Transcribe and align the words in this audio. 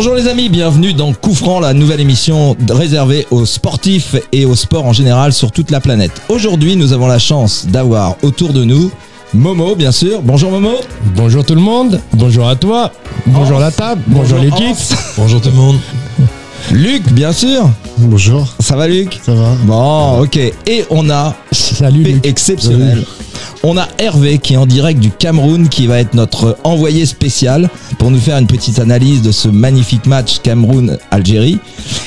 Bonjour 0.00 0.14
les 0.14 0.28
amis, 0.28 0.48
bienvenue 0.48 0.92
dans 0.92 1.12
Coup 1.12 1.34
Franc, 1.34 1.58
la 1.58 1.74
nouvelle 1.74 1.98
émission 1.98 2.56
réservée 2.70 3.26
aux 3.32 3.44
sportifs 3.44 4.14
et 4.30 4.46
au 4.46 4.54
sport 4.54 4.86
en 4.86 4.92
général 4.92 5.32
sur 5.32 5.50
toute 5.50 5.72
la 5.72 5.80
planète. 5.80 6.12
Aujourd'hui, 6.28 6.76
nous 6.76 6.92
avons 6.92 7.08
la 7.08 7.18
chance 7.18 7.66
d'avoir 7.66 8.14
autour 8.22 8.52
de 8.52 8.62
nous 8.62 8.92
Momo, 9.34 9.74
bien 9.74 9.90
sûr. 9.90 10.22
Bonjour 10.22 10.52
Momo. 10.52 10.76
Bonjour 11.16 11.44
tout 11.44 11.56
le 11.56 11.60
monde. 11.60 12.00
Bonjour 12.12 12.46
à 12.46 12.54
toi. 12.54 12.92
Bonjour 13.26 13.58
la 13.58 13.72
table. 13.72 14.00
Bonjour, 14.06 14.38
l'équipe. 14.38 14.76
Bonjour 15.16 15.40
tout 15.40 15.50
le 15.50 15.56
monde. 15.56 15.78
Luc, 16.70 17.10
bien 17.10 17.32
sûr. 17.32 17.68
Bonjour. 17.96 18.46
Ça 18.60 18.76
va 18.76 18.86
Luc? 18.86 19.18
Ça 19.26 19.34
va 19.34 19.50
Bon, 19.64 20.22
ok. 20.22 20.36
Et 20.36 20.84
on 20.90 21.10
a 21.10 21.34
Salut 21.50 22.04
Luc. 22.04 22.24
exceptionnel. 22.24 23.04
Salut. 23.04 23.27
On 23.62 23.76
a 23.76 23.88
Hervé 23.98 24.38
qui 24.38 24.54
est 24.54 24.56
en 24.56 24.66
direct 24.66 25.00
du 25.00 25.10
Cameroun 25.10 25.68
qui 25.68 25.86
va 25.86 25.98
être 25.98 26.14
notre 26.14 26.56
envoyé 26.64 27.06
spécial 27.06 27.68
pour 27.98 28.10
nous 28.10 28.18
faire 28.18 28.38
une 28.38 28.46
petite 28.46 28.78
analyse 28.78 29.22
de 29.22 29.32
ce 29.32 29.48
magnifique 29.48 30.06
match 30.06 30.38
Cameroun-Algérie. 30.42 31.58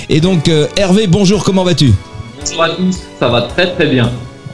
Et 0.10 0.22
donc 0.22 0.48
euh, 0.48 0.68
Hervé, 0.78 1.08
bonjour, 1.08 1.44
comment 1.44 1.64
vas-tu? 1.64 1.94
Bonjour 2.40 2.64
à 2.64 2.70
tous, 2.70 2.98
ça 3.20 3.28
va 3.28 3.44
très 3.44 3.74
très 3.74 3.88
bien. 3.88 4.12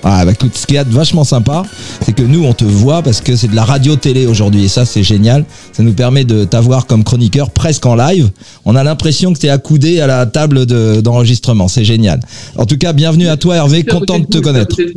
Ah 0.10 0.24
bah 0.24 0.32
écoute, 0.32 0.56
ce 0.56 0.66
qui 0.66 0.76
est 0.78 0.88
vachement 0.88 1.26
sympa, 1.26 1.64
c'est 2.02 2.14
que 2.16 2.24
nous 2.24 2.46
on 2.46 2.54
te 2.54 2.64
voit 2.64 3.02
parce 3.02 3.20
que 3.20 3.36
c'est 3.36 3.50
de 3.50 3.56
la 3.56 3.66
radio-télé 3.66 4.26
aujourd'hui 4.26 4.64
et 4.64 4.68
ça 4.70 4.86
c'est 4.86 5.04
génial. 5.04 5.44
Ça 5.74 5.84
nous 5.84 5.92
permet 5.92 6.24
de 6.24 6.46
t'avoir 6.46 6.86
comme 6.86 7.04
chroniqueur 7.04 7.50
presque 7.52 7.86
en 7.86 7.96
live. 7.96 8.30
On 8.64 8.78
a 8.78 8.86
l'impression 8.86 9.34
que 9.34 9.40
tu 9.40 9.48
es 9.48 9.50
accoudé 9.50 10.00
à 10.00 10.08
la 10.08 10.26
table 10.26 10.66
de- 10.66 11.02
d'enregistrement, 11.02 11.68
c'est 11.68 11.84
génial. 11.84 12.22
En 12.56 12.66
tout 12.66 12.78
cas, 12.78 12.94
bienvenue 12.94 13.28
à 13.28 13.36
toi 13.36 13.58
Hervé, 13.58 13.84
content 13.84 14.20
de 14.20 14.26
te 14.28 14.38
connaître. 14.38 14.78
de. 14.78 14.94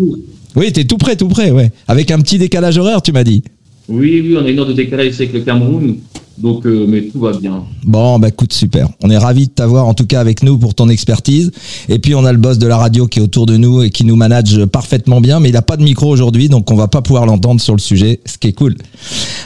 Oui, 0.54 0.70
t'es 0.72 0.84
tout 0.84 0.96
près, 0.96 1.16
tout 1.16 1.28
près, 1.28 1.50
ouais. 1.50 1.72
Avec 1.88 2.12
un 2.12 2.20
petit 2.20 2.38
décalage 2.38 2.78
horaire, 2.78 3.02
tu 3.02 3.10
m'as 3.10 3.24
dit. 3.24 3.42
Oui, 3.88 4.20
oui, 4.24 4.36
on 4.40 4.44
a 4.44 4.48
une 4.48 4.60
heure 4.60 4.66
de 4.66 4.72
décalage 4.74 5.14
avec 5.14 5.32
le 5.32 5.40
Cameroun, 5.40 5.96
donc 6.42 6.66
euh, 6.66 6.86
mais 6.88 7.02
tout 7.02 7.20
va 7.20 7.32
bien. 7.32 7.64
Bon, 7.84 8.18
bah 8.18 8.28
écoute, 8.28 8.52
super. 8.52 8.88
On 9.02 9.10
est 9.10 9.18
ravis 9.18 9.46
de 9.46 9.52
t'avoir 9.52 9.86
en 9.86 9.94
tout 9.94 10.06
cas 10.06 10.20
avec 10.20 10.42
nous 10.42 10.58
pour 10.58 10.74
ton 10.74 10.88
expertise. 10.88 11.50
Et 11.88 11.98
puis 11.98 12.14
on 12.14 12.24
a 12.24 12.32
le 12.32 12.38
boss 12.38 12.58
de 12.58 12.66
la 12.66 12.76
radio 12.76 13.06
qui 13.06 13.18
est 13.18 13.22
autour 13.22 13.46
de 13.46 13.56
nous 13.56 13.82
et 13.82 13.90
qui 13.90 14.04
nous 14.04 14.16
manage 14.16 14.64
parfaitement 14.66 15.20
bien, 15.20 15.40
mais 15.40 15.50
il 15.50 15.52
n'a 15.52 15.62
pas 15.62 15.76
de 15.76 15.82
micro 15.82 16.08
aujourd'hui, 16.08 16.48
donc 16.48 16.70
on 16.70 16.76
va 16.76 16.88
pas 16.88 17.02
pouvoir 17.02 17.26
l'entendre 17.26 17.60
sur 17.60 17.74
le 17.74 17.80
sujet, 17.80 18.20
ce 18.24 18.38
qui 18.38 18.48
est 18.48 18.52
cool. 18.52 18.76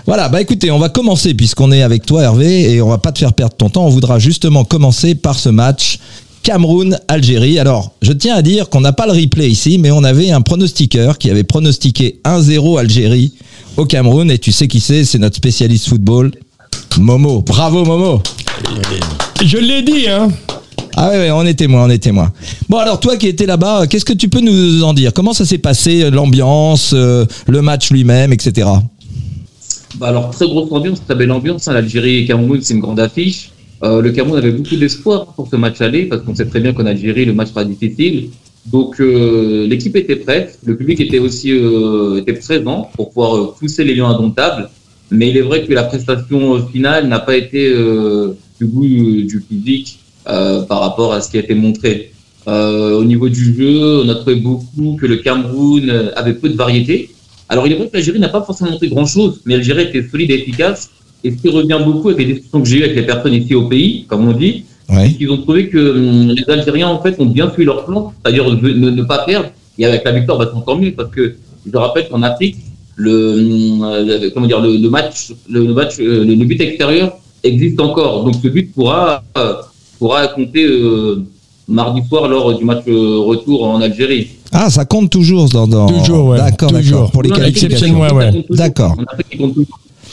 Voilà, 0.07 0.29
bah 0.29 0.41
écoutez, 0.41 0.71
on 0.71 0.79
va 0.79 0.89
commencer 0.89 1.35
puisqu'on 1.35 1.73
est 1.73 1.83
avec 1.83 2.07
toi 2.07 2.23
Hervé 2.23 2.73
et 2.73 2.83
on 2.83 2.89
va 2.89 2.99
pas 2.99 3.13
te 3.13 3.19
faire 3.19 3.33
perdre 3.33 3.55
ton 3.57 3.69
temps. 3.69 3.87
On 3.87 3.91
voudra 3.91 4.19
justement 4.19 4.65
commencer 4.65 5.15
par 5.15 5.39
ce 5.39 5.49
match. 5.49 5.99
Cameroun-Algérie. 6.45 7.59
Alors, 7.59 7.95
je 8.03 8.13
tiens 8.13 8.37
à 8.37 8.43
dire 8.43 8.69
qu'on 8.69 8.83
n'a 8.83 8.93
pas 8.93 9.07
le 9.07 9.13
replay 9.13 9.49
ici, 9.49 9.79
mais 9.79 9.91
on 9.91 10.05
avait 10.05 10.31
un 10.31 10.43
pronostiqueur 10.43 11.19
qui 11.19 11.31
avait 11.31 11.43
pronostiqué 11.43 12.21
1-0 12.25 12.79
Algérie 12.79 13.33
au 13.79 13.87
Cameroun. 13.87 14.31
Et 14.31 14.39
tu 14.39 14.53
sais 14.53 14.69
qui 14.69 14.81
c'est 14.81 15.05
C'est 15.05 15.19
notre 15.19 15.37
spécialiste 15.37 15.89
football, 15.89 16.33
Momo. 16.99 17.43
Bravo 17.43 17.85
Momo 17.85 18.23
Je 19.45 19.59
l'ai 19.59 19.83
dit, 19.83 20.09
hein. 20.09 20.29
ah 20.97 21.11
ouais, 21.11 21.17
ouais, 21.19 21.31
on 21.31 21.43
est 21.45 21.55
témoin, 21.55 21.85
on 21.85 21.91
est 21.91 21.99
témoin. 21.99 22.33
Bon 22.69 22.79
alors 22.79 23.01
toi 23.01 23.17
qui 23.17 23.27
étais 23.29 23.47
là-bas, 23.47 23.87
qu'est-ce 23.87 24.05
que 24.05 24.13
tu 24.13 24.29
peux 24.29 24.41
nous 24.41 24.83
en 24.83 24.95
dire? 24.95 25.13
Comment 25.13 25.33
ça 25.33 25.45
s'est 25.45 25.59
passé, 25.59 26.11
l'ambiance, 26.11 26.93
euh, 26.95 27.25
le 27.49 27.63
match 27.63 27.91
lui-même, 27.91 28.33
etc. 28.33 28.69
Bah 29.97 30.09
alors 30.09 30.31
très 30.31 30.47
grosse 30.47 30.71
ambiance, 30.73 31.05
très 31.05 31.15
belle 31.15 31.31
ambiance. 31.33 31.69
hein. 31.69 31.73
L'Algérie 31.75 32.19
et 32.19 32.27
Cameroun, 32.27 32.61
c'est 32.63 32.75
une 32.75 32.81
grande 32.81 33.01
affiche. 33.01 33.51
Euh, 33.83 34.01
le 34.01 34.13
Cameroun 34.13 34.39
avait 34.39 34.53
beaucoup 34.53 34.77
d'espoir 34.77 35.27
pour 35.35 35.49
ce 35.49 35.57
match 35.57 35.81
aller 35.81 36.05
parce 36.07 36.23
qu'on 36.23 36.35
sait 36.35 36.47
très 36.47 36.61
bien 36.61 36.73
qu'en 36.73 36.87
Algérie, 36.87 37.25
le 37.25 37.35
match 37.35 37.49
sera 37.51 37.65
difficile. 37.65 38.31
Donc 38.67 38.99
euh, 39.01 39.67
l'équipe 39.69 39.95
était 39.97 40.17
prête, 40.17 40.59
le 40.65 40.77
public 40.77 40.99
était 41.01 41.19
aussi 41.19 41.51
euh, 41.53 42.21
était 42.21 42.33
présent 42.33 42.89
pour 42.97 43.11
pouvoir 43.11 43.37
euh, 43.37 43.55
pousser 43.59 43.85
les 43.85 43.95
lions 43.95 44.07
indomptables. 44.07 44.71
Mais 45.11 45.29
il 45.29 45.37
est 45.37 45.43
vrai 45.43 45.65
que 45.65 45.73
la 45.73 45.85
prestation 45.85 46.57
euh, 46.57 46.61
finale 46.73 47.09
n'a 47.09 47.21
pas 47.21 47.37
été 47.37 47.69
euh, 47.69 48.37
du 48.59 48.67
goût 48.67 48.85
euh, 48.85 49.27
du 49.27 49.41
public 49.41 50.01
par 50.25 50.81
rapport 50.81 51.13
à 51.13 51.21
ce 51.21 51.31
qui 51.31 51.37
a 51.37 51.41
été 51.41 51.55
montré. 51.55 52.11
Au 52.47 53.05
niveau 53.05 53.29
du 53.29 53.55
jeu, 53.55 54.03
on 54.05 54.09
a 54.09 54.15
trouvé 54.15 54.37
beaucoup 54.37 54.97
que 54.99 55.05
le 55.05 55.17
Cameroun 55.17 56.11
avait 56.17 56.33
peu 56.33 56.49
de 56.49 56.57
variété. 56.57 57.11
Alors, 57.51 57.67
il 57.67 57.75
est 57.75 57.77
vrai 57.77 57.89
que 57.89 57.93
l'Algérie 57.95 58.19
n'a 58.19 58.31
pas 58.31 58.43
forcément 58.43 58.71
montré 58.71 58.89
grand-chose, 58.89 59.43
mais 59.45 59.55
l'Algérie 59.57 59.83
était 59.83 60.09
solide 60.09 60.31
et 60.31 60.41
efficace. 60.41 60.91
Et 61.25 61.31
ce 61.31 61.37
qui 61.37 61.51
revient 61.51 61.79
beaucoup 61.85 62.09
avec 62.09 62.27
les 62.27 62.35
discussions 62.35 62.63
que 62.63 62.67
j'ai 62.67 62.79
eues 62.79 62.85
avec 62.85 62.97
les 62.97 63.03
personnes 63.03 63.35
ici 63.35 63.55
au 63.55 63.69
pays, 63.69 64.07
comme 64.09 64.27
on 64.27 64.33
dit, 64.33 64.65
c'est 64.89 65.13
qu'ils 65.13 65.31
ont 65.31 65.39
trouvé 65.39 65.69
que 65.69 65.79
hum, 65.79 66.35
les 66.35 66.45
Algériens, 66.51 66.89
en 66.89 67.03
fait, 67.03 67.21
ont 67.21 67.27
bien 67.27 67.51
suivi 67.51 67.67
leur 67.67 67.85
plan, 67.85 68.15
c'est-à-dire 68.23 68.51
ne, 68.51 69.03
pas 69.03 69.25
perdre. 69.27 69.51
Et 69.79 69.85
avec 69.85 70.05
la 70.05 70.13
victoire, 70.13 70.39
bah, 70.39 70.49
c'est 70.51 70.57
encore 70.57 70.79
mieux, 70.79 70.93
parce 70.93 71.11
que 71.11 71.35
je 71.71 71.77
rappelle 71.77 72.09
qu'en 72.09 72.23
Afrique, 72.23 72.57
le, 72.97 73.13
euh, 73.83 74.31
comment 74.33 74.47
dire, 74.47 74.61
le, 74.61 74.77
le 74.77 74.91
match, 74.91 75.33
le, 75.49 75.67
le 75.67 75.75
match, 75.75 75.95
euh, 76.01 76.25
le, 76.25 76.35
le 76.35 76.45
but 76.45 76.61
extérieur 76.61 77.17
existe 77.43 77.81
encore. 77.81 78.25
Donc, 78.25 78.35
ce 78.43 78.49
but 78.49 78.73
pourra, 78.73 79.23
euh, 79.37 79.55
pourra 79.99 80.29
compter 80.29 80.65
euh, 80.65 81.23
mardi 81.69 82.01
soir 82.09 82.29
lors 82.29 82.57
du 82.57 82.65
match 82.65 82.85
retour 82.87 83.65
en 83.67 83.81
Algérie. 83.81 84.29
Ah, 84.53 84.71
ça 84.71 84.85
compte 84.85 85.11
toujours 85.11 85.49
dans. 85.49 85.67
dans... 85.67 85.87
Toujours, 85.89 86.29
ouais, 86.29 86.39
D'accord, 86.39 86.71
toujours. 86.71 86.83
d'accord. 86.83 87.11
Pour 87.11 87.23
les 87.25 87.31
Non, 87.31 87.37
qualifications. 87.37 88.01
ouais, 88.01 88.31
toujours. 88.43 88.57
D'accord. 88.57 88.97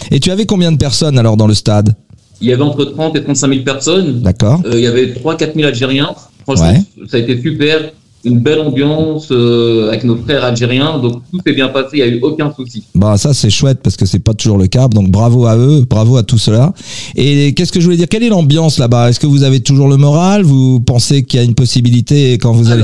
Et 0.09 0.19
tu 0.19 0.31
avais 0.31 0.45
combien 0.45 0.71
de 0.71 0.77
personnes 0.77 1.17
alors 1.19 1.37
dans 1.37 1.47
le 1.47 1.53
stade? 1.53 1.93
Il 2.41 2.47
y 2.49 2.53
avait 2.53 2.63
entre 2.63 2.85
30 2.85 3.15
et 3.17 3.23
35 3.23 3.47
000 3.49 3.63
personnes. 3.63 4.21
D'accord. 4.21 4.61
Euh, 4.65 4.71
il 4.73 4.79
y 4.81 4.87
avait 4.87 5.13
3-4 5.13 5.53
000 5.53 5.67
Algériens. 5.67 6.09
Franchement, 6.43 6.71
Ouais. 6.71 7.07
ça 7.07 7.17
a 7.17 7.19
été 7.19 7.39
super. 7.39 7.91
Une 8.23 8.39
belle 8.39 8.59
ambiance 8.59 9.29
euh, 9.31 9.89
avec 9.89 10.03
nos 10.03 10.15
frères 10.15 10.43
algériens. 10.43 10.99
Donc 10.99 11.23
tout 11.31 11.39
s'est 11.45 11.53
bien 11.53 11.69
passé. 11.69 11.89
Il 11.93 11.97
n'y 11.97 12.03
a 12.03 12.07
eu 12.07 12.19
aucun 12.21 12.53
souci. 12.53 12.83
Bah 12.93 13.17
ça 13.17 13.33
c'est 13.33 13.49
chouette 13.49 13.79
parce 13.81 13.97
que 13.97 14.05
c'est 14.05 14.19
pas 14.19 14.33
toujours 14.33 14.57
le 14.57 14.67
cas. 14.67 14.87
Donc 14.87 15.09
bravo 15.09 15.47
à 15.47 15.57
eux, 15.57 15.85
bravo 15.89 16.17
à 16.17 16.23
tout 16.23 16.37
cela. 16.37 16.73
Et 17.15 17.53
qu'est-ce 17.53 17.71
que 17.71 17.79
je 17.79 17.85
voulais 17.85 17.97
dire? 17.97 18.07
Quelle 18.07 18.23
est 18.23 18.29
l'ambiance 18.29 18.77
là-bas? 18.77 19.09
Est-ce 19.09 19.19
que 19.19 19.27
vous 19.27 19.43
avez 19.43 19.59
toujours 19.61 19.87
le 19.87 19.97
moral? 19.97 20.43
Vous 20.43 20.79
pensez 20.79 21.23
qu'il 21.23 21.39
y 21.39 21.43
a 21.43 21.45
une 21.45 21.55
possibilité 21.55 22.33
quand 22.33 22.53
vous 22.53 22.69
allez? 22.69 22.83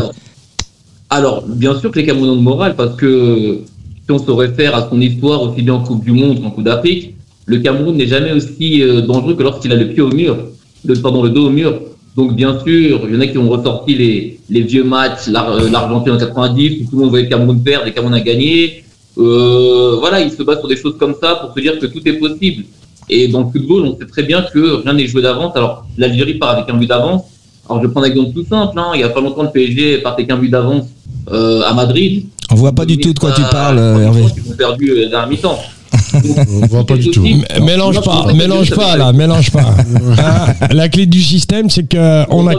Alors, 1.10 1.44
bien 1.48 1.80
sûr 1.80 1.92
que 1.92 2.00
les 2.00 2.06
Camerounais 2.06 2.32
ont 2.32 2.36
le 2.36 2.42
moral 2.42 2.76
parce 2.76 2.96
que 2.96 3.62
si 4.06 4.12
on 4.12 4.20
se 4.20 4.32
réfère 4.32 4.76
à 4.76 4.90
son 4.90 5.00
histoire 5.00 5.42
aussi 5.44 5.62
bien 5.62 5.76
en 5.76 5.84
Coupe 5.84 6.04
du 6.04 6.12
Monde 6.12 6.42
qu'en 6.42 6.50
Coupe 6.52 6.66
d'Afrique, 6.66 7.14
le 7.46 7.60
Cameroun 7.60 7.96
n'est 7.96 8.08
jamais 8.08 8.34
aussi 8.34 8.82
euh, 8.82 9.02
dangereux 9.02 9.36
que 9.36 9.44
lorsqu'il 9.44 9.72
a 9.72 9.76
le 9.76 9.90
pied 9.90 10.02
au 10.02 10.10
mur, 10.12 10.36
le, 10.84 10.96
pardon, 10.96 11.24
le 11.24 11.30
dos 11.30 11.48
au 11.48 11.50
mur. 11.50 11.80
Donc, 12.18 12.36
bien 12.36 12.60
sûr, 12.60 13.02
il 13.08 13.14
y 13.14 13.16
en 13.16 13.22
a 13.22 13.28
qui 13.28 13.38
ont 13.38 13.48
ressorti 13.48 13.94
les, 13.94 14.40
les 14.50 14.62
vieux 14.62 14.84
matchs, 14.84 15.28
euh, 15.28 15.70
l'Argentine 15.70 16.14
en 16.14 16.18
90, 16.18 16.82
où 16.82 16.90
tout 16.90 16.96
le 16.96 17.02
monde 17.02 17.10
voyait 17.12 17.26
le 17.26 17.30
Cameroun 17.30 17.62
perdre, 17.62 17.86
les 17.86 17.94
Cameroun 17.94 18.16
a 18.16 18.22
gagné. 18.22 18.84
Euh, 19.20 19.98
voilà, 20.00 20.20
ils 20.20 20.32
se 20.32 20.42
battent 20.42 20.60
sur 20.60 20.68
des 20.68 20.78
choses 20.78 20.98
comme 20.98 21.14
ça 21.22 21.36
pour 21.36 21.54
se 21.54 21.60
dire 21.60 21.78
que 21.78 21.86
tout 21.86 22.02
est 22.08 22.14
possible. 22.14 22.64
Et 23.08 23.28
dans 23.28 23.42
le 23.44 23.52
football, 23.52 23.86
on 23.86 23.98
sait 23.98 24.08
très 24.08 24.24
bien 24.24 24.42
que 24.42 24.82
rien 24.82 24.94
n'est 24.94 25.06
joué 25.06 25.22
d'avance. 25.22 25.56
Alors, 25.56 25.86
l'Algérie 25.96 26.40
part 26.40 26.50
avec 26.58 26.68
un 26.70 26.78
but 26.78 26.88
d'avance. 26.88 27.22
Alors, 27.70 27.84
je 27.84 27.88
vais 27.88 27.92
prendre 27.92 28.08
un 28.08 28.10
exemple 28.10 28.34
tout 28.34 28.46
simple. 28.50 28.80
Hein. 28.80 28.92
Il 28.96 29.02
y 29.02 29.04
a 29.04 29.10
pas 29.10 29.22
longtemps, 29.22 29.44
le 29.44 29.52
PSG 29.52 30.00
partait 30.00 30.24
avec 30.24 30.32
un 30.32 30.38
but 30.38 30.50
d'avance 30.50 30.86
euh, 31.32 31.62
à 31.62 31.74
Madrid. 31.76 32.26
On 32.50 32.56
voit 32.56 32.72
pas 32.72 32.86
du 32.86 32.98
tout 32.98 33.14
de 33.14 33.20
quoi 33.20 33.32
tu 33.32 33.44
parles, 33.44 33.78
Hervé. 33.78 34.24
Ils 34.44 34.52
ont 34.52 34.56
perdu 34.56 35.06
la 35.12 35.28
mi-temps. 35.28 35.60
On 36.64 36.66
voit 36.68 36.86
pas 36.86 36.98
du 36.98 37.10
tout. 37.12 37.26
Mélange 37.62 38.02
pas, 38.02 38.34
mélange 38.34 38.72
pas 38.72 38.98
là, 38.98 39.12
mélange 39.14 39.52
pas. 39.52 39.76
La 40.72 40.90
clé 40.90 41.06
du 41.06 41.22
système, 41.22 41.70
c'est 41.70 41.88
que 41.88 42.24
on 42.30 42.48
a, 42.48 42.54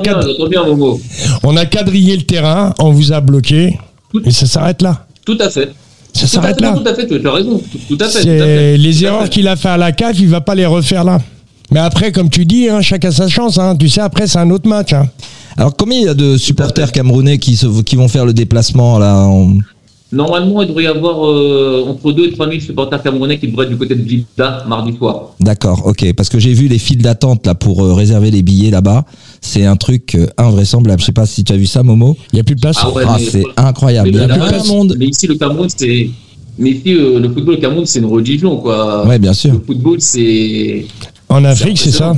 on 1.42 1.56
a 1.56 1.66
quadrillé 1.66 2.16
le 2.16 2.22
terrain, 2.22 2.74
on 2.78 2.91
vous 2.91 3.12
a 3.12 3.20
bloqué, 3.20 3.78
et 4.24 4.30
ça 4.30 4.46
s'arrête 4.46 4.82
là. 4.82 5.06
Tout 5.24 5.38
à 5.41 5.50
fait. 5.50 5.70
Ça 6.14 6.20
Tout 6.20 6.24
à 6.24 6.26
s'arrête 6.28 6.56
fait, 6.56 6.62
là. 6.62 6.72
Tout 6.82 6.88
à 6.88 6.94
fait, 6.94 7.06
tu 7.06 7.26
as 7.26 7.32
raison. 7.32 7.60
Tout, 7.88 7.98
à 8.00 8.08
fait. 8.08 8.76
les 8.76 9.04
erreurs 9.04 9.28
qu'il 9.28 9.46
a 9.46 9.56
fait 9.56 9.69
à 9.69 9.76
la 9.76 9.92
CAF, 9.92 10.19
il 10.19 10.28
va 10.28 10.40
pas 10.40 10.54
les 10.54 10.66
refaire 10.66 11.04
là. 11.04 11.20
Mais 11.70 11.80
après, 11.80 12.12
comme 12.12 12.31
tu 12.31 12.46
dis, 12.46 12.69
hein, 12.69 12.81
chacun 12.81 13.10
sa 13.10 13.28
chance. 13.28 13.58
Hein. 13.58 13.76
Tu 13.76 13.88
sais, 13.90 14.00
après, 14.00 14.26
c'est 14.26 14.38
un 14.38 14.50
autre 14.50 14.66
match. 14.69 14.94
Hein. 14.94 15.06
Alors 15.58 15.76
combien 15.76 15.99
il 15.99 16.05
y 16.05 16.08
a 16.08 16.14
de 16.14 16.37
supporters 16.37 16.93
camerounais 16.93 17.38
qui, 17.38 17.56
se, 17.56 17.66
qui 17.82 17.96
vont 17.96 18.08
faire 18.08 18.25
le 18.25 18.32
déplacement 18.32 18.99
là 18.99 19.25
en- 19.26 19.55
Normalement, 20.10 20.62
il 20.62 20.69
devrait 20.69 20.84
y 20.84 20.87
avoir 20.87 21.26
euh, 21.28 21.84
entre 21.87 22.12
2 22.12 22.28
et 22.28 22.32
3 22.32 22.49
000 22.49 22.60
supporters 22.60 23.02
camerounais 23.02 23.38
qui 23.38 23.46
devraient 23.49 23.64
être 23.66 23.70
du 23.72 23.76
côté 23.76 23.94
de 23.94 24.08
Jeddah 24.08 24.64
mardi 24.66 24.96
soir. 24.96 25.34
D'accord, 25.38 25.82
ok. 25.87 26.14
Parce 26.14 26.31
que 26.31 26.38
j'ai 26.38 26.55
vu 26.55 26.66
les 26.66 26.78
files 26.78 27.02
d'attente 27.02 27.46
là 27.46 27.55
pour 27.55 27.84
euh, 27.84 27.93
réserver 27.93 28.31
les 28.31 28.43
billets 28.43 28.70
là-bas. 28.70 29.05
C'est 29.43 29.66
un 29.66 29.76
truc 29.76 30.14
euh, 30.14 30.26
invraisemblable. 30.38 31.00
Je 31.00 31.06
sais 31.06 31.12
pas 31.12 31.26
si 31.26 31.44
tu 31.44 31.52
as 31.52 31.56
vu 31.58 31.66
ça, 31.66 31.82
Momo. 31.82 32.16
Il 32.32 32.37
n'y 32.37 32.40
a 32.40 32.44
plus 32.44 32.55
de 32.55 32.60
place. 32.60 32.76
Ah 32.81 32.90
ouais, 32.90 33.02
Ah, 33.06 33.16
mais- 33.19 33.25
c'est 33.26 33.44
incroyable. 33.58 34.08
Il 34.08 34.14
y 34.16 34.19
a 34.20 34.26
là, 34.26 34.37
de 34.62 34.66
monde. 34.69 34.96
mais 34.99 35.06
ici, 35.08 35.26
le 35.26 35.34
Cameroun, 35.34 35.69
c'est. 35.76 36.08
Mais 36.58 36.70
ici, 36.70 36.94
euh, 36.94 37.20
le 37.20 37.28
football 37.28 37.56
au 37.56 37.58
Cameroun, 37.58 37.84
c'est 37.87 37.99
une 37.99 38.06
religion, 38.06 38.56
quoi. 38.56 39.06
Ouais, 39.06 39.19
bien 39.19 39.34
sûr. 39.34 39.52
Le 39.52 39.60
football, 39.60 40.00
c'est. 40.00 40.87
En 41.28 41.44
Afrique, 41.44 41.78
c'est 41.78 41.90
ça? 41.93 42.16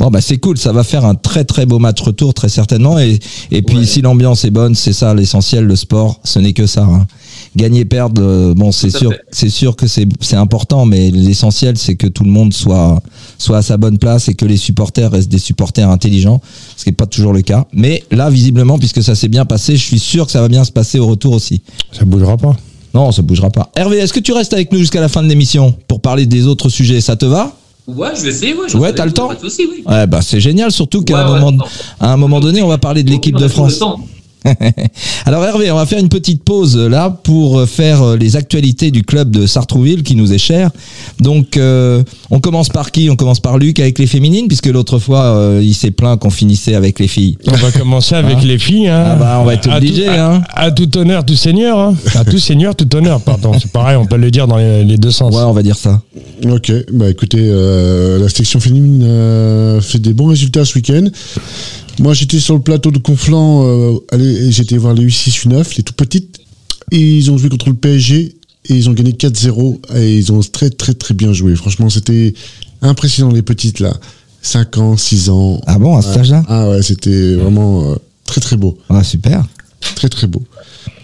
Bon 0.00 0.10
bah 0.10 0.22
c'est 0.22 0.38
cool, 0.38 0.56
ça 0.56 0.72
va 0.72 0.82
faire 0.82 1.04
un 1.04 1.14
très 1.14 1.44
très 1.44 1.66
beau 1.66 1.78
match 1.78 2.00
retour 2.00 2.32
très 2.32 2.48
certainement 2.48 2.98
et 2.98 3.18
et 3.50 3.60
puis 3.60 3.78
Ouais. 3.78 3.84
si 3.84 4.00
l'ambiance 4.00 4.44
est 4.46 4.50
bonne, 4.50 4.74
c'est 4.74 4.94
ça 4.94 5.12
l'essentiel, 5.14 5.64
le 5.64 5.76
sport, 5.76 6.20
ce 6.24 6.38
n'est 6.38 6.54
que 6.54 6.66
ça. 6.66 6.84
hein. 6.84 7.06
Gagner 7.54 7.84
perdre, 7.84 8.22
euh, 8.24 8.54
bon 8.54 8.72
c'est 8.72 8.88
sûr, 8.90 9.12
c'est 9.30 9.50
sûr 9.50 9.76
que 9.76 9.86
c'est 9.86 10.06
c'est 10.20 10.36
important, 10.36 10.86
mais 10.86 11.10
l'essentiel 11.10 11.76
c'est 11.76 11.96
que 11.96 12.06
tout 12.06 12.24
le 12.24 12.30
monde 12.30 12.54
soit 12.54 13.02
soit 13.36 13.58
à 13.58 13.62
sa 13.62 13.76
bonne 13.76 13.98
place 13.98 14.28
et 14.28 14.34
que 14.34 14.46
les 14.46 14.56
supporters 14.56 15.10
restent 15.10 15.28
des 15.30 15.38
supporters 15.38 15.88
intelligents, 15.90 16.40
ce 16.76 16.84
qui 16.84 16.88
n'est 16.90 16.96
pas 16.96 17.06
toujours 17.06 17.32
le 17.34 17.42
cas. 17.42 17.66
Mais 17.74 18.02
là 18.10 18.30
visiblement, 18.30 18.78
puisque 18.78 19.02
ça 19.02 19.14
s'est 19.14 19.28
bien 19.28 19.44
passé, 19.44 19.76
je 19.76 19.84
suis 19.84 19.98
sûr 19.98 20.24
que 20.24 20.32
ça 20.32 20.40
va 20.40 20.48
bien 20.48 20.64
se 20.64 20.72
passer 20.72 20.98
au 20.98 21.06
retour 21.06 21.34
aussi. 21.34 21.60
Ça 21.92 22.04
bougera 22.06 22.38
pas. 22.38 22.56
Non, 22.94 23.12
ça 23.12 23.20
bougera 23.22 23.50
pas. 23.50 23.70
Hervé, 23.76 23.98
est-ce 23.98 24.12
que 24.14 24.20
tu 24.20 24.32
restes 24.32 24.52
avec 24.54 24.72
nous 24.72 24.78
jusqu'à 24.78 25.00
la 25.00 25.08
fin 25.08 25.22
de 25.22 25.28
l'émission 25.28 25.74
pour 25.88 26.00
parler 26.00 26.24
des 26.26 26.46
autres 26.46 26.68
sujets? 26.70 27.00
Ça 27.02 27.16
te 27.16 27.26
va? 27.26 27.54
Ouais, 27.86 28.08
je 28.16 28.22
vais 28.22 28.28
essayer. 28.30 28.54
Ouais, 28.54 28.74
Ouais, 28.76 28.92
t'as 28.94 29.04
le 29.06 29.12
temps 29.12 29.28
Pas 29.28 29.34
de 29.34 29.40
souci, 29.40 29.66
oui. 29.70 29.82
Ouais, 29.86 30.06
bah 30.06 30.20
c'est 30.22 30.40
génial, 30.40 30.70
surtout 30.70 31.02
qu'à 31.02 31.14
Ouais, 31.14 31.20
un, 31.20 31.32
ouais, 31.34 31.40
moment, 31.40 31.64
à 31.98 32.12
un 32.12 32.16
moment 32.16 32.40
donné, 32.40 32.62
on 32.62 32.68
va 32.68 32.78
parler 32.78 33.02
de 33.02 33.10
l'équipe 33.10 33.36
de 33.36 33.48
France. 33.48 33.80
Alors 35.26 35.44
Hervé, 35.44 35.70
on 35.70 35.76
va 35.76 35.86
faire 35.86 35.98
une 35.98 36.08
petite 36.08 36.42
pause 36.44 36.76
euh, 36.76 36.88
là 36.88 37.10
pour 37.10 37.58
euh, 37.60 37.66
faire 37.66 38.02
euh, 38.02 38.16
les 38.16 38.36
actualités 38.36 38.90
du 38.90 39.02
club 39.02 39.30
de 39.30 39.46
Sartrouville 39.46 40.02
qui 40.02 40.16
nous 40.16 40.32
est 40.32 40.38
cher. 40.38 40.70
Donc 41.20 41.56
euh, 41.56 42.02
on 42.30 42.40
commence 42.40 42.68
par 42.68 42.90
qui? 42.90 43.10
On 43.10 43.16
commence 43.16 43.40
par 43.40 43.58
Luc 43.58 43.78
avec 43.80 43.98
les 43.98 44.06
féminines 44.06 44.48
puisque 44.48 44.66
l'autre 44.66 44.98
fois 44.98 45.22
euh, 45.36 45.60
il 45.62 45.74
s'est 45.74 45.90
plaint 45.90 46.18
qu'on 46.18 46.30
finissait 46.30 46.74
avec 46.74 46.98
les 46.98 47.08
filles. 47.08 47.36
On 47.46 47.52
va 47.56 47.70
commencer 47.70 48.14
avec 48.14 48.38
Hein 48.38 48.42
les 48.44 48.58
filles. 48.58 48.88
Hein. 48.88 49.04
Ah 49.12 49.14
bah, 49.16 49.38
on 49.40 49.44
va 49.44 49.54
être 49.54 49.68
À 49.68 49.76
obligé, 49.76 50.06
tout- 50.06 50.10
hein. 50.12 50.42
À, 50.50 50.64
à 50.64 50.70
tout 50.70 50.96
honneur, 50.98 51.24
tout 51.24 51.36
seigneur. 51.36 51.78
Hein. 51.78 51.94
À 52.14 52.24
tout 52.24 52.38
seigneur, 52.38 52.74
tout 52.74 52.94
honneur, 52.96 53.20
pardon. 53.20 53.52
C'est 53.60 53.70
pareil, 53.72 53.96
on 53.96 54.04
peut 54.06 54.16
le 54.16 54.30
dire 54.30 54.46
dans 54.46 54.56
les, 54.58 54.84
les 54.84 54.96
deux 54.98 55.10
sens. 55.10 55.34
Ouais, 55.34 55.42
on 55.42 55.52
va 55.52 55.62
dire 55.62 55.76
ça. 55.76 56.02
Ok, 56.48 56.72
bah 56.92 57.08
écoutez, 57.08 57.38
euh, 57.40 58.18
la 58.18 58.28
section 58.28 58.60
féminine 58.60 59.02
euh, 59.04 59.80
fait 59.80 59.98
des 59.98 60.12
bons 60.12 60.26
résultats 60.26 60.64
ce 60.64 60.74
week-end. 60.76 61.04
Moi, 62.00 62.14
j'étais 62.14 62.40
sur 62.40 62.54
le 62.54 62.62
plateau 62.62 62.90
de 62.90 62.98
Conflans, 62.98 63.62
euh, 63.66 63.98
j'étais 64.48 64.78
voir 64.78 64.94
les 64.94 65.06
U6, 65.06 65.46
U9, 65.46 65.76
les 65.76 65.82
tout 65.82 65.92
petites. 65.92 66.40
Et 66.92 66.98
ils 66.98 67.30
ont 67.30 67.36
joué 67.36 67.50
contre 67.50 67.68
le 67.68 67.74
PSG 67.74 68.36
et 68.70 68.74
ils 68.74 68.88
ont 68.88 68.94
gagné 68.94 69.12
4-0 69.12 69.80
et 69.96 70.16
ils 70.16 70.32
ont 70.32 70.40
très 70.40 70.70
très 70.70 70.94
très 70.94 71.12
bien 71.12 71.34
joué. 71.34 71.54
Franchement, 71.56 71.90
c'était 71.90 72.32
impressionnant 72.80 73.30
les 73.30 73.42
petites 73.42 73.80
là. 73.80 73.94
5 74.40 74.78
ans, 74.78 74.96
6 74.96 75.28
ans. 75.28 75.60
Ah 75.66 75.78
bon, 75.78 75.94
à 75.94 76.00
cet 76.00 76.16
âge-là 76.16 76.42
Ah 76.48 76.70
ouais, 76.70 76.82
c'était 76.82 77.34
vraiment 77.34 77.92
euh, 77.92 77.96
très 78.24 78.40
très 78.40 78.56
beau. 78.56 78.78
Ah 78.88 79.04
super. 79.04 79.46
Très 79.94 80.08
très 80.08 80.26
beau. 80.26 80.42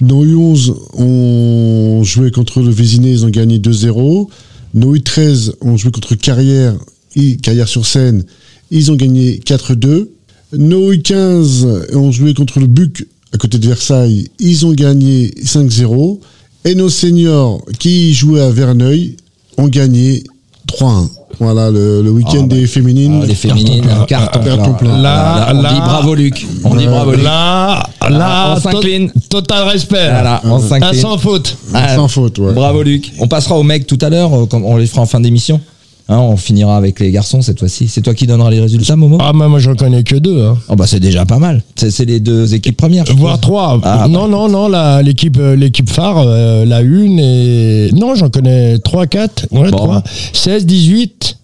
Nos 0.01 0.25
U11 0.25 0.75
ont 0.95 2.03
joué 2.05 2.31
contre 2.31 2.63
le 2.63 2.71
Vésiné, 2.71 3.11
ils 3.11 3.27
ont 3.27 3.31
gagné 3.31 3.59
2-0. 3.59 4.29
Nos 4.73 4.97
U13 4.97 5.53
ont 5.61 5.77
joué 5.77 5.91
contre 5.91 6.15
Carrière, 6.15 6.75
et 7.17 7.37
Carrière 7.37 7.69
sur 7.69 7.85
Seine, 7.85 8.25
ils 8.71 8.91
ont 8.91 8.97
gagné 8.97 9.41
4-2. 9.45 10.09
Nos 10.57 10.93
U15 10.93 11.95
ont 11.97 12.11
joué 12.13 12.35
contre 12.35 12.61
le 12.61 12.67
Buc 12.67 13.07
à 13.35 13.39
côté 13.39 13.59
de 13.59 13.67
Versailles, 13.67 14.29
ils 14.39 14.65
ont 14.67 14.73
gagné 14.73 15.33
5-0. 15.45 16.19
Et 16.65 16.75
nos 16.75 16.89
seniors 16.89 17.61
qui 17.79 18.13
jouaient 18.15 18.41
à 18.41 18.51
Verneuil 18.51 19.17
ont 19.59 19.69
gagné 19.69 20.25
3-1. 20.67 21.09
Voilà 21.39 21.71
le, 21.71 22.03
le 22.03 22.11
week-end 22.11 22.43
Ah, 22.51 22.55
des 22.55 22.67
féminines. 22.67 23.21
Ah, 23.23 23.27
les 23.27 23.35
féminines, 23.35 23.85
un 23.89 24.05
carton 24.07 24.41
Carton 24.43 24.73
plein. 24.73 24.89
plein. 24.91 25.03
Là, 25.03 25.03
Là, 25.03 25.53
on 25.55 25.63
là- 25.63 25.73
dit 25.73 25.81
bravo 25.81 26.15
Luc. 26.15 26.47
On 26.65 26.75
dit 26.75 26.87
bravo 26.87 27.13
Luc. 27.13 27.23
Là, 27.23 27.89
là, 28.09 28.55
on 28.57 28.61
s'incline. 28.61 29.11
to- 29.13 29.21
total 29.41 29.69
respect. 29.69 30.09
Voilà, 30.11 30.41
on 30.45 30.59
s'incline. 30.59 30.95
sans 31.01 31.19
faute. 31.19 31.57
Ah, 31.75 31.95
Sans 31.95 32.09
faute, 32.09 32.39
ouais. 32.39 32.53
Bravo 32.55 32.83
Luc. 32.83 33.13
On 33.19 33.29
passera 33.29 33.59
aux 33.59 33.63
mecs 33.63 33.87
tout 33.87 33.99
à 34.01 34.09
l'heure, 34.09 34.33
euh, 34.35 34.47
quand 34.47 34.63
on 34.65 34.77
les 34.79 34.87
fera 34.87 35.03
en 35.03 35.07
fin 35.07 35.21
d'émission. 35.21 35.61
Hein, 36.09 36.19
on 36.19 36.37
finira 36.37 36.77
avec 36.77 37.01
les 37.01 37.11
garçons 37.11 37.43
cette 37.43 37.59
fois-ci. 37.59 37.89
C'est 37.89 38.01
toi 38.01 38.15
qui 38.15 38.29
donneras 38.29 38.49
les 38.51 38.61
résultats, 38.61 38.95
Momo 38.95 39.19
Ah, 39.21 39.33
moi, 39.33 39.49
moi 39.49 39.59
j'en 39.59 39.75
connais 39.75 40.05
que 40.05 40.15
deux. 40.15 40.41
Hein. 40.45 40.57
Oh 40.69 40.77
bah 40.77 40.87
c'est 40.87 41.01
déjà 41.01 41.27
pas 41.27 41.39
mal. 41.41 41.63
C'est 41.75 41.91
c'est 41.91 42.05
les 42.05 42.21
deux 42.21 42.55
équipes 42.55 42.77
premières. 42.77 43.05
je 43.07 43.13
Voire 43.13 43.41
trois. 43.41 43.81
Ah, 43.83 44.07
non, 44.09 44.29
non, 44.29 44.49
non, 44.49 44.69
la- 44.69 45.03
l'équipe 45.03 45.37
euh, 45.39 45.57
l'équipe 45.57 45.91
phare, 45.91 46.19
euh, 46.19 46.65
la 46.65 46.81
une 46.83 47.19
et. 47.19 47.91
Non, 47.93 48.15
j'en 48.15 48.29
connais 48.31 48.79
trois, 48.79 49.07
quatre. 49.09 49.47
Ouais, 49.51 49.71
Bon. 49.73 49.79
trois. 49.79 50.05
16, 50.33 50.65
18, 50.65 51.39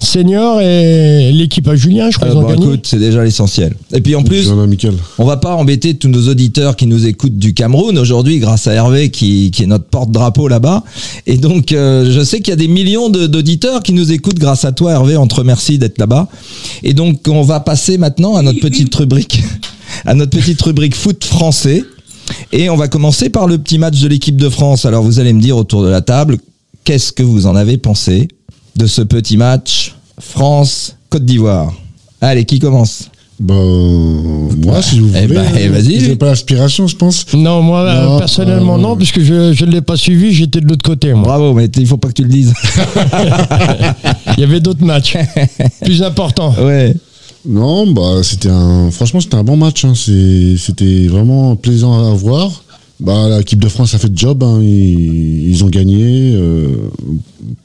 senior 0.00 0.60
et 0.60 1.32
l'équipe 1.32 1.66
à 1.68 1.74
Julien, 1.76 2.10
je 2.10 2.16
crois 2.16 2.28
Ah, 2.28 2.30
qu'ils 2.32 2.38
ont 2.38 2.42
bon, 2.42 2.48
gagné. 2.48 2.66
écoute, 2.66 2.86
c'est 2.86 2.98
déjà 2.98 3.24
l'essentiel. 3.24 3.74
Et 3.92 4.00
puis 4.00 4.14
en 4.14 4.22
plus, 4.22 4.50
on 5.18 5.24
va 5.24 5.36
pas 5.36 5.54
embêter 5.54 5.94
tous 5.94 6.08
nos 6.08 6.28
auditeurs 6.28 6.76
qui 6.76 6.86
nous 6.86 7.06
écoutent 7.06 7.38
du 7.38 7.54
Cameroun 7.54 7.98
aujourd'hui 7.98 8.38
grâce 8.38 8.66
à 8.66 8.72
Hervé 8.74 9.10
qui, 9.10 9.50
qui 9.50 9.62
est 9.62 9.66
notre 9.66 9.86
porte-drapeau 9.86 10.48
là-bas. 10.48 10.84
Et 11.26 11.36
donc 11.38 11.72
euh, 11.72 12.10
je 12.10 12.22
sais 12.24 12.38
qu'il 12.40 12.50
y 12.50 12.52
a 12.52 12.56
des 12.56 12.68
millions 12.68 13.08
de- 13.08 13.26
d'auditeurs 13.26 13.82
qui 13.82 13.92
nous 13.92 14.12
écoutent 14.12 14.38
grâce 14.38 14.64
à 14.64 14.72
toi 14.72 14.92
Hervé. 14.92 15.16
On 15.16 15.26
te 15.26 15.34
remercie 15.34 15.78
d'être 15.78 15.98
là-bas. 15.98 16.28
Et 16.82 16.94
donc 16.94 17.20
on 17.28 17.42
va 17.42 17.60
passer 17.60 17.98
maintenant 17.98 18.36
à 18.36 18.42
notre 18.42 18.60
petite 18.60 18.94
rubrique, 18.94 19.42
à 20.04 20.14
notre 20.14 20.36
petite 20.36 20.60
rubrique 20.62 20.94
foot 20.94 21.24
français. 21.24 21.84
Et 22.52 22.68
on 22.70 22.76
va 22.76 22.88
commencer 22.88 23.30
par 23.30 23.46
le 23.46 23.56
petit 23.58 23.78
match 23.78 24.00
de 24.00 24.08
l'équipe 24.08 24.36
de 24.36 24.48
France. 24.48 24.84
Alors 24.84 25.02
vous 25.02 25.20
allez 25.20 25.32
me 25.32 25.40
dire 25.40 25.56
autour 25.56 25.82
de 25.82 25.88
la 25.88 26.00
table, 26.00 26.38
qu'est-ce 26.84 27.12
que 27.12 27.22
vous 27.22 27.46
en 27.46 27.54
avez 27.54 27.76
pensé? 27.78 28.28
De 28.76 28.86
ce 28.86 29.02
petit 29.02 29.36
match 29.36 29.94
France-Côte 30.20 31.24
d'Ivoire 31.24 31.72
Allez, 32.20 32.44
qui 32.44 32.58
commence? 32.58 33.10
Bah, 33.38 33.52
moi, 33.54 34.80
si 34.80 34.98
vous 34.98 35.10
Eh 35.14 35.26
voulez. 35.26 35.34
ben, 35.34 35.44
eh, 35.58 35.68
vas-y, 35.68 35.82
Vous 35.82 35.92
n'avez 35.96 36.08
Luc. 36.08 36.18
pas 36.18 36.26
l'aspiration, 36.26 36.86
je 36.86 36.96
pense. 36.96 37.26
Non, 37.34 37.60
moi, 37.60 37.80
euh, 37.82 38.04
Non, 38.06 38.18
personnellement, 38.18 38.76
euh, 38.76 38.78
non, 38.78 38.96
puisque 38.96 39.20
je 39.20 39.52
je 39.52 39.64
ne 39.66 39.72
l'ai 39.72 39.82
pas 39.82 39.96
suivi, 39.96 40.32
j'étais 40.32 40.60
de 40.62 40.66
l'autre 40.66 40.82
côté, 40.82 41.12
moi. 41.12 41.24
Bravo, 41.24 41.52
mais 41.52 41.66
il 41.66 41.86
faut 41.86 41.98
pas 41.98 42.08
que 42.08 42.14
tu 42.14 42.22
le 42.22 42.30
dises. 42.30 42.54
Il 44.36 44.40
y 44.40 44.44
avait 44.44 44.60
d'autres 44.60 44.84
matchs 44.84 45.16
plus 45.82 46.02
importants. 46.02 46.54
ouais. 46.64 46.94
Non, 47.48 47.86
bah, 47.92 48.22
c'était 48.22 48.48
un. 48.50 48.90
Franchement, 48.90 49.20
c'était 49.20 49.36
un 49.36 49.44
bon 49.44 49.56
match. 49.56 49.84
hein. 49.84 49.92
C'est- 49.94 50.56
C'était 50.58 51.06
vraiment 51.06 51.54
plaisant 51.56 52.10
à 52.10 52.14
voir. 52.14 52.64
Bah, 52.98 53.28
l'équipe 53.38 53.58
de 53.60 53.68
France 53.68 53.94
a 53.94 53.98
fait 53.98 54.08
le 54.08 54.16
job. 54.16 54.42
hein. 54.42 54.60
Ils, 54.62 55.48
ils 55.50 55.64
ont 55.64 55.68
gagné. 55.68 56.32
euh, 56.34 56.68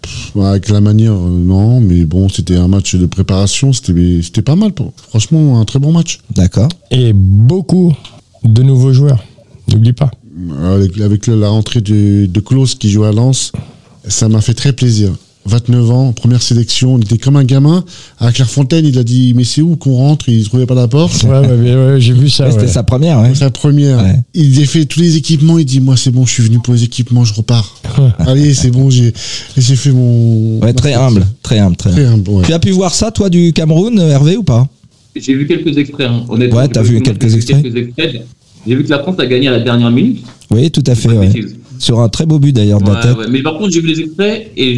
pff, 0.01 0.35
avec 0.37 0.69
la 0.69 0.81
manière, 0.81 1.13
euh, 1.13 1.29
non. 1.29 1.79
Mais 1.79 2.03
bon, 2.05 2.27
c'était 2.29 2.57
un 2.57 2.67
match 2.67 2.95
de 2.95 3.05
préparation. 3.05 3.71
C'était 3.73 4.19
c'était 4.21 4.41
pas 4.41 4.55
mal. 4.55 4.73
pour- 4.73 4.91
Franchement, 5.09 5.59
un 5.59 5.65
très 5.65 5.79
bon 5.79 5.91
match. 5.93 6.19
D'accord. 6.35 6.69
Et 6.91 7.13
beaucoup 7.13 7.93
de 8.43 8.61
nouveaux 8.63 8.91
joueurs. 8.93 9.23
N'oublie 9.71 9.93
pas. 9.93 10.11
Avec, 10.63 10.99
avec 10.99 11.27
la 11.27 11.49
rentrée 11.49 11.81
de, 11.81 12.25
de 12.25 12.39
Klaus 12.39 12.75
qui 12.75 12.89
joue 12.89 13.03
à 13.03 13.11
Lens, 13.11 13.51
ça 14.07 14.27
m'a 14.27 14.41
fait 14.41 14.53
très 14.53 14.73
plaisir. 14.73 15.11
29 15.45 15.91
ans, 15.91 16.13
première 16.13 16.41
sélection, 16.41 16.95
on 16.95 16.99
était 16.99 17.17
comme 17.17 17.35
un 17.35 17.43
gamin. 17.43 17.83
À 18.19 18.31
Clairefontaine, 18.31 18.85
il 18.85 18.97
a 18.99 19.03
dit 19.03 19.33
Mais 19.35 19.43
c'est 19.43 19.61
où 19.61 19.75
qu'on 19.75 19.95
rentre? 19.95 20.29
Il 20.29 20.43
trouvait 20.47 20.65
pas 20.65 20.75
la 20.75 20.87
porte. 20.87 21.23
Ouais, 21.23 21.29
ouais, 21.29 21.47
ouais, 21.47 21.75
ouais, 21.75 22.01
j'ai 22.01 22.13
vu 22.13 22.29
ça. 22.29 22.45
Ouais, 22.45 22.51
C'était 22.51 22.63
ouais. 22.63 22.71
sa 22.71 22.83
première, 22.83 23.19
ouais. 23.21 23.33
Sa 23.33 23.49
première. 23.49 23.97
Ouais. 24.03 24.19
Il 24.33 24.61
a 24.61 24.65
fait 24.65 24.85
tous 24.85 24.99
les 24.99 25.17
équipements. 25.17 25.57
Il 25.57 25.65
dit 25.65 25.79
Moi, 25.79 25.97
c'est 25.97 26.11
bon, 26.11 26.25
je 26.25 26.33
suis 26.33 26.43
venu 26.43 26.59
pour 26.59 26.73
les 26.73 26.83
équipements, 26.83 27.25
je 27.25 27.33
repars. 27.33 27.75
Allez, 28.19 28.53
c'est 28.53 28.71
bon, 28.71 28.89
j'ai 28.89 29.11
fait 29.57 29.91
mon. 29.91 30.59
Ouais, 30.59 30.73
très 30.73 30.93
humble, 30.93 31.25
très 31.41 31.59
humble, 31.59 31.75
très 31.75 31.91
Très 31.91 32.05
humble. 32.05 32.43
Tu 32.43 32.53
as 32.53 32.59
pu 32.59 32.71
voir 32.71 32.93
ça, 32.93 33.11
toi, 33.11 33.29
du 33.29 33.51
Cameroun, 33.53 33.99
Hervé, 33.99 34.37
ou 34.37 34.43
pas? 34.43 34.67
J'ai 35.15 35.33
vu 35.33 35.45
quelques 35.45 35.77
extraits, 35.77 36.07
hein. 36.07 36.23
honnêtement. 36.29 36.59
Ouais, 36.59 36.67
t'as 36.67 36.83
vu 36.83 37.01
quelques 37.01 37.35
extraits. 37.35 37.65
J'ai 38.67 38.75
vu 38.75 38.83
que 38.83 38.89
la 38.89 38.99
France 38.99 39.15
a 39.19 39.25
gagné 39.25 39.47
à 39.47 39.51
la 39.51 39.59
dernière 39.59 39.91
minute. 39.91 40.23
Oui, 40.51 40.69
tout 40.69 40.83
à 40.85 40.95
fait, 40.95 41.09
ouais. 41.09 41.31
Sur 41.81 41.99
un 41.99 42.09
très 42.09 42.27
beau 42.27 42.37
but 42.37 42.53
d'ailleurs 42.53 42.79
de 42.79 42.85
la 42.87 42.93
Ouais, 42.93 43.01
tête. 43.01 43.17
ouais. 43.17 43.25
Mais 43.31 43.41
par 43.41 43.57
contre, 43.57 43.71
j'ai 43.71 43.81
vu 43.81 43.87
les 43.87 43.99
extraits 44.01 44.51
et 44.55 44.75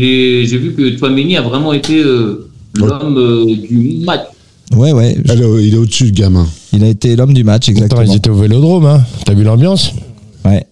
j'ai- 0.48 0.58
vu 0.58 0.72
que 0.74 0.98
Chouameni 0.98 1.36
a 1.36 1.42
vraiment 1.42 1.74
été 1.74 2.02
euh, 2.02 2.48
l'homme 2.76 3.18
euh, 3.18 3.46
du 3.46 3.98
match. 4.06 4.22
Ouais, 4.74 4.94
ouais. 4.94 5.12
Est- 5.12 5.36
il 5.62 5.74
est 5.74 5.78
au-dessus, 5.78 6.06
le 6.06 6.12
gamin. 6.12 6.48
Il 6.72 6.82
a 6.82 6.88
été 6.88 7.16
l'homme 7.18 7.34
du 7.34 7.44
match, 7.44 7.68
Attends, 7.68 7.72
exactement. 7.74 8.04
ils 8.14 8.16
étaient 8.16 8.30
au 8.30 8.36
vélodrome, 8.36 8.86
hein. 8.86 9.02
T'as 9.26 9.34
vu 9.34 9.44
l'ambiance? 9.44 9.92
Ouais. 10.46 10.66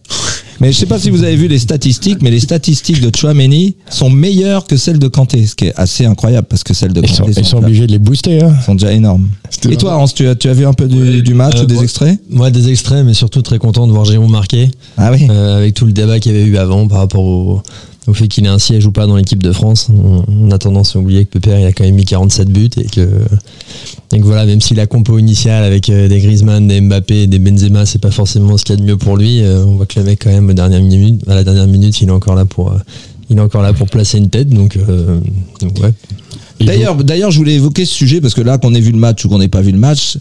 Mais 0.61 0.71
je 0.71 0.77
sais 0.77 0.85
pas 0.85 0.99
si 0.99 1.09
vous 1.09 1.23
avez 1.23 1.35
vu 1.35 1.47
les 1.47 1.57
statistiques, 1.57 2.19
mais 2.21 2.29
les 2.29 2.39
statistiques 2.39 3.01
de 3.01 3.09
Chouameni 3.15 3.75
sont 3.89 4.11
meilleures 4.11 4.65
que 4.67 4.77
celles 4.77 4.99
de 4.99 5.07
Kanté, 5.07 5.45
ce 5.47 5.55
qui 5.55 5.65
est 5.65 5.73
assez 5.75 6.05
incroyable 6.05 6.45
parce 6.47 6.63
que 6.63 6.73
celles 6.75 6.93
de 6.93 7.01
Ils 7.03 7.09
sont, 7.09 7.23
Kanté 7.23 7.39
ils 7.41 7.45
sont 7.45 7.57
obligés 7.57 7.87
de 7.87 7.91
les 7.91 7.97
booster. 7.99 8.43
Hein. 8.43 8.53
sont 8.63 8.75
déjà 8.75 8.93
énormes. 8.93 9.27
Et 9.69 9.75
toi, 9.75 9.97
Hans, 9.97 10.07
tu 10.07 10.27
as, 10.27 10.35
tu 10.35 10.49
as 10.49 10.53
vu 10.53 10.65
un 10.67 10.73
peu 10.73 10.87
du, 10.87 11.23
du 11.23 11.33
match 11.33 11.55
Euh, 11.57 11.63
ou 11.63 11.65
des 11.65 11.73
moi- 11.73 11.83
extraits 11.83 12.19
Moi, 12.29 12.51
des 12.51 12.69
extraits, 12.69 13.03
mais 13.03 13.13
surtout 13.15 13.41
très 13.41 13.57
content 13.57 13.87
de 13.87 13.91
voir 13.91 14.05
Jérôme 14.05 14.31
marquer, 14.31 14.69
Ah 14.97 15.11
oui. 15.11 15.25
euh, 15.31 15.57
avec 15.57 15.73
tout 15.73 15.85
le 15.85 15.93
débat 15.93 16.19
qu'il 16.19 16.31
y 16.31 16.35
avait 16.35 16.45
eu 16.45 16.57
avant 16.57 16.87
par 16.87 16.99
rapport 16.99 17.23
au, 17.25 17.63
au 18.07 18.13
fait 18.13 18.27
qu'il 18.27 18.45
ait 18.45 18.49
un 18.49 18.57
siège 18.57 18.85
ou 18.85 18.91
pas 18.91 19.05
dans 19.05 19.15
l'équipe 19.15 19.41
de 19.41 19.51
France. 19.51 19.89
On, 19.91 20.49
a 20.51 20.57
tendance 20.57 20.95
à 20.95 20.99
oublier 20.99 21.25
que 21.25 21.31
Pépère, 21.31 21.59
il 21.59 21.65
a 21.65 21.71
quand 21.71 21.83
même 21.83 21.95
mis 21.95 22.05
47 22.05 22.49
buts 22.49 22.69
et 22.77 22.85
que, 22.85 23.07
voilà, 24.19 24.45
même 24.45 24.59
si 24.59 24.73
la 24.73 24.87
compo 24.87 25.17
initiale 25.19 25.63
avec 25.63 25.89
euh, 25.89 26.07
des 26.07 26.19
Griezmann, 26.19 26.67
des 26.67 26.81
Mbappé, 26.81 27.27
des 27.27 27.39
Benzema, 27.39 27.85
c'est 27.85 27.99
pas 27.99 28.11
forcément 28.11 28.57
ce 28.57 28.65
qu'il 28.65 28.75
y 28.75 28.77
a 28.79 28.81
de 28.81 28.85
mieux 28.85 28.97
pour 28.97 29.17
lui, 29.17 29.41
euh, 29.41 29.63
on 29.65 29.75
voit 29.75 29.85
que 29.85 29.99
le 29.99 30.05
mec, 30.05 30.23
quand 30.23 30.31
même, 30.31 30.49
à 30.49 31.35
la 31.35 31.43
dernière 31.43 31.67
minute, 31.67 32.01
il 32.01 32.07
est 32.07 32.11
encore 32.11 32.35
là 32.35 32.45
pour, 32.45 32.71
euh, 32.71 32.77
placer 33.85 34.17
une 34.17 34.29
tête. 34.29 34.49
D'ailleurs, 36.59 36.95
d'ailleurs, 36.95 37.31
je 37.31 37.37
voulais 37.37 37.55
évoquer 37.55 37.85
ce 37.85 37.93
sujet 37.93 38.19
parce 38.19 38.33
que 38.33 38.41
là, 38.41 38.57
qu'on 38.57 38.73
ait 38.73 38.81
vu 38.81 38.91
le 38.91 38.97
match 38.97 39.23
ou 39.25 39.29
qu'on 39.29 39.39
n'ait 39.39 39.47
pas 39.47 39.61
vu 39.61 39.71
le 39.71 39.77
match, 39.77 40.17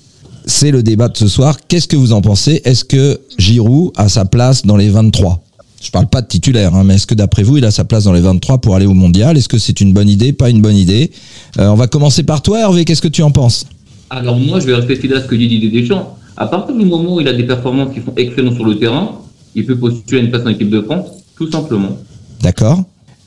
c'est 0.47 0.71
le 0.71 0.83
débat 0.83 1.09
de 1.09 1.17
ce 1.17 1.29
soir. 1.29 1.57
Qu'est-ce 1.67 1.89
que 1.89 1.97
vous 1.97 2.13
en 2.13 2.21
pensez? 2.21 2.63
Est-ce 2.65 2.85
que 2.85 3.21
Giroud 3.39 3.93
a 3.97 4.09
sa 4.09 4.25
place 4.25 4.65
dans 4.65 4.77
les 4.77 4.89
23 4.89 5.43
Je 5.81 5.91
parle 5.91 6.09
pas 6.09 6.21
de 6.21 6.27
titulaire, 6.27 6.75
hein, 6.75 6.85
mais 6.85 6.97
est-ce 6.97 7.07
que 7.07 7.15
d'après 7.15 7.43
vous, 7.43 7.57
il 7.57 7.65
a 7.65 7.71
sa 7.71 7.85
place 7.85 8.05
dans 8.05 8.13
les 8.13 8.21
23 8.21 8.59
pour 8.59 8.77
aller 8.77 8.85
au 8.85 8.93
mondial? 8.93 9.39
Est-ce 9.39 9.49
que 9.49 9.57
c'est 9.59 9.81
une 9.81 9.95
bonne 9.95 10.11
idée 10.11 10.33
Pas 10.33 10.51
une 10.51 10.61
bonne 10.61 10.77
idée? 10.77 11.11
Euh, 11.59 11.69
On 11.69 11.75
va 11.75 11.87
commencer 11.87 12.23
par 12.23 12.43
toi, 12.43 12.61
Hervé. 12.61 12.85
Qu'est-ce 12.85 13.01
que 13.01 13.09
tu 13.09 13.23
en 13.23 13.31
penses? 13.31 13.65
Alors 14.11 14.37
moi, 14.39 14.61
je 14.61 14.67
vais 14.67 14.75
rester 14.75 14.97
fidèle 14.97 15.19
à 15.19 15.23
ce 15.23 15.27
que 15.27 15.35
dit 15.35 15.49
Didier 15.49 15.71
Deschamps. 15.71 16.17
À 16.37 16.47
partir 16.47 16.77
du 16.77 16.85
moment 16.85 17.17
où 17.17 17.21
il 17.21 17.29
a 17.29 17.33
des 17.33 17.45
performances 17.45 17.95
qui 17.95 18.01
sont 18.01 18.13
excellentes 18.17 18.57
sur 18.57 18.65
le 18.65 18.79
terrain, 18.79 19.13
il 19.55 19.65
peut 19.65 19.77
postuler 19.77 20.21
à 20.21 20.25
une 20.25 20.31
place 20.31 20.43
en 20.45 20.51
équipe 20.51 20.71
de 20.71 20.83
France, 20.83 21.07
tout 21.37 21.51
simplement. 21.51 21.97
D'accord. 22.43 22.83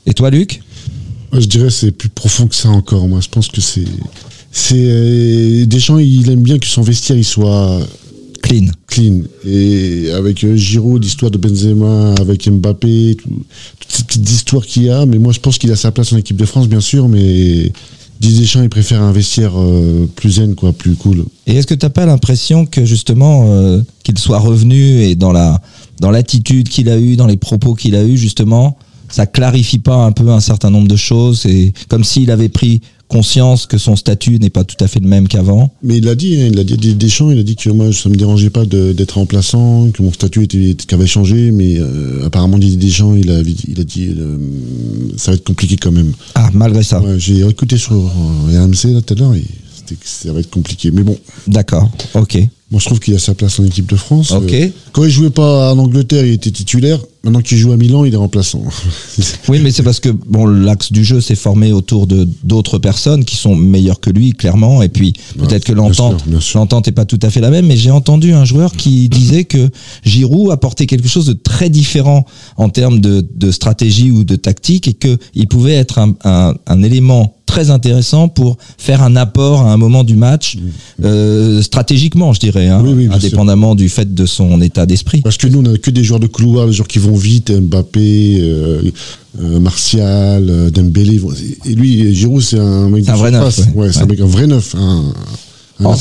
Et 0.06 0.14
toi, 0.14 0.30
Luc? 0.30 0.60
Moi, 1.32 1.40
je 1.40 1.46
dirais 1.46 1.64
que 1.66 1.70
c'est 1.70 1.90
plus 1.90 2.08
profond 2.08 2.46
que 2.46 2.54
ça 2.54 2.68
encore. 2.68 3.08
Moi, 3.08 3.20
je 3.20 3.28
pense 3.28 3.48
que 3.48 3.60
c'est. 3.60 3.84
C'est 4.52 4.76
euh, 4.78 5.66
Deschamps, 5.66 5.98
il 5.98 6.30
aime 6.30 6.42
bien 6.42 6.58
que 6.60 6.66
son 6.66 6.82
vestiaire 6.82 7.16
il 7.16 7.24
soit 7.24 7.80
Clean. 8.44 8.66
clean. 8.86 9.20
Et 9.46 10.10
avec 10.12 10.44
euh, 10.44 10.54
Giroud, 10.54 11.02
l'histoire 11.02 11.30
de 11.30 11.38
Benzema, 11.38 12.14
avec 12.20 12.48
Mbappé, 12.48 13.16
tout- 13.20 13.28
toutes 13.80 13.90
ces 13.92 14.04
petites 14.04 14.30
histoires 14.30 14.64
qu'il 14.66 14.84
y 14.84 14.90
a. 14.90 15.06
Mais 15.06 15.18
moi, 15.18 15.32
je 15.32 15.40
pense 15.40 15.58
qu'il 15.58 15.72
a 15.72 15.76
sa 15.76 15.90
place 15.90 16.12
en 16.12 16.16
équipe 16.18 16.36
de 16.36 16.44
France, 16.44 16.68
bien 16.68 16.80
sûr. 16.80 17.08
Mais 17.08 17.72
Didier 18.20 18.40
Deschamps, 18.40 18.62
il 18.62 18.68
préfère 18.68 19.02
un 19.02 19.12
vestiaire 19.12 19.52
euh, 19.56 20.06
plus 20.14 20.32
zen, 20.32 20.54
quoi, 20.54 20.72
plus 20.72 20.94
cool. 20.94 21.24
Et 21.46 21.56
est-ce 21.56 21.66
que 21.66 21.74
t'as 21.74 21.88
pas 21.88 22.06
l'impression 22.06 22.66
que 22.66 22.84
justement 22.84 23.46
euh, 23.48 23.80
qu'il 24.02 24.18
soit 24.18 24.38
revenu 24.38 25.02
et 25.02 25.14
dans 25.16 25.32
la 25.32 25.60
dans 26.00 26.10
l'attitude 26.10 26.68
qu'il 26.68 26.88
a 26.90 26.98
eu, 26.98 27.16
dans 27.16 27.26
les 27.26 27.36
propos 27.36 27.74
qu'il 27.74 27.94
a 27.94 28.04
eu 28.04 28.16
justement, 28.16 28.76
ça 29.08 29.26
clarifie 29.26 29.78
pas 29.78 29.96
un 29.96 30.12
peu 30.12 30.28
un 30.30 30.40
certain 30.40 30.70
nombre 30.70 30.88
de 30.88 30.96
choses 30.96 31.46
et 31.46 31.72
comme 31.88 32.04
s'il 32.04 32.30
avait 32.30 32.48
pris 32.48 32.80
conscience 33.14 33.66
que 33.66 33.78
son 33.78 33.94
statut 33.94 34.40
n'est 34.40 34.50
pas 34.50 34.64
tout 34.64 34.82
à 34.82 34.88
fait 34.88 34.98
le 34.98 35.06
même 35.06 35.28
qu'avant. 35.28 35.70
Mais 35.84 35.98
il 35.98 36.04
l'a 36.04 36.16
dit, 36.16 36.40
hein, 36.40 36.48
il 36.50 36.58
a 36.58 36.64
dit 36.64 36.76
Didier 36.76 36.94
Deschamps, 36.94 37.30
il 37.30 37.38
a 37.38 37.44
dit 37.44 37.54
que 37.54 37.70
moi, 37.70 37.92
ça 37.92 38.08
me 38.08 38.16
dérangeait 38.16 38.50
pas 38.50 38.64
d'être 38.64 39.12
remplaçant, 39.12 39.88
que 39.92 40.02
mon 40.02 40.12
statut 40.12 40.42
était, 40.42 41.06
changé, 41.06 41.52
mais 41.52 41.78
euh, 41.78 42.26
apparemment 42.26 42.58
Didier 42.58 42.76
Deschamps, 42.76 43.14
il 43.14 43.30
a, 43.30 43.40
il 43.40 43.80
a 43.80 43.84
dit, 43.84 44.08
euh, 44.18 44.36
ça 45.16 45.30
va 45.30 45.36
être 45.36 45.44
compliqué 45.44 45.76
quand 45.76 45.92
même. 45.92 46.12
Ah, 46.34 46.50
malgré 46.54 46.82
ça. 46.82 47.00
Ouais, 47.00 47.16
J'ai 47.18 47.46
écouté 47.46 47.76
sur 47.76 47.92
euh, 47.92 48.64
RMC 48.64 48.92
là 48.92 49.00
tout 49.00 49.14
à 49.14 49.16
l'heure, 49.16 49.34
et 49.34 49.44
c'était 49.76 49.94
que 49.94 50.08
ça 50.08 50.32
va 50.32 50.40
être 50.40 50.50
compliqué. 50.50 50.90
Mais 50.90 51.04
bon, 51.04 51.16
D'accord. 51.46 51.88
Ok. 52.14 52.36
Moi 52.74 52.80
je 52.80 52.86
trouve 52.86 52.98
qu'il 52.98 53.14
a 53.14 53.20
sa 53.20 53.34
place 53.34 53.60
en 53.60 53.64
équipe 53.64 53.88
de 53.88 53.94
France. 53.94 54.32
Euh, 54.32 54.68
quand 54.90 55.04
il 55.04 55.10
jouait 55.10 55.30
pas 55.30 55.72
en 55.72 55.78
Angleterre, 55.78 56.26
il 56.26 56.32
était 56.32 56.50
titulaire. 56.50 56.98
Maintenant 57.22 57.40
qu'il 57.40 57.56
joue 57.56 57.70
à 57.70 57.76
Milan, 57.76 58.04
il 58.04 58.12
est 58.12 58.16
remplaçant. 58.16 58.62
Oui, 59.48 59.60
mais 59.62 59.70
c'est 59.70 59.84
parce 59.84 60.00
que 60.00 60.08
bon, 60.08 60.44
l'axe 60.46 60.90
du 60.90 61.04
jeu 61.04 61.20
s'est 61.20 61.36
formé 61.36 61.72
autour 61.72 62.08
de 62.08 62.26
d'autres 62.42 62.78
personnes 62.78 63.24
qui 63.24 63.36
sont 63.36 63.54
meilleures 63.54 64.00
que 64.00 64.10
lui, 64.10 64.32
clairement. 64.32 64.82
Et 64.82 64.88
puis 64.88 65.12
Ouais, 65.36 65.46
peut-être 65.46 65.64
que 65.64 65.72
l'entente, 65.72 66.24
l'entente 66.54 66.88
est 66.88 66.92
pas 66.92 67.04
tout 67.04 67.20
à 67.22 67.30
fait 67.30 67.40
la 67.40 67.50
même. 67.50 67.66
Mais 67.66 67.76
j'ai 67.76 67.92
entendu 67.92 68.32
un 68.32 68.44
joueur 68.44 68.72
qui 68.72 69.08
disait 69.20 69.44
que 69.44 69.70
Giroud 70.02 70.50
apportait 70.50 70.86
quelque 70.86 71.06
chose 71.06 71.26
de 71.26 71.32
très 71.32 71.70
différent 71.70 72.26
en 72.56 72.70
termes 72.70 72.98
de, 72.98 73.24
de 73.36 73.52
stratégie 73.52 74.10
ou 74.10 74.24
de 74.24 74.34
tactique 74.34 74.88
et 74.88 74.94
que 74.94 75.16
il 75.36 75.46
pouvait 75.46 75.74
être 75.74 75.98
un, 75.98 76.14
un, 76.24 76.54
un 76.66 76.82
élément 76.82 77.36
très 77.46 77.70
intéressant 77.70 78.28
pour 78.28 78.56
faire 78.78 79.02
un 79.02 79.16
apport 79.16 79.60
à 79.60 79.72
un 79.72 79.76
moment 79.76 80.02
du 80.02 80.16
match 80.16 80.56
euh, 81.04 81.62
stratégiquement, 81.62 82.32
je 82.32 82.40
dirais, 82.40 82.63
hein, 82.68 82.80
Mm. 82.82 82.86
Oui, 82.86 82.92
oui, 82.96 83.06
bien 83.08 83.16
indépendamment 83.16 83.74
du 83.74 83.88
fait 83.88 84.12
de 84.14 84.26
son 84.26 84.60
état 84.60 84.86
d'esprit. 84.86 85.20
Parce 85.22 85.36
que 85.36 85.46
nous, 85.46 85.60
on 85.60 85.74
a 85.74 85.76
que 85.78 85.90
des 85.90 86.04
joueurs 86.04 86.20
de 86.20 86.26
couloir, 86.26 86.66
des 86.66 86.72
joueurs 86.72 86.88
qui 86.88 86.98
vont 86.98 87.16
vite, 87.16 87.50
Mbappé, 87.52 88.38
euh, 88.40 88.82
euh, 89.40 89.60
Martial, 89.60 90.46
euh, 90.48 90.70
Dembélé. 90.70 91.20
Et 91.66 91.74
lui, 91.74 92.14
Giroud, 92.14 92.42
c'est 92.42 92.58
un 92.58 92.88
mec 92.88 93.04
de 93.04 93.10
un 93.10 93.14
vrai 93.16 93.30
neuf, 93.30 93.58
ouais. 93.58 93.64
Ouais, 93.74 93.92
c'est 93.92 93.98
Ouais. 93.98 94.02
un 94.04 94.06
mec, 94.06 94.20
un 94.20 94.26
vrai 94.26 94.46
neuf. 94.46 94.74
Un, 94.76 95.12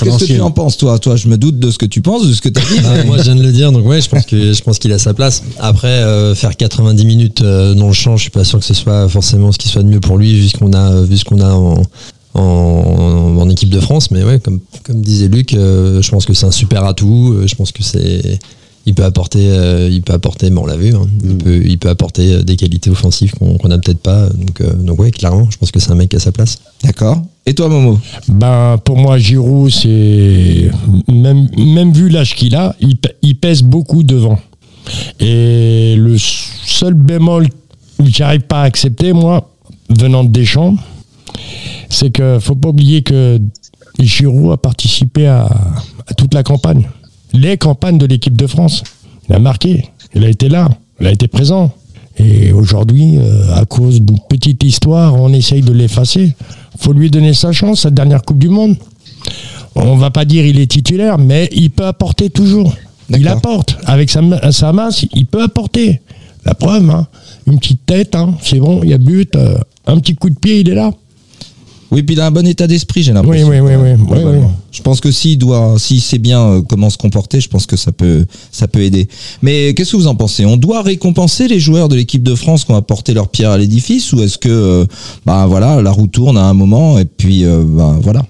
Qu'est-ce 0.03 0.19
que 0.19 0.25
tu 0.25 0.39
en 0.39 0.51
penses, 0.51 0.77
toi? 0.77 0.99
Toi, 0.99 1.15
je 1.15 1.27
me 1.27 1.35
doute 1.35 1.57
de 1.57 1.71
ce 1.71 1.79
que 1.79 1.87
tu 1.87 2.01
penses, 2.01 2.27
de 2.27 2.33
ce 2.33 2.41
que 2.41 2.49
tu 2.49 2.59
as 2.61 2.63
dit. 2.63 2.79
Ah, 2.85 3.03
moi, 3.05 3.17
je 3.17 3.23
viens 3.23 3.35
de 3.35 3.41
le 3.41 3.51
dire, 3.51 3.71
donc 3.71 3.87
ouais, 3.87 4.01
je 4.01 4.07
pense 4.09 4.23
que 4.27 4.53
je 4.53 4.61
pense 4.61 4.77
qu'il 4.77 4.93
a 4.93 4.99
sa 4.99 5.15
place. 5.15 5.41
Après, 5.59 5.87
euh, 5.87 6.35
faire 6.35 6.55
90 6.55 7.05
minutes 7.05 7.41
euh, 7.41 7.73
dans 7.73 7.87
le 7.87 7.93
champ, 7.93 8.15
je 8.15 8.21
suis 8.21 8.29
pas 8.29 8.43
sûr 8.43 8.59
que 8.59 8.65
ce 8.65 8.75
soit 8.75 9.09
forcément 9.09 9.51
ce 9.51 9.57
qui 9.57 9.67
soit 9.69 9.81
de 9.81 9.87
mieux 9.87 9.99
pour 9.99 10.19
lui, 10.19 10.39
vu 10.39 10.47
ce 10.47 10.53
qu'on 10.57 10.73
a, 10.73 11.01
vu 11.01 11.17
ce 11.17 11.25
qu'on 11.25 11.41
a 11.41 11.51
en, 11.53 11.81
en, 12.33 13.37
en 13.39 13.49
équipe 13.49 13.69
de 13.69 13.79
France. 13.79 14.11
Mais 14.11 14.23
ouais, 14.23 14.39
comme 14.39 14.59
comme 14.83 15.01
disait 15.01 15.27
Luc, 15.27 15.53
euh, 15.53 16.01
je 16.01 16.09
pense 16.11 16.25
que 16.25 16.33
c'est 16.33 16.45
un 16.45 16.51
super 16.51 16.83
atout. 16.85 17.33
Euh, 17.35 17.47
Je 17.47 17.55
pense 17.55 17.71
que 17.71 17.83
c'est 17.83 18.39
il 18.85 18.93
peut 18.93 19.05
apporter, 19.05 19.47
euh, 19.49 19.87
il 19.89 20.01
peut 20.01 20.11
apporter, 20.11 20.49
mais 20.49 20.59
on 20.59 20.65
l'a 20.65 20.75
vu, 20.75 20.93
hein, 20.93 21.07
il, 21.23 21.29
Mm. 21.35 21.37
peut, 21.37 21.61
il 21.65 21.77
peut 21.77 21.87
apporter 21.87 22.43
des 22.43 22.57
qualités 22.57 22.89
offensives 22.89 23.33
qu'on 23.33 23.57
qu'on 23.57 23.71
a 23.71 23.77
peut-être 23.77 24.01
pas. 24.01 24.27
Donc, 24.27 24.59
euh, 24.59 24.73
donc 24.73 24.99
ouais, 24.99 25.09
clairement, 25.11 25.47
je 25.49 25.57
pense 25.57 25.71
que 25.71 25.79
c'est 25.79 25.91
un 25.91 25.95
mec 25.95 26.13
a 26.13 26.19
sa 26.19 26.33
place. 26.33 26.59
D'accord. 26.83 27.21
Et 27.45 27.53
toi, 27.53 27.69
Momo? 27.69 27.97
Ben, 28.27 28.77
pour 28.83 28.97
moi, 28.97 29.17
Giroud, 29.17 29.71
c'est. 29.71 30.69
Même, 31.09 31.47
même 31.57 31.93
vu 31.93 32.09
l'âge 32.09 32.35
qu'il 32.35 32.55
a, 32.55 32.75
il, 32.81 32.97
il 33.21 33.35
pèse 33.37 33.61
beaucoup 33.63 34.03
devant. 34.03 34.37
Et 35.21 35.95
le 35.97 36.17
seul 36.17 36.93
bémol 36.93 37.47
que 37.97 38.05
j'arrive 38.05 38.41
pas 38.41 38.61
à 38.61 38.65
accepter, 38.65 39.13
moi, 39.13 39.49
venant 39.89 40.25
de 40.25 40.29
Deschamps, 40.29 40.75
c'est 41.89 42.11
que 42.11 42.39
faut 42.39 42.55
pas 42.55 42.69
oublier 42.69 43.03
que 43.03 43.39
Giroud 43.99 44.51
a 44.53 44.57
participé 44.57 45.27
à, 45.27 45.45
à 46.07 46.13
toute 46.15 46.33
la 46.33 46.43
campagne. 46.43 46.89
Les 47.33 47.57
campagnes 47.57 47.97
de 47.97 48.05
l'équipe 48.05 48.37
de 48.37 48.47
France. 48.47 48.83
Il 49.29 49.35
a 49.35 49.39
marqué. 49.39 49.89
Il 50.15 50.23
a 50.23 50.29
été 50.29 50.49
là. 50.49 50.69
Il 50.99 51.07
a 51.07 51.11
été 51.11 51.27
présent. 51.27 51.71
Et 52.17 52.51
aujourd'hui, 52.51 53.17
euh, 53.17 53.55
à 53.55 53.65
cause 53.65 54.01
d'une 54.01 54.19
petite 54.29 54.63
histoire, 54.63 55.15
on 55.19 55.33
essaye 55.33 55.61
de 55.61 55.71
l'effacer. 55.71 56.35
faut 56.77 56.93
lui 56.93 57.09
donner 57.09 57.33
sa 57.33 57.51
chance, 57.51 57.81
cette 57.81 57.95
dernière 57.95 58.21
Coupe 58.21 58.37
du 58.37 58.49
Monde. 58.49 58.75
On 59.75 59.95
va 59.95 60.11
pas 60.11 60.25
dire 60.25 60.45
il 60.45 60.59
est 60.59 60.67
titulaire, 60.71 61.17
mais 61.17 61.49
il 61.51 61.71
peut 61.71 61.85
apporter 61.87 62.29
toujours. 62.29 62.75
Il 63.09 63.27
apporte. 63.27 63.77
Avec 63.85 64.09
sa 64.11 64.71
masse, 64.73 65.05
il 65.13 65.25
peut 65.25 65.41
apporter. 65.41 66.01
La 66.45 66.53
preuve, 66.53 66.89
hein, 66.89 67.07
une 67.47 67.57
petite 67.57 67.85
tête, 67.85 68.15
hein, 68.15 68.35
c'est 68.41 68.59
bon, 68.59 68.81
il 68.83 68.89
y 68.89 68.93
a 68.93 68.97
but. 68.97 69.35
euh, 69.35 69.57
un 69.87 69.97
petit 69.99 70.15
coup 70.15 70.29
de 70.29 70.35
pied, 70.35 70.59
il 70.59 70.69
est 70.69 70.75
là. 70.75 70.91
Oui, 71.93 72.03
puis 72.03 72.15
il 72.15 72.21
a 72.21 72.25
un 72.25 72.31
bon 72.31 72.45
état 72.47 72.65
d'esprit, 72.65 73.03
j'ai 73.03 73.13
l'impression. 73.13 73.47
oui, 73.47 73.59
oui, 73.59 73.75
oui. 73.75 73.91
oui. 74.09 74.37
Je 74.71 74.81
pense 74.81 74.99
que 74.99 75.11
s'il 75.11 75.37
doit, 75.37 75.75
s'il 75.77 76.01
sait 76.01 76.17
bien 76.17 76.41
euh, 76.41 76.61
comment 76.67 76.89
se 76.89 76.97
comporter, 76.97 77.39
je 77.39 77.47
pense 77.47 77.67
que 77.67 77.77
ça 77.77 77.91
peut, 77.91 78.25
ça 78.51 78.67
peut 78.67 78.81
aider. 78.81 79.07
Mais 79.43 79.73
qu'est-ce 79.75 79.91
que 79.91 79.97
vous 79.97 80.07
en 80.07 80.15
pensez? 80.15 80.45
On 80.45 80.57
doit 80.57 80.81
récompenser 80.81 81.47
les 81.47 81.59
joueurs 81.59 81.89
de 81.89 81.95
l'équipe 81.95 82.23
de 82.23 82.33
France 82.33 82.65
qui 82.65 82.71
ont 82.71 82.75
apporté 82.75 83.13
leur 83.13 83.29
pierre 83.29 83.51
à 83.51 83.57
l'édifice, 83.57 84.11
ou 84.13 84.21
est-ce 84.21 84.39
que, 84.39 84.49
euh, 84.49 84.85
ben 85.25 85.45
voilà, 85.45 85.81
la 85.81 85.91
roue 85.91 86.07
tourne 86.07 86.37
à 86.37 86.45
un 86.45 86.53
moment 86.53 86.97
et 86.97 87.05
puis, 87.05 87.45
euh, 87.45 87.63
ben 87.63 87.99
voilà. 88.01 88.23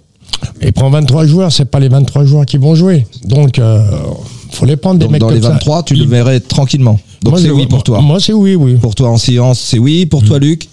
Il 0.62 0.74
prend 0.74 0.90
23 0.90 1.26
joueurs, 1.26 1.52
c'est 1.52 1.66
pas 1.66 1.80
les 1.80 1.88
23 1.88 2.26
joueurs 2.26 2.46
qui 2.46 2.58
vont 2.58 2.76
jouer. 2.76 3.08
Donc, 3.24 3.60
euh, 3.60 3.80
faut 4.52 4.66
les 4.66 4.76
prendre 4.76 5.00
des 5.00 5.06
Donc 5.06 5.14
mecs 5.14 5.22
dans 5.22 5.30
les 5.30 5.36
comme 5.40 5.44
ça. 5.44 5.54
23, 5.54 5.84
tu 5.84 5.96
le 5.96 6.06
verrais 6.06 6.40
tranquillement. 6.40 7.00
Donc 7.24 7.40
c'est 7.40 7.50
oui 7.50 7.68
pour 7.68 7.84
toi. 7.84 8.02
Moi, 8.02 8.20
c'est 8.20 8.34
oui, 8.34 8.56
oui. 8.56 8.76
Pour 8.76 8.96
toi 8.96 9.10
en 9.10 9.18
séance, 9.18 9.60
c'est 9.60 9.80
oui. 9.80 10.06
Pour 10.06 10.24
toi, 10.24 10.40
Luc, 10.40 10.68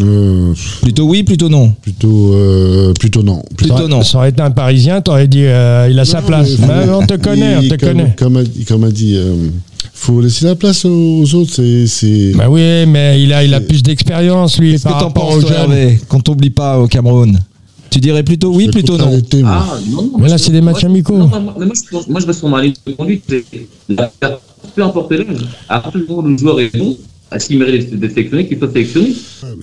Euh, 0.00 0.54
plutôt 0.82 1.04
oui, 1.04 1.22
plutôt 1.24 1.48
non. 1.48 1.72
plutôt, 1.82 2.32
euh, 2.32 2.92
plutôt 2.94 3.22
non. 3.22 3.42
Plutôt 3.56 3.76
Ça 3.76 3.86
non. 3.88 4.02
Ça 4.02 4.18
aurait 4.18 4.30
été 4.30 4.40
un 4.40 4.50
Parisien, 4.50 5.00
t'aurais 5.02 5.28
dit 5.28 5.44
euh, 5.44 5.88
il 5.90 5.98
a 5.98 6.04
sa 6.04 6.22
place. 6.22 6.58
mais- 6.58 6.66
Mais 6.86 6.90
on 6.90 7.06
te 7.06 7.14
connaît, 7.14 7.56
on 7.56 7.62
te 7.62 7.68
comme, 7.76 7.78
connaît. 7.90 8.14
Comme 8.16 8.36
a, 8.38 8.42
comme 8.66 8.84
a 8.84 8.90
dit, 8.90 9.14
euh, 9.16 9.34
faut 9.92 10.20
laisser 10.22 10.46
la 10.46 10.54
place 10.54 10.84
aux, 10.86 11.34
autres. 11.34 11.52
C'est, 11.54 11.86
c'est, 11.86 12.32
Bah 12.34 12.46
oui, 12.48 12.86
mais 12.86 13.22
il 13.22 13.32
a, 13.32 13.44
il 13.44 13.52
a 13.52 13.60
plus 13.60 13.82
d'expérience, 13.82 14.58
lui, 14.58 14.72
Qu'est-ce 14.72 14.84
que 14.84 14.88
par 14.88 14.98
t'en 15.00 15.06
rapport 15.08 15.28
penses, 15.28 15.44
Qu'on 16.08 16.20
t'oublie 16.20 16.50
pas 16.50 16.78
au 16.78 16.86
Cameroun? 16.86 17.38
Tu 17.90 18.00
dirais 18.00 18.22
plutôt 18.24 18.52
oui, 18.52 18.68
plutôt 18.68 18.96
non. 18.98 19.20
Ah, 19.44 19.78
non, 19.88 20.02
non. 20.02 20.18
Mais 20.18 20.28
là, 20.28 20.36
c'est 20.38 20.50
des 20.50 20.60
matchs 20.60 20.82
amicaux. 20.84 21.16
non, 21.16 21.28
moi, 21.28 21.40
moi, 21.40 21.54
je, 21.58 22.10
moi, 22.10 22.20
je 22.20 22.26
reste 22.26 22.38
sur 22.40 22.48
ma 22.48 22.60
ligne 22.60 22.74
de 22.86 22.92
conduite. 22.92 23.22
Peu 24.74 24.82
importe 24.82 25.12
l'âge, 25.12 25.26
à 25.68 25.78
partir 25.80 26.00
du 26.00 26.06
moment 26.08 26.22
où 26.22 26.30
le 26.30 26.36
joueur 26.38 26.58
est 26.58 26.76
bon, 26.76 26.96
à 27.34 27.38
s'il 27.40 27.58
mérite 27.58 27.92
d'être 27.98 28.14
sélectionné, 28.14 28.46
qu'il 28.46 28.58
soit 28.58 28.72
sélectionné. 28.72 29.12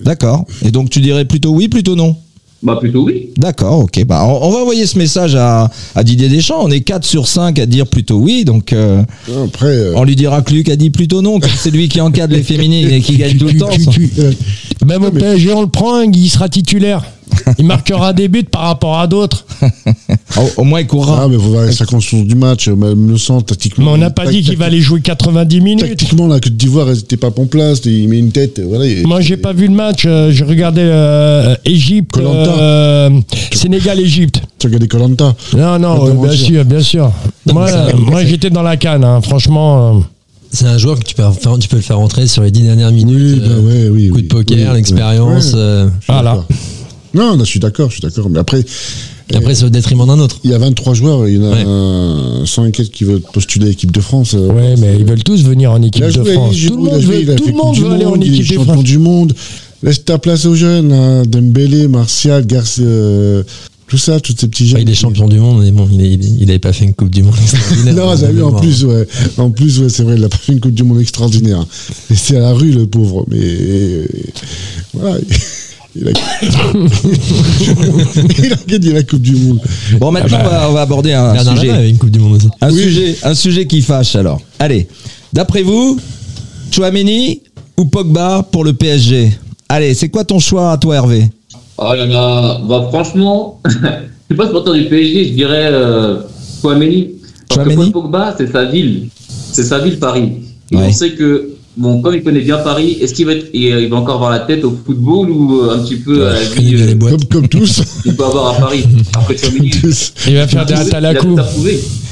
D'accord. 0.04 0.44
Et 0.64 0.70
donc 0.70 0.90
tu 0.90 1.00
dirais 1.00 1.24
plutôt 1.24 1.50
oui, 1.50 1.68
plutôt 1.68 1.96
non. 1.96 2.16
Bah, 2.62 2.76
plutôt 2.80 3.04
oui. 3.06 3.30
D'accord, 3.36 3.80
ok. 3.80 4.04
Bah, 4.04 4.24
on, 4.24 4.46
on 4.46 4.50
va 4.52 4.58
envoyer 4.58 4.86
ce 4.86 4.96
message 4.96 5.34
à, 5.34 5.68
à 5.96 6.04
Didier 6.04 6.28
Deschamps. 6.28 6.60
On 6.62 6.70
est 6.70 6.82
4 6.82 7.04
sur 7.04 7.26
5 7.26 7.58
à 7.58 7.66
dire 7.66 7.88
plutôt 7.88 8.18
oui, 8.18 8.44
donc 8.44 8.72
euh, 8.72 9.02
Après, 9.46 9.66
euh, 9.66 9.94
on 9.96 10.04
lui 10.04 10.14
dira 10.14 10.42
que 10.42 10.52
Luc 10.54 10.68
a 10.68 10.76
dit 10.76 10.90
plutôt 10.90 11.22
non, 11.22 11.40
comme 11.40 11.50
c'est 11.56 11.72
lui 11.72 11.88
qui 11.88 12.00
encadre 12.00 12.34
les 12.36 12.44
féminines 12.44 12.88
et 12.92 13.00
qui 13.00 13.16
gagne 13.18 13.36
tout 13.36 13.46
le 13.48 13.56
temps. 13.58 13.68
euh, 14.18 14.32
Même 14.86 15.02
au 15.02 15.10
mais- 15.10 15.18
PSG, 15.20 15.52
on 15.54 15.62
le 15.62 15.66
prend, 15.66 16.02
il 16.02 16.28
sera 16.30 16.48
titulaire. 16.48 17.02
Il 17.58 17.64
marquera 17.66 18.12
des 18.12 18.28
buts 18.28 18.44
par 18.44 18.62
rapport 18.62 18.98
à 18.98 19.06
d'autres. 19.06 19.44
Au, 20.36 20.62
au 20.62 20.64
moins 20.64 20.80
il 20.80 20.86
courra. 20.86 21.22
ah, 21.24 21.28
mais 21.28 21.36
faut 21.36 21.42
voir 21.42 21.70
sa 21.72 21.84
construction 21.84 22.22
du 22.24 22.34
match, 22.34 22.66
euh, 22.68 22.74
même 22.74 23.10
le 23.10 23.18
sens, 23.18 23.44
tactiquement. 23.44 23.84
Mais 23.84 23.90
on 23.92 23.96
n'a 23.98 24.10
pas 24.10 24.26
dit 24.26 24.42
qu'il 24.42 24.56
va 24.56 24.64
aller 24.66 24.80
jouer 24.80 25.00
90 25.02 25.60
minutes. 25.60 25.80
Tactiquement, 25.86 26.26
la 26.26 26.40
Côte 26.40 26.56
d'Ivoire, 26.56 26.88
elle 26.88 26.96
n'était 26.96 27.18
pas 27.18 27.28
en 27.36 27.44
place. 27.46 27.80
Il 27.84 28.08
met 28.08 28.18
une 28.18 28.32
tête. 28.32 28.60
Voilà, 28.66 28.86
et- 28.86 29.02
Moi, 29.04 29.20
j'ai 29.20 29.36
pas 29.36 29.52
vu 29.52 29.66
le 29.68 29.74
match. 29.74 30.04
euh, 30.06 30.30
J'ai 30.32 30.44
regardé 30.44 30.80
euh, 30.82 31.54
Égypte, 31.66 32.12
Koh-Lanta. 32.14 32.50
euh, 32.58 33.10
Sénégal-Égypte. 33.52 34.40
Tu 34.58 34.66
as 34.66 34.68
regardé 34.68 34.88
Colanta. 34.88 35.34
Non, 35.56 35.78
non, 35.78 36.06
euh, 36.06 36.12
bien 36.28 36.32
sûr, 36.36 36.64
bien 36.64 36.80
sûr. 36.80 37.12
Moi, 37.52 37.68
euh, 37.70 37.90
moi 37.98 38.24
j'étais 38.24 38.50
dans 38.50 38.62
la 38.62 38.76
canne, 38.76 39.04
hein, 39.04 39.20
franchement. 39.20 39.96
euh, 39.96 40.00
C'est 40.50 40.66
un 40.66 40.78
joueur 40.78 40.98
que 40.98 41.04
tu 41.04 41.14
peux, 41.14 41.22
faire- 41.30 41.58
tu 41.58 41.68
peux 41.68 41.76
le 41.76 41.82
faire 41.82 41.98
entrer 42.00 42.26
sur 42.26 42.42
les 42.42 42.50
10 42.50 42.62
dernières 42.62 42.90
minutes. 42.92 43.40
Oui, 43.42 43.48
bah 43.48 43.54
euh, 43.54 43.60
ouais, 43.60 43.88
oui. 43.90 44.08
coup 44.08 44.16
oui, 44.16 44.22
de 44.22 44.28
poker, 44.28 44.70
oui, 44.70 44.76
l'expérience. 44.76 45.52
euh, 45.54 45.88
Voilà. 46.08 46.44
Non, 47.14 47.32
là, 47.36 47.44
je 47.44 47.48
suis 47.50 47.60
d'accord, 47.60 47.88
je 47.90 47.94
suis 47.94 48.02
d'accord. 48.02 48.28
Mais 48.30 48.38
après, 48.38 48.60
et 49.30 49.36
après, 49.36 49.54
c'est 49.54 49.64
au 49.64 49.70
détriment 49.70 50.06
d'un 50.06 50.18
autre. 50.18 50.38
il 50.44 50.50
y 50.50 50.54
a 50.54 50.58
23 50.58 50.94
joueurs, 50.94 51.28
il 51.28 51.36
y 51.36 51.38
en 51.38 51.52
a 51.52 51.56
euh, 51.56 52.46
100 52.46 52.66
et 52.66 52.70
quelques 52.72 52.90
qui 52.90 53.04
veulent 53.04 53.20
postuler 53.20 53.66
à 53.66 53.68
l'équipe 53.68 53.92
de 53.92 54.00
France. 54.00 54.34
euh, 54.34 54.52
Ouais, 54.52 54.74
mais 54.78 54.96
ils 54.98 55.04
veulent 55.06 55.22
tous 55.22 55.42
venir 55.44 55.72
en 55.72 55.82
équipe 55.82 56.04
de 56.04 56.10
France. 56.24 56.56
Tout 56.66 56.76
le 56.76 56.82
monde 56.82 57.00
veut, 57.02 57.34
tout 57.36 57.46
le 57.46 57.52
monde 57.52 57.92
aller 57.92 58.04
en 58.06 58.10
Monde, 58.10 58.24
il 58.24 58.32
est 58.32 58.36
équipe 58.38 58.48
de 58.50 58.54
champion 58.54 58.72
France. 58.74 58.84
du 58.84 58.98
monde. 58.98 59.32
Laisse 59.82 60.04
ta 60.04 60.18
place 60.18 60.46
aux 60.46 60.54
jeunes, 60.54 60.92
hein, 60.92 61.24
Dembélé, 61.26 61.88
Martial, 61.88 62.46
Garcia, 62.46 62.84
euh, 62.84 63.42
tout 63.88 63.98
ça, 63.98 64.20
tous 64.20 64.32
ces 64.38 64.46
petits 64.48 64.66
jeunes. 64.68 64.80
il 64.82 64.88
est 64.88 64.94
champion 64.94 65.26
du 65.28 65.38
monde, 65.38 65.60
mais 65.62 65.70
bon, 65.72 65.88
il, 65.92 66.00
est- 66.04 66.12
il, 66.14 66.42
il 66.42 66.50
avait 66.50 66.58
pas 66.60 66.72
fait 66.72 66.84
une 66.84 66.94
Coupe 66.94 67.10
du 67.10 67.22
Monde 67.24 67.34
extraordinaire. 67.42 67.94
Non, 68.06 68.14
vu, 68.14 68.42
en 68.42 68.52
plus, 68.52 68.84
ouais. 68.84 69.06
En 69.38 69.50
plus, 69.50 69.80
ouais, 69.80 69.88
c'est 69.88 70.02
vrai, 70.04 70.14
il 70.16 70.24
a 70.24 70.28
pas 70.28 70.36
fait 70.38 70.52
une 70.52 70.60
Coupe 70.60 70.72
du 70.72 70.82
Monde 70.84 71.00
extraordinaire. 71.00 71.66
Et 72.10 72.14
c'est 72.14 72.36
à 72.36 72.40
la 72.40 72.52
rue, 72.52 72.70
le 72.70 72.86
pauvre. 72.86 73.26
Mais 73.28 74.06
voilà. 74.94 75.18
Il 75.94 76.08
a... 76.08 76.10
il 78.44 78.52
a 78.52 78.56
gagné 78.66 78.92
la 78.92 79.02
Coupe 79.02 79.20
du 79.22 79.36
Monde. 79.36 79.60
Bon, 79.98 80.10
maintenant 80.10 80.38
on, 80.40 80.48
va, 80.48 80.70
on 80.70 80.72
va 80.72 80.80
aborder 80.82 81.12
un 81.12 81.38
sujet. 81.56 81.88
une 81.90 81.98
Coupe 81.98 82.10
du 82.10 82.18
Monde 82.18 82.36
aussi. 82.36 82.48
Un, 82.60 82.70
Oui. 82.72 82.82
sujet, 82.82 83.16
un 83.22 83.34
sujet 83.34 83.66
qui 83.66 83.82
fâche 83.82 84.16
alors. 84.16 84.40
Allez, 84.58 84.88
d'après 85.32 85.62
vous, 85.62 85.98
Chouameni 86.70 87.42
ou 87.76 87.84
Pogba 87.86 88.42
pour 88.50 88.64
le 88.64 88.72
PSG 88.72 89.30
Allez, 89.68 89.94
c'est 89.94 90.08
quoi 90.08 90.24
ton 90.24 90.38
choix 90.38 90.72
à 90.72 90.76
toi 90.78 90.96
Hervé? 90.96 91.30
Oh 91.78 91.92
là 91.94 92.06
là, 92.06 92.58
bah 92.68 92.86
franchement, 92.90 93.60
je 93.66 93.72
suis 93.72 94.36
pas 94.36 94.46
supporter 94.46 94.74
du 94.74 94.84
PSG, 94.88 95.28
je 95.28 95.32
dirais 95.34 95.68
euh, 95.72 96.20
Chouameni. 96.60 97.08
Parce 97.48 97.66
Chouameni 97.68 97.88
que 97.88 97.92
Pogba, 97.92 98.34
c'est 98.38 98.50
sa 98.52 98.64
ville. 98.66 99.08
C'est 99.52 99.64
sa 99.64 99.78
ville, 99.78 99.98
Paris. 99.98 100.32
Et 100.70 100.76
Ouais. 100.76 100.86
on 100.88 100.92
sait 100.92 101.12
que, 101.12 101.50
bon, 101.76 102.00
comme 102.00 102.14
il 102.14 102.22
connaît 102.22 102.40
bien 102.40 102.58
Paris, 102.58 102.98
est-ce 103.00 103.14
qu'il 103.14 103.26
va, 103.26 103.32
être, 103.32 103.48
il 103.52 103.88
va 103.88 103.96
encore 103.96 104.16
avoir 104.16 104.30
la 104.30 104.40
tête 104.40 104.64
au 104.64 104.76
football 104.84 105.30
ou 105.30 105.60
euh, 105.60 105.76
un 105.76 105.78
petit 105.80 105.96
peu 105.96 106.26
à 106.26 106.34
la 106.34 106.44
vie 106.44 106.74
bien 106.74 106.86
les 106.86 106.92
euh, 106.92 106.94
boîtes. 106.94 107.28
Comme, 107.28 107.42
comme 107.42 107.48
tous. 107.48 107.82
qu'il 108.02 108.14
peut 108.16 108.24
avoir 108.24 108.56
à 108.56 108.60
Paris 108.60 108.84
Après. 109.14 109.36
Il 110.26 110.34
va 110.34 110.48
faire 110.48 110.66
des 110.66 110.74
il 110.74 110.80
Atalakou. 110.80 111.36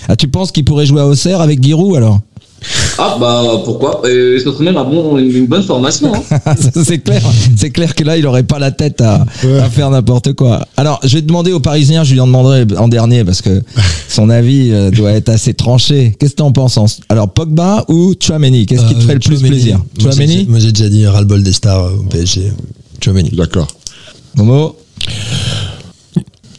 Ah, 0.08 0.16
tu 0.16 0.28
penses 0.28 0.50
qu'il 0.50 0.64
pourrait 0.64 0.86
jouer 0.86 1.00
à 1.00 1.06
Auxerre 1.06 1.40
avec 1.40 1.62
Giroud 1.62 1.96
alors? 1.96 2.20
Ah 2.98 3.16
bah 3.18 3.42
pourquoi? 3.64 4.02
Ce 4.04 4.40
serait 4.44 4.64
même 4.64 4.76
un 4.76 4.84
bon, 4.84 5.16
une, 5.18 5.46
bonne 5.46 5.62
formation. 5.62 6.12
Hein. 6.14 6.54
C'est 6.84 6.98
clair, 6.98 7.22
c'est 7.56 7.70
clair 7.70 7.94
que 7.94 8.04
là, 8.04 8.18
il 8.18 8.26
aurait 8.26 8.42
pas 8.42 8.58
la 8.58 8.70
tête 8.70 9.00
à, 9.00 9.24
Ouais. 9.44 9.58
à 9.58 9.70
faire 9.70 9.88
n'importe 9.90 10.34
quoi. 10.34 10.66
Alors, 10.76 11.00
je 11.02 11.14
vais 11.16 11.22
demander 11.22 11.52
aux 11.52 11.60
Parisiens, 11.60 12.04
je 12.04 12.12
lui 12.12 12.20
en 12.20 12.26
demanderai 12.26 12.66
en 12.76 12.88
dernier 12.88 13.24
parce 13.24 13.40
que 13.42 13.62
son 14.08 14.28
avis 14.28 14.70
euh, 14.72 14.90
doit 14.90 15.12
être 15.12 15.30
assez 15.30 15.54
tranché. 15.54 16.14
Qu'est-ce 16.18 16.32
que 16.32 16.36
t'en 16.36 16.52
penses 16.52 16.76
en- 16.76 16.86
Alors, 17.08 17.30
Pogba 17.32 17.84
ou 17.88 18.14
Chouameni 18.20 18.66
Qu'est-ce 18.66 18.86
qui 18.86 18.94
te 18.94 18.98
Euh, 18.98 19.02
ferait 19.02 19.14
le 19.14 19.20
plus 19.20 19.40
plaisir? 19.40 19.80
Chouameni 20.00 20.46
Moi 20.48 20.58
j'ai 20.58 20.72
déjà 20.72 20.88
dit 20.90 21.06
ras-le-bol 21.06 21.42
des 21.42 21.52
stars 21.52 21.84
euh, 21.86 21.96
au 21.98 22.02
PSG. 22.02 22.52
Chouameni. 23.02 23.30
D'accord. 23.30 23.68
Momo? 24.36 24.76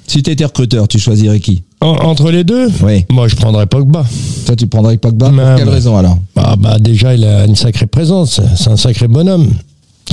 Si 0.08 0.22
t'étais 0.24 0.46
recruteur, 0.46 0.88
tu 0.88 1.00
choisirais 1.00 1.40
qui? 1.40 1.64
En- 1.82 1.96
entre 2.10 2.30
les 2.32 2.44
deux, 2.44 2.68
Oui. 2.84 3.06
moi 3.10 3.28
je 3.28 3.36
prendrais 3.36 3.66
Pogba. 3.66 4.06
Toi, 4.46 4.56
tu 4.56 4.68
prendrais 4.68 4.98
Pogba 4.98 5.28
Pour 5.28 5.36
Mais, 5.36 5.56
quelle 5.58 5.68
ouais. 5.68 5.74
raison 5.74 5.98
alors? 5.98 6.18
Bah, 6.36 6.56
bah, 6.58 6.78
déjà, 6.80 7.16
il 7.16 7.24
a 7.26 7.46
une 7.46 7.56
sacrée 7.56 7.88
présence. 7.88 8.40
C'est 8.56 8.70
un 8.70 8.78
sacré 8.78 9.08
bonhomme. 9.08 9.48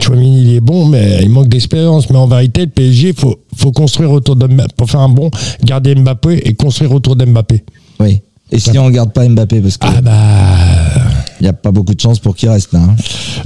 Chouamini, 0.03 0.43
il 0.43 0.55
est 0.55 0.61
bon, 0.61 0.87
mais 0.87 1.19
il 1.23 1.29
manque 1.29 1.49
d'expérience. 1.49 2.09
Mais 2.09 2.17
en 2.17 2.27
vérité, 2.27 2.63
le 2.63 2.69
PSG, 2.69 3.13
faut, 3.13 3.37
faut 3.57 3.73
construire 3.73 4.13
autour 4.13 4.37
de 4.37 4.47
Mbappé. 4.47 4.73
Pour 4.77 4.89
faire 4.91 5.01
un 5.01 5.09
bon, 5.11 5.31
garder 5.63 5.95
Mbappé 5.95 6.41
et 6.49 6.55
construire 6.55 6.93
autour 6.93 7.17
d'Mbappé. 7.17 7.65
Oui. 8.01 8.21
Et 8.51 8.59
si 8.59 8.79
on 8.79 8.87
ne 8.87 8.91
garde 8.91 9.13
pas 9.13 9.29
Mbappé 9.29 9.61
Parce 9.61 9.77
qu'il 9.77 9.91
Ah 9.95 10.01
bah, 10.01 11.03
n'y 11.43 11.49
a 11.49 11.53
pas 11.53 11.71
beaucoup 11.71 11.95
de 11.95 12.01
chance 12.01 12.19
pour 12.19 12.35
qu'il 12.35 12.49
reste 12.49 12.73
là. 12.73 12.81
hein. 12.81 12.97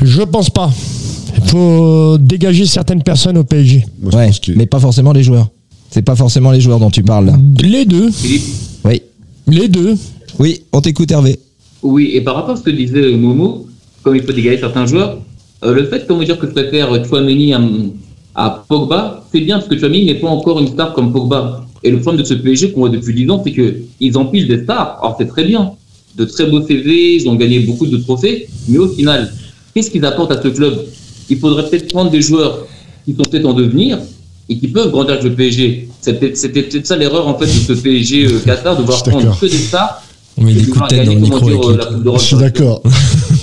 je 0.00 0.22
pense 0.22 0.48
pas. 0.50 0.70
Il 1.42 1.48
faut 1.50 2.18
dégager 2.18 2.66
certaines 2.66 3.02
personnes 3.02 3.38
au 3.38 3.44
PSG. 3.44 3.84
Moi, 4.00 4.14
Ouais, 4.14 4.30
que- 4.30 4.52
mais 4.52 4.66
pas 4.66 4.78
forcément 4.78 5.12
les 5.12 5.22
joueurs. 5.24 5.48
C'est 5.92 6.00
pas 6.02 6.16
forcément 6.16 6.50
les 6.52 6.60
joueurs 6.60 6.78
dont 6.80 6.88
tu 6.90 7.02
parles 7.02 7.26
là. 7.26 7.34
Les 7.62 7.84
deux, 7.84 8.10
Philippe 8.10 8.44
Oui. 8.86 9.02
les 9.46 9.68
deux. 9.68 9.94
Oui, 10.38 10.62
on 10.72 10.80
t'écoute 10.80 11.10
Hervé. 11.10 11.38
Oui, 11.82 12.12
et 12.14 12.22
par 12.22 12.34
rapport 12.36 12.54
à 12.54 12.56
ce 12.56 12.62
que 12.62 12.70
disait 12.70 13.12
Momo, 13.14 13.66
comme 14.02 14.16
il 14.16 14.22
faut 14.22 14.32
dégager 14.32 14.58
certains 14.58 14.86
joueurs, 14.86 15.18
euh, 15.64 15.74
le 15.74 15.84
fait, 15.86 16.06
comment 16.08 16.22
dire, 16.22 16.38
que 16.38 16.46
je 16.46 16.52
préfère 16.52 16.88
Chouameni 17.04 17.52
à, 17.52 17.60
à 18.34 18.64
Pogba, 18.66 19.22
c'est 19.30 19.42
bien 19.42 19.58
parce 19.58 19.68
que 19.68 19.78
Chouameni 19.78 20.06
n'est 20.06 20.14
pas 20.14 20.28
encore 20.28 20.58
une 20.60 20.68
star 20.68 20.94
comme 20.94 21.12
Pogba. 21.12 21.66
Et 21.82 21.90
le 21.90 22.00
problème 22.00 22.22
de 22.22 22.26
ce 22.26 22.34
PSG 22.34 22.72
qu'on 22.72 22.80
voit 22.80 22.88
depuis 22.88 23.12
10 23.14 23.30
ans, 23.30 23.42
c'est 23.44 23.52
qu'ils 23.52 24.16
empilent 24.16 24.48
des 24.48 24.62
stars. 24.62 24.98
Alors 25.02 25.16
c'est 25.18 25.26
très 25.28 25.44
bien, 25.44 25.72
de 26.16 26.24
très 26.24 26.46
beaux 26.46 26.62
CV, 26.66 27.16
ils 27.16 27.28
ont 27.28 27.34
gagné 27.34 27.60
beaucoup 27.60 27.86
de 27.86 27.98
trophées, 27.98 28.48
mais 28.68 28.78
au 28.78 28.88
final, 28.88 29.30
qu'est-ce 29.74 29.90
qu'ils 29.90 30.06
apportent 30.06 30.32
à 30.32 30.40
ce 30.40 30.48
club? 30.48 30.86
Il 31.28 31.38
faudrait 31.38 31.68
peut-être 31.68 31.88
prendre 31.92 32.10
des 32.10 32.22
joueurs 32.22 32.66
qui 33.04 33.14
sont 33.14 33.24
peut-être 33.24 33.44
en 33.46 33.52
devenir 33.52 33.98
et 34.52 34.58
qui 34.58 34.68
peuvent 34.68 34.90
grandir 34.90 35.12
avec 35.12 35.24
le 35.24 35.34
PSG. 35.34 35.88
C'était 36.00 36.30
peut-être 36.62 36.86
ça 36.86 36.96
l'erreur 36.96 37.26
en 37.28 37.38
fait 37.38 37.46
de 37.46 37.50
ce 37.50 37.72
PSG 37.72 38.26
euh, 38.26 38.38
Qatar, 38.44 38.76
de 38.76 38.82
d'accord. 38.82 39.10
prendre 39.10 39.38
que 39.40 39.46
des 39.46 39.56
stars. 39.58 40.02
On 40.38 40.42
met 40.44 40.52
et 40.52 40.54
des 40.54 40.62
de 40.62 40.66
coups 40.66 40.74
de 40.74 40.88
vouloir 40.88 40.88
tête 40.88 40.98
dans 41.04 41.12
le 41.12 41.20
gagner, 41.20 41.20
micro 41.20 41.40
comment 41.40 41.50
avec 41.50 41.60
dire, 41.60 41.90
euh. 42.02 42.18
Je 42.18 42.24
suis 42.24 42.36
d'accord. 42.36 42.82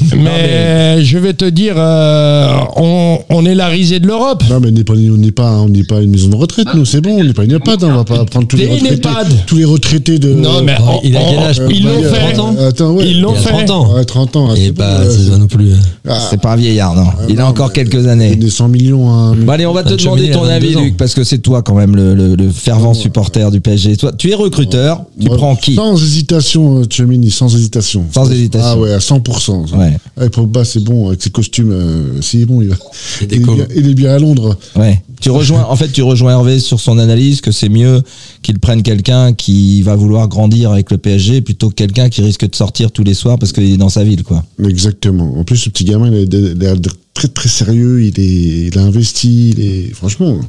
Mais 0.18 1.04
je 1.04 1.18
vais 1.18 1.34
te 1.34 1.46
dire, 1.46 1.76
euh, 1.78 2.48
on, 2.76 3.20
on 3.30 3.46
est 3.46 3.56
la 3.56 3.68
risée 3.68 4.00
de 4.00 4.08
l'Europe. 4.08 4.44
Non, 4.50 4.60
mais 4.60 4.68
on 4.70 4.72
n'est 4.72 5.32
pas, 5.32 5.50
on 5.62 5.70
n'est 5.70 5.84
pas, 5.84 6.02
une 6.02 6.12
maison 6.12 6.30
de 6.30 6.36
retraite, 6.36 6.68
nous, 6.74 6.86
c'est 6.86 7.02
bon, 7.02 7.20
on 7.20 7.24
n'est 7.24 7.34
pas 7.34 7.44
une 7.46 7.54
EHPAD, 7.54 7.84
on 7.84 7.96
va 7.96 8.04
pas 8.04 8.26
prendre 8.26 8.48
tous 8.48 8.58
les 8.58 8.68
retraités, 8.68 9.10
tous 9.46 9.56
les 9.58 9.66
retraités 9.66 10.20
de. 10.20 10.34
Non, 10.34 10.62
mais 10.64 10.76
il 11.04 11.16
a 11.16 11.22
quel 11.30 11.40
âge, 11.40 11.62
Ils 11.70 11.84
bah, 11.84 11.90
l'ont 11.96 12.04
fait. 12.04 12.34
30 12.34 12.40
ans 12.40 12.56
Attends, 12.68 12.92
ouais. 12.92 13.06
Ils 13.08 13.22
l'ont 13.22 13.34
Il 13.34 13.38
a 13.38 13.42
fait. 13.42 13.66
30 13.66 13.70
ans. 13.72 13.94
Ouais, 13.96 14.06
30 14.06 14.36
ans. 14.36 14.48
ah, 14.52 14.56
Et 14.58 14.66
c'est 14.68 14.72
pas, 14.74 14.98
bon, 15.00 15.06
ouais, 15.06 15.16
c'est 15.32 15.38
non 15.38 15.48
plus. 15.48 15.72
Ah, 16.08 16.18
C'est 16.30 16.42
pas 16.42 16.54
un 16.54 16.56
vieillard, 16.56 16.96
non. 16.96 17.08
Il 17.28 17.40
a 17.40 17.48
encore 17.48 17.72
quelques 17.74 18.08
années. 18.08 18.36
Des 18.36 18.50
100 18.50 18.68
millions, 18.70 19.10
hein. 19.12 19.36
Bon, 19.38 19.52
allez, 19.52 19.66
on 19.66 19.74
va 19.74 19.84
te 19.84 19.90
Bah, 19.90 19.96
demander 19.98 20.32
ton 20.32 20.44
avis, 20.46 20.68
22 20.74 20.78
ans. 20.80 20.84
Luc, 20.84 20.98
parce 20.98 21.14
que 21.14 21.24
c'est 21.24 21.40
toi 21.40 21.62
quand 21.62 21.76
même 21.76 21.96
le, 21.96 22.16
le- 22.16 22.36
le 22.36 22.50
fervent 22.50 22.94
supporter 22.94 23.52
du 23.52 23.60
PSG. 23.62 23.98
Toi, 23.98 24.12
tu 24.18 24.32
es 24.32 24.36
recruteur, 24.36 25.02
tu 25.20 25.28
prends 25.30 25.56
qui? 25.56 25.76
Sans 25.76 25.96
hésitation, 26.02 26.80
euh, 26.80 26.86
Tchouaméni, 26.86 27.32
sans 27.32 27.54
hésitation. 27.56 28.06
Sans 28.14 28.30
hésitation. 28.32 28.68
Ah 28.72 28.78
ouais, 28.78 28.94
à 28.94 29.00
100%. 29.00 29.68
ça. 29.68 29.78
Ouais. 29.78 29.89
Avec 30.18 30.34
Pogba, 30.34 30.66
c'est 30.66 30.84
bon, 30.84 31.08
avec 31.08 31.22
ses 31.22 31.30
costumes, 31.30 31.72
euh, 31.72 32.22
si 32.22 32.46
bon, 32.46 32.62
il, 32.62 32.70
va. 32.70 32.76
Et 33.22 33.26
Il, 33.26 33.34
est 33.34 33.40
bien, 33.40 33.68
il 33.76 33.90
est 33.90 33.94
bien 33.94 34.12
à 34.12 34.20
Londres. 34.20 34.58
Ouais. 34.76 35.02
Tu 35.22 35.30
rejoins, 35.30 35.66
en 35.66 35.76
fait, 35.76 35.90
tu 35.90 36.02
rejoins 36.02 36.32
Hervé 36.32 36.60
sur 36.60 36.80
son 36.80 36.98
analyse 36.98 37.42
que 37.42 37.52
c'est 37.52 37.70
mieux 37.70 38.02
qu'il 38.42 38.60
prenne 38.60 38.84
quelqu'un 38.84 39.34
qui 39.34 39.82
va 39.82 39.96
vouloir 39.96 40.28
grandir 40.28 40.72
avec 40.72 40.92
le 40.92 40.98
PSG 40.98 41.42
plutôt 41.42 41.70
que 41.70 41.76
quelqu'un 41.76 42.10
qui 42.10 42.22
risque 42.22 42.50
de 42.50 42.56
sortir 42.56 42.92
tous 42.92 43.04
les 43.04 43.14
soirs 43.14 43.38
parce 43.38 43.52
qu'il 43.52 43.64
est 43.64 43.78
dans 43.78 43.90
sa 43.90 44.04
ville, 44.04 44.24
quoi. 44.24 44.46
Exactement. 44.66 45.38
En 45.38 45.44
plus, 45.44 45.58
ce 45.58 45.70
petit 45.70 45.84
gamin, 45.86 46.10
il 46.10 46.66
a 46.66 46.76
très 47.14 47.28
très 47.28 47.50
sérieux, 47.50 48.04
il, 48.04 48.20
est, 48.20 48.68
il 48.68 48.78
a 48.78 48.84
investi, 48.84 49.50
il 49.50 49.60
est. 49.60 49.94
Franchement. 49.94 50.40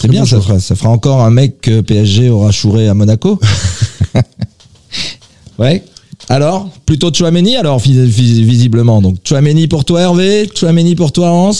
C'est 0.00 0.08
bien, 0.08 0.20
bon 0.20 0.26
ça 0.26 0.40
fera, 0.40 0.60
ça 0.60 0.76
fera 0.76 0.90
encore 0.90 1.22
un 1.22 1.30
mec 1.30 1.60
que 1.60 1.80
PSG 1.80 2.30
aura 2.30 2.52
chouré 2.52 2.86
à 2.86 2.94
Monaco. 2.94 3.40
ouais. 5.58 5.82
Alors, 6.28 6.68
plutôt 6.84 7.10
Chouameni, 7.12 7.56
alors, 7.56 7.78
vis- 7.78 8.04
vis- 8.06 8.42
visiblement. 8.44 9.00
Donc, 9.00 9.16
Chouameni 9.26 9.66
pour 9.66 9.84
toi, 9.84 10.02
Hervé 10.02 10.48
Chouameni 10.54 10.94
pour 10.94 11.12
toi, 11.12 11.30
Hans? 11.30 11.52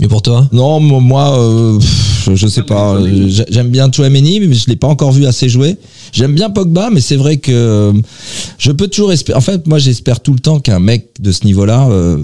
Et 0.00 0.08
pour 0.08 0.22
toi? 0.22 0.48
Non, 0.52 0.80
mo- 0.80 1.00
moi, 1.00 1.38
euh, 1.38 1.78
pff, 1.78 2.24
je, 2.30 2.34
je 2.34 2.46
sais 2.46 2.62
pas. 2.62 2.98
j'ai- 3.04 3.44
J'aime 3.50 3.68
bien 3.68 3.90
Chouameni, 3.90 4.40
mais 4.40 4.54
je 4.54 4.66
l'ai 4.68 4.76
pas 4.76 4.86
encore 4.88 5.12
vu 5.12 5.26
assez 5.26 5.48
jouer. 5.48 5.76
J'aime 6.12 6.34
bien 6.34 6.50
Pogba, 6.50 6.88
mais 6.90 7.00
c'est 7.00 7.16
vrai 7.16 7.36
que 7.38 7.52
euh, 7.52 7.92
je 8.58 8.72
peux 8.72 8.88
toujours 8.88 9.12
espérer. 9.12 9.36
En 9.36 9.42
fait, 9.42 9.66
moi, 9.66 9.78
j'espère 9.78 10.20
tout 10.20 10.32
le 10.32 10.38
temps 10.40 10.60
qu'un 10.60 10.78
mec 10.80 11.08
de 11.20 11.30
ce 11.32 11.44
niveau-là 11.44 11.88
euh, 11.90 12.18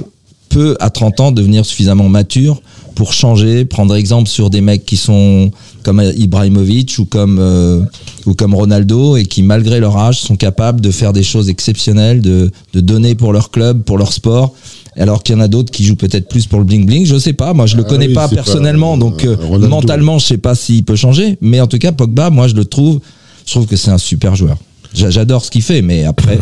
peut, 0.48 0.76
à 0.80 0.90
30 0.90 1.20
ans, 1.20 1.30
devenir 1.32 1.66
suffisamment 1.66 2.08
mature 2.08 2.62
pour 2.98 3.12
changer, 3.12 3.64
prendre 3.64 3.94
exemple 3.94 4.28
sur 4.28 4.50
des 4.50 4.61
mecs 4.61 4.84
qui 4.84 4.96
sont 4.96 5.52
comme 5.84 6.02
Ibrahimovic 6.16 6.96
ou 6.98 7.04
comme 7.04 7.38
euh, 7.38 7.80
ou 8.26 8.34
comme 8.34 8.56
Ronaldo 8.56 9.16
et 9.16 9.22
qui, 9.24 9.44
malgré 9.44 9.78
leur 9.78 9.96
âge, 9.96 10.18
sont 10.18 10.34
capables 10.34 10.80
de 10.80 10.90
faire 10.90 11.12
des 11.12 11.22
choses 11.22 11.48
exceptionnelles, 11.48 12.20
de, 12.20 12.50
de 12.74 12.80
donner 12.80 13.14
pour 13.14 13.32
leur 13.32 13.52
club, 13.52 13.84
pour 13.84 13.98
leur 13.98 14.12
sport. 14.12 14.52
Alors 14.96 15.22
qu'il 15.22 15.37
y 15.37 15.38
en 15.38 15.40
a 15.40 15.46
d'autres 15.46 15.70
qui 15.70 15.84
jouent 15.84 15.94
peut-être 15.94 16.28
plus 16.28 16.46
pour 16.46 16.58
le 16.58 16.64
bling 16.64 16.87
bling, 16.87 17.06
je 17.06 17.16
sais 17.18 17.32
pas. 17.34 17.54
Moi, 17.54 17.66
je 17.66 17.76
le 17.76 17.84
Ah 17.87 17.88
connais 17.88 18.08
oui, 18.08 18.14
pas 18.14 18.26
personnellement, 18.28 18.98
donc 18.98 19.24
euh, 19.24 19.37
Ronaldo. 19.40 19.68
mentalement, 19.68 20.18
je 20.18 20.26
sais 20.26 20.38
pas 20.38 20.56
s'il 20.56 20.82
peut 20.82 20.96
changer. 20.96 21.38
Mais 21.40 21.61
en 21.61 21.68
tout 21.68 21.78
cas, 21.78 21.92
Pogba, 21.92 22.30
moi, 22.30 22.48
je 22.48 22.54
le 22.54 22.64
trouve, 22.64 22.98
je 23.46 23.52
trouve 23.52 23.66
que 23.66 23.76
c'est 23.76 23.92
un 23.92 23.98
super 23.98 24.34
joueur. 24.34 24.56
J'a- 24.92 25.11
J'adore 25.11 25.44
ce 25.44 25.52
qu'il 25.52 25.62
fait, 25.62 25.82
mais 25.82 26.02
après, 26.04 26.37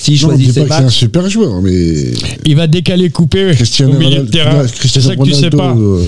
s'il 0.00 0.14
Non, 0.14 0.28
choisit 0.28 0.46
ses 0.52 0.66
c'est 0.66 0.72
un 0.72 0.88
super 0.88 1.28
joueur, 1.28 1.60
mais. 1.62 2.12
Il 2.46 2.56
va 2.56 2.66
décaler, 2.66 3.10
couper 3.10 3.52
Cristiano 3.54 3.92
au 3.92 3.98
milieu 3.98 4.10
de 4.10 4.14
Ronaldo, 4.16 4.32
terrain. 4.32 4.66
C'est 4.66 4.74
Cristiano 4.76 5.08
ça 5.08 5.16
que 5.16 5.22
tu 5.24 5.30
sais 5.34 5.48
Ronaldo, 5.48 5.56
pas. 5.58 5.74
euh, 5.76 6.04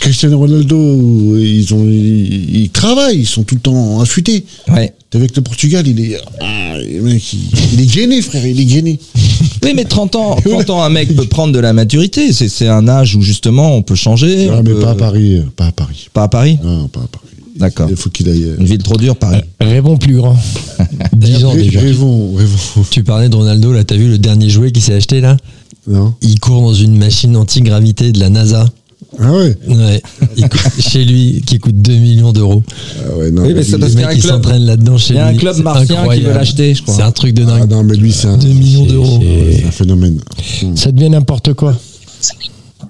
Cristiano 0.00 0.38
Ronaldo, 0.38 1.36
ils 1.38 1.74
ont, 1.74 1.84
ils, 1.88 2.62
ils 2.62 2.70
travaillent, 2.70 3.20
ils 3.20 3.26
sont 3.26 3.42
tout 3.44 3.54
le 3.56 3.60
temps 3.60 4.00
affûtés. 4.00 4.44
ouais. 4.68 4.92
T'es 5.10 5.18
avec 5.18 5.36
le 5.36 5.42
Portugal, 5.42 5.86
il 5.86 6.00
est, 6.00 6.18
ah, 6.40 6.74
le 6.78 7.00
mec, 7.02 7.22
il, 7.32 7.38
il 7.74 7.80
est 7.82 7.86
gainé, 7.94 8.20
frère, 8.20 8.44
il 8.44 8.58
est 8.58 8.64
gainé. 8.64 8.98
Oui, 9.62 9.72
mais 9.76 9.84
30 9.84 10.16
ans, 10.16 10.36
30 10.44 10.70
ans, 10.70 10.82
un 10.82 10.88
mec 10.90 11.14
peut 11.14 11.26
prendre 11.26 11.52
de 11.52 11.60
la 11.60 11.72
maturité. 11.72 12.32
C'est 12.32 12.48
c'est 12.48 12.66
un 12.66 12.88
âge 12.88 13.14
où 13.14 13.22
justement 13.22 13.76
on 13.76 13.82
peut 13.82 13.94
changer. 13.94 14.48
Ah, 14.50 14.56
on 14.58 14.62
mais 14.64 14.70
peut- 14.72 14.80
pas 14.80 14.90
à 14.90 14.94
Paris, 14.96 15.36
euh, 15.36 15.42
pas 15.54 15.66
à 15.66 15.72
Paris. 15.72 16.08
Pas 16.12 16.24
à 16.24 16.28
Paris 16.28 16.58
Non, 16.64 16.88
pas 16.88 17.00
à 17.00 17.06
Paris. 17.06 17.23
D'accord. 17.56 17.86
Il 17.90 17.96
faut 17.96 18.10
qu'il 18.10 18.28
aille. 18.28 18.44
euh, 18.44 18.56
Une 18.58 18.66
ville 18.66 18.82
trop 18.82 18.96
dure, 18.96 19.16
Paris. 19.16 19.40
Rêvons 19.60 19.96
plus 19.96 20.16
grand. 20.16 20.36
10 21.16 21.44
ans 21.44 21.54
déjà. 21.54 21.80
Rêvons, 21.80 22.34
rêvons. 22.34 22.84
Tu 22.90 23.04
parlais 23.04 23.28
de 23.28 23.36
Ronaldo, 23.36 23.72
là, 23.72 23.84
t'as 23.84 23.96
vu 23.96 24.08
le 24.08 24.18
dernier 24.18 24.48
jouet 24.48 24.72
qu'il 24.72 24.82
s'est 24.82 24.94
acheté 24.94 25.20
là 25.20 25.36
Non. 25.88 26.14
Il 26.22 26.40
court 26.40 26.62
dans 26.62 26.74
une 26.74 26.96
machine 26.98 27.36
anti-gravité 27.36 28.10
de 28.12 28.18
la 28.20 28.28
NASA. 28.30 28.68
Ah 29.20 29.32
ouais. 29.32 29.56
Ouais, 29.68 30.02
il 30.36 30.48
coûte- 30.48 30.60
chez 30.80 31.04
lui, 31.04 31.40
qui 31.46 31.58
coûte 31.60 31.80
2 31.80 31.92
millions 31.92 32.32
d'euro. 32.32 32.64
Ah 32.98 33.16
ouais, 33.16 33.30
non. 33.30 33.42
Oui, 33.42 33.48
mais 33.54 33.60
lui- 33.60 33.64
c'est 33.64 33.78
Le 33.78 33.86
parce 33.88 34.12
qu'il 34.14 34.22
s'entraîne 34.24 34.64
là-dedans 34.66 34.98
chez 34.98 35.14
il 35.14 35.16
y 35.16 35.18
lui. 35.20 35.22
a 35.22 35.26
un 35.28 35.34
club 35.36 35.56
martien 35.62 36.08
qui 36.08 36.20
veut 36.22 36.32
l'acheter, 36.32 36.74
je 36.74 36.82
crois. 36.82 36.94
C'est 36.96 37.02
un 37.02 37.12
truc 37.12 37.34
de 37.34 37.44
Ah 37.44 37.58
dingue. 37.60 37.70
non, 37.70 37.84
mais 37.84 37.94
lui, 37.94 38.10
c'est 38.12 38.26
un, 38.26 38.36
2 38.36 38.48
millions 38.48 38.84
d'euros. 38.86 39.20
c'est- 39.22 39.58
c'est 39.60 39.66
un 39.66 39.70
phénomène. 39.70 40.18
Ça 40.74 40.90
devient 40.90 41.10
n'importe 41.10 41.54
quoi. 41.54 41.78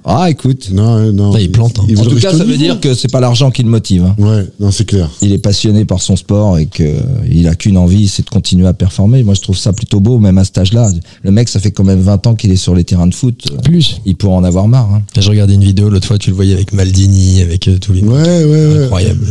Ah, 0.07 0.29
écoute. 0.29 0.69
Non, 0.71 0.97
euh, 0.99 1.12
non. 1.12 1.35
Il 1.38 1.51
plante, 1.51 1.79
hein. 1.79 1.85
il 1.88 1.99
En 1.99 2.05
tout 2.05 2.17
cas, 2.17 2.31
ça 2.37 2.45
veut 2.45 2.59
dire 2.59 2.79
que 2.79 2.93
c'est 2.95 3.11
pas 3.11 3.21
l'argent 3.21 3.51
qui 3.51 3.62
le 3.62 3.71
motive. 3.71 4.05
hein. 4.05 4.14
Ouais, 4.19 4.47
non, 4.61 4.71
c'est 4.71 4.85
clair. 4.85 5.09
Il 5.23 5.33
est 5.33 5.38
passionné 5.38 5.87
par 5.87 6.03
son 6.03 6.14
sport 6.17 6.59
et 6.59 6.67
qu'il 6.67 7.49
a 7.49 7.55
qu'une 7.55 7.79
envie, 7.79 8.07
c'est 8.09 8.23
de 8.25 8.29
continuer 8.31 8.67
à 8.67 8.75
performer. 8.75 9.23
Moi, 9.23 9.33
je 9.35 9.40
trouve 9.40 9.57
ça 9.57 9.73
plutôt 9.73 10.01
beau, 10.01 10.19
même 10.19 10.37
à 10.37 10.45
cet 10.45 10.59
âge-là. 10.59 10.90
Le 11.23 11.31
mec, 11.31 11.49
ça 11.49 11.59
fait 11.59 11.71
quand 11.71 11.85
même 11.85 12.01
20 12.01 12.27
ans 12.27 12.35
qu'il 12.35 12.53
est 12.53 12.57
sur 12.57 12.75
les 12.75 12.85
terrains 12.85 13.07
de 13.07 13.14
foot. 13.14 13.47
Plus. 13.64 14.01
Il 14.05 14.17
pourrait 14.17 14.35
en 14.37 14.45
avoir 14.45 14.69
marre. 14.69 14.93
hein. 14.93 15.03
Je 15.19 15.29
regardais 15.31 15.55
une 15.55 15.64
vidéo 15.64 15.88
l'autre 15.88 16.07
fois, 16.07 16.19
tu 16.19 16.29
le 16.31 16.37
voyais 16.37 16.53
avec 16.53 16.73
Maldini, 16.75 17.40
avec 17.40 17.67
euh, 17.69 17.79
tous 17.79 17.95
les. 17.95 18.03
Ouais, 18.03 18.45
ouais, 18.45 18.45
ouais. 18.45 18.85
Incroyable. 18.85 19.27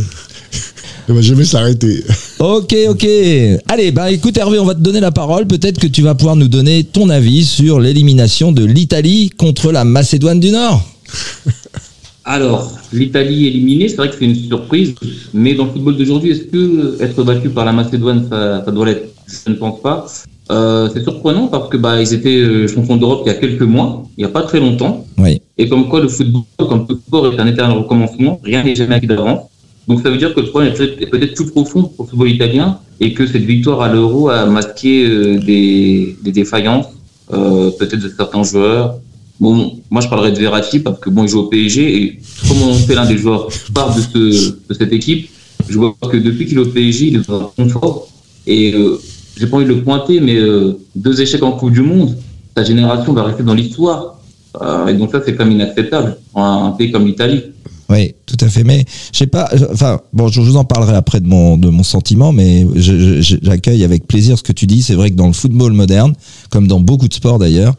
Il 1.08 1.14
va 1.14 1.20
jamais 1.20 1.44
s'arrêter. 1.44 2.02
Ok, 2.38 2.74
ok. 2.88 3.06
Allez, 3.68 3.90
bah 3.92 4.10
écoute 4.10 4.36
Hervé, 4.38 4.58
on 4.58 4.64
va 4.64 4.74
te 4.74 4.80
donner 4.80 5.00
la 5.00 5.12
parole. 5.12 5.46
Peut-être 5.46 5.78
que 5.78 5.86
tu 5.86 6.00
vas 6.00 6.14
pouvoir 6.14 6.36
nous 6.36 6.48
donner 6.48 6.84
ton 6.84 7.10
avis 7.10 7.44
sur 7.44 7.78
l'élimination 7.78 8.52
de 8.52 8.64
l'Italie 8.64 9.30
contre 9.36 9.70
la 9.70 9.84
Macédoine 9.84 10.40
du 10.40 10.50
Nord. 10.50 10.82
Alors, 12.24 12.72
l'Italie 12.92 13.48
éliminée, 13.48 13.88
c'est 13.88 13.96
vrai 13.96 14.08
que 14.08 14.16
c'est 14.18 14.24
une 14.24 14.34
surprise, 14.34 14.94
mais 15.34 15.54
dans 15.54 15.66
le 15.66 15.72
football 15.72 15.98
d'aujourd'hui, 15.98 16.30
est-ce 16.30 16.44
que 16.44 16.96
être 17.02 17.22
battu 17.22 17.50
par 17.50 17.66
la 17.66 17.72
Macédoine, 17.72 18.26
ça, 18.30 18.62
ça 18.64 18.70
doit 18.70 18.86
l'être? 18.86 19.08
Je 19.26 19.50
ne 19.50 19.56
pense 19.56 19.80
pas. 19.82 20.06
Euh, 20.50 20.88
c'est 20.92 21.02
surprenant 21.02 21.48
parce 21.48 21.70
que 21.70 21.78
bah 21.78 22.02
ils 22.02 22.12
étaient 22.12 22.36
euh, 22.36 22.68
champions 22.68 22.98
d'Europe 22.98 23.22
il 23.24 23.28
y 23.28 23.34
a 23.34 23.38
quelques 23.38 23.62
mois, 23.62 24.04
il 24.18 24.24
n'y 24.24 24.30
a 24.30 24.32
pas 24.32 24.42
très 24.42 24.60
longtemps. 24.60 25.06
Oui. 25.16 25.40
Et 25.56 25.68
comme 25.68 25.88
quoi 25.88 26.00
le 26.00 26.08
football, 26.08 26.42
comme 26.58 26.86
tout 26.86 26.98
sport, 27.06 27.32
est 27.32 27.40
un 27.40 27.46
éternel 27.46 27.78
recommencement, 27.78 28.40
rien 28.44 28.62
n'est 28.62 28.74
jamais 28.74 28.96
acquis 28.96 29.06
d'avance. 29.06 29.48
Donc 29.88 30.00
ça 30.02 30.10
veut 30.10 30.16
dire 30.16 30.34
que 30.34 30.40
le 30.40 30.48
problème 30.48 30.72
est 30.72 31.06
peut-être 31.06 31.34
plus 31.34 31.50
profond 31.50 31.84
pour 31.84 32.04
le 32.04 32.10
football 32.10 32.30
italien 32.30 32.78
et 33.00 33.12
que 33.12 33.26
cette 33.26 33.42
victoire 33.44 33.82
à 33.82 33.92
l'Euro 33.92 34.28
a 34.28 34.46
masqué 34.46 35.04
euh, 35.04 35.38
des, 35.38 36.16
des 36.22 36.32
défaillances, 36.32 36.86
euh, 37.32 37.70
peut-être 37.78 38.00
de 38.00 38.08
certains 38.08 38.42
joueurs. 38.42 38.96
Bon, 39.40 39.78
moi 39.90 40.00
je 40.00 40.08
parlerai 40.08 40.32
de 40.32 40.38
Verratti 40.38 40.78
parce 40.78 41.00
que 41.00 41.10
bon, 41.10 41.24
il 41.24 41.28
joue 41.28 41.40
au 41.40 41.46
PSG 41.48 41.96
et 42.02 42.18
comme 42.48 42.62
on 42.62 42.74
fait 42.74 42.94
l'un 42.94 43.04
des 43.06 43.18
joueurs 43.18 43.52
phares 43.52 43.94
de, 43.94 44.00
ce, 44.00 44.56
de 44.68 44.74
cette 44.74 44.92
équipe, 44.92 45.28
je 45.68 45.78
vois 45.78 45.94
que 46.10 46.16
depuis 46.16 46.46
qu'il 46.46 46.58
est 46.58 46.60
au 46.60 46.66
PSG, 46.66 47.06
il 47.06 47.16
est 47.16 47.26
vraiment 47.26 47.68
fort. 47.68 48.08
Et 48.46 48.74
euh, 48.74 48.98
j'ai 49.36 49.46
pas 49.46 49.56
envie 49.56 49.66
de 49.66 49.72
le 49.72 49.82
pointer, 49.82 50.20
mais 50.20 50.36
euh, 50.36 50.78
deux 50.94 51.20
échecs 51.20 51.42
en 51.42 51.52
Coupe 51.52 51.72
du 51.72 51.80
Monde, 51.82 52.16
sa 52.56 52.64
génération 52.64 53.12
va 53.12 53.24
rester 53.24 53.42
dans 53.42 53.54
l'histoire. 53.54 54.18
Euh, 54.62 54.86
et 54.86 54.94
donc 54.94 55.10
ça, 55.10 55.20
c'est 55.24 55.34
quand 55.34 55.44
même 55.44 55.54
inacceptable 55.54 56.18
pour 56.32 56.42
un, 56.42 56.66
un 56.66 56.70
pays 56.72 56.92
comme 56.92 57.06
l'Italie. 57.06 57.42
Oui, 57.94 58.14
tout 58.26 58.36
à 58.40 58.48
fait. 58.48 58.64
Mais 58.64 58.84
je 59.12 59.18
sais 59.18 59.26
pas. 59.28 59.48
Enfin, 59.72 60.00
bon, 60.12 60.28
je 60.28 60.40
vous 60.40 60.56
en 60.56 60.64
parlerai 60.64 60.96
après 60.96 61.20
de 61.20 61.28
mon 61.28 61.56
de 61.56 61.68
mon 61.68 61.84
sentiment, 61.84 62.32
mais 62.32 62.66
j'accueille 62.74 63.84
avec 63.84 64.06
plaisir 64.06 64.36
ce 64.36 64.42
que 64.42 64.52
tu 64.52 64.66
dis. 64.66 64.82
C'est 64.82 64.94
vrai 64.94 65.10
que 65.10 65.16
dans 65.16 65.28
le 65.28 65.32
football 65.32 65.72
moderne, 65.72 66.12
comme 66.50 66.66
dans 66.66 66.80
beaucoup 66.80 67.06
de 67.06 67.14
sports 67.14 67.38
d'ailleurs, 67.38 67.74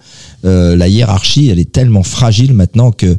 euh, 0.45 0.75
la 0.77 0.87
hiérarchie, 0.87 1.49
elle 1.49 1.59
est 1.59 1.71
tellement 1.71 2.03
fragile 2.03 2.53
maintenant 2.53 2.91
que 2.91 3.17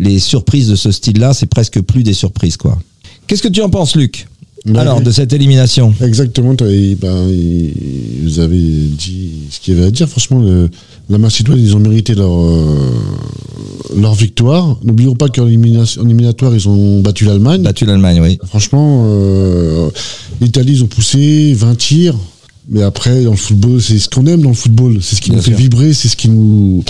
les 0.00 0.18
surprises 0.18 0.68
de 0.68 0.76
ce 0.76 0.90
style-là, 0.90 1.34
c'est 1.34 1.46
presque 1.46 1.82
plus 1.82 2.02
des 2.02 2.14
surprises, 2.14 2.56
quoi. 2.56 2.78
Qu'est-ce 3.26 3.42
que 3.42 3.48
tu 3.48 3.60
en 3.60 3.68
penses, 3.68 3.94
Luc? 3.94 4.26
Alors, 4.74 5.00
de 5.00 5.10
cette 5.10 5.32
élimination 5.32 5.94
Exactement, 6.02 6.54
et 6.68 6.94
ben, 6.96 7.26
vous 8.22 8.38
avez 8.40 8.58
dit 8.58 9.30
ce 9.50 9.60
qu'il 9.60 9.74
y 9.74 9.76
avait 9.78 9.86
à 9.86 9.90
dire. 9.90 10.08
Franchement, 10.08 10.40
le- 10.40 10.68
la 11.08 11.18
Macédoine, 11.18 11.58
ils 11.58 11.74
ont 11.74 11.78
mérité 11.78 12.14
leur, 12.14 12.30
euh, 12.38 12.90
leur 13.96 14.14
victoire. 14.14 14.78
N'oublions 14.84 15.14
pas 15.14 15.28
qu'en 15.28 15.46
éliminatoire, 15.46 16.54
ils 16.54 16.68
ont 16.68 17.00
battu 17.00 17.24
l'Allemagne. 17.24 17.62
Battu 17.62 17.86
l'Allemagne, 17.86 18.20
oui. 18.20 18.38
Franchement, 18.46 19.04
euh, 19.06 19.88
l'Italie, 20.40 20.72
ils 20.74 20.84
ont 20.84 20.88
poussé 20.88 21.54
20 21.54 21.74
tirs. 21.76 22.14
Mais 22.70 22.82
après, 22.82 23.24
dans 23.24 23.30
le 23.30 23.36
football, 23.38 23.80
c'est 23.80 23.98
ce 23.98 24.10
qu'on 24.10 24.26
aime 24.26 24.42
dans 24.42 24.50
le 24.50 24.54
football. 24.54 24.98
C'est 25.00 25.16
ce 25.16 25.22
qui 25.22 25.30
Bien 25.30 25.38
nous 25.38 25.42
fait 25.44 25.54
vibrer, 25.54 25.94
c'est 25.94 26.08
ce 26.08 26.16
qui 26.16 26.28
nous. 26.28 26.84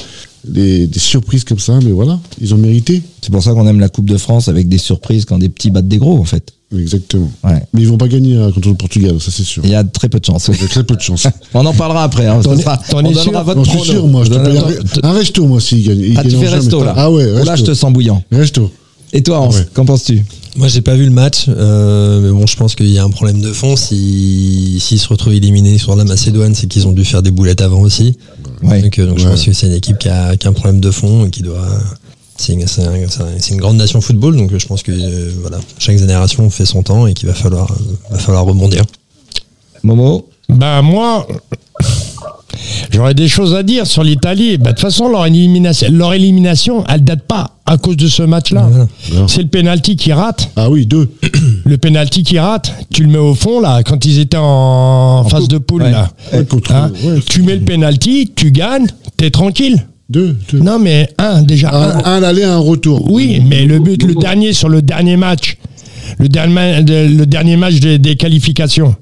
Des, 0.46 0.86
des 0.86 0.98
surprises 0.98 1.44
comme 1.44 1.58
ça, 1.58 1.78
mais 1.84 1.90
voilà, 1.90 2.18
ils 2.40 2.54
ont 2.54 2.56
mérité. 2.58 3.02
C'est 3.20 3.30
pour 3.30 3.42
ça 3.42 3.52
qu'on 3.52 3.66
aime 3.66 3.80
la 3.80 3.88
Coupe 3.88 4.08
de 4.08 4.16
France 4.16 4.48
avec 4.48 4.68
des 4.68 4.78
surprises 4.78 5.24
quand 5.24 5.36
des 5.38 5.48
petits 5.48 5.70
battent 5.70 5.88
des 5.88 5.98
gros, 5.98 6.16
en 6.18 6.24
fait. 6.24 6.52
Exactement. 6.76 7.30
Ouais. 7.44 7.62
Mais 7.72 7.80
ils 7.82 7.88
vont 7.88 7.96
pas 7.96 8.08
gagner 8.08 8.36
hein, 8.36 8.50
contre 8.52 8.68
le 8.68 8.74
Portugal, 8.74 9.16
ça 9.20 9.30
c'est 9.30 9.42
sûr. 9.42 9.62
Il 9.64 9.70
y 9.70 9.74
a 9.74 9.84
très 9.84 10.08
peu 10.08 10.20
de 10.20 10.24
chance. 10.24 10.48
oui. 10.48 10.56
Il 10.58 10.62
y 10.62 10.64
a 10.66 10.68
très 10.68 10.84
peu 10.84 10.96
de 10.96 11.00
chance. 11.00 11.26
On 11.54 11.64
en 11.64 11.72
parlera 11.72 12.04
après. 12.04 12.26
Hein. 12.26 12.40
Es- 12.40 12.60
sera- 12.60 12.78
on 12.92 13.00
es 13.00 13.02
donnera 13.14 13.22
sûr 13.22 13.44
votre 13.44 13.64
je 13.64 13.70
suis 13.70 13.80
sûr, 13.90 14.06
moi, 14.06 14.24
je 14.24 14.30
te 14.30 14.36
paye 14.38 14.58
un, 14.58 15.08
un 15.08 15.12
resto, 15.12 15.46
moi, 15.46 15.60
s'il 15.60 15.82
gagne. 15.86 15.98
Il 16.00 16.18
Ah, 16.18 16.22
tu 16.22 16.30
fais 16.30 16.36
jamais. 16.44 16.56
resto, 16.56 16.84
là. 16.84 16.92
Ah 16.96 17.10
ouais, 17.10 17.24
Oh 17.32 17.38
là, 17.38 17.44
je 17.44 17.50
resto. 17.52 17.66
te 17.66 17.74
sens 17.74 17.92
bouillant. 17.92 18.22
Resto. 18.30 18.70
Et 19.14 19.22
toi, 19.22 19.40
Hans, 19.40 19.50
Ouais. 19.50 19.66
qu'en 19.72 19.86
penses-tu? 19.86 20.22
Moi, 20.56 20.68
j'ai 20.68 20.82
pas 20.82 20.94
vu 20.94 21.04
le 21.06 21.10
match, 21.10 21.46
euh, 21.48 22.20
mais 22.20 22.30
bon, 22.38 22.46
je 22.46 22.56
pense 22.56 22.74
qu'il 22.74 22.88
y 22.90 22.98
a 22.98 23.04
un 23.04 23.08
problème 23.10 23.40
de 23.40 23.52
fond. 23.52 23.74
Si- 23.76 24.78
S'ils 24.80 24.98
se 24.98 25.08
retrouvent 25.08 25.32
éliminés 25.32 25.78
sur 25.78 25.96
la 25.96 26.04
Macédoine, 26.04 26.54
c'est 26.54 26.66
qu'ils 26.66 26.86
ont 26.86 26.92
dû 26.92 27.04
faire 27.06 27.22
des 27.22 27.30
boulettes 27.30 27.62
avant 27.62 27.80
aussi. 27.80 28.16
Ouais. 28.62 28.82
Donc, 28.82 28.98
euh, 28.98 29.06
donc 29.06 29.18
je 29.18 29.26
pense 29.26 29.44
que 29.44 29.52
c'est 29.54 29.66
une 29.68 29.72
équipe 29.72 29.96
qui 29.98 30.08
a, 30.10 30.36
qui 30.36 30.46
a 30.46 30.50
un 30.50 30.52
problème 30.52 30.80
de 30.80 30.90
fond 30.90 31.24
et 31.24 31.30
qui 31.30 31.42
doit. 31.42 31.66
C'est 32.38 32.52
une, 32.52 33.56
grande 33.58 33.76
nation 33.76 34.00
football, 34.00 34.36
donc 34.36 34.56
je 34.56 34.66
pense 34.66 34.82
que 34.84 34.92
euh, 34.92 35.32
voilà, 35.40 35.58
chaque 35.78 35.98
génération 35.98 36.48
fait 36.50 36.64
son 36.64 36.82
temps 36.84 37.06
et 37.08 37.12
qu'il 37.12 37.28
va 37.28 37.34
falloir, 37.34 37.70
euh, 37.72 37.74
va 38.12 38.18
falloir 38.18 38.44
rebondir. 38.44 38.84
Momo 39.82 40.28
Ben 40.48 40.80
moi, 40.82 41.26
j'aurais 42.92 43.14
des 43.14 43.26
choses 43.26 43.54
à 43.54 43.64
dire 43.64 43.88
sur 43.88 44.04
l'Italie. 44.04 44.56
Ben, 44.56 44.66
de 44.66 44.70
toute 44.70 44.80
façon, 44.80 45.08
leur 45.08 45.26
élimination, 45.26 45.88
leur 45.90 46.14
élimination, 46.14 46.84
elle 46.88 47.02
date 47.02 47.22
pas 47.22 47.56
à 47.66 47.76
cause 47.76 47.96
de 47.96 48.06
ce 48.06 48.22
match-là. 48.22 48.68
Voilà. 48.70 49.26
C'est 49.26 49.42
le 49.42 49.48
penalty 49.48 49.96
qui 49.96 50.12
rate. 50.12 50.50
Ah 50.54 50.70
oui, 50.70 50.86
deux. 50.86 51.10
Le 51.64 51.76
penalty 51.76 52.22
qui 52.22 52.38
rate, 52.38 52.72
tu 52.92 53.02
le 53.02 53.10
mets 53.10 53.18
au 53.18 53.34
fond 53.34 53.60
là, 53.60 53.82
quand 53.82 54.04
ils 54.04 54.20
étaient 54.20 54.38
en, 54.40 55.24
phase 55.28 55.42
coupe, 55.42 55.50
de 55.50 55.58
poule 55.58 55.82
ouais. 55.82 55.90
là. 55.90 56.10
Ouais, 56.32 56.44
contre- 56.44 56.72
Hein 56.72 56.92
ouais, 57.04 57.20
tu 57.28 57.42
mets 57.42 57.56
le 57.56 57.64
penalty, 57.64 58.32
tu 58.34 58.52
gagnes, 58.52 58.86
t'es 59.16 59.30
tranquille. 59.30 59.84
Deux. 60.08 60.36
deux. 60.50 60.58
Non 60.60 60.78
mais 60.78 61.08
un 61.18 61.42
déjà. 61.42 61.70
Un, 61.74 61.98
un. 61.98 62.04
un 62.04 62.22
aller, 62.22 62.44
un 62.44 62.58
retour. 62.58 63.10
Oui, 63.10 63.42
mais 63.46 63.64
le 63.66 63.78
but, 63.78 64.02
le 64.04 64.14
dernier 64.14 64.52
sur 64.52 64.68
le 64.68 64.80
dernier 64.82 65.16
match, 65.16 65.58
le 66.18 66.28
dernier, 66.28 66.80
le 66.82 67.24
dernier 67.26 67.56
match 67.56 67.74
des, 67.80 67.98
des 67.98 68.16
qualifications. 68.16 68.94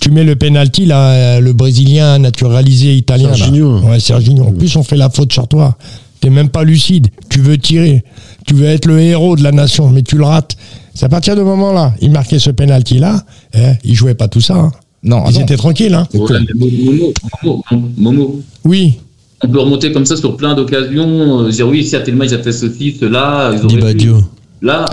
Tu 0.00 0.10
mets 0.10 0.24
le 0.24 0.36
penalty 0.36 0.86
là, 0.86 1.40
le 1.40 1.52
brésilien 1.52 2.18
naturalisé 2.18 2.94
italien. 2.94 3.30
là. 3.30 3.36
Serginho. 3.36 3.80
Ouais, 3.80 3.98
Serginho. 4.00 4.44
En 4.44 4.52
plus, 4.52 4.74
on 4.76 4.82
fait 4.82 4.96
la 4.96 5.10
faute 5.10 5.32
sur 5.32 5.48
toi. 5.48 5.76
T'es 6.20 6.30
même 6.30 6.48
pas 6.48 6.62
lucide. 6.64 7.08
Tu 7.28 7.40
veux 7.40 7.58
tirer. 7.58 8.04
Tu 8.46 8.54
veux 8.54 8.66
être 8.66 8.86
le 8.86 9.00
héros 9.00 9.36
de 9.36 9.42
la 9.42 9.52
nation, 9.52 9.90
mais 9.90 10.02
tu 10.02 10.16
le 10.16 10.24
rates. 10.24 10.56
C'est 10.94 11.04
à 11.04 11.08
partir 11.08 11.34
de 11.34 11.40
ce 11.40 11.44
moment-là, 11.44 11.94
il 12.00 12.10
marquait 12.10 12.38
ce 12.38 12.50
penalty 12.50 12.98
là. 13.00 13.22
Eh, 13.54 13.72
il 13.84 13.94
jouait 13.94 14.14
pas 14.14 14.28
tout 14.28 14.40
ça. 14.40 14.54
hein. 14.54 14.72
Non, 15.02 15.22
ah 15.24 15.28
Ils 15.30 15.34
non. 15.38 15.40
étaient 15.42 15.56
tranquilles. 15.56 15.92
Hein. 15.94 16.06
Voilà, 16.14 16.40
Momo, 16.54 17.12
Momo, 17.42 17.64
Momo, 17.98 18.40
Oui. 18.64 18.98
On 19.42 19.48
peut 19.48 19.60
remonter 19.60 19.92
comme 19.92 20.06
ça 20.06 20.16
sur 20.16 20.36
plein 20.36 20.54
d'occasions, 20.54 21.40
euh, 21.44 21.50
dire 21.50 21.68
oui, 21.68 21.84
si 21.84 21.94
à 21.96 22.00
tel 22.00 22.16
match, 22.16 22.28
il 22.32 22.34
a 22.36 22.42
fait 22.42 22.52
ceci, 22.52 22.96
cela, 22.98 23.52
ils 23.54 23.64
auraient 23.64 23.74
pu. 23.76 23.80
Baggio. 23.82 24.18
Là, 24.62 24.86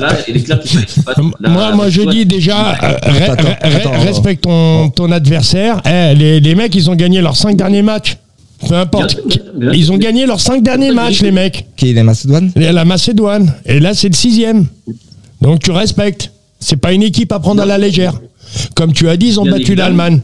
là, 0.00 0.08
il 0.26 0.36
est 0.36 0.40
clair 0.40 0.58
la- 1.40 1.48
moi, 1.48 1.72
moi, 1.74 1.88
je 1.88 2.02
la- 2.02 2.12
dis 2.12 2.26
déjà, 2.26 2.70
euh, 2.72 2.74
re- 2.74 3.30
Attends, 3.30 3.42
re- 3.44 3.56
attends, 3.60 3.90
attends. 3.92 4.00
respecte 4.04 4.42
ton, 4.42 4.90
ton 4.90 5.12
adversaire. 5.12 5.80
Eh, 5.86 6.14
les, 6.16 6.40
les 6.40 6.54
mecs, 6.56 6.74
ils 6.74 6.90
ont 6.90 6.96
gagné 6.96 7.20
leurs 7.20 7.36
cinq 7.36 7.56
derniers 7.56 7.82
matchs. 7.82 8.16
Peu 8.68 8.74
importe. 8.74 9.16
Ils 9.72 9.90
ont 9.92 9.96
gagné 9.96 10.26
leurs 10.26 10.40
cinq 10.40 10.62
derniers 10.62 10.90
matchs, 10.92 11.22
les 11.22 11.30
mecs. 11.30 11.66
Qui 11.76 11.90
est 11.90 11.92
les 11.94 12.02
Macédoines 12.02 12.50
Et 12.56 12.72
La 12.72 12.84
Macédoine. 12.84 13.54
Et 13.64 13.80
là, 13.80 13.94
c'est 13.94 14.08
le 14.08 14.14
sixième. 14.14 14.66
Donc, 15.40 15.60
tu 15.60 15.70
respectes. 15.70 16.32
C'est 16.58 16.76
pas 16.76 16.92
une 16.92 17.02
équipe 17.02 17.32
à 17.32 17.38
prendre 17.38 17.62
à 17.62 17.66
la 17.66 17.78
légère. 17.78 18.20
Comme 18.74 18.92
tu 18.92 19.08
as 19.08 19.16
dit, 19.16 19.28
ils 19.28 19.40
ont 19.40 19.44
Bien 19.44 19.52
battu 19.52 19.74
l'Allemagne. 19.76 20.20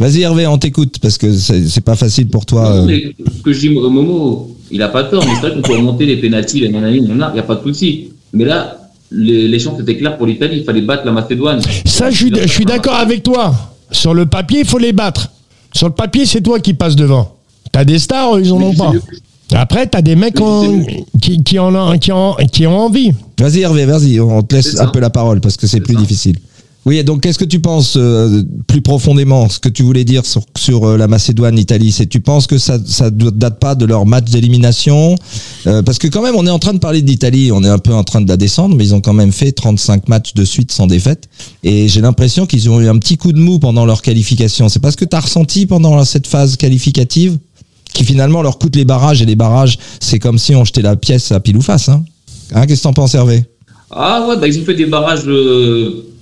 Vas-y 0.00 0.22
Hervé, 0.22 0.46
on 0.46 0.56
t'écoute 0.56 0.96
parce 1.00 1.18
que 1.18 1.32
c'est 1.36 1.80
pas 1.82 1.94
facile 1.94 2.28
pour 2.28 2.46
toi. 2.46 2.62
Non, 2.70 2.82
euh. 2.82 2.86
mais 2.86 3.14
ce 3.36 3.42
que 3.42 3.52
je 3.52 3.60
dis, 3.60 3.68
Momo, 3.68 4.56
il 4.70 4.80
a 4.82 4.88
pas 4.88 5.04
tort, 5.04 5.22
mais 5.26 5.34
c'est 5.34 5.40
vrai 5.48 5.54
qu'on 5.54 5.60
peut 5.62 5.76
remonter 5.76 6.06
les 6.06 6.16
pénalties, 6.16 6.60
les 6.60 6.68
il 6.68 7.02
n'y 7.02 7.38
a 7.38 7.42
pas 7.42 7.54
de 7.56 7.62
souci. 7.62 8.08
Mais 8.32 8.46
là, 8.46 8.78
les, 9.10 9.46
les 9.46 9.58
chances 9.58 9.78
étaient 9.80 9.96
claires 9.98 10.16
pour 10.16 10.26
l'Italie, 10.26 10.58
il 10.60 10.64
fallait 10.64 10.80
battre 10.80 11.04
la 11.04 11.12
Macédoine. 11.12 11.60
Ça, 11.84 12.10
je 12.10 12.16
suis, 12.16 12.32
je 12.34 12.48
suis 12.48 12.64
d'accord 12.64 12.94
avec 12.94 13.22
toi. 13.22 13.54
Sur 13.92 14.14
le 14.14 14.24
papier, 14.26 14.60
il 14.60 14.66
faut 14.66 14.78
les 14.78 14.92
battre. 14.92 15.28
Sur 15.74 15.88
le 15.88 15.94
papier, 15.94 16.24
c'est 16.24 16.40
toi 16.40 16.60
qui 16.60 16.74
passes 16.74 16.96
devant. 16.96 17.36
T'as 17.70 17.84
des 17.84 17.98
stars, 17.98 18.40
ils 18.40 18.50
en 18.52 18.58
Mais 18.58 18.64
ont 18.66 18.74
pas. 18.74 18.92
Après, 19.52 19.86
t'as 19.86 20.00
des 20.00 20.16
mecs 20.16 20.40
en- 20.40 20.78
qui, 21.20 21.42
qui, 21.42 21.58
en 21.58 21.74
ont, 21.74 21.98
qui, 21.98 22.12
en- 22.12 22.36
qui 22.52 22.66
ont 22.66 22.78
envie. 22.78 23.10
Vas-y 23.38 23.60
Hervé, 23.60 23.84
vas-y, 23.84 24.20
on 24.20 24.42
te 24.42 24.54
laisse 24.54 24.78
un 24.78 24.86
peu 24.88 25.00
la 25.00 25.10
parole 25.10 25.40
parce 25.40 25.56
que 25.56 25.66
c'est 25.66 25.78
C'est 25.78 25.82
plus 25.82 25.94
ça. 25.94 26.00
difficile. 26.00 26.36
Oui, 26.90 27.04
donc 27.04 27.20
qu'est-ce 27.20 27.38
que 27.38 27.44
tu 27.44 27.60
penses 27.60 27.94
euh, 27.96 28.42
plus 28.66 28.80
profondément, 28.80 29.48
ce 29.48 29.60
que 29.60 29.68
tu 29.68 29.84
voulais 29.84 30.02
dire 30.02 30.22
sur, 30.26 30.88
euh, 30.88 30.96
la 30.96 31.06
Macédoine, 31.06 31.54
l'Italie, 31.54 31.92
c'est 31.92 32.08
tu 32.08 32.18
penses 32.18 32.48
que 32.48 32.58
ça 32.58 32.78
ne 32.78 33.30
date 33.30 33.60
pas 33.60 33.76
de 33.76 33.84
leur 33.84 34.06
match 34.06 34.28
d'élimination 34.28 35.14
Euh, 35.68 35.82
Parce 35.82 36.00
que 36.00 36.08
quand 36.08 36.20
même, 36.20 36.34
on 36.34 36.44
est 36.48 36.50
en 36.50 36.58
train 36.58 36.72
de 36.72 36.80
parler 36.80 37.00
de 37.00 37.06
l'Italie, 37.06 37.52
on 37.52 37.62
est 37.62 37.68
un 37.68 37.78
peu 37.78 37.94
en 37.94 38.02
train 38.02 38.20
de 38.20 38.28
la 38.28 38.36
descendre, 38.36 38.74
mais 38.74 38.86
ils 38.86 38.92
ont 38.92 39.00
quand 39.00 39.12
même 39.12 39.30
fait 39.30 39.52
35 39.52 40.08
matchs 40.08 40.34
de 40.34 40.44
suite 40.44 40.72
sans 40.72 40.88
défaite. 40.88 41.28
Et 41.62 41.86
j'ai 41.86 42.00
l'impression 42.00 42.44
qu'ils 42.44 42.68
ont 42.68 42.80
eu 42.80 42.88
un 42.88 42.98
petit 42.98 43.16
coup 43.16 43.32
de 43.32 43.38
mou 43.38 43.60
pendant 43.60 43.86
leur 43.86 44.02
qualification. 44.02 44.68
C'est 44.68 44.80
pas 44.80 44.90
ce 44.90 44.96
que 44.96 45.04
tu 45.04 45.14
as 45.14 45.20
ressenti 45.20 45.66
pendant 45.66 46.04
cette 46.04 46.26
phase 46.26 46.56
qualificative 46.56 47.38
qui 47.94 48.02
finalement 48.02 48.42
leur 48.42 48.58
coûte 48.58 48.74
les 48.74 48.84
barrages 48.84 49.22
et 49.22 49.26
les 49.26 49.36
barrages, 49.36 49.78
c'est 50.00 50.18
comme 50.18 50.38
si 50.38 50.56
on 50.56 50.64
jetait 50.64 50.82
la 50.82 50.96
pièce 50.96 51.30
à 51.30 51.38
pile 51.38 51.56
ou 51.56 51.62
face. 51.62 51.88
Hein, 51.88 52.02
hein 52.52 52.66
Qu'est-ce 52.66 52.80
que 52.80 52.88
t'en 52.88 52.92
penses 52.94 53.14
Hervé? 53.14 53.44
Ah 53.92 54.26
ouais, 54.28 54.36
bah, 54.38 54.48
ils 54.48 54.58
ont 54.58 54.64
fait 54.64 54.74
des 54.74 54.86
barrages 54.86 55.24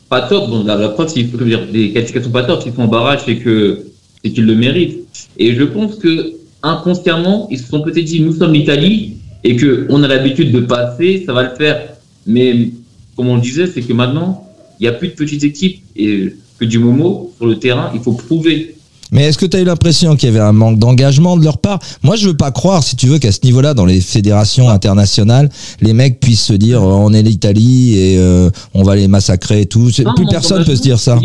pas 0.09 0.23
top. 0.23 0.51
Bon, 0.51 0.65
la, 0.65 0.77
la 0.77 0.89
preuve, 0.91 1.09
c'est 1.09 1.25
que 1.25 1.45
dire, 1.45 1.67
des 1.71 1.93
qualifications 1.93 2.31
pas 2.31 2.45
top, 2.45 2.63
s'ils 2.63 2.73
font 2.73 2.87
barrage, 2.87 3.21
c'est 3.27 3.37
que 3.37 3.85
c'est 4.23 4.31
qu'ils 4.31 4.47
le 4.47 4.55
méritent. 4.55 5.07
Et 5.37 5.55
je 5.55 5.65
pense 5.65 5.97
que 5.97 6.33
inconsciemment, 6.63 7.49
ils 7.51 7.59
se 7.59 7.69
sont 7.69 7.83
peut-être 7.83 8.05
dit, 8.05 8.21
nous 8.21 8.33
sommes 8.33 8.53
l'Italie 8.53 9.17
et 9.45 9.57
que 9.57 9.87
on 9.91 10.03
a 10.03 10.09
l'habitude 10.09 10.51
de 10.53 10.61
passer, 10.61 11.25
ça 11.27 11.33
va 11.33 11.45
le 11.45 11.55
faire. 11.55 11.95
Mais 12.27 12.71
comme 13.17 13.29
on 13.29 13.37
le 13.37 13.41
disait, 13.41 13.67
c'est 13.67 13.83
que 13.83 13.93
maintenant, 13.93 14.45
il 14.79 14.85
n'y 14.85 14.89
a 14.89 14.93
plus 14.93 15.09
de 15.09 15.15
petites 15.15 15.45
équipes 15.45 15.83
et 15.97 16.35
que 16.59 16.65
du 16.65 16.79
Momo 16.79 17.33
sur 17.37 17.47
le 17.47 17.59
terrain, 17.59 17.91
il 17.95 18.01
faut 18.01 18.13
prouver. 18.13 18.75
Mais 19.13 19.25
est-ce 19.25 19.39
que 19.39 19.47
tu 19.47 19.57
as 19.57 19.61
eu 19.61 19.65
l'impression 19.65 20.17
qu'il 20.17 20.29
y 20.29 20.33
avait 20.33 20.41
un 20.45 20.53
manque 20.53 20.79
d'engagement 20.79 21.37
de 21.37 21.45
leur 21.45 21.59
part? 21.59 21.79
Moi, 22.03 22.17
je 22.17 22.29
veux 22.29 22.37
pas 22.37 22.51
croire, 22.51 22.83
si 22.83 22.95
tu 22.97 23.07
veux, 23.07 23.19
qu'à 23.19 23.33
ce 23.33 23.39
niveau-là, 23.45 23.73
dans 23.75 23.87
les 23.87 24.01
fédérations 24.01 24.69
internationales, 24.69 25.49
les 25.81 25.93
mecs 25.95 26.21
puissent 26.21 26.45
se 26.45 26.53
dire 26.53 26.81
euh, 26.83 26.87
on 26.87 27.13
est 27.13 27.23
l'Italie 27.23 27.99
et 27.99 28.19
euh, 28.19 28.51
on 28.75 28.83
va 28.83 28.97
les 28.97 29.09
massacrer 29.09 29.63
et 29.63 29.67
tout. 29.67 29.91
Pas 30.05 30.13
Plus 30.15 30.27
personne 30.27 30.65
peut 30.65 30.77
se 30.77 30.83
dire 30.83 30.99
ça. 30.99 31.19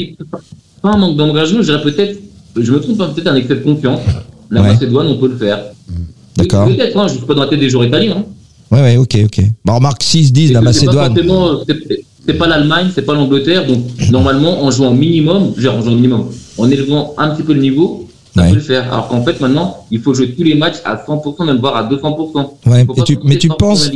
Pas 0.81 0.89
un 0.91 0.97
manque 0.97 1.17
d'engagement, 1.17 1.61
je 1.61 1.71
dirais 1.71 1.81
peut-être, 1.81 2.19
je 2.55 2.71
me 2.71 2.79
trompe, 2.79 3.01
hein, 3.01 3.11
peut-être 3.13 3.27
un 3.27 3.35
excès 3.35 3.55
de 3.55 3.61
confiance. 3.61 3.99
La 4.49 4.61
Ouais. 4.61 4.67
Macédoine, 4.73 5.07
on 5.07 5.17
peut 5.17 5.29
le 5.29 5.37
faire. 5.37 5.59
D'accord. 6.37 6.67
Peut-être, 6.67 6.95
hein, 6.97 7.07
je 7.07 7.13
ne 7.13 7.17
suis 7.17 7.27
pas 7.27 7.33
dans 7.33 7.43
la 7.43 7.47
tête 7.49 7.59
des 7.59 7.69
joueurs 7.69 7.85
italiens. 7.85 8.17
hein. 8.17 8.25
Ouais, 8.71 8.81
ouais, 8.81 8.97
ok, 8.97 9.17
ok. 9.25 9.41
Bah, 9.65 9.73
remarque, 9.73 10.03
6-10, 10.03 10.49
Et 10.49 10.53
la 10.53 10.61
Macédoine. 10.61 11.13
c'est- 11.67 12.03
C'est 12.25 12.33
pas 12.35 12.47
l'Allemagne, 12.47 12.87
c'est 12.95 13.01
pas 13.01 13.13
l'Angleterre, 13.13 13.67
donc 13.67 13.79
normalement 14.09 14.63
en 14.63 14.71
jouant 14.71 14.93
minimum, 14.93 15.51
genre 15.57 15.75
en 15.75 15.81
jouant 15.81 15.95
minimum, 15.95 16.27
en 16.57 16.69
élevant 16.69 17.13
un 17.17 17.29
petit 17.29 17.43
peu 17.43 17.53
le 17.53 17.61
niveau, 17.61 18.07
ça 18.35 18.41
Ouais. 18.43 18.49
peut 18.49 18.55
le 18.55 18.61
faire. 18.61 18.91
Alors 18.91 19.07
qu'en 19.09 19.23
fait 19.23 19.39
maintenant, 19.41 19.85
il 19.91 19.99
faut 20.01 20.13
jouer 20.13 20.31
tous 20.33 20.43
les 20.43 20.55
matchs 20.55 20.77
à 20.85 20.95
100%, 20.95 21.45
même 21.45 21.57
voire 21.57 21.75
à 21.75 21.83
200%. 21.83 22.57
Ouais, 22.65 22.85
Faut 22.85 22.93
et 22.93 22.95
pas 22.97 23.03
tu- 23.03 23.15
penser, 23.15 23.27
mais 23.27 23.37
tu 23.37 23.47
penses- 23.49 23.89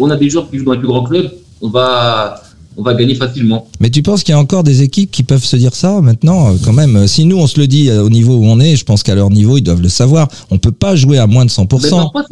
On 0.00 0.10
a 0.10 0.14
on 0.14 0.18
des 0.18 0.30
joueurs 0.30 0.50
qui 0.50 0.58
jouent 0.58 0.64
dans 0.64 0.72
les 0.72 0.78
plus 0.78 0.88
grands 0.88 1.04
clubs, 1.04 1.30
on 1.62 1.68
va, 1.68 2.42
on 2.76 2.82
va 2.82 2.94
gagner 2.94 3.14
facilement. 3.14 3.66
Mais 3.80 3.90
tu 3.90 4.02
penses 4.02 4.22
qu'il 4.22 4.32
y 4.32 4.36
a 4.36 4.40
encore 4.40 4.64
des 4.64 4.82
équipes 4.82 5.10
qui 5.10 5.22
peuvent 5.22 5.44
se 5.44 5.56
dire 5.56 5.74
ça 5.74 6.00
maintenant 6.00 6.50
euh, 6.50 6.56
quand 6.64 6.72
même? 6.72 7.06
Si 7.06 7.24
nous 7.24 7.36
on 7.38 7.46
se 7.46 7.60
le 7.60 7.66
dit 7.66 7.90
euh, 7.90 8.02
au 8.04 8.08
niveau 8.10 8.34
où 8.36 8.44
on 8.44 8.58
est, 8.60 8.76
je 8.76 8.84
pense 8.84 9.02
qu'à 9.02 9.14
leur 9.14 9.30
niveau 9.30 9.56
ils 9.56 9.62
doivent 9.62 9.82
le 9.82 9.88
savoir. 9.88 10.28
On 10.50 10.58
peut 10.58 10.72
pas 10.72 10.96
jouer 10.96 11.18
à 11.18 11.26
moins 11.26 11.44
de 11.44 11.50
100%. 11.50 11.82
Mais 11.82 11.90
parfois, 11.90 12.24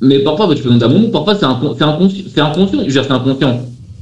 mais 0.00 0.18
parfois, 0.20 0.54
tu 0.54 0.62
peux 0.62 0.68
demander 0.70 0.84
à 0.84 0.88
mon 0.88 1.10
parfois 1.10 1.36
c'est 1.38 1.44
inconscient, 1.44 1.76
c'est 2.34 2.40
inconscient, 2.40 2.84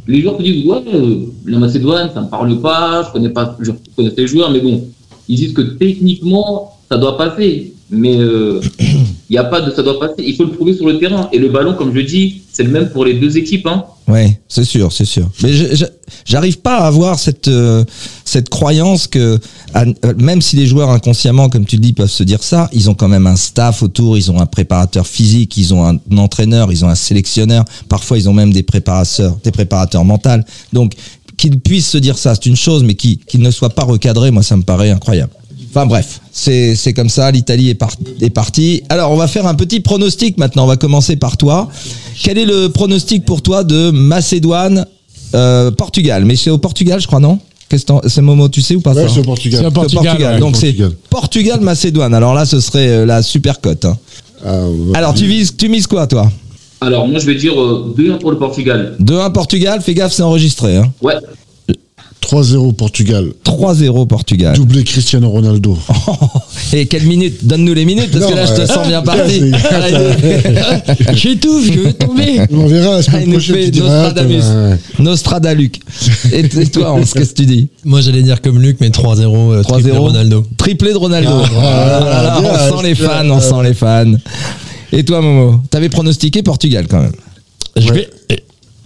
Les 0.06 0.22
joueurs 0.22 0.36
te 0.36 0.42
disent, 0.42 0.66
ouais, 0.66 0.82
euh, 0.94 1.26
la 1.46 1.58
Macédoine, 1.58 2.10
ça 2.12 2.22
me 2.22 2.28
parle 2.28 2.60
pas, 2.60 3.04
je 3.06 3.12
connais 3.12 3.28
pas, 3.28 3.56
je 3.60 3.72
connais 3.96 4.10
ces 4.10 4.26
joueurs, 4.26 4.50
mais 4.50 4.60
bon, 4.60 4.84
ils 5.28 5.36
disent 5.36 5.52
que 5.52 5.62
techniquement, 5.62 6.76
ça 6.90 6.98
doit 6.98 7.16
passer, 7.16 7.74
mais 7.90 8.18
euh, 8.18 8.60
il 9.30 9.34
y 9.34 9.38
a 9.38 9.44
pas 9.44 9.60
de, 9.60 9.70
ça 9.70 9.82
doit 9.82 9.98
passer, 9.98 10.24
il 10.26 10.34
faut 10.36 10.44
le 10.44 10.50
prouver 10.52 10.74
sur 10.74 10.86
le 10.86 10.98
terrain. 10.98 11.28
Et 11.32 11.38
le 11.38 11.48
ballon, 11.48 11.74
comme 11.74 11.94
je 11.94 12.00
dis, 12.00 12.42
c'est 12.60 12.64
le 12.64 12.72
même 12.72 12.90
pour 12.90 13.06
les 13.06 13.14
deux 13.14 13.38
équipes, 13.38 13.66
hein. 13.66 13.86
Ouais, 14.06 14.38
c'est 14.48 14.64
sûr, 14.64 14.92
c'est 14.92 15.06
sûr. 15.06 15.26
Mais 15.42 15.50
j'arrive 16.26 16.58
pas 16.58 16.76
à 16.76 16.86
avoir 16.86 17.18
cette 17.18 17.48
euh, 17.48 17.86
cette 18.26 18.50
croyance 18.50 19.06
que 19.06 19.38
même 20.18 20.42
si 20.42 20.56
les 20.56 20.66
joueurs 20.66 20.90
inconsciemment, 20.90 21.48
comme 21.48 21.64
tu 21.64 21.76
le 21.76 21.80
dis, 21.80 21.94
peuvent 21.94 22.10
se 22.10 22.22
dire 22.22 22.42
ça, 22.42 22.68
ils 22.74 22.90
ont 22.90 22.94
quand 22.94 23.08
même 23.08 23.26
un 23.26 23.36
staff 23.36 23.82
autour, 23.82 24.18
ils 24.18 24.30
ont 24.30 24.38
un 24.38 24.44
préparateur 24.46 25.06
physique, 25.06 25.56
ils 25.56 25.72
ont 25.72 25.86
un, 25.86 25.98
entraîneur, 26.18 26.70
ils 26.70 26.84
ont 26.84 26.88
un 26.88 26.94
sélectionneur. 26.94 27.64
Parfois, 27.88 28.18
ils 28.18 28.28
ont 28.28 28.34
même 28.34 28.52
des 28.52 28.62
préparateurs, 28.62 29.38
des 29.42 29.52
préparateurs 29.52 30.04
mentaux. 30.04 30.28
Donc, 30.74 30.92
qu'ils 31.38 31.58
puissent 31.58 31.88
se 31.88 31.98
dire 31.98 32.18
ça, 32.18 32.34
c'est 32.34 32.44
une 32.44 32.56
chose, 32.56 32.84
mais 32.84 32.94
qu'ils 32.94 33.40
ne 33.40 33.50
soient 33.50 33.70
pas 33.70 33.84
recadrés, 33.84 34.30
moi, 34.30 34.42
ça 34.42 34.54
me 34.58 34.62
paraît 34.62 34.90
incroyable. 34.90 35.32
Enfin 35.70 35.86
bref, 35.86 36.20
c'est 36.32 36.74
c'est 36.74 36.92
comme 36.92 37.08
ça, 37.08 37.30
l'Italie 37.30 37.70
est, 37.70 37.74
par- 37.74 37.92
est 38.20 38.30
partie. 38.30 38.82
Alors 38.88 39.12
on 39.12 39.16
va 39.16 39.28
faire 39.28 39.46
un 39.46 39.54
petit 39.54 39.78
pronostic 39.80 40.36
maintenant, 40.36 40.64
on 40.64 40.66
va 40.66 40.76
commencer 40.76 41.14
par 41.16 41.36
toi. 41.36 41.68
Quel 42.20 42.38
est 42.38 42.44
le 42.44 42.68
pronostic 42.68 43.24
pour 43.24 43.40
toi 43.40 43.62
de 43.62 43.90
Macédoine, 43.90 44.84
euh, 45.34 45.70
Portugal? 45.70 46.24
Mais 46.24 46.34
c'est 46.34 46.50
au 46.50 46.58
Portugal 46.58 47.00
je 47.00 47.06
crois, 47.06 47.20
non? 47.20 47.38
Qu'est-ce 47.68 47.82
que 47.82 47.86
t'en- 47.86 48.00
C'est 48.08 48.20
Momo, 48.20 48.48
tu 48.48 48.62
sais 48.62 48.74
ou 48.74 48.80
pas 48.80 48.94
Ouais, 48.94 49.02
ça 49.06 49.08
c'est 49.14 49.20
au 49.20 49.22
Portugal. 49.22 49.60
C'est 49.60 49.66
au 49.66 49.68
au 49.68 49.72
Portugal, 49.72 50.18
ouais, 50.34 50.38
Donc 50.40 50.56
c'est 50.56 50.72
Portugal. 50.72 50.92
Portugal-Macédoine. 51.08 52.14
Alors 52.14 52.34
là 52.34 52.44
ce 52.46 52.58
serait 52.60 52.88
euh, 52.88 53.06
la 53.06 53.22
super 53.22 53.60
cote. 53.60 53.84
hein. 53.84 53.96
Ah. 54.44 54.64
Alors 54.94 55.14
tu 55.14 55.26
vises, 55.26 55.54
tu 55.56 55.68
mises 55.68 55.86
quoi 55.86 56.06
toi? 56.08 56.30
Alors, 56.82 57.06
moi, 57.06 57.20
je 57.20 57.26
vais 57.26 57.34
dire 57.34 57.60
euh, 57.60 57.94
2-1 57.94 58.18
pour 58.20 58.30
le 58.30 58.38
Portugal. 58.38 58.96
2-1 59.02 59.32
Portugal, 59.32 59.82
fais 59.82 59.92
gaffe 59.92 60.14
c'est 60.14 60.22
enregistré. 60.22 60.78
Hein. 60.78 60.90
Ouais. 61.02 61.12
3-0 62.22 62.74
Portugal. 62.74 63.32
3-0 63.44 64.06
Portugal. 64.06 64.56
Doublé 64.56 64.84
Cristiano 64.84 65.30
Ronaldo. 65.30 65.76
Et 66.72 66.86
quelles 66.86 67.06
minutes 67.06 67.44
Donne-nous 67.44 67.74
les 67.74 67.84
minutes 67.84 68.10
parce 68.12 68.24
Non, 68.24 68.30
que 68.30 68.36
là 68.36 68.46
je 68.46 68.62
te 68.62 68.66
sens 68.66 68.86
bien 68.86 69.02
parti. 69.02 69.40
J'étouffe, 71.14 71.72
je 71.72 71.80
vais 71.80 71.92
tomber. 71.94 72.40
On 72.52 72.66
verra 72.66 72.96
la 72.96 73.02
semaine 73.02 73.22
il 73.24 73.28
nous 73.30 73.38
prochaine. 73.38 73.70
Nostradamus. 73.70 74.44
Nostradaluc. 74.98 75.80
Et, 76.32 76.40
et 76.40 76.66
toi, 76.66 76.92
Hans, 76.92 77.00
qu'est-ce 77.00 77.30
que 77.30 77.42
tu 77.42 77.46
dis? 77.46 77.68
Moi, 77.84 78.00
j'allais 78.00 78.22
dire 78.22 78.40
comme 78.40 78.60
Luc, 78.60 78.76
mais 78.80 78.90
3-0, 78.90 79.52
euh, 79.52 79.62
triplé 79.62 79.92
3-0. 79.92 79.96
Ronaldo. 79.96 80.46
Triplé 80.56 80.92
de 80.92 80.98
Ronaldo. 80.98 81.30
Ah, 81.56 82.40
Ah 82.42 82.70
on 82.72 82.78
sent 82.78 82.88
les 82.88 82.94
fans, 82.94 83.30
on 83.30 83.40
sent 83.40 83.68
les 83.68 83.74
fans. 83.74 84.14
Et 84.92 85.04
toi, 85.04 85.20
Momo 85.20 85.62
T'avais 85.70 85.88
pronostiqué 85.88 86.42
Portugal 86.42 86.86
quand 86.88 87.00
même. 87.00 87.12
Je 87.76 87.92
vais, 87.92 88.08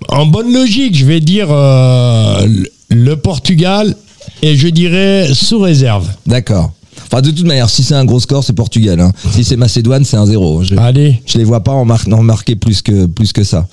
en 0.09 0.27
bonne 0.27 0.53
logique, 0.53 0.97
je 0.97 1.05
vais 1.05 1.21
dire 1.21 1.49
euh, 1.51 2.47
le- 2.95 3.17
Portugal 3.17 3.95
et 4.43 4.57
je 4.57 4.69
dirais 4.69 5.29
sous 5.35 5.59
réserve. 5.61 6.09
D'accord. 6.27 6.73
Enfin, 7.07 7.21
de 7.23 7.31
toute 7.31 7.45
manière, 7.47 7.69
si 7.69 7.83
c'est 7.83 7.95
un 7.95 8.05
gros 8.05 8.21
score, 8.21 8.43
c'est 8.45 8.53
Portugal. 8.53 9.01
hein. 9.01 9.13
Si 9.33 9.45
c'est 9.45 9.57
Macédoine, 9.57 10.05
c'est 10.05 10.17
un 10.17 10.27
0. 10.27 10.63
Je, 10.63 10.77
Allez. 10.77 11.21
je 11.27 11.39
les 11.39 11.45
vois 11.45 11.61
pas 11.63 11.73
en, 11.73 11.85
mar- 11.85 12.05
en 12.11 12.23
marquer 12.23 12.57
plus 12.57 12.83
que, 12.83 13.07
plus 13.07 13.33
que 13.33 13.45
ça. 13.45 13.67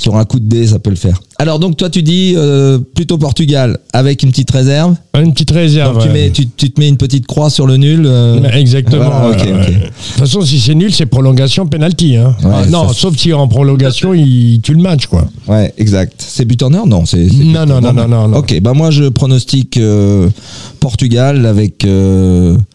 Sur 0.00 0.16
un 0.16 0.24
coup 0.24 0.38
de 0.38 0.44
dé, 0.46 0.66
ça 0.66 0.78
peut 0.78 0.90
le 0.90 0.96
faire. 0.96 1.20
Alors, 1.38 1.58
donc, 1.58 1.76
toi, 1.76 1.88
tu 1.90 2.02
dis 2.02 2.34
euh, 2.36 2.78
plutôt 2.78 3.16
Portugal 3.18 3.78
avec 3.92 4.22
une 4.22 4.30
petite 4.30 4.50
réserve. 4.50 4.94
Une 5.18 5.32
petite 5.32 5.50
réserve. 5.50 5.94
Donc, 5.94 6.02
tu, 6.02 6.08
ouais. 6.08 6.14
mets, 6.14 6.30
tu, 6.30 6.46
tu 6.48 6.70
te 6.70 6.78
mets 6.80 6.88
une 6.88 6.96
petite 6.98 7.26
croix 7.26 7.48
sur 7.50 7.66
le 7.66 7.76
nul. 7.76 8.02
euh, 8.06 8.42
Exactement. 8.52 9.08
Voilà. 9.20 9.36
De 9.44 9.72
toute 9.72 9.92
façon, 10.18 10.42
si 10.42 10.60
c'est 10.60 10.74
nul, 10.74 10.92
c'est 10.92 11.06
prolongation, 11.06 11.66
penalty. 11.66 12.16
Hein. 12.16 12.36
Ouais, 12.44 12.50
Ah, 12.54 12.66
non, 12.66 12.92
sauf 12.92 13.16
si 13.16 13.32
en 13.32 13.48
prolongation, 13.48 14.12
il 14.14 14.60
tue 14.62 14.74
le 14.74 14.82
match, 14.82 15.06
quoi. 15.06 15.26
Ouais, 15.48 15.72
exact. 15.78 16.14
C'est 16.18 16.44
but 16.44 16.62
en 16.62 16.72
heure 16.74 16.86
Non, 16.86 17.06
c'est. 17.06 17.24
Non, 17.32 17.64
non, 17.66 17.80
non, 17.80 17.92
non, 17.92 18.06
non, 18.06 18.28
non. 18.28 18.36
Ok, 18.38 18.60
bah 18.60 18.72
moi 18.74 18.90
je 18.90 19.04
pronostique 19.08 19.76
euh, 19.78 20.28
Portugal 20.80 21.46
avec 21.46 21.86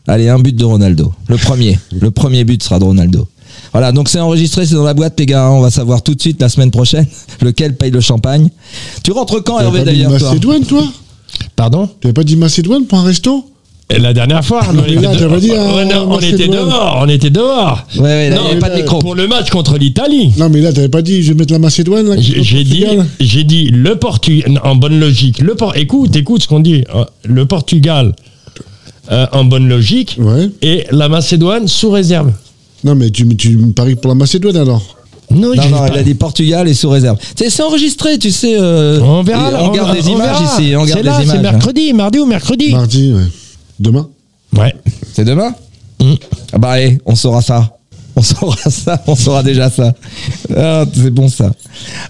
allez 0.08 0.30
un 0.30 0.39
but 0.39 0.56
de 0.56 0.65
Ronaldo. 0.65 1.13
Le 1.28 1.38
premier, 1.38 1.78
le 1.99 2.12
premier 2.12 2.43
but 2.43 2.62
sera 2.63 2.80
de 2.80 2.84
Ronaldo. 2.86 3.28
Voilà, 3.71 3.91
donc 3.91 4.10
c'est 4.10 4.19
enregistré, 4.19 4.65
c'est 4.65 4.75
dans 4.75 4.84
la 4.84 4.93
boîte 4.93 5.19
les 5.19 5.25
gars. 5.25 5.45
hein. 5.45 5.51
On 5.51 5.62
va 5.62 5.69
savoir 5.71 6.01
tout 6.01 6.15
de 6.15 6.21
suite 6.21 6.41
la 6.41 6.49
semaine 6.49 6.71
prochaine 6.71 7.05
lequel 7.41 7.75
paye 7.75 7.91
le 7.91 8.01
champagne. 8.01 8.49
Tu 9.03 9.12
rentres 9.12 9.43
quand 9.43 9.58
T'avais 9.58 9.65
Hervé 9.67 9.79
pas 9.86 9.91
dit 9.91 9.97
d'ailleurs 10.03 10.17
toi 10.19 10.29
Macédoine, 10.29 10.65
toi? 10.65 10.84
Pardon? 11.55 11.89
T'avais 12.01 12.13
pas 12.13 12.23
dit 12.23 12.36
Macédoine 12.36 12.86
pour 12.86 12.99
un 12.99 13.03
resto? 13.03 13.45
Et 13.91 13.97
La 13.97 14.13
dernière 14.13 14.45
fois, 14.45 14.62
on, 14.69 14.73
là, 14.73 14.82
dit, 14.84 14.97
on- 15.51 15.55
euh, 15.55 16.05
on- 16.08 16.19
était 16.19 16.47
dehors. 16.47 16.99
On 17.01 17.10
était 17.10 17.32
dehors. 17.32 17.88
Ouais, 17.95 18.01
ouais, 18.03 18.29
là, 18.29 18.36
Non, 18.36 18.45
avait 18.49 18.60
pas 18.60 18.69
de 18.69 18.75
mais 18.75 18.82
micro. 18.84 18.99
Pour 18.99 19.15
le 19.15 19.27
match 19.27 19.49
contre 19.49 19.79
l'Italie. 19.79 20.32
Non, 20.38 20.47
mais 20.47 20.62
là, 20.62 20.71
t'avais 20.71 20.89
pas 20.89 21.01
dit, 21.01 21.23
je 21.23 21.34
vais 21.34 21.39
mettre 21.39 21.53
la 21.53 21.58
Macédoine, 21.60 22.08
là, 22.08 22.15
J'ai 22.19 22.63
dit, 22.63 22.82
Portugal 22.82 23.05
j'ai 23.19 23.43
dit 23.43 23.65
le 23.71 23.95
Portugal 23.95 24.62
en 24.63 24.75
bonne 24.75 24.99
logique. 24.99 25.39
Le 25.39 25.55
Por- 25.55 25.75
écoute, 25.75 26.15
écoute 26.15 26.43
ce 26.43 26.47
qu'on 26.47 26.60
dit. 26.60 26.84
Euh, 26.93 27.03
Le 27.23 27.47
Portugal 27.47 28.13
euh, 29.12 29.25
en 29.32 29.43
bonne 29.45 29.67
logique 29.67 30.17
Ouais. 30.19 30.49
et 30.62 30.86
la 30.91 31.10
Macédoine 31.10 31.67
sous 31.67 31.89
réserve. 31.89 32.32
Non, 32.84 32.96
mais 32.96 33.10
tu, 33.10 33.28
tu 33.36 33.58
me 33.58 33.72
paries 33.74 33.96
pour 33.96 34.10
la 34.10 34.15
Macédoine, 34.15 34.56
alors 34.58 34.98
Non, 35.32 35.54
Non, 35.56 35.70
non, 35.70 35.86
il 35.92 35.98
a 36.00 36.04
dit 36.04 36.13
Portugal 36.15 36.68
et 36.68 36.74
sous 36.74 36.89
réserve. 36.89 37.18
C'est 37.36 37.62
enregistré, 37.62 38.18
tu 38.18 38.32
sais. 38.32 38.56
euh, 38.60 39.00
On 39.02 39.22
verra. 39.24 39.52
On 39.63 39.72
garde 39.72 39.96
des 39.96 40.08
on 40.08 40.13
images 40.15 40.39
verra. 40.39 40.62
ici. 40.62 40.76
On 40.76 40.86
garde 40.86 40.89
C'est 40.89 40.96
des 40.98 41.04
là, 41.04 41.22
images. 41.22 41.28
c'est 41.28 41.38
hein. 41.38 41.52
mercredi, 41.52 41.94
mardi 41.94 42.20
ou 42.20 42.26
mercredi. 42.26 42.72
Mardi, 42.72 43.13
ouais. 43.13 43.24
Demain 43.80 44.08
Ouais. 44.58 44.74
C'est 45.13 45.26
demain 45.26 45.54
Mm. 46.02 46.13
Ah 46.54 46.58
bah 46.58 46.70
allez, 46.72 46.98
on 47.06 47.13
saura 47.13 47.42
ça. 47.42 47.76
On 48.15 48.22
saura 48.22 48.56
ça, 48.70 49.04
on 49.06 49.15
saura 49.15 49.44
déjà 49.44 49.70
ça. 49.70 49.94
Ah, 50.56 50.86
c'est 50.94 51.10
bon 51.10 51.28
ça. 51.28 51.52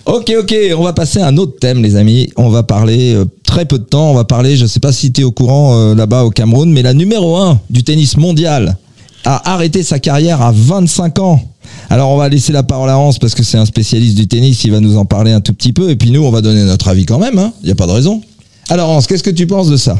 Ok, 0.05 0.32
ok, 0.39 0.55
on 0.77 0.84
va 0.84 0.93
passer 0.93 1.19
à 1.19 1.25
un 1.27 1.38
autre 1.38 1.58
thème 1.60 1.82
les 1.82 1.95
amis. 1.95 2.29
On 2.38 2.49
va 2.49 2.62
parler 2.62 3.15
euh, 3.15 3.25
très 3.43 3.65
peu 3.65 3.79
de 3.79 3.84
temps, 3.84 4.12
on 4.12 4.13
va 4.13 4.25
parler, 4.25 4.55
je 4.58 4.67
sais 4.67 4.79
pas 4.79 4.91
si 4.91 5.12
tu 5.12 5.21
es 5.21 5.23
au 5.23 5.32
courant 5.32 5.75
euh, 5.75 5.95
là-bas 5.95 6.23
au 6.23 6.29
Cameroun, 6.29 6.71
mais 6.71 6.84
la 6.84 6.93
numéro 6.93 7.36
1 7.38 7.60
du 7.71 7.84
tennis 7.84 8.15
mondial 8.15 8.77
a 9.25 9.53
arrêté 9.53 9.84
sa 9.84 9.99
carrière 9.99 10.41
à 10.41 10.51
25 10.51 11.19
ans. 11.19 11.41
Alors 11.89 12.10
on 12.10 12.17
va 12.17 12.29
laisser 12.29 12.51
la 12.51 12.63
parole 12.63 12.89
à 12.89 12.97
Hans 12.97 13.13
parce 13.19 13.36
que 13.36 13.43
c'est 13.43 13.58
un 13.58 13.65
spécialiste 13.65 14.15
du 14.15 14.27
tennis, 14.27 14.63
il 14.63 14.71
va 14.71 14.79
nous 14.79 14.97
en 14.97 15.05
parler 15.05 15.32
un 15.32 15.41
tout 15.41 15.53
petit 15.53 15.73
peu 15.73 15.89
et 15.89 15.95
puis 15.95 16.12
nous 16.12 16.23
on 16.23 16.32
va 16.32 16.41
donner 16.41 16.63
notre 16.63 16.88
avis 16.88 17.05
quand 17.05 17.19
même, 17.19 17.51
il 17.62 17.65
n'y 17.65 17.71
a 17.71 17.75
pas 17.75 17.88
de 17.88 17.91
raison. 17.91 18.21
Alors 18.69 18.89
Hans, 18.89 19.01
qu'est-ce 19.01 19.23
que 19.23 19.29
tu 19.29 19.47
penses 19.47 19.69
de 19.69 19.77
ça? 19.77 19.97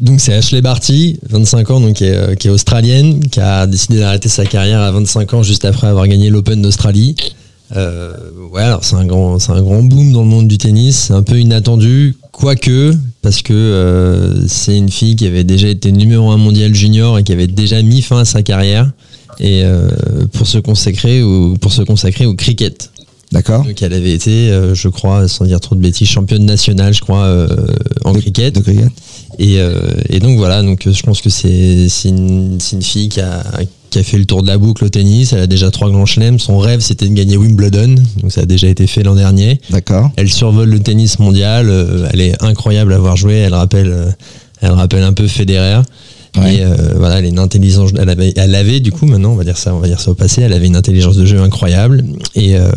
Donc 0.00 0.20
c'est 0.20 0.34
Ashley 0.34 0.62
Barty, 0.62 1.18
25 1.28 1.70
ans, 1.70 1.80
donc 1.80 2.02
euh, 2.02 2.34
qui 2.34 2.48
est 2.48 2.50
australienne, 2.50 3.20
qui 3.28 3.40
a 3.40 3.66
décidé 3.66 4.00
d'arrêter 4.00 4.28
sa 4.28 4.44
carrière 4.44 4.80
à 4.80 4.90
25 4.90 5.34
ans 5.34 5.42
juste 5.42 5.64
après 5.64 5.86
avoir 5.86 6.08
gagné 6.08 6.30
l'Open 6.30 6.60
d'Australie. 6.60 7.14
Euh, 7.76 8.12
ouais, 8.52 8.62
alors 8.62 8.84
c'est 8.84 8.96
un 8.96 9.06
grand, 9.06 9.38
c'est 9.38 9.52
un 9.52 9.62
grand 9.62 9.82
boom 9.82 10.12
dans 10.12 10.22
le 10.22 10.28
monde 10.28 10.48
du 10.48 10.58
tennis, 10.58 10.96
c'est 11.08 11.14
un 11.14 11.22
peu 11.22 11.38
inattendu, 11.40 12.16
quoique 12.32 12.92
parce 13.22 13.40
que 13.42 13.52
euh, 13.54 14.46
c'est 14.48 14.76
une 14.76 14.90
fille 14.90 15.16
qui 15.16 15.26
avait 15.26 15.44
déjà 15.44 15.68
été 15.68 15.90
numéro 15.92 16.30
1 16.30 16.36
mondial 16.36 16.74
junior 16.74 17.18
et 17.18 17.22
qui 17.22 17.32
avait 17.32 17.46
déjà 17.46 17.80
mis 17.82 18.02
fin 18.02 18.18
à 18.18 18.24
sa 18.24 18.42
carrière 18.42 18.90
et 19.40 19.62
euh, 19.64 19.88
pour 20.32 20.46
se 20.46 20.58
consacrer 20.58 21.22
au, 21.22 21.54
pour 21.60 21.72
se 21.72 21.82
consacrer 21.82 22.26
au 22.26 22.34
cricket. 22.34 22.90
D'accord 23.30 23.64
Donc 23.64 23.80
elle 23.80 23.94
avait 23.94 24.12
été, 24.12 24.50
euh, 24.50 24.74
je 24.74 24.88
crois, 24.88 25.26
sans 25.26 25.46
dire 25.46 25.58
trop 25.60 25.74
de 25.74 25.80
bêtises, 25.80 26.08
championne 26.08 26.44
nationale, 26.44 26.92
je 26.92 27.00
crois, 27.00 27.24
euh, 27.24 27.48
en 28.04 28.12
De- 28.12 28.18
cricket. 28.18 28.54
de 28.54 28.60
cricket. 28.60 28.90
Et, 29.38 29.58
euh, 29.60 29.80
et 30.10 30.20
donc 30.20 30.36
voilà, 30.36 30.62
donc 30.62 30.86
je 30.90 31.02
pense 31.02 31.22
que 31.22 31.30
c'est 31.30 31.88
une, 32.04 32.58
c'est 32.60 32.76
une 32.76 32.82
fille 32.82 33.08
qui 33.08 33.20
a, 33.22 33.42
qui 33.92 33.98
a 33.98 34.02
fait 34.02 34.16
le 34.16 34.24
tour 34.24 34.42
de 34.42 34.48
la 34.48 34.56
boucle 34.56 34.84
au 34.84 34.88
tennis. 34.88 35.32
Elle 35.34 35.40
a 35.40 35.46
déjà 35.46 35.70
trois 35.70 35.90
grands 35.90 36.06
chelems. 36.06 36.38
Son 36.38 36.58
rêve, 36.58 36.80
c'était 36.80 37.06
de 37.06 37.12
gagner 37.14 37.36
Wimbledon. 37.36 37.94
Donc 38.20 38.32
ça 38.32 38.40
a 38.40 38.46
déjà 38.46 38.66
été 38.66 38.86
fait 38.86 39.02
l'an 39.02 39.14
dernier. 39.14 39.60
D'accord. 39.70 40.10
Elle 40.16 40.32
survole 40.32 40.70
le 40.70 40.80
tennis 40.80 41.18
mondial. 41.18 41.68
euh, 41.68 42.08
elle 42.12 42.22
est 42.22 42.42
incroyable 42.42 42.94
à 42.94 42.98
voir 42.98 43.16
jouer. 43.16 43.34
Elle 43.34 43.54
rappelle, 43.54 43.90
euh, 43.90 44.10
elle 44.62 44.70
rappelle 44.70 45.02
un 45.02 45.12
peu 45.12 45.28
Federer. 45.28 45.82
Ouais. 46.38 46.54
Et 46.54 46.64
euh, 46.64 46.94
voilà, 46.96 47.18
elle 47.18 47.26
a 47.26 47.28
une 47.28 47.38
intelligence. 47.38 47.90
Elle 48.00 48.08
avait, 48.08 48.32
elle 48.34 48.54
avait 48.54 48.80
du 48.80 48.90
coup 48.92 49.04
maintenant, 49.04 49.32
on 49.32 49.36
va 49.36 49.44
dire 49.44 49.58
ça, 49.58 49.74
on 49.74 49.78
va 49.78 49.88
dire 49.88 50.00
ça 50.00 50.10
au 50.10 50.14
passé. 50.14 50.40
Elle 50.40 50.54
avait 50.54 50.66
une 50.66 50.76
intelligence 50.76 51.16
de 51.16 51.26
jeu 51.26 51.38
incroyable. 51.42 52.02
Et, 52.34 52.56
euh, 52.56 52.70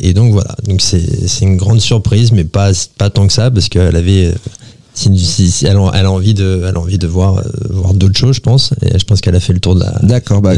et 0.00 0.14
donc 0.14 0.32
voilà, 0.32 0.56
donc 0.66 0.80
c'est 0.80 1.28
c'est 1.28 1.44
une 1.44 1.58
grande 1.58 1.82
surprise, 1.82 2.32
mais 2.32 2.44
pas 2.44 2.70
pas 2.96 3.10
tant 3.10 3.26
que 3.26 3.34
ça 3.34 3.50
parce 3.50 3.68
qu'elle 3.68 3.96
avait 3.96 4.32
si, 4.98 5.18
si- 5.18 5.50
si 5.50 5.66
elle, 5.66 5.76
a, 5.76 5.90
elle 5.94 6.06
a 6.06 6.10
envie 6.12 6.34
de, 6.34 6.64
elle 6.68 6.76
a 6.76 6.80
envie 6.80 6.98
de 6.98 7.06
voir, 7.06 7.38
euh, 7.38 7.42
voir 7.70 7.94
d'autres 7.94 8.18
choses, 8.18 8.36
je 8.36 8.40
pense. 8.40 8.72
Et 8.82 8.98
je 8.98 9.04
pense 9.04 9.20
qu'elle 9.20 9.36
a 9.36 9.40
fait 9.40 9.52
le 9.52 9.60
tour 9.60 9.74
de 9.74 9.80
la. 9.80 9.92
D'accord, 10.02 10.42
bah, 10.42 10.54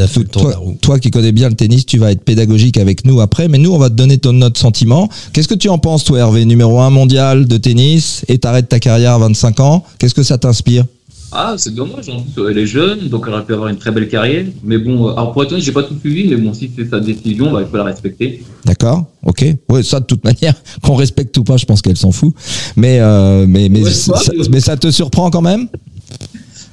toi, 0.80 0.98
qui 0.98 1.10
connais 1.10 1.32
bien 1.32 1.48
le 1.48 1.54
tennis, 1.54 1.84
tu 1.86 1.98
vas 1.98 2.10
être 2.12 2.22
pédagogique 2.24 2.76
avec 2.78 3.04
nous 3.04 3.20
après, 3.20 3.48
mais 3.48 3.58
nous, 3.58 3.72
on 3.72 3.78
va 3.78 3.90
te 3.90 3.94
donner 3.94 4.18
ton, 4.18 4.32
notre 4.32 4.58
sentiment. 4.58 5.08
Qu'est-ce 5.32 5.48
que 5.48 5.54
tu 5.54 5.68
en 5.68 5.78
penses, 5.78 6.04
toi, 6.04 6.18
Hervé, 6.18 6.44
numéro 6.44 6.80
un 6.80 6.90
mondial 6.90 7.46
de 7.46 7.56
tennis, 7.56 8.24
et 8.28 8.38
t'arrêtes 8.38 8.68
ta 8.68 8.80
carrière 8.80 9.12
à 9.14 9.18
25 9.18 9.60
ans 9.60 9.84
Qu'est-ce 9.98 10.14
que 10.14 10.22
ça 10.22 10.38
t'inspire? 10.38 10.84
Ah, 11.32 11.54
c'est 11.56 11.74
dommage. 11.74 12.08
En 12.08 12.20
plus, 12.22 12.50
elle 12.50 12.58
est 12.58 12.66
jeune, 12.66 13.08
donc 13.08 13.24
elle 13.28 13.34
aurait 13.34 13.44
pu 13.44 13.52
avoir 13.54 13.68
une 13.68 13.76
très 13.76 13.92
belle 13.92 14.08
carrière. 14.08 14.44
Mais 14.64 14.78
bon, 14.78 15.08
euh, 15.08 15.12
alors 15.12 15.32
pour 15.32 15.42
être 15.44 15.52
honnête, 15.52 15.64
j'ai 15.64 15.70
pas 15.72 15.84
tout 15.84 15.94
suivi, 16.00 16.28
mais 16.28 16.36
bon, 16.36 16.52
si 16.52 16.70
c'est 16.76 16.88
sa 16.88 16.98
décision, 16.98 17.52
bah, 17.52 17.60
il 17.62 17.68
faut 17.70 17.76
la 17.76 17.84
respecter. 17.84 18.42
D'accord 18.64 19.04
Ok. 19.24 19.44
Ouais, 19.68 19.82
ça, 19.82 20.00
de 20.00 20.06
toute 20.06 20.24
manière, 20.24 20.54
qu'on 20.82 20.94
respecte 20.96 21.36
ou 21.38 21.44
pas, 21.44 21.56
je 21.56 21.64
pense 21.66 21.82
qu'elle 21.82 21.96
s'en 21.96 22.10
fout. 22.12 22.34
Mais, 22.76 22.98
euh, 23.00 23.46
mais, 23.48 23.68
mais, 23.68 23.82
Ouais, 23.84 23.90
ça, 23.90 24.12
ouais, 24.12 24.18
ça- 24.18 24.32
ouais. 24.32 24.46
mais 24.50 24.60
ça 24.60 24.76
te 24.76 24.90
surprend 24.90 25.30
quand 25.30 25.42
même? 25.42 25.68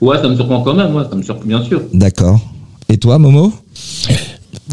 Ouais, 0.01 0.17
ça 0.21 0.27
me 0.27 0.35
surprend 0.35 0.61
quand 0.61 0.73
même, 0.75 0.93
ouais, 0.95 1.03
ça 1.09 1.15
me 1.15 1.21
surprend 1.23 1.45
bien 1.45 1.63
sûr. 1.63 1.81
D'accord. 1.93 2.39
Et 2.89 2.97
toi, 2.97 3.17
Momo? 3.19 3.51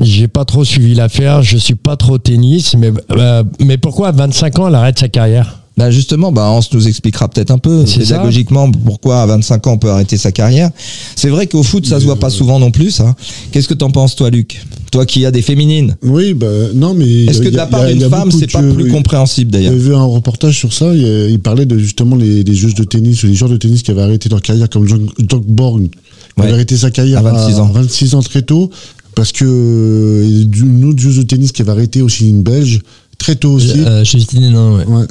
J'ai 0.01 0.29
pas 0.29 0.45
trop 0.45 0.65
suivi 0.65 0.95
l'affaire, 0.95 1.43
je 1.43 1.57
suis 1.57 1.77
pas 1.77 1.97
trop 1.97 2.19
tennis, 2.19 2.75
mais, 2.77 2.93
euh, 3.13 3.45
mais 3.61 3.79
pourquoi 3.79 4.09
à 4.09 4.13
25 4.13 4.59
ans 4.59 4.69
elle 4.69 4.75
arrête 4.75 4.99
sa 4.99 5.09
carrière? 5.09 5.61
Bah 5.77 5.91
justement, 5.91 6.31
bah 6.31 6.45
Hans 6.51 6.61
nous 6.73 6.87
expliquera 6.87 7.29
peut-être 7.29 7.51
un 7.51 7.59
peu 7.59 7.85
ça. 7.85 7.99
pédagogiquement 7.99 8.71
pourquoi 8.71 9.23
à 9.23 9.27
25 9.27 9.67
ans 9.67 9.73
on 9.73 9.79
peut 9.79 9.91
arrêter 9.91 10.17
sa 10.17 10.31
carrière. 10.31 10.71
C'est 11.17 11.29
vrai 11.31 11.49
qu'au 11.49 11.65
foot 11.65 11.85
ça 11.85 11.99
se 11.99 12.05
voit 12.05 12.19
pas 12.21 12.31
souvent 12.31 12.61
non 12.61 12.71
plus. 12.71 12.93
ça. 12.93 13.17
Qu'est-ce 13.51 13.67
que 13.67 13.75
t'en 13.75 13.91
penses 13.91 14.15
toi, 14.15 14.31
Luc? 14.31 14.65
Toi 14.93 15.05
qui 15.05 15.27
as 15.27 15.33
des 15.33 15.43
féminines? 15.43 15.97
Oui, 16.05 16.33
bah, 16.35 16.47
non, 16.75 16.95
mais. 16.95 17.25
Est-ce 17.25 17.41
que 17.41 17.49
de 17.49 17.57
la 17.57 17.67
part 17.67 17.87
d'une 17.87 18.09
femme 18.09 18.31
c'est 18.31 18.51
pas 18.53 18.63
plus 18.63 18.89
compréhensible 18.89 19.51
d'ailleurs? 19.51 19.73
J'avais 19.73 19.85
vu 19.85 19.95
un 19.97 20.05
reportage 20.05 20.57
sur 20.57 20.73
ça. 20.73 20.95
Il, 20.95 21.31
il 21.31 21.41
parlait 21.41 21.67
de 21.67 21.77
justement 21.77 22.15
les, 22.15 22.45
les 22.45 22.55
joueuses 22.55 22.75
de 22.77 22.85
tennis, 22.85 23.25
ou 23.25 23.27
les 23.27 23.35
joueurs 23.35 23.51
de 23.51 23.57
tennis 23.57 23.83
qui 23.83 23.91
avaient 23.91 24.03
arrêté 24.03 24.29
leur 24.29 24.43
carrière, 24.43 24.69
comme 24.71 24.87
Doc 25.19 25.43
Borg, 25.45 25.83
qui 25.83 25.91
Ouais. 26.37 26.45
avait 26.45 26.53
arrêté 26.55 26.77
sa 26.77 26.93
carrière 26.93 27.19
À 27.19 27.23
26 27.33 27.59
ans. 27.59 27.71
26 27.73 28.15
ans 28.15 28.23
très 28.23 28.43
tôt, 28.43 28.71
parce 29.17 29.33
que 29.33 29.45
euh, 29.45 30.45
une 30.57 30.85
autre 30.85 30.99
joueuse 31.01 31.17
de 31.19 31.23
tennis 31.23 31.51
qui 31.53 31.63
avait 31.63 31.73
arrêté 31.73 32.01
aussi 32.03 32.29
une 32.29 32.43
Belge 32.43 32.81
très 33.19 33.37
tôt 33.37 33.53
aussi. 33.53 33.81
Euh, 33.81 34.05
Justine 34.05 34.43
Hénin, 34.45 34.73
ouais. 34.77 34.85
Ouais, 34.85 35.05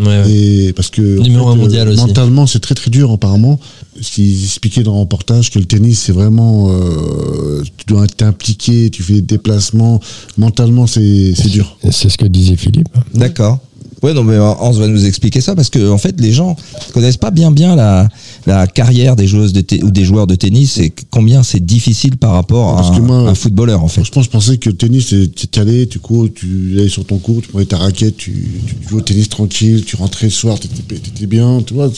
Ouais, 0.00 0.06
ouais. 0.06 0.30
et 0.30 0.72
parce 0.72 0.90
que 0.90 1.02
euh, 1.02 1.20
aussi. 1.20 2.00
mentalement 2.00 2.46
c'est 2.46 2.60
très 2.60 2.74
très 2.74 2.90
dur 2.90 3.10
apparemment. 3.12 3.58
Ce 4.00 4.12
qu'ils 4.12 4.44
expliquaient 4.44 4.82
dans 4.82 4.94
le 4.94 5.00
reportage 5.00 5.50
que 5.50 5.58
le 5.58 5.64
tennis 5.64 6.00
c'est 6.00 6.12
vraiment 6.12 6.70
euh, 6.70 7.62
tu 7.76 7.86
dois 7.86 8.04
être 8.04 8.22
impliqué, 8.22 8.90
tu 8.90 9.02
fais 9.02 9.14
des 9.14 9.22
déplacements, 9.22 10.00
mentalement 10.36 10.86
c'est 10.86 11.32
c'est 11.34 11.48
dur. 11.48 11.76
C'est 11.90 12.08
ce 12.08 12.18
que 12.18 12.26
disait 12.26 12.56
Philippe. 12.56 12.88
D'accord. 13.14 13.58
Ouais, 14.02 14.12
non, 14.12 14.22
mais 14.24 14.38
Hans 14.38 14.72
va 14.72 14.86
nous 14.88 15.06
expliquer 15.06 15.40
ça 15.40 15.54
parce 15.54 15.70
que 15.70 15.90
en 15.90 15.96
fait, 15.98 16.20
les 16.20 16.30
gens 16.30 16.54
connaissent 16.92 17.16
pas 17.16 17.30
bien 17.30 17.50
bien 17.50 17.74
la, 17.74 18.08
la 18.46 18.66
carrière 18.66 19.16
des 19.16 19.26
joueuses 19.26 19.52
de 19.52 19.64
ou 19.84 19.90
des 19.90 20.04
joueurs 20.04 20.26
de 20.26 20.34
tennis 20.36 20.78
et 20.78 20.92
combien 21.10 21.42
c'est 21.42 21.64
difficile 21.64 22.16
par 22.16 22.32
rapport 22.32 22.78
à 22.78 22.82
Parce 22.82 22.96
un, 22.98 23.00
moi- 23.00 23.28
un 23.28 23.34
footballeur 23.34 23.82
en 23.82 23.88
fait. 23.88 24.04
Je 24.04 24.10
pensais 24.30 24.56
que 24.58 24.70
le 24.70 24.76
tennis, 24.76 25.06
tu 25.52 25.60
allais, 25.60 25.86
tu 25.86 25.98
cours, 25.98 26.28
tu 26.32 26.74
allais 26.78 26.88
sur 26.88 27.04
ton 27.04 27.18
cours, 27.18 27.42
tu 27.42 27.48
prenais 27.48 27.66
ta 27.66 27.78
raquette, 27.78 28.16
tu, 28.16 28.32
tu 28.32 28.88
jouais 28.88 29.00
au 29.00 29.04
tennis 29.04 29.28
tranquille, 29.28 29.84
tu 29.84 29.96
rentrais 29.96 30.26
le 30.26 30.32
soir, 30.32 30.58
tu 30.60 30.68
étais, 30.68 31.26
bien, 31.26 31.60
tu 31.66 31.74
vois. 31.74 31.90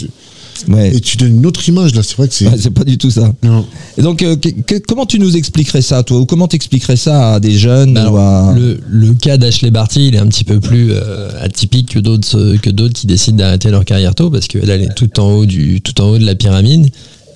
Ouais. 0.66 0.96
Et 0.96 1.00
tu 1.00 1.16
donnes 1.16 1.36
une 1.36 1.46
autre 1.46 1.66
image, 1.68 1.94
là, 1.94 2.02
c'est 2.02 2.16
vrai 2.16 2.28
que 2.28 2.34
c'est. 2.34 2.46
Ouais, 2.48 2.56
c'est 2.58 2.70
pas 2.72 2.84
du 2.84 2.98
tout 2.98 3.10
ça. 3.10 3.32
Non. 3.42 3.64
Et 3.96 4.02
donc, 4.02 4.22
euh, 4.22 4.36
que- 4.36 4.48
que- 4.48 4.78
comment 4.86 5.06
tu 5.06 5.18
nous 5.18 5.36
expliquerais 5.36 5.82
ça, 5.82 6.02
toi? 6.02 6.18
Ou 6.18 6.26
comment 6.26 6.48
t'expliquerais 6.48 6.96
ça 6.96 7.34
à 7.34 7.40
des 7.40 7.56
jeunes 7.58 7.94
Bah 7.94 8.00
alors, 8.02 8.14
ou 8.14 8.18
à- 8.18 8.54
le, 8.56 8.80
le 8.88 9.14
cas 9.14 9.36
d'Ashley 9.36 9.70
Barty, 9.70 10.08
il 10.08 10.14
est 10.14 10.18
un 10.18 10.26
petit 10.26 10.44
peu 10.44 10.58
plus 10.60 10.88
euh, 10.92 11.30
atypique 11.40 11.90
que 11.94 11.98
d'autres 11.98 12.36
euh, 12.36 12.56
que 12.58 12.70
d'autres 12.70 12.94
qui 12.94 13.06
décident 13.06 13.36
d'arrêter 13.36 13.70
leur 13.70 13.84
carrière 13.84 14.14
tôt 14.14 14.30
parce 14.30 14.46
qu'elle 14.48 14.68
elle 14.68 14.82
est 14.82 14.94
tout 14.94 15.20
en 15.20 15.30
haut 15.32 15.46
du 15.46 15.80
tout 15.80 16.00
en 16.00 16.08
haut 16.10 16.18
de 16.18 16.24
la 16.26 16.34
pyramide. 16.34 16.88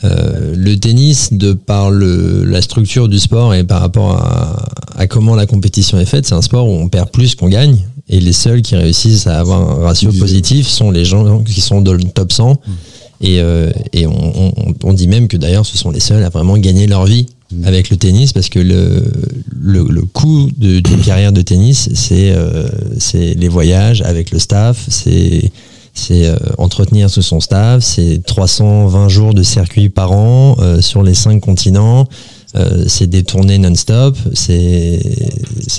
Euh, 0.04 0.54
le 0.56 0.76
tennis, 0.80 1.32
de 1.32 1.52
par 1.52 1.92
le, 1.92 2.44
la 2.44 2.60
structure 2.60 3.08
du 3.08 3.20
sport 3.20 3.54
et 3.54 3.62
par 3.62 3.80
rapport 3.80 4.16
à, 4.16 4.66
à 4.96 5.06
comment 5.06 5.36
la 5.36 5.46
compétition 5.46 5.96
est 6.00 6.06
faite, 6.06 6.26
c'est 6.26 6.34
un 6.34 6.42
sport 6.42 6.66
où 6.68 6.72
on 6.72 6.88
perd 6.88 7.10
plus 7.10 7.36
qu'on 7.36 7.48
gagne. 7.48 7.78
Et 8.08 8.18
les 8.18 8.32
seuls 8.32 8.62
qui 8.62 8.74
réussissent 8.74 9.28
à 9.28 9.38
avoir 9.38 9.60
un 9.60 9.84
ratio 9.84 10.10
positif 10.12 10.66
sont 10.66 10.90
les 10.90 11.04
gens 11.04 11.38
qui 11.44 11.60
sont 11.60 11.80
dans 11.80 11.92
le 11.92 12.02
top 12.02 12.32
100. 12.32 12.56
Et, 13.22 13.40
euh, 13.40 13.70
et 13.92 14.06
on, 14.06 14.48
on- 14.48 14.74
on 14.84 14.92
dit 14.92 15.06
même 15.08 15.28
que 15.28 15.36
d'ailleurs 15.36 15.64
ce 15.64 15.78
sont 15.78 15.90
les 15.90 16.00
seuls 16.00 16.24
à 16.24 16.28
vraiment 16.28 16.56
gagner 16.58 16.86
leur 16.86 17.04
vie 17.06 17.26
avec 17.64 17.90
le 17.90 17.96
tennis 17.98 18.32
parce 18.32 18.48
que 18.48 18.58
le, 18.58 19.04
le, 19.60 19.84
le 19.88 20.02
coût 20.02 20.48
d'une 20.56 20.82
carrière 21.04 21.32
de 21.32 21.42
tennis, 21.42 21.90
c'est 21.94 22.32
euh, 22.32 22.66
c'est 22.98 23.34
les 23.34 23.48
voyages 23.48 24.00
avec 24.02 24.30
le 24.30 24.38
staff, 24.38 24.86
c'est 24.88 25.52
c'est 25.94 26.26
euh, 26.28 26.36
entretenir 26.56 27.10
tout 27.12 27.20
son 27.20 27.40
staff, 27.40 27.82
c'est 27.84 28.22
320 28.24 29.08
jours 29.10 29.34
de 29.34 29.42
circuit 29.42 29.90
par 29.90 30.12
an 30.12 30.56
euh, 30.60 30.80
sur 30.80 31.02
les 31.02 31.12
cinq 31.12 31.40
continents, 31.40 32.08
euh, 32.56 32.84
c'est 32.88 33.06
des 33.06 33.22
tournées 33.24 33.58
non-stop, 33.58 34.16
c'est 34.32 35.00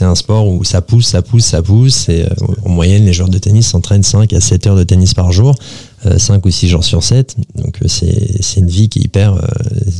un 0.02 0.14
sport 0.16 0.48
où 0.48 0.64
ça 0.64 0.82
pousse, 0.82 1.08
ça 1.08 1.24
pousse, 1.24 1.46
ça 1.46 1.64
pousse. 1.64 2.10
Et, 2.10 2.26
en 2.64 2.70
moyenne, 2.70 3.06
les 3.06 3.14
joueurs 3.14 3.30
de 3.30 3.40
tennis 3.40 3.68
s'entraînent 3.68 4.04
5 4.04 4.32
à 4.34 4.40
7 4.40 4.68
heures 4.68 4.76
de 4.76 4.84
tennis 4.84 5.16
par 5.16 5.32
jour, 5.32 5.56
5 6.18 6.46
ou 6.46 6.52
6 6.52 6.68
jours 6.68 6.84
sur 6.84 7.04
7. 7.04 7.36
Donc 7.56 7.80
euh, 7.82 7.88
c'est 7.88 8.60
une 8.60 8.70
vie 8.70 8.90
qui 8.90 9.00
est 9.00 9.04
hyper... 9.04 9.34
euh, 9.36 9.40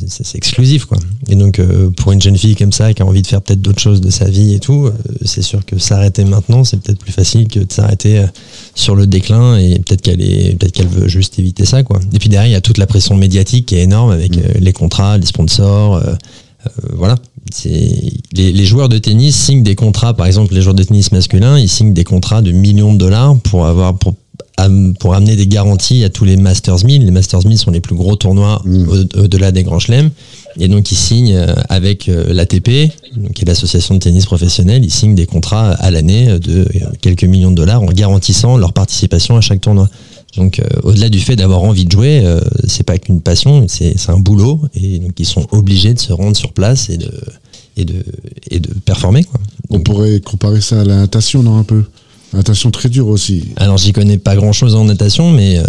c'est 0.08 0.36
exclusif. 0.38 0.86
Quoi. 0.86 0.98
Et 1.28 1.36
donc 1.36 1.60
euh, 1.60 1.90
pour 1.90 2.12
une 2.12 2.22
jeune 2.22 2.38
fille 2.38 2.56
comme 2.56 2.72
ça 2.74 2.94
qui 2.94 3.02
a 3.02 3.06
envie 3.06 3.22
de 3.22 3.28
faire 3.28 3.42
peut-être 3.42 3.62
d'autres 3.62 3.82
choses 3.82 4.02
de 4.02 4.10
sa 4.10 4.26
vie 4.26 4.54
et 4.54 4.60
tout, 4.60 4.86
euh, 4.88 4.92
c'est 5.26 5.42
sûr 5.42 5.66
que 5.66 5.78
s'arrêter 5.78 6.24
maintenant, 6.26 6.64
c'est 6.64 6.78
peut-être 6.78 7.00
plus 7.00 7.12
facile 7.14 7.48
que 7.48 7.60
de 7.60 7.72
s'arrêter 7.72 8.20
euh, 8.20 8.28
sur 8.76 8.96
le 8.96 9.08
déclin 9.08 9.58
et 9.58 9.80
peut-être 9.80 10.02
qu'elle 10.02 10.22
est 10.22 10.58
peut-être 10.58 10.74
qu'elle 10.74 10.88
veut 10.88 11.08
juste 11.08 11.40
éviter 11.40 11.66
ça. 11.66 11.84
Quoi. 11.84 12.00
Et 12.14 12.20
puis 12.20 12.30
derrière, 12.30 12.50
il 12.50 12.54
y 12.54 12.56
a 12.56 12.62
toute 12.62 12.78
la 12.78 12.88
pression 12.88 13.16
médiatique 13.16 13.68
qui 13.68 13.76
est 13.76 13.84
énorme 13.84 14.12
avec 14.12 14.38
euh, 14.38 14.42
les 14.60 14.74
contrats, 14.74 15.18
les 15.18 15.26
sponsors. 15.26 15.96
euh, 15.96 16.02
euh, 16.68 16.70
voilà. 16.94 17.16
Les, 17.66 18.52
les 18.54 18.66
joueurs 18.66 18.88
de 18.90 18.98
tennis 18.98 19.36
signent 19.36 19.64
des 19.64 19.76
contrats, 19.76 20.14
par 20.14 20.26
exemple 20.26 20.54
les 20.54 20.62
joueurs 20.62 20.76
de 20.76 20.84
tennis 20.84 21.12
masculins, 21.12 21.60
ils 21.60 21.70
signent 21.70 21.94
des 21.94 22.06
contrats 22.06 22.42
de 22.42 22.52
millions 22.52 22.94
de 22.94 22.98
dollars 22.98 23.38
pour 23.40 23.66
avoir 23.66 23.98
pour, 23.98 24.14
pour 25.00 25.14
amener 25.14 25.36
des 25.36 25.48
garanties 25.48 26.04
à 26.04 26.10
tous 26.10 26.24
les 26.26 26.38
Masters 26.38 26.86
1000. 26.86 27.04
Les 27.06 27.12
Masters 27.12 27.46
1000 27.46 27.58
sont 27.58 27.72
les 27.72 27.82
plus 27.82 27.96
gros 27.96 28.16
tournois 28.16 28.62
Mm. 28.66 28.88
au- 28.88 29.20
au-delà 29.24 29.52
des 29.52 29.64
grands 29.64 29.80
chelems. 29.80 30.10
Et 30.60 30.68
donc 30.68 30.92
ils 30.92 30.96
signent 30.96 31.34
euh, 31.36 31.54
avec 31.70 32.08
euh, 32.08 32.32
l'ATP, 32.32 32.92
qui 33.34 33.42
est 33.42 33.46
l'association 33.46 33.96
de 33.96 34.00
tennis 34.00 34.26
professionnelle, 34.26 34.86
ils 34.86 34.92
signent 34.92 35.16
des 35.16 35.26
contrats 35.26 35.72
à 35.72 35.92
l'année 35.92 36.40
de 36.40 36.60
euh, 36.62 36.66
quelques 37.02 37.24
millions 37.24 37.50
de 37.52 37.56
dollars 37.56 37.82
en 37.82 37.88
garantissant 37.88 38.56
leur 38.58 38.72
participation 38.74 39.36
à 39.36 39.42
chaque 39.42 39.62
tournoi. 39.62 39.90
Donc 40.38 40.60
euh, 40.60 40.64
au-delà 40.84 41.10
du 41.10 41.20
fait 41.20 41.36
d'avoir 41.36 41.64
envie 41.64 41.86
de 41.86 41.92
jouer, 41.92 42.22
euh, 42.24 42.40
c'est 42.68 42.84
pas 42.84 42.98
qu'une 43.00 43.22
passion, 43.22 43.66
c'est 43.68 43.96
un 44.10 44.18
boulot 44.20 44.62
et 44.76 45.00
donc 45.00 45.12
ils 45.20 45.26
sont 45.26 45.46
obligés 45.52 45.94
de 45.94 46.00
se 46.00 46.14
rendre 46.14 46.38
sur 46.38 46.54
place 46.54 46.90
et 46.90 46.98
de 46.98 47.12
et 47.76 47.86
de 47.86 48.04
et 48.52 48.60
de 48.60 48.70
performer 48.86 49.24
quoi. 49.24 49.40
On 49.72 49.80
pourrait 49.80 50.20
comparer 50.20 50.62
ça 50.62 50.82
à 50.82 50.86
la 50.86 50.98
natation, 50.98 51.42
non, 51.44 51.58
un 51.58 51.64
peu? 51.64 51.84
Natation 52.34 52.72
très 52.72 52.90
dure 52.90 53.08
aussi. 53.08 53.50
Alors 53.58 53.78
j'y 53.78 53.94
connais 53.94 54.18
pas 54.18 54.36
grand 54.36 54.54
chose 54.54 54.76
en 54.76 54.86
natation, 54.86 55.32
mais 55.32 55.60
euh, 55.60 55.64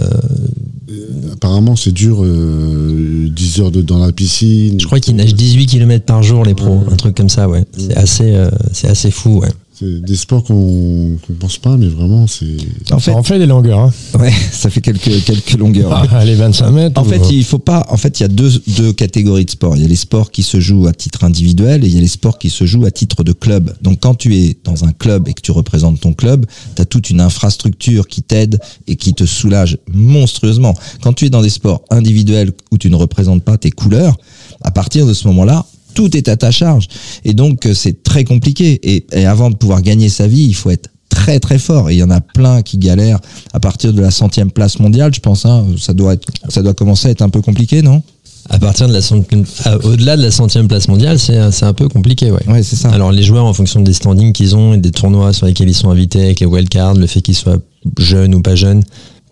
Apparemment, 1.34 1.76
c'est 1.76 1.92
dur, 1.92 2.22
euh, 2.22 3.28
10 3.28 3.60
heures 3.60 3.70
de, 3.70 3.82
dans 3.82 3.98
la 3.98 4.12
piscine. 4.12 4.80
je 4.80 4.86
crois 4.86 5.00
qu'ils 5.00 5.16
nagent 5.16 5.34
18 5.34 5.66
km 5.66 6.04
par 6.04 6.22
jour 6.22 6.44
les 6.44 6.54
pros, 6.54 6.80
un 6.90 6.96
truc 6.96 7.16
comme 7.16 7.28
ça, 7.28 7.48
ouais. 7.48 7.64
C'est 7.76 7.96
assez 7.96 8.34
euh, 8.34 8.48
c'est 8.72 8.88
assez 8.88 9.10
fou, 9.10 9.40
ouais. 9.40 9.50
C'est 9.76 10.02
des 10.02 10.14
sports 10.14 10.44
qu'on 10.44 11.16
qu'on 11.26 11.32
pense 11.34 11.58
pas, 11.58 11.76
mais 11.76 11.88
vraiment, 11.88 12.28
c'est. 12.28 12.56
En 12.92 12.98
Ça 12.98 13.00
fait, 13.00 13.10
en 13.10 13.22
fait 13.24 13.38
des 13.40 13.46
longueurs. 13.46 13.80
Hein. 13.80 13.92
ouais, 14.20 14.30
ça 14.52 14.70
fait 14.70 14.80
quelques 14.80 15.24
quelques 15.24 15.54
longueurs. 15.54 16.06
Ah, 16.12 16.24
les 16.24 16.36
25 16.36 16.70
mètres. 16.70 17.00
En 17.00 17.04
ou- 17.04 17.08
fait, 17.08 17.20
il 17.32 17.42
faut 17.44 17.58
pas. 17.58 17.84
En 17.90 17.96
fait, 17.96 18.20
il 18.20 18.22
y 18.22 18.26
a 18.26 18.28
deux, 18.28 18.52
deux 18.78 18.92
catégories 18.92 19.44
de 19.44 19.50
sports. 19.50 19.74
Il 19.76 19.82
y 19.82 19.84
a 19.84 19.88
les 19.88 19.96
sports 19.96 20.30
qui 20.30 20.44
se 20.44 20.60
jouent 20.60 20.86
à 20.86 20.92
titre 20.92 21.24
individuel 21.24 21.84
et 21.84 21.88
il 21.88 21.94
y 21.94 21.98
a 21.98 22.00
les 22.00 22.06
sports 22.06 22.38
qui 22.38 22.50
se 22.50 22.64
jouent 22.66 22.84
à 22.84 22.92
titre 22.92 23.24
de 23.24 23.32
club. 23.32 23.74
Donc, 23.82 23.98
quand 24.00 24.14
tu 24.14 24.36
es 24.36 24.56
dans 24.62 24.84
un 24.84 24.92
club 24.92 25.26
et 25.28 25.34
que 25.34 25.40
tu 25.40 25.50
représentes 25.50 25.98
ton 26.00 26.12
club, 26.14 26.46
tu 26.76 26.80
as 26.82 26.84
toute 26.84 27.10
une 27.10 27.20
infrastructure 27.20 28.06
qui 28.06 28.22
t'aide 28.22 28.60
et 28.86 28.94
qui 28.94 29.12
te 29.12 29.24
soulage 29.26 29.78
monstrueusement. 29.92 30.74
Quand 31.02 31.12
tu 31.14 31.24
es 31.26 31.30
dans 31.30 31.42
des 31.42 31.50
sports 31.50 31.82
individuels 31.90 32.52
où 32.70 32.78
tu 32.78 32.90
ne 32.90 32.96
représentes 32.96 33.42
pas 33.42 33.58
tes 33.58 33.70
couleurs, 33.72 34.16
à 34.62 34.70
partir 34.70 35.04
de 35.06 35.12
ce 35.14 35.26
moment-là, 35.28 35.66
tout 35.94 36.16
est 36.16 36.28
à 36.28 36.36
ta 36.36 36.50
charge. 36.50 36.88
Et 37.24 37.32
donc, 37.34 37.66
euh, 37.66 37.74
c'est 37.74 38.02
très 38.02 38.24
compliqué. 38.24 38.78
Et, 38.82 39.06
et 39.12 39.26
avant 39.26 39.50
de 39.50 39.56
pouvoir 39.56 39.80
gagner 39.82 40.08
sa 40.08 40.26
vie, 40.26 40.42
il 40.44 40.54
faut 40.54 40.70
être 40.70 40.90
très 41.08 41.38
très 41.38 41.58
fort 41.60 41.90
et 41.90 41.94
il 41.94 41.98
y 41.98 42.02
en 42.02 42.10
a 42.10 42.20
plein 42.20 42.62
qui 42.62 42.76
galèrent 42.76 43.20
à 43.52 43.60
partir 43.60 43.92
de 43.92 44.00
la 44.02 44.10
centième 44.10 44.50
place 44.50 44.80
mondiale 44.80 45.14
je 45.14 45.20
pense 45.20 45.46
hein, 45.46 45.64
ça 45.78 45.92
doit 45.92 46.14
être 46.14 46.26
ça 46.48 46.60
doit 46.60 46.74
commencer 46.74 47.06
à 47.06 47.10
être 47.12 47.22
un 47.22 47.28
peu 47.28 47.40
compliqué 47.40 47.82
non? 47.82 48.02
À 48.50 48.58
partir 48.58 48.88
de 48.88 48.92
la 48.92 49.00
centième- 49.00 49.44
à- 49.64 49.76
au-delà 49.86 50.16
de 50.16 50.22
la 50.22 50.30
centième 50.30 50.66
place 50.66 50.88
mondiale, 50.88 51.18
c'est 51.18 51.50
c'est 51.52 51.64
un 51.66 51.72
peu 51.72 51.88
compliqué, 51.88 52.30
ouais. 52.32 52.44
ouais 52.48 52.62
c'est 52.62 52.76
ça 52.76 52.90
Alors 52.90 53.10
les 53.12 53.22
joueurs, 53.22 53.44
en 53.46 53.54
fonction 53.54 53.80
des 53.80 53.92
standings 53.94 54.32
qu'ils 54.32 54.54
ont 54.56 54.74
et 54.74 54.78
des 54.78 54.90
tournois 54.90 55.32
sur 55.32 55.46
lesquels 55.46 55.68
ils 55.68 55.74
sont 55.74 55.88
invités 55.90 56.20
avec 56.24 56.40
les 56.40 56.46
wildcards, 56.46 56.94
le 56.94 57.06
fait 57.06 57.22
qu'ils 57.22 57.36
soient 57.36 57.58
jeunes 57.98 58.34
ou 58.34 58.42
pas 58.42 58.54
jeunes, 58.54 58.82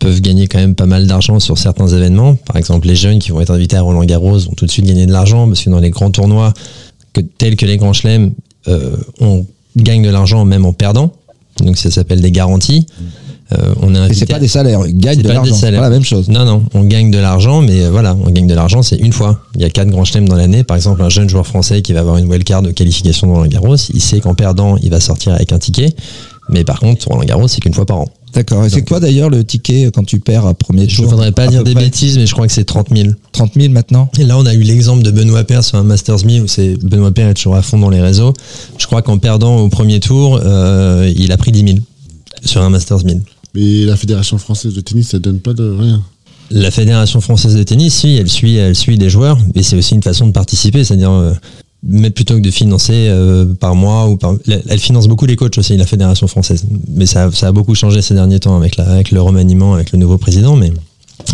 peuvent 0.03 0.20
gagner 0.20 0.48
quand 0.48 0.59
même 0.59 0.74
pas 0.74 0.86
mal 0.86 1.07
d'argent 1.07 1.38
sur 1.38 1.57
certains 1.59 1.86
événements. 1.86 2.34
Par 2.34 2.57
exemple, 2.57 2.88
les 2.88 2.96
jeunes 2.96 3.20
qui 3.20 3.30
vont 3.30 3.40
être 3.40 3.53
invités 3.53 3.76
à 3.76 3.82
Roland 3.82 4.05
Garros 4.05 4.38
vont 4.38 4.53
tout 4.57 4.66
de 4.66 4.70
suite 4.70 4.84
gagner 4.84 5.07
de 5.07 5.12
l'argent 5.12 5.46
parce 5.46 5.62
que 5.62 5.70
dans 5.70 5.78
les 5.78 5.90
grands 5.90 6.11
tournois, 6.11 6.53
que, 7.12 7.20
tels 7.20 7.57
que 7.57 7.66
les 7.66 7.76
grands 7.76 7.92
chelems, 7.92 8.32
euh, 8.66 8.96
on 9.20 9.46
gagne 9.76 10.03
de 10.03 10.11
l'argent 10.11 10.44
même 10.44 10.66
en 10.66 10.72
perdant. 10.72 11.12
Donc 11.59 11.76
ça 11.76 11.90
s'appelle 11.90 12.20
des 12.20 12.32
garanties. 12.32 12.86
Euh, 13.53 13.74
on 13.80 13.94
invité 13.94 14.20
c'est 14.20 14.26
pas 14.26 14.38
des 14.38 14.48
salaires, 14.48 14.80
C'est 14.82 15.22
de 15.22 15.28
l'argent. 15.28 15.55
C'est 15.55 15.72
pas 15.72 15.80
la 15.80 15.90
même 15.90 16.05
chose. 16.05 16.28
Non, 16.28 16.44
non, 16.44 16.64
on 16.74 16.84
gagne 16.84 17.11
de 17.11 17.18
l'argent, 17.18 17.61
mais 17.61 17.82
euh, 17.82 17.90
voilà, 17.90 18.16
on 18.24 18.30
gagne 18.30 18.46
de 18.46 18.55
l'argent, 18.55 18.82
c'est 18.82 18.96
une 18.96 19.12
fois. 19.12 19.40
Il 19.55 19.61
y 19.61 19.64
a 19.64 19.70
quatre 19.70 19.90
grands 19.90 20.05
chelems 20.05 20.28
dans 20.28 20.36
l'année. 20.36 20.64
Par 20.64 20.76
exemple, 20.76 21.03
un 21.03 21.11
jeune 21.11 21.28
joueur 21.28 21.46
français 21.46 21.82
qui 21.82 21.92
va 21.92 22.00
avoir 22.00 22.16
une 22.16 22.26
wildcard 22.26 22.62
de 22.62 22.70
qualification 22.72 23.26
dans 23.28 23.34
Roland 23.34 23.48
Garros, 23.48 23.76
il 23.76 24.00
sait 24.00 24.20
qu'en 24.20 24.34
perdant, 24.34 24.76
il 24.78 24.90
va 24.90 25.00
sortir 25.00 25.34
avec 25.34 25.53
un 25.53 25.59
ticket. 25.59 25.94
Mais 26.48 26.64
par 26.64 26.80
contre, 26.80 27.07
Roland 27.09 27.24
Garros, 27.24 27.46
c'est 27.46 27.61
qu'une 27.61 27.74
fois 27.74 27.86
par 27.86 27.98
an. 27.98 28.09
D'accord. 28.35 28.64
Et 28.64 28.70
c'est 28.70 28.83
quoi 28.83 28.99
d'ailleurs 28.99 29.28
le 29.28 29.45
ticket 29.45 29.91
quand 29.93 30.05
tu 30.05 30.18
perds 30.18 30.47
à 30.47 30.55
premier 30.55 30.89
Je 30.89 30.97
tour 30.97 31.05
ne 31.07 31.11
voudrais 31.11 31.33
pas 31.33 31.47
dire 31.49 31.64
des 31.64 31.74
près 31.74 31.85
bêtises, 31.85 32.16
mais 32.16 32.26
je 32.26 32.33
crois 32.33 32.47
que 32.47 32.53
c'est 32.53 32.64
30 32.64 32.89
000. 32.95 33.11
30 33.33 33.53
000 33.55 33.72
maintenant? 33.72 34.11
Et 34.18 34.24
là, 34.24 34.39
on 34.39 34.47
a 34.47 34.55
eu 34.55 34.62
l'exemple 34.62 35.03
de 35.03 35.11
Benoît 35.11 35.45
Paire 35.45 35.62
sur 35.62 35.78
un 35.78 35.83
Masters 35.83 36.24
1000 36.24 36.43
où 36.43 36.49
c'est 36.49 36.76
Benoît 36.83 37.12
Paire 37.12 37.28
est 37.28 37.35
toujours 37.35 37.57
à 37.57 37.62
fond 37.62 37.78
dans 37.78 37.91
les 37.91 38.01
réseaux. 38.01 38.33
Je 38.78 38.87
crois 38.87 39.03
qu'en 39.03 39.18
perdant 39.18 39.59
au 39.59 39.68
premier 39.68 40.01
tour, 40.01 40.41
euh, 40.43 41.12
il 41.14 41.30
a 41.33 41.37
pris 41.37 41.53
10 41.53 41.64
000 41.64 41.78
sur 42.45 42.62
un 42.62 42.70
Masters 42.70 43.05
1000. 43.05 43.20
Mais 43.55 43.85
la 43.85 43.97
Fédération 43.97 44.39
française 44.39 44.72
de 44.72 44.80
tennis, 44.80 45.09
ça 45.09 45.18
donne 45.18 45.39
pas 45.39 45.53
de 45.53 45.68
rien. 45.68 46.03
La 46.51 46.70
Fédération 46.70 47.20
française 47.20 47.55
de 47.55 47.62
tennis, 47.62 47.95
si, 47.95 48.16
elle 48.16 48.28
suit, 48.28 48.57
elle 48.57 48.76
suit 48.76 48.99
des 48.99 49.09
joueurs, 49.09 49.39
et 49.55 49.62
c'est 49.62 49.76
aussi 49.76 49.95
une 49.95 50.03
façon 50.03 50.26
de 50.26 50.33
participer, 50.33 50.85
c'est-à-dire 50.85 51.11
euh, 51.11 51.33
mais 51.83 52.11
plutôt 52.11 52.37
que 52.37 52.41
de 52.41 52.51
financer 52.51 53.09
euh, 53.09 53.55
par 53.55 53.74
mois 53.74 54.09
ou 54.09 54.16
par, 54.16 54.35
elle, 54.47 54.78
finance 54.78 55.09
beaucoup 55.09 55.26
les 55.26 55.37
coachs 55.37 55.59
aussi, 55.59 55.76
la 55.76 55.87
Fédération 55.87 56.26
française. 56.26 56.64
Mais 56.89 57.07
ça, 57.07 57.30
ça 57.33 57.49
a 57.49 57.53
beaucoup 57.53 57.74
changé 57.74 58.03
ces 58.03 58.14
derniers 58.14 58.41
temps 58.41 58.57
avec, 58.57 58.78
avec 58.78 59.11
le 59.11 59.20
remaniement, 59.20 59.74
avec 59.74 59.93
le 59.93 59.99
nouveau 59.99 60.18
président, 60.18 60.57
mais 60.57 60.72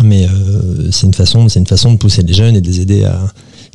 mais 0.03 0.27
euh, 0.27 0.91
c'est 0.91 1.07
une 1.07 1.13
façon, 1.13 1.49
c'est 1.49 1.59
une 1.59 1.67
façon 1.67 1.91
de 1.91 1.97
pousser 1.97 2.21
les 2.21 2.33
jeunes 2.33 2.55
et 2.55 2.61
de 2.61 2.67
les 2.67 2.81
aider 2.81 3.05
à 3.05 3.19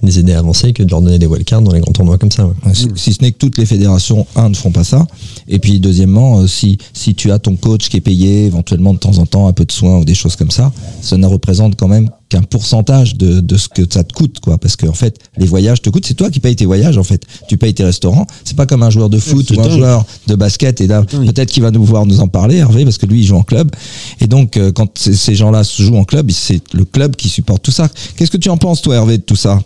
les 0.02 0.18
aider 0.18 0.32
à 0.32 0.38
avancer 0.38 0.72
que 0.72 0.82
de 0.82 0.90
leur 0.90 1.00
donner 1.00 1.18
des 1.18 1.26
wildcards 1.26 1.62
dans 1.62 1.72
les 1.72 1.80
grands 1.80 1.92
tournois 1.92 2.18
comme 2.18 2.30
ça. 2.30 2.48
si 2.72 3.12
ce 3.12 3.22
n'est 3.22 3.32
que 3.32 3.38
toutes 3.38 3.58
les 3.58 3.66
fédérations, 3.66 4.26
un, 4.36 4.48
ne 4.50 4.54
font 4.54 4.70
pas 4.70 4.84
ça. 4.84 5.06
Et 5.48 5.58
puis, 5.58 5.80
deuxièmement, 5.80 6.40
euh, 6.40 6.46
si, 6.46 6.78
si 6.92 7.14
tu 7.14 7.30
as 7.30 7.38
ton 7.38 7.56
coach 7.56 7.88
qui 7.88 7.96
est 7.96 8.02
payé, 8.02 8.46
éventuellement 8.46 8.92
de 8.92 8.98
temps 8.98 9.18
en 9.18 9.26
temps, 9.26 9.46
un 9.46 9.52
peu 9.52 9.64
de 9.64 9.72
soins 9.72 9.98
ou 9.98 10.04
des 10.04 10.14
choses 10.14 10.36
comme 10.36 10.50
ça, 10.50 10.72
ça 11.00 11.16
ne 11.16 11.26
représente 11.26 11.76
quand 11.76 11.88
même 11.88 12.10
qu'un 12.34 12.42
pourcentage 12.42 13.16
de, 13.16 13.38
de 13.40 13.56
ce 13.56 13.68
que 13.68 13.82
ça 13.88 14.02
te 14.02 14.12
coûte, 14.12 14.40
quoi. 14.40 14.58
Parce 14.58 14.74
qu'en 14.74 14.92
fait, 14.92 15.18
les 15.36 15.46
voyages 15.46 15.80
te 15.80 15.88
coûtent. 15.88 16.04
C'est 16.04 16.14
toi 16.14 16.30
qui 16.30 16.40
payes 16.40 16.56
tes 16.56 16.66
voyages, 16.66 16.98
en 16.98 17.04
fait. 17.04 17.22
Tu 17.48 17.56
payes 17.56 17.74
tes 17.74 17.84
restaurants. 17.84 18.26
C'est 18.44 18.56
pas 18.56 18.66
comme 18.66 18.82
un 18.82 18.90
joueur 18.90 19.08
de 19.08 19.18
foot 19.18 19.48
ou 19.52 19.60
un 19.60 19.62
dingue. 19.68 19.78
joueur 19.78 20.04
de 20.26 20.34
basket. 20.34 20.80
Et 20.80 20.88
là, 20.88 21.02
peut-être 21.02 21.50
qu'il 21.50 21.62
va 21.62 21.70
nous 21.70 21.84
voir 21.84 22.06
nous 22.06 22.18
en 22.20 22.26
parler, 22.26 22.56
Hervé, 22.56 22.82
parce 22.84 22.98
que 22.98 23.06
lui, 23.06 23.20
il 23.20 23.24
joue 23.24 23.36
en 23.36 23.44
club. 23.44 23.70
Et 24.20 24.26
donc, 24.26 24.56
euh, 24.56 24.72
quand 24.72 24.98
ces- 24.98 25.34
gens-là 25.34 25.62
jouent 25.62 25.96
en 25.96 26.04
club, 26.04 26.30
c'est 26.32 26.60
le 26.74 26.84
club 26.84 27.14
qui 27.14 27.28
supporte 27.28 27.62
tout 27.62 27.70
ça. 27.70 27.88
Qu'est-ce 28.16 28.30
que 28.32 28.36
tu 28.36 28.48
en 28.50 28.56
penses, 28.56 28.82
toi, 28.82 28.96
Hervé, 28.96 29.18
de 29.18 29.22
tout 29.22 29.36
ça? 29.36 29.60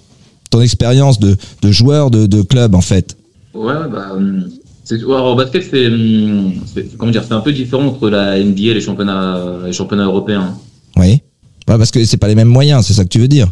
Ton 0.51 0.61
expérience 0.61 1.19
de, 1.19 1.37
de 1.63 1.73
joueur 1.73 2.11
de, 2.11 2.27
de 2.27 2.43
club, 2.43 2.75
en 2.75 2.81
fait? 2.83 3.17
Ouais, 3.55 3.75
bah, 3.91 4.13
hum, 4.15 4.45
alors, 4.91 5.33
au 5.33 5.37
basket, 5.37 5.65
c'est, 5.71 5.87
hum, 5.87 6.53
c'est, 6.75 6.97
comment 6.99 7.13
dire, 7.13 7.25
c'est 7.27 7.35
un 7.35 7.41
peu 7.41 7.53
différent 7.53 7.87
entre 7.87 8.11
la 8.11 8.39
NBA 8.39 8.61
et 8.71 8.75
les 8.75 8.81
championnats, 8.83 9.43
les 9.65 9.73
championnats 9.73 10.05
européens. 10.05 10.55
Oui. 10.97 11.23
Ouais, 11.69 11.77
parce 11.79 11.91
que 11.91 12.03
c'est 12.05 12.17
pas 12.17 12.29
les 12.29 12.35
mêmes 12.35 12.49
moyens, 12.49 12.87
c'est 12.87 12.95
ça 12.95 13.05
que 13.05 13.09
tu 13.09 13.19
veux 13.19 13.29
dire. 13.29 13.49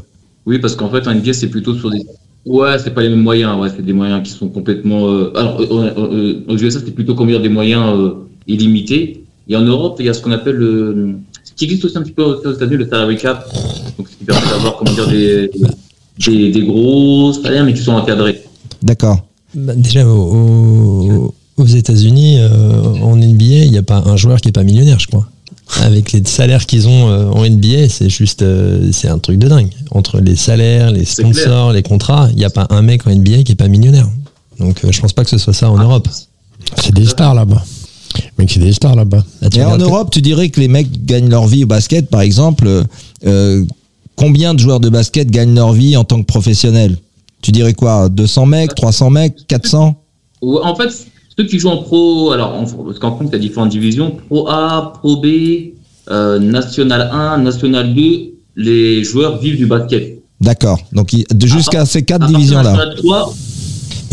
Oui, 0.46 0.58
parce 0.58 0.74
qu'en 0.76 0.90
fait, 0.90 1.06
en 1.06 1.14
NBA, 1.14 1.32
c'est 1.32 1.48
plutôt 1.48 1.74
sur 1.74 1.90
des. 1.90 2.04
Ouais, 2.46 2.78
c'est 2.82 2.90
pas 2.94 3.02
les 3.02 3.08
mêmes 3.10 3.22
moyens. 3.22 3.58
Ouais, 3.58 3.68
c'est 3.74 3.84
des 3.84 3.92
moyens 3.92 4.22
qui 4.22 4.30
sont 4.32 4.48
complètement. 4.48 5.08
euh, 5.10 5.32
Alors, 5.36 5.60
euh, 5.60 5.66
euh, 5.70 5.90
euh, 5.98 6.34
aux 6.48 6.56
USA, 6.56 6.80
c'est 6.84 6.92
plutôt 6.94 7.14
comment 7.14 7.30
dire 7.30 7.40
des 7.42 7.48
moyens 7.48 7.84
euh, 7.98 8.10
illimités. 8.46 9.24
Et 9.48 9.56
en 9.56 9.62
Europe, 9.62 9.96
il 10.00 10.06
y 10.06 10.08
a 10.08 10.14
ce 10.14 10.22
qu'on 10.22 10.32
appelle 10.32 10.56
le. 10.56 11.10
Ce 11.44 11.52
qui 11.54 11.64
existe 11.64 11.84
aussi 11.84 11.98
un 11.98 12.02
petit 12.02 12.12
peu 12.12 12.22
aux 12.22 12.52
États-Unis, 12.52 12.76
le 12.76 12.88
salary 12.88 13.16
cap. 13.16 13.48
Donc, 13.98 14.08
ce 14.08 14.16
qui 14.16 14.24
permet 14.24 14.46
d'avoir, 14.48 14.76
comment 14.76 14.92
dire, 14.92 15.08
des, 15.08 15.50
des, 16.26 16.50
des 16.52 16.62
gros 16.62 17.32
salaires, 17.32 17.64
mais 17.64 17.74
qui 17.74 17.82
sont 17.82 17.92
encadrés. 17.92 18.42
D'accord. 18.82 19.24
Bah, 19.54 19.74
déjà, 19.74 20.06
au- 20.06 20.12
au- 20.12 21.34
aux 21.56 21.64
États-Unis, 21.66 22.36
euh, 22.40 22.82
en 23.02 23.16
NBA, 23.16 23.64
il 23.64 23.70
n'y 23.70 23.78
a 23.78 23.82
pas 23.82 24.02
un 24.06 24.16
joueur 24.16 24.40
qui 24.40 24.48
est 24.48 24.52
pas 24.52 24.64
millionnaire, 24.64 24.98
je 25.00 25.06
crois. 25.06 25.28
Avec 25.82 26.12
les 26.12 26.22
salaires 26.24 26.64
qu'ils 26.64 26.86
ont 26.88 27.08
euh, 27.08 27.26
en 27.30 27.44
NBA, 27.44 27.88
c'est 27.88 28.08
juste, 28.08 28.42
euh, 28.42 28.90
c'est 28.92 29.08
un 29.08 29.18
truc 29.18 29.38
de 29.38 29.48
dingue. 29.48 29.70
Entre 29.90 30.20
les 30.20 30.36
salaires, 30.36 30.92
les 30.92 31.04
sponsors, 31.04 31.72
les 31.72 31.82
contrats, 31.82 32.28
il 32.30 32.36
n'y 32.36 32.44
a 32.44 32.50
pas 32.50 32.66
un 32.70 32.82
mec 32.82 33.06
en 33.06 33.10
NBA 33.10 33.42
qui 33.42 33.52
est 33.52 33.56
pas 33.56 33.66
millionnaire. 33.68 34.08
Donc, 34.60 34.84
euh, 34.84 34.92
je 34.92 35.00
pense 35.00 35.12
pas 35.12 35.24
que 35.24 35.30
ce 35.30 35.38
soit 35.38 35.52
ça 35.52 35.70
en 35.70 35.76
Europe. 35.76 36.08
C'est 36.82 36.94
des 36.94 37.04
stars 37.06 37.34
là-bas. 37.34 37.62
Mec, 38.38 38.50
c'est 38.50 38.60
des 38.60 38.72
stars 38.72 38.94
là-bas. 38.94 39.24
Là, 39.42 39.48
Et 39.54 39.64
en 39.64 39.76
Europe, 39.76 40.10
tu 40.12 40.22
dirais 40.22 40.48
que 40.50 40.60
les 40.60 40.68
mecs 40.68 41.04
gagnent 41.04 41.28
leur 41.28 41.46
vie 41.46 41.64
au 41.64 41.66
basket, 41.66 42.08
par 42.08 42.20
exemple. 42.20 42.84
euh, 43.26 43.64
combien 44.14 44.54
de 44.54 44.60
joueurs 44.60 44.80
de 44.80 44.88
basket 44.88 45.30
gagnent 45.30 45.54
leur 45.54 45.72
vie 45.72 45.96
en 45.96 46.04
tant 46.04 46.20
que 46.20 46.26
professionnels? 46.26 46.96
Tu 47.42 47.52
dirais 47.52 47.74
quoi? 47.74 48.08
200 48.08 48.46
mecs, 48.46 48.74
300 48.74 49.10
mecs, 49.10 49.46
400 49.48 49.94
Ouais, 50.42 50.60
En 50.62 50.74
fait, 50.74 50.88
ceux 51.38 51.44
qui 51.44 51.58
jouent 51.58 51.68
en 51.70 51.78
pro, 51.82 52.32
alors, 52.32 52.54
en, 52.54 52.64
parce 52.64 52.98
qu'en 52.98 53.16
France, 53.16 53.28
il 53.30 53.32
y 53.32 53.36
a 53.36 53.38
différentes 53.38 53.68
divisions, 53.70 54.12
pro 54.28 54.48
A, 54.48 54.92
pro 55.00 55.16
B, 55.16 55.26
euh, 56.10 56.38
national 56.38 57.10
1, 57.12 57.38
national 57.38 57.94
2, 57.94 58.02
les 58.56 59.04
joueurs 59.04 59.38
vivent 59.38 59.56
du 59.56 59.66
basket. 59.66 60.22
D'accord. 60.40 60.78
Donc 60.92 61.10
jusqu'à 61.44 61.84
ces 61.86 62.02
quatre 62.04 62.22
À 62.22 62.26
partir 62.26 62.36
de 62.38 62.42
divisions-là. 62.42 62.72
national 62.72 62.94
3, 62.96 63.34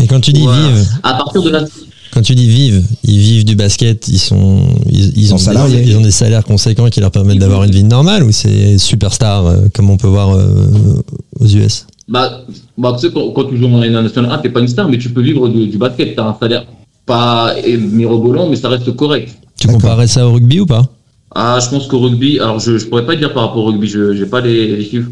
Mais 0.00 0.06
quand 0.06 0.20
tu 0.20 0.32
dis 0.32 0.42
ouais, 0.46 0.52
vivent, 0.54 0.88
à 1.02 1.14
partir 1.14 1.42
de 1.42 1.50
la, 1.50 1.64
quand 2.12 2.22
tu 2.22 2.34
dis 2.34 2.48
vivent, 2.48 2.82
ils 3.04 3.18
vivent 3.18 3.44
du 3.44 3.56
basket, 3.56 4.06
ils 4.08 4.18
sont, 4.18 4.60
ils, 4.90 5.32
ont, 5.34 5.36
des- 5.68 5.82
ils 5.82 5.96
ont 5.96 6.00
des 6.00 6.10
salaires 6.10 6.44
conséquents 6.44 6.88
qui 6.88 7.00
leur 7.00 7.10
permettent 7.10 7.38
d'avoir 7.38 7.64
une 7.64 7.70
vie 7.72 7.84
normale 7.84 8.22
ou 8.22 8.32
c'est 8.32 8.78
superstar 8.78 9.46
euh, 9.46 9.56
comme 9.74 9.90
on 9.90 9.96
peut 9.96 10.06
voir 10.08 10.30
euh, 10.36 11.02
aux 11.40 11.46
US. 11.46 11.86
bah, 12.08 12.42
bah, 12.78 12.96
tu 12.98 13.06
sais, 13.06 13.12
quand, 13.12 13.30
quand 13.32 13.44
tu 13.44 13.56
joues 13.58 13.66
en 13.66 13.78
national 13.80 14.30
1, 14.32 14.38
t'es 14.38 14.50
pas 14.50 14.60
une 14.60 14.68
star, 14.68 14.88
mais 14.88 14.98
tu 14.98 15.08
peux 15.10 15.22
vivre 15.22 15.48
du, 15.48 15.66
du 15.68 15.76
basket. 15.78 16.14
T'as 16.16 16.26
un 16.28 16.36
salaire 16.40 16.64
pas 17.06 17.54
mirobolant, 17.66 18.48
mais 18.48 18.56
ça 18.56 18.68
reste 18.68 18.94
correct. 18.96 19.36
Tu 19.58 19.68
comparais 19.68 20.06
ça 20.06 20.26
au 20.26 20.32
rugby 20.32 20.60
ou 20.60 20.66
pas? 20.66 20.86
Ah, 21.34 21.58
je 21.62 21.68
pense 21.68 21.86
qu'au 21.86 22.00
rugby, 22.00 22.38
alors 22.38 22.60
je, 22.60 22.78
je 22.78 22.86
pourrais 22.86 23.06
pas 23.06 23.16
dire 23.16 23.32
par 23.32 23.44
rapport 23.44 23.64
au 23.64 23.66
rugby, 23.66 23.88
je 23.88 24.14
j'ai 24.14 24.26
pas 24.26 24.40
les, 24.40 24.76
les 24.76 24.84
chiffres. 24.84 25.10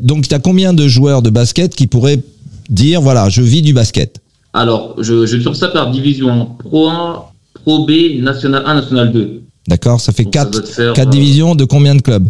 Donc 0.00 0.28
tu 0.28 0.34
as 0.34 0.38
combien 0.38 0.72
de 0.72 0.86
joueurs 0.88 1.22
de 1.22 1.30
basket 1.30 1.74
qui 1.74 1.86
pourraient 1.86 2.20
dire 2.68 3.00
voilà, 3.00 3.28
je 3.28 3.42
vis 3.42 3.62
du 3.62 3.72
basket? 3.72 4.20
Alors, 4.54 4.96
je, 4.98 5.26
je 5.26 5.38
sur 5.40 5.56
ça 5.56 5.68
par 5.68 5.90
division. 5.90 6.46
Pro 6.58 6.88
1, 6.88 7.24
Pro 7.62 7.86
B, 7.86 8.20
National 8.20 8.62
1, 8.66 8.74
National 8.74 9.12
2. 9.12 9.42
D'accord 9.68 10.00
Ça 10.00 10.12
fait 10.12 10.24
Donc, 10.24 10.34
ça 10.34 10.44
4 10.44 10.50
doit 10.50 10.60
te 10.60 10.66
faire, 10.66 10.92
quatre 10.92 11.08
euh, 11.08 11.10
divisions 11.10 11.54
de 11.54 11.64
combien 11.64 11.94
de 11.94 12.02
clubs? 12.02 12.28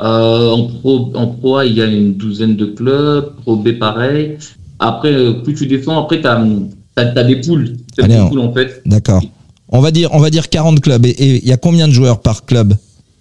Euh, 0.00 0.50
en, 0.50 0.64
pro, 0.64 1.12
en 1.14 1.28
Pro 1.28 1.56
A, 1.58 1.66
il 1.66 1.74
y 1.74 1.82
a 1.82 1.86
une 1.86 2.14
douzaine 2.14 2.56
de 2.56 2.66
clubs. 2.66 3.32
Pro 3.42 3.56
B, 3.56 3.78
pareil. 3.78 4.36
Après, 4.78 5.12
euh, 5.12 5.32
plus 5.32 5.54
tu 5.54 5.66
descends, 5.66 6.02
après, 6.02 6.20
tu 6.20 6.26
as, 6.26 7.24
des 7.24 7.36
poules. 7.36 7.76
Allez, 8.00 8.16
on- 8.16 8.28
poules, 8.28 8.40
en 8.40 8.52
fait. 8.52 8.82
D'accord. 8.86 9.22
On 9.68 9.80
va 9.80 9.90
dire 9.90 10.10
on 10.12 10.18
va 10.18 10.30
dire 10.30 10.48
40 10.50 10.80
clubs 10.80 11.06
et- 11.06 11.38
il 11.42 11.48
y 11.48 11.52
a 11.52 11.56
combien 11.56 11.88
de 11.88 11.92
joueurs 11.92 12.20
par 12.20 12.44
club? 12.44 12.74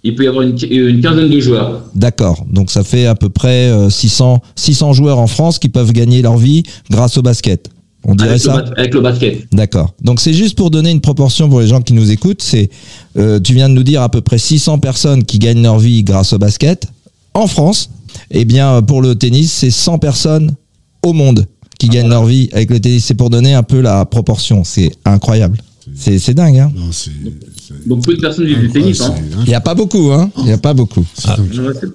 Il 0.03 0.15
peut 0.15 0.23
y 0.23 0.27
avoir 0.27 0.43
une, 0.43 0.57
une 0.69 0.99
quinzaine 1.01 1.29
de 1.29 1.39
joueurs. 1.39 1.83
D'accord. 1.95 2.43
Donc 2.51 2.71
ça 2.71 2.83
fait 2.83 3.05
à 3.05 3.15
peu 3.15 3.29
près 3.29 3.69
euh, 3.69 3.89
600 3.89 4.41
600 4.55 4.93
joueurs 4.93 5.19
en 5.19 5.27
France 5.27 5.59
qui 5.59 5.69
peuvent 5.69 5.91
gagner 5.93 6.21
leur 6.21 6.37
vie 6.37 6.63
grâce 6.89 7.17
au 7.17 7.21
basket. 7.21 7.69
On 8.03 8.15
dirait 8.15 8.31
Avec 8.31 8.43
le, 8.43 8.49
ça 8.51 8.57
bas- 8.61 8.71
avec 8.77 8.93
le 8.95 9.01
basket. 9.01 9.47
D'accord. 9.53 9.93
Donc 10.01 10.19
c'est 10.19 10.33
juste 10.33 10.57
pour 10.57 10.71
donner 10.71 10.89
une 10.89 11.01
proportion 11.01 11.47
pour 11.49 11.61
les 11.61 11.67
gens 11.67 11.81
qui 11.81 11.93
nous 11.93 12.09
écoutent. 12.09 12.41
C'est, 12.41 12.69
euh, 13.17 13.39
tu 13.39 13.53
viens 13.53 13.69
de 13.69 13.75
nous 13.75 13.83
dire 13.83 14.01
à 14.01 14.09
peu 14.09 14.21
près 14.21 14.39
600 14.39 14.79
personnes 14.79 15.23
qui 15.23 15.37
gagnent 15.37 15.61
leur 15.61 15.77
vie 15.77 16.03
grâce 16.03 16.33
au 16.33 16.39
basket 16.39 16.87
en 17.35 17.45
France. 17.45 17.91
Eh 18.31 18.43
bien, 18.43 18.81
pour 18.81 19.01
le 19.03 19.13
tennis, 19.15 19.51
c'est 19.53 19.69
100 19.71 19.99
personnes 19.99 20.55
au 21.03 21.13
monde 21.13 21.45
qui 21.81 21.89
gagnent 21.89 22.09
leur 22.09 22.25
vie 22.25 22.47
avec 22.53 22.69
le 22.69 22.79
tennis. 22.79 23.05
C'est 23.05 23.15
pour 23.15 23.31
donner 23.31 23.55
un 23.55 23.63
peu 23.63 23.81
la 23.81 24.05
proportion. 24.05 24.63
C'est 24.63 24.91
incroyable. 25.03 25.57
C'est, 25.95 26.33
dingue. 26.35 26.59
Hein 26.59 26.71
Non, 26.75 26.91
c'est. 26.91 27.09
c'est- 27.57 27.87
Donc, 27.89 28.05
peu 28.05 28.15
de 28.15 28.21
personnes 28.21 28.45
vivent 28.45 28.59
du 28.59 28.69
tennis. 28.69 29.01
Hein. 29.01 29.15
Il 29.41 29.47
n'y 29.47 29.55
a 29.55 29.59
pas 29.61 29.73
beaucoup. 29.73 30.11
Hein 30.11 30.29
Il 30.37 30.43
n'y 30.43 30.51
a 30.51 30.57
pas 30.59 30.73
beaucoup. 30.75 31.03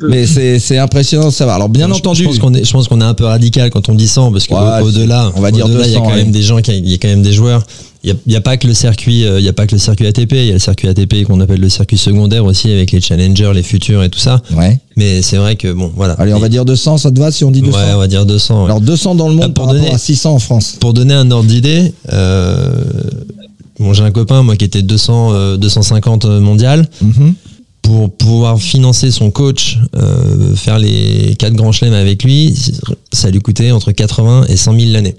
peu. 0.00 0.08
Mais 0.10 0.26
c'est, 0.26 0.76
impressionnant 0.78 1.26
de 1.28 1.32
savoir. 1.32 1.56
Alors 1.56 1.68
bien 1.68 1.88
entendu. 1.90 2.22
Je 2.22 2.28
pense 2.28 2.38
qu'on 2.40 2.52
est, 2.54 2.64
je 2.64 2.72
pense 2.72 2.88
qu'on 2.88 3.00
est 3.00 3.04
un 3.04 3.14
peu 3.14 3.24
radical 3.24 3.70
quand 3.70 3.88
on 3.88 3.94
dit 3.94 4.08
100 4.08 4.32
parce 4.32 4.48
Ouais, 4.48 4.82
qu'au 4.82 4.90
delà, 4.90 5.30
on 5.36 5.40
va 5.40 5.52
dire 5.52 5.66
au-delà, 5.66 5.86
il 5.86 5.92
y 5.92 5.94
a 5.94 5.98
200, 5.98 6.10
quand 6.10 6.16
même 6.16 6.26
ouais. 6.26 6.32
des 6.32 6.42
gens, 6.42 6.60
qui- 6.60 6.76
il 6.76 6.90
y 6.90 6.94
a 6.94 6.98
quand 6.98 7.08
même 7.08 7.22
des 7.22 7.32
joueurs. 7.32 7.64
Il 8.06 8.32
y 8.32 8.36
a, 8.36 8.40
pas 8.40 8.56
que 8.56 8.68
le 8.68 8.72
circuit, 8.74 9.24
euh, 9.24 9.40
il 9.40 9.44
y 9.44 9.48
a 9.48 9.52
pas 9.52 9.66
que 9.66 9.74
le 9.74 9.80
circuit 9.80 10.06
ATP, 10.06 10.32
il 10.34 10.44
y 10.46 10.50
a 10.50 10.52
le 10.52 10.58
circuit 10.60 10.86
ATP 10.86 11.24
qu'on 11.24 11.40
appelle 11.40 11.58
le 11.60 11.68
circuit 11.68 11.98
secondaire 11.98 12.44
aussi 12.44 12.70
avec 12.70 12.92
les 12.92 13.00
challengers, 13.00 13.50
les 13.52 13.64
futurs 13.64 14.04
et 14.04 14.08
tout 14.08 14.20
ça. 14.20 14.40
Ouais. 14.54 14.78
Mais 14.96 15.22
c'est 15.22 15.38
vrai 15.38 15.56
que 15.56 15.72
bon, 15.72 15.90
voilà. 15.96 16.12
Allez, 16.14 16.32
on 16.32 16.38
va 16.38 16.48
dire 16.48 16.64
200. 16.64 16.98
Ça 16.98 17.10
te 17.10 17.18
va 17.18 17.32
si 17.32 17.42
on 17.42 17.50
dit 17.50 17.62
200 17.62 17.76
Ouais, 17.76 17.84
on 17.94 17.98
va 17.98 18.06
dire 18.06 18.24
200. 18.24 18.60
ouais. 18.60 18.64
Alors 18.66 18.80
200 18.80 19.16
dans 19.16 19.28
le 19.28 19.34
monde 19.34 19.42
Ah, 19.44 19.48
pour 19.48 19.54
par 19.54 19.66
rapport 19.66 19.80
donner- 19.82 19.92
à 19.94 19.98
600 19.98 20.34
en 20.34 20.38
France. 20.38 20.76
Pour 20.78 20.94
donner 20.94 21.14
un 21.14 21.28
ordre 21.32 21.48
d'idée, 21.48 21.92
euh, 22.12 22.70
bon, 23.80 23.92
j'ai 23.92 24.04
un 24.04 24.12
copain 24.12 24.42
moi 24.44 24.54
qui 24.56 24.64
était 24.64 24.82
200, 24.82 25.32
euh, 25.32 25.56
250 25.56 26.26
mondial. 26.26 26.88
Mhm. 27.02 27.34
Pour 27.82 28.12
pouvoir 28.12 28.60
financer 28.60 29.10
son 29.12 29.30
coach, 29.30 29.78
euh, 29.96 30.54
faire 30.56 30.78
les 30.78 31.36
quatre 31.38 31.54
grands 31.54 31.70
chelems 31.72 31.94
avec 31.94 32.24
lui, 32.24 32.52
ça 33.12 33.30
lui 33.30 33.38
coûtait 33.40 33.70
entre 33.70 33.92
80 33.92 34.44
et 34.48 34.56
100 34.56 34.78
000 34.78 34.92
l'année. 34.92 35.14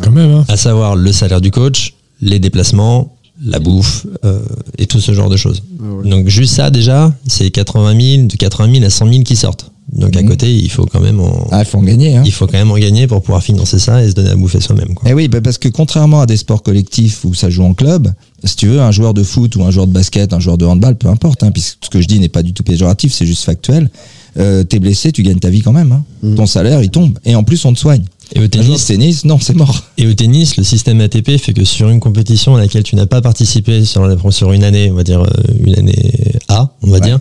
Quand 0.00 0.12
même, 0.12 0.30
hein. 0.32 0.44
À 0.48 0.56
savoir 0.56 0.94
le 0.96 1.12
salaire 1.12 1.40
du 1.40 1.50
coach, 1.50 1.94
les 2.24 2.38
déplacements, 2.40 3.14
la 3.44 3.58
bouffe 3.58 4.06
euh, 4.24 4.40
et 4.78 4.86
tout 4.86 5.00
ce 5.00 5.12
genre 5.12 5.28
de 5.28 5.36
choses. 5.36 5.62
Ah 5.80 5.82
ouais. 6.02 6.08
Donc 6.08 6.28
juste 6.28 6.54
ça 6.54 6.70
déjà, 6.70 7.12
c'est 7.26 7.50
80 7.50 8.00
000, 8.16 8.26
de 8.26 8.36
80 8.36 8.72
000 8.72 8.84
à 8.84 8.90
100 8.90 9.08
000 9.10 9.22
qui 9.22 9.36
sortent. 9.36 9.70
Donc 9.92 10.16
à 10.16 10.22
côté, 10.22 10.52
il 10.52 10.70
faut 10.70 10.86
quand 10.86 11.00
même 11.00 11.20
en, 11.20 11.46
Ah, 11.52 11.60
il 11.60 11.66
faut 11.66 11.76
en 11.78 11.82
gagner. 11.82 12.16
Hein. 12.16 12.22
il 12.24 12.32
faut 12.32 12.46
quand 12.46 12.56
même 12.56 12.70
en 12.70 12.78
gagner 12.78 13.06
pour 13.06 13.22
pouvoir 13.22 13.42
financer 13.42 13.78
ça 13.78 14.02
et 14.02 14.08
se 14.08 14.14
donner 14.14 14.30
à 14.30 14.34
bouffer 14.36 14.60
soi-même. 14.60 14.94
quoi. 14.94 15.08
Eh 15.08 15.12
oui, 15.14 15.28
bah 15.28 15.40
parce 15.42 15.58
que 15.58 15.68
contrairement 15.68 16.22
à 16.22 16.26
des 16.26 16.38
sports 16.38 16.62
collectifs 16.62 17.24
où 17.24 17.34
ça 17.34 17.50
joue 17.50 17.62
en 17.64 17.74
club, 17.74 18.12
si 18.44 18.56
tu 18.56 18.66
veux, 18.68 18.80
un 18.80 18.90
joueur 18.92 19.12
de 19.14 19.22
foot 19.22 19.54
ou 19.56 19.62
un 19.62 19.70
joueur 19.70 19.86
de 19.86 19.92
basket, 19.92 20.32
un 20.32 20.40
joueur 20.40 20.56
de 20.56 20.64
handball, 20.64 20.96
peu 20.96 21.08
importe, 21.08 21.42
hein, 21.42 21.50
puisque 21.52 21.76
ce 21.84 21.90
que 21.90 22.00
je 22.00 22.08
dis 22.08 22.18
n'est 22.18 22.30
pas 22.30 22.42
du 22.42 22.54
tout 22.54 22.62
péjoratif, 22.62 23.12
c'est 23.12 23.26
juste 23.26 23.44
factuel. 23.44 23.90
Euh, 24.38 24.64
T'es 24.64 24.78
blessé, 24.80 25.12
tu 25.12 25.22
gagnes 25.22 25.38
ta 25.38 25.50
vie 25.50 25.60
quand 25.60 25.72
même. 25.72 25.92
Hein. 25.92 26.02
Mm. 26.22 26.34
Ton 26.36 26.46
salaire, 26.46 26.82
il 26.82 26.90
tombe. 26.90 27.18
Et 27.24 27.36
en 27.36 27.44
plus, 27.44 27.62
on 27.66 27.72
te 27.72 27.78
soigne. 27.78 28.02
Et 28.34 28.40
au 28.40 28.48
tennis, 28.48 28.86
tennis, 28.86 29.24
non, 29.24 29.38
c'est 29.38 29.54
mort. 29.54 29.82
et 29.98 30.06
au 30.06 30.14
tennis, 30.14 30.56
le 30.56 30.64
système 30.64 31.00
ATP 31.00 31.36
fait 31.38 31.52
que 31.52 31.64
sur 31.64 31.88
une 31.90 32.00
compétition 32.00 32.56
à 32.56 32.60
laquelle 32.60 32.82
tu 32.82 32.96
n'as 32.96 33.06
pas 33.06 33.20
participé 33.20 33.84
sur, 33.84 34.06
la- 34.06 34.16
sur 34.30 34.52
une 34.52 34.64
année, 34.64 34.90
on 34.90 34.94
va 34.94 35.04
dire 35.04 35.20
euh, 35.22 35.28
une 35.64 35.78
année 35.78 36.12
A, 36.48 36.70
on 36.82 36.88
va 36.88 36.94
Ouais. 36.94 37.00
dire, 37.00 37.18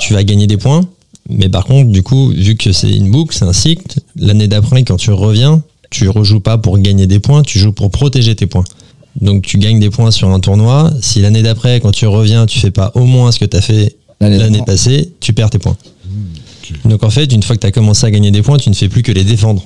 tu 0.00 0.14
vas 0.14 0.24
gagner 0.24 0.46
des 0.46 0.56
points. 0.56 0.86
Mais 1.28 1.48
par 1.48 1.64
contre, 1.64 1.90
du 1.90 2.02
coup, 2.02 2.28
vu 2.30 2.56
que 2.56 2.72
c'est 2.72 2.90
une 2.90 3.10
boucle, 3.10 3.34
c'est 3.36 3.44
un 3.44 3.52
cycle, 3.52 3.98
l'année 4.16 4.48
d'après, 4.48 4.82
quand 4.84 4.96
tu 4.96 5.10
reviens, 5.10 5.62
tu 5.90 6.08
rejoues 6.08 6.40
pas 6.40 6.58
pour 6.58 6.78
gagner 6.78 7.06
des 7.06 7.18
points, 7.20 7.42
tu 7.42 7.58
joues 7.58 7.72
pour 7.72 7.90
protéger 7.90 8.34
tes 8.34 8.46
points. 8.46 8.64
Donc 9.20 9.42
tu 9.42 9.58
gagnes 9.58 9.80
des 9.80 9.90
points 9.90 10.10
sur 10.10 10.28
un 10.30 10.40
tournoi. 10.40 10.92
Si 11.00 11.20
l'année 11.20 11.42
d'après, 11.42 11.80
quand 11.80 11.90
tu 11.92 12.06
reviens, 12.06 12.46
tu 12.46 12.58
fais 12.58 12.70
pas 12.70 12.92
au 12.94 13.04
moins 13.04 13.30
ce 13.32 13.38
que 13.38 13.44
tu 13.44 13.56
as 13.56 13.60
fait 13.60 13.96
L'année 14.20 14.62
passée, 14.66 15.12
tu 15.20 15.32
perds 15.32 15.50
tes 15.50 15.58
points. 15.58 15.76
Donc 16.84 17.02
en 17.04 17.10
fait, 17.10 17.32
une 17.32 17.42
fois 17.42 17.54
que 17.56 17.60
tu 17.60 17.66
as 17.66 17.70
commencé 17.72 18.04
à 18.06 18.10
gagner 18.10 18.30
des 18.30 18.42
points, 18.42 18.56
tu 18.58 18.68
ne 18.70 18.74
fais 18.74 18.88
plus 18.88 19.02
que 19.02 19.12
les 19.12 19.24
défendre. 19.24 19.62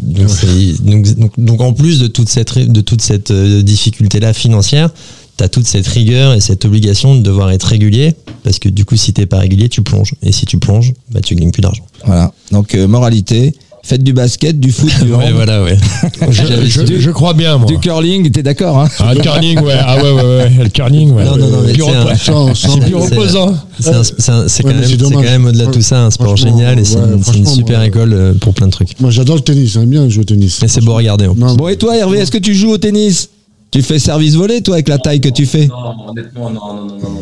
Donc, 0.00 0.28
c'est- 0.30 0.82
donc, 0.84 1.06
donc- 1.16 1.32
donc 1.38 1.60
en 1.60 1.72
plus 1.72 1.98
de 2.00 2.06
toute 2.06 2.28
cette, 2.28 2.50
ré- 2.50 2.66
de 2.66 2.80
toute 2.80 3.02
cette 3.02 3.30
euh, 3.30 3.62
difficulté-là 3.62 4.32
financière, 4.32 4.90
tu 5.36 5.44
as 5.44 5.48
toute 5.48 5.66
cette 5.66 5.86
rigueur 5.86 6.34
et 6.34 6.40
cette 6.40 6.64
obligation 6.64 7.14
de 7.16 7.20
devoir 7.22 7.50
être 7.50 7.64
régulier, 7.64 8.14
parce 8.42 8.58
que 8.58 8.68
du 8.68 8.84
coup, 8.84 8.96
si 8.96 9.12
t'es 9.12 9.26
pas 9.26 9.38
régulier, 9.38 9.68
tu 9.68 9.82
plonges. 9.82 10.14
Et 10.22 10.32
si 10.32 10.46
tu 10.46 10.58
plonges, 10.58 10.92
bah, 11.10 11.20
tu 11.20 11.34
gagnes 11.34 11.50
plus 11.52 11.62
d'argent. 11.62 11.84
Voilà. 12.04 12.32
Donc, 12.52 12.74
euh, 12.74 12.86
moralité, 12.88 13.54
faites 13.88 14.02
du 14.02 14.12
basket, 14.12 14.60
du 14.60 14.70
foot, 14.70 14.90
du, 15.02 15.12
Ouais, 15.14 15.32
voilà, 15.32 15.62
ouais. 15.62 15.76
Je, 16.30 17.10
crois 17.10 17.32
bien, 17.32 17.56
moi. 17.56 17.66
du 17.66 17.78
curling, 17.78 18.30
t'es 18.30 18.42
d'accord 18.42 18.78
hein? 18.78 18.88
Ah, 18.98 19.14
le 19.14 19.20
curling, 19.20 19.60
ouais. 19.60 19.74
Ah, 19.80 19.96
ouais, 19.96 20.10
ouais, 20.10 20.22
ouais. 20.22 20.50
Le 20.64 20.68
curling, 20.68 21.12
ouais. 21.12 21.24
Non, 21.24 21.36
non, 21.36 21.48
non, 21.48 21.62
mais 21.64 21.72
c'est 22.16 22.30
un- 22.30 22.78
plus 22.78 22.94
reposant. 22.94 23.54
C'est 23.80 24.62
quand, 24.62 24.68
même- 24.68 24.84
quand 25.10 25.48
au-delà 25.48 25.66
de 25.66 25.70
tout 25.70 25.82
ça 25.82 26.02
un 26.04 26.10
sport 26.10 26.36
génial 26.36 26.78
et 26.78 26.84
c'est 26.84 26.96
ouais, 26.96 27.02
une, 27.02 27.08
c'est 27.08 27.14
une 27.14 27.44
franchement, 27.44 27.50
super 27.54 27.78
moi, 27.78 27.86
école 27.86 28.12
euh, 28.12 28.34
pour 28.34 28.52
plein 28.54 28.66
de 28.66 28.72
trucs. 28.72 29.00
Moi, 29.00 29.10
j'adore 29.10 29.36
le 29.36 29.42
tennis. 29.42 29.72
J'aime 29.72 29.86
bien 29.86 30.08
jouer 30.08 30.22
au 30.22 30.24
tennis. 30.24 30.62
Et 30.62 30.68
c'est 30.68 30.82
beau 30.82 30.92
à 30.92 30.96
regarder. 30.96 31.28
Bon, 31.28 31.68
et 31.68 31.76
toi, 31.76 31.96
Hervé, 31.96 32.18
est-ce 32.18 32.30
que 32.30 32.38
tu 32.38 32.54
joues 32.54 32.70
au 32.72 32.78
tennis? 32.78 33.30
Tu 33.70 33.82
fais 33.82 33.98
service 33.98 34.34
volé, 34.34 34.62
toi, 34.62 34.74
avec 34.76 34.88
la 34.88 34.98
taille 34.98 35.20
que 35.20 35.28
tu 35.28 35.44
fais? 35.44 35.66
Non, 35.66 36.10
honnêtement, 36.10 36.48
non, 36.50 36.60
non, 36.60 36.84
non, 36.84 36.86
non, 36.86 37.08
non, 37.10 37.20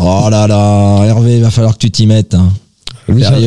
non. 0.00 0.24
Oh 0.26 0.30
là 0.30 0.46
là, 0.46 1.04
Hervé, 1.04 1.36
il 1.36 1.42
va 1.42 1.50
falloir 1.50 1.74
que 1.74 1.80
tu 1.80 1.90
t'y 1.90 2.06
mettes. 2.06 2.36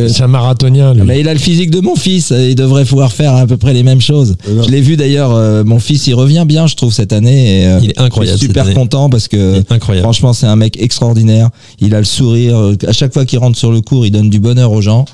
C'est 0.09 0.23
un 0.23 0.27
marathonien, 0.27 0.93
lui. 0.93 1.03
Mais 1.03 1.19
il 1.19 1.27
a 1.27 1.33
le 1.33 1.39
physique 1.39 1.71
de 1.71 1.79
mon 1.79 1.95
fils, 1.95 2.31
il 2.35 2.55
devrait 2.55 2.85
pouvoir 2.85 3.11
faire 3.11 3.35
à 3.35 3.45
peu 3.45 3.57
près 3.57 3.73
les 3.73 3.83
mêmes 3.83 4.01
choses. 4.01 4.35
Je 4.45 4.69
l'ai 4.69 4.81
vu 4.81 4.95
d'ailleurs, 4.95 5.33
euh, 5.33 5.63
mon 5.63 5.79
fils, 5.79 6.07
il 6.07 6.15
revient 6.15 6.45
bien, 6.47 6.67
je 6.67 6.75
trouve, 6.75 6.93
cette 6.93 7.13
année. 7.13 7.61
Et, 7.61 7.67
euh, 7.67 7.79
Il 7.81 7.91
est 7.91 7.99
incroyable, 7.99 8.37
Je 8.37 8.45
suis 8.45 8.47
super 8.47 8.73
content 8.73 9.09
parce 9.09 9.27
que 9.27 9.63
franchement, 10.01 10.33
c'est 10.33 10.47
un 10.47 10.55
mec 10.55 10.81
extraordinaire. 10.81 11.49
Il 11.79 11.95
a 11.95 11.99
le 11.99 12.05
sourire. 12.05 12.73
À 12.87 12.93
chaque 12.93 13.13
fois 13.13 13.25
qu'il 13.25 13.39
rentre 13.39 13.57
sur 13.57 13.71
le 13.71 13.81
cours, 13.81 14.05
il 14.05 14.11
donne 14.11 14.29
du 14.29 14.39
bonheur 14.39 14.71
aux 14.71 14.81
gens. 14.81 15.05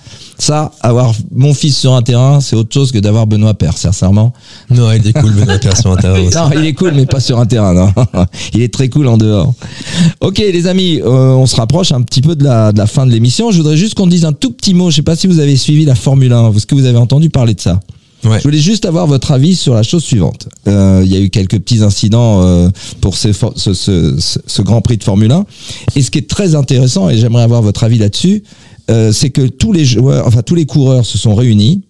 Ça, 0.42 0.72
avoir 0.80 1.14
mon 1.36 1.54
fils 1.54 1.78
sur 1.78 1.94
un 1.94 2.02
terrain, 2.02 2.40
c'est 2.40 2.56
autre 2.56 2.74
chose 2.74 2.94
que 2.94 2.98
d'avoir 2.98 3.28
Benoît 3.28 3.54
Père, 3.54 3.78
sincèrement. 3.78 4.32
Non, 4.70 4.90
il 4.94 5.06
est 5.06 5.12
cool, 5.14 5.34
Benoît 5.34 5.58
Père 5.60 5.76
sur 5.76 5.92
Internet 5.92 6.28
aussi. 6.28 6.38
Non, 6.38 6.50
il 6.58 6.66
est 6.66 6.74
cool, 6.74 6.94
mais 6.96 7.06
pas 7.06 7.20
sur 7.20 7.38
un 7.40 7.46
terrain. 7.46 7.74
Non. 7.74 7.94
Il 8.54 8.62
est 8.62 8.74
très 8.74 8.88
cool 8.90 9.08
en 9.08 9.18
dehors. 9.18 9.54
Ok, 10.22 10.38
les 10.40 10.66
amis, 10.68 11.02
euh, 11.04 11.34
on 11.34 11.46
se 11.46 11.56
rapproche 11.58 11.92
un 11.92 12.02
petit 12.02 12.22
peu 12.22 12.36
de 12.36 12.44
la, 12.46 12.72
de 12.72 12.78
la 12.78 12.88
fin 12.88 13.06
de 13.06 13.12
l'émission. 13.12 13.52
Je 13.52 13.58
voudrais 13.58 13.76
juste 13.78 13.96
qu'on 13.96 14.08
dise 14.08 14.24
un 14.26 14.32
tout 14.34 14.52
petit 14.52 14.74
mot. 14.74 14.90
Je 14.90 14.96
sais 14.98 15.02
pas 15.02 15.16
si 15.18 15.28
vous 15.28 15.40
avez 15.40 15.58
suivi 15.58 15.84
la 15.86 15.96
Formule 15.96 16.32
1. 16.32 16.54
Est-ce 16.54 16.66
que 16.66 16.76
vous 16.76 16.86
avez 16.86 16.98
entendu 16.98 17.30
parler 17.30 17.54
de 17.54 17.62
ça 17.62 17.80
Ouais. 18.26 18.38
Je 18.40 18.44
voulais 18.44 18.58
juste 18.60 18.86
avoir 18.86 19.08
votre 19.08 19.32
avis 19.32 19.56
sur 19.56 19.74
la 19.74 19.84
chose 19.84 20.04
suivante. 20.04 20.50
Euh, 20.68 21.02
Il 21.06 21.12
y 21.12 21.16
a 21.16 21.20
eu 21.22 21.30
quelques 21.30 21.58
petits 21.60 21.82
incidents 21.84 22.42
euh, 22.44 22.70
pour 23.00 23.16
ce, 23.16 23.32
ce- 23.32 23.74
ce- 23.74 24.16
ce 24.46 24.62
Grand 24.62 24.82
Prix 24.82 24.98
de 24.98 25.04
Formule 25.06 25.32
1. 25.32 25.46
Et 25.96 26.02
ce 26.02 26.12
qui 26.12 26.18
est 26.18 26.30
très 26.30 26.54
intéressant, 26.56 27.10
et 27.10 27.18
j'aimerais 27.18 27.44
avoir 27.44 27.62
votre 27.62 27.84
avis 27.86 27.98
là-dessus, 27.98 28.44
euh, 28.90 29.12
c'est 29.12 29.30
que 29.30 29.48
tous 29.48 29.72
les 29.74 29.86
joueurs, 29.86 30.26
enfin 30.28 30.42
tous 30.42 30.56
les 30.56 30.66
coureurs 30.66 31.06
se 31.06 31.18
sont 31.18 31.36
réunis 31.36 31.82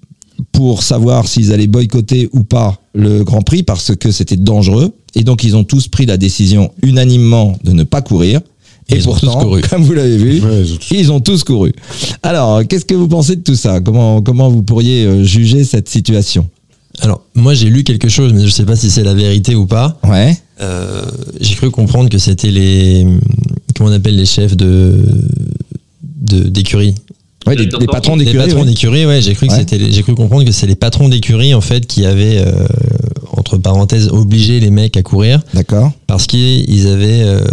pour 0.51 0.83
savoir 0.83 1.27
s'ils 1.27 1.51
allaient 1.51 1.67
boycotter 1.67 2.29
ou 2.33 2.43
pas 2.43 2.79
le 2.93 3.23
Grand 3.23 3.41
Prix 3.41 3.63
parce 3.63 3.95
que 3.95 4.11
c'était 4.11 4.37
dangereux. 4.37 4.91
Et 5.15 5.23
donc 5.23 5.43
ils 5.43 5.55
ont 5.55 5.63
tous 5.63 5.87
pris 5.87 6.05
la 6.05 6.17
décision 6.17 6.71
unanimement 6.81 7.57
de 7.63 7.71
ne 7.73 7.83
pas 7.83 8.01
courir. 8.01 8.41
Et 8.91 8.95
ils 8.95 9.07
ont 9.07 9.13
tous 9.13 9.25
pourtant, 9.27 9.41
couru. 9.43 9.61
comme 9.61 9.83
vous 9.83 9.93
l'avez 9.93 10.17
vu, 10.17 10.41
Ouais, 10.41 10.61
ils 10.63 10.73
ont 10.73 10.77
tous- 10.77 10.91
ils 10.95 11.11
ont 11.11 11.19
tous 11.19 11.43
couru. 11.43 11.73
Alors, 12.23 12.65
qu'est-ce 12.67 12.85
que 12.85 12.95
vous 12.95 13.07
pensez 13.07 13.35
de 13.35 13.41
tout 13.41 13.53
ça? 13.55 13.81
Comment, 13.81 14.21
comment 14.23 14.49
vous 14.49 14.63
pourriez 14.63 15.05
euh, 15.05 15.23
juger 15.23 15.63
cette 15.63 15.87
situation? 15.89 16.47
Alors, 17.01 17.21
moi, 17.35 17.53
j'ai 17.53 17.69
lu 17.69 17.83
quelque 17.83 18.09
chose, 18.09 18.33
mais 18.33 18.43
je 18.45 18.49
sais 18.49 18.65
pas 18.65 18.75
si 18.75 18.89
c'est 18.89 19.03
la 19.03 19.13
vérité 19.13 19.53
ou 19.53 19.67
pas. 19.67 19.99
Ouais. 20.03 20.35
Euh, 20.59 21.03
j'ai 21.39 21.53
cru 21.53 21.69
comprendre 21.69 22.09
que 22.09 22.17
c'était 22.17 22.49
les. 22.49 23.05
Comment 23.77 23.91
on 23.91 23.93
appelle 23.93 24.15
les 24.15 24.25
chefs 24.25 24.57
de. 24.57 24.97
De- 26.20 26.43
d'écurie 26.49 26.95
Ouais, 27.47 27.55
les, 27.55 27.65
les 27.65 27.88
patrons 27.88 28.17
d'écurie. 28.17 28.38
Les 28.38 28.43
patrons 28.43 28.61
ouais. 28.61 28.67
d'écurie, 28.67 29.05
ouais, 29.05 29.22
j'ai 29.22 29.34
cru 29.34 29.47
que 29.47 29.53
Ouais. 29.53 29.59
c'était. 29.59 29.80
J'ai 29.91 30.03
cru 30.03 30.13
comprendre 30.13 30.43
que 30.43 30.51
c'est 30.51 30.67
les 30.67 30.76
patrons 30.76 31.07
d'écurie, 31.09 31.53
en 31.53 31.61
fait, 31.61 31.88
qui 31.88 32.05
avaient, 32.05 32.38
euh, 32.45 32.51
entre 33.32 33.57
parenthèses, 33.57 34.09
obligé 34.09 34.59
les 34.59 34.70
mecs 34.70 34.97
à 34.97 35.01
courir 35.03 35.39
D'accord. 35.53 35.91
parce 36.05 36.28
qu'ils 36.28 36.88
avaient, 36.88 37.24
euh, 37.24 37.43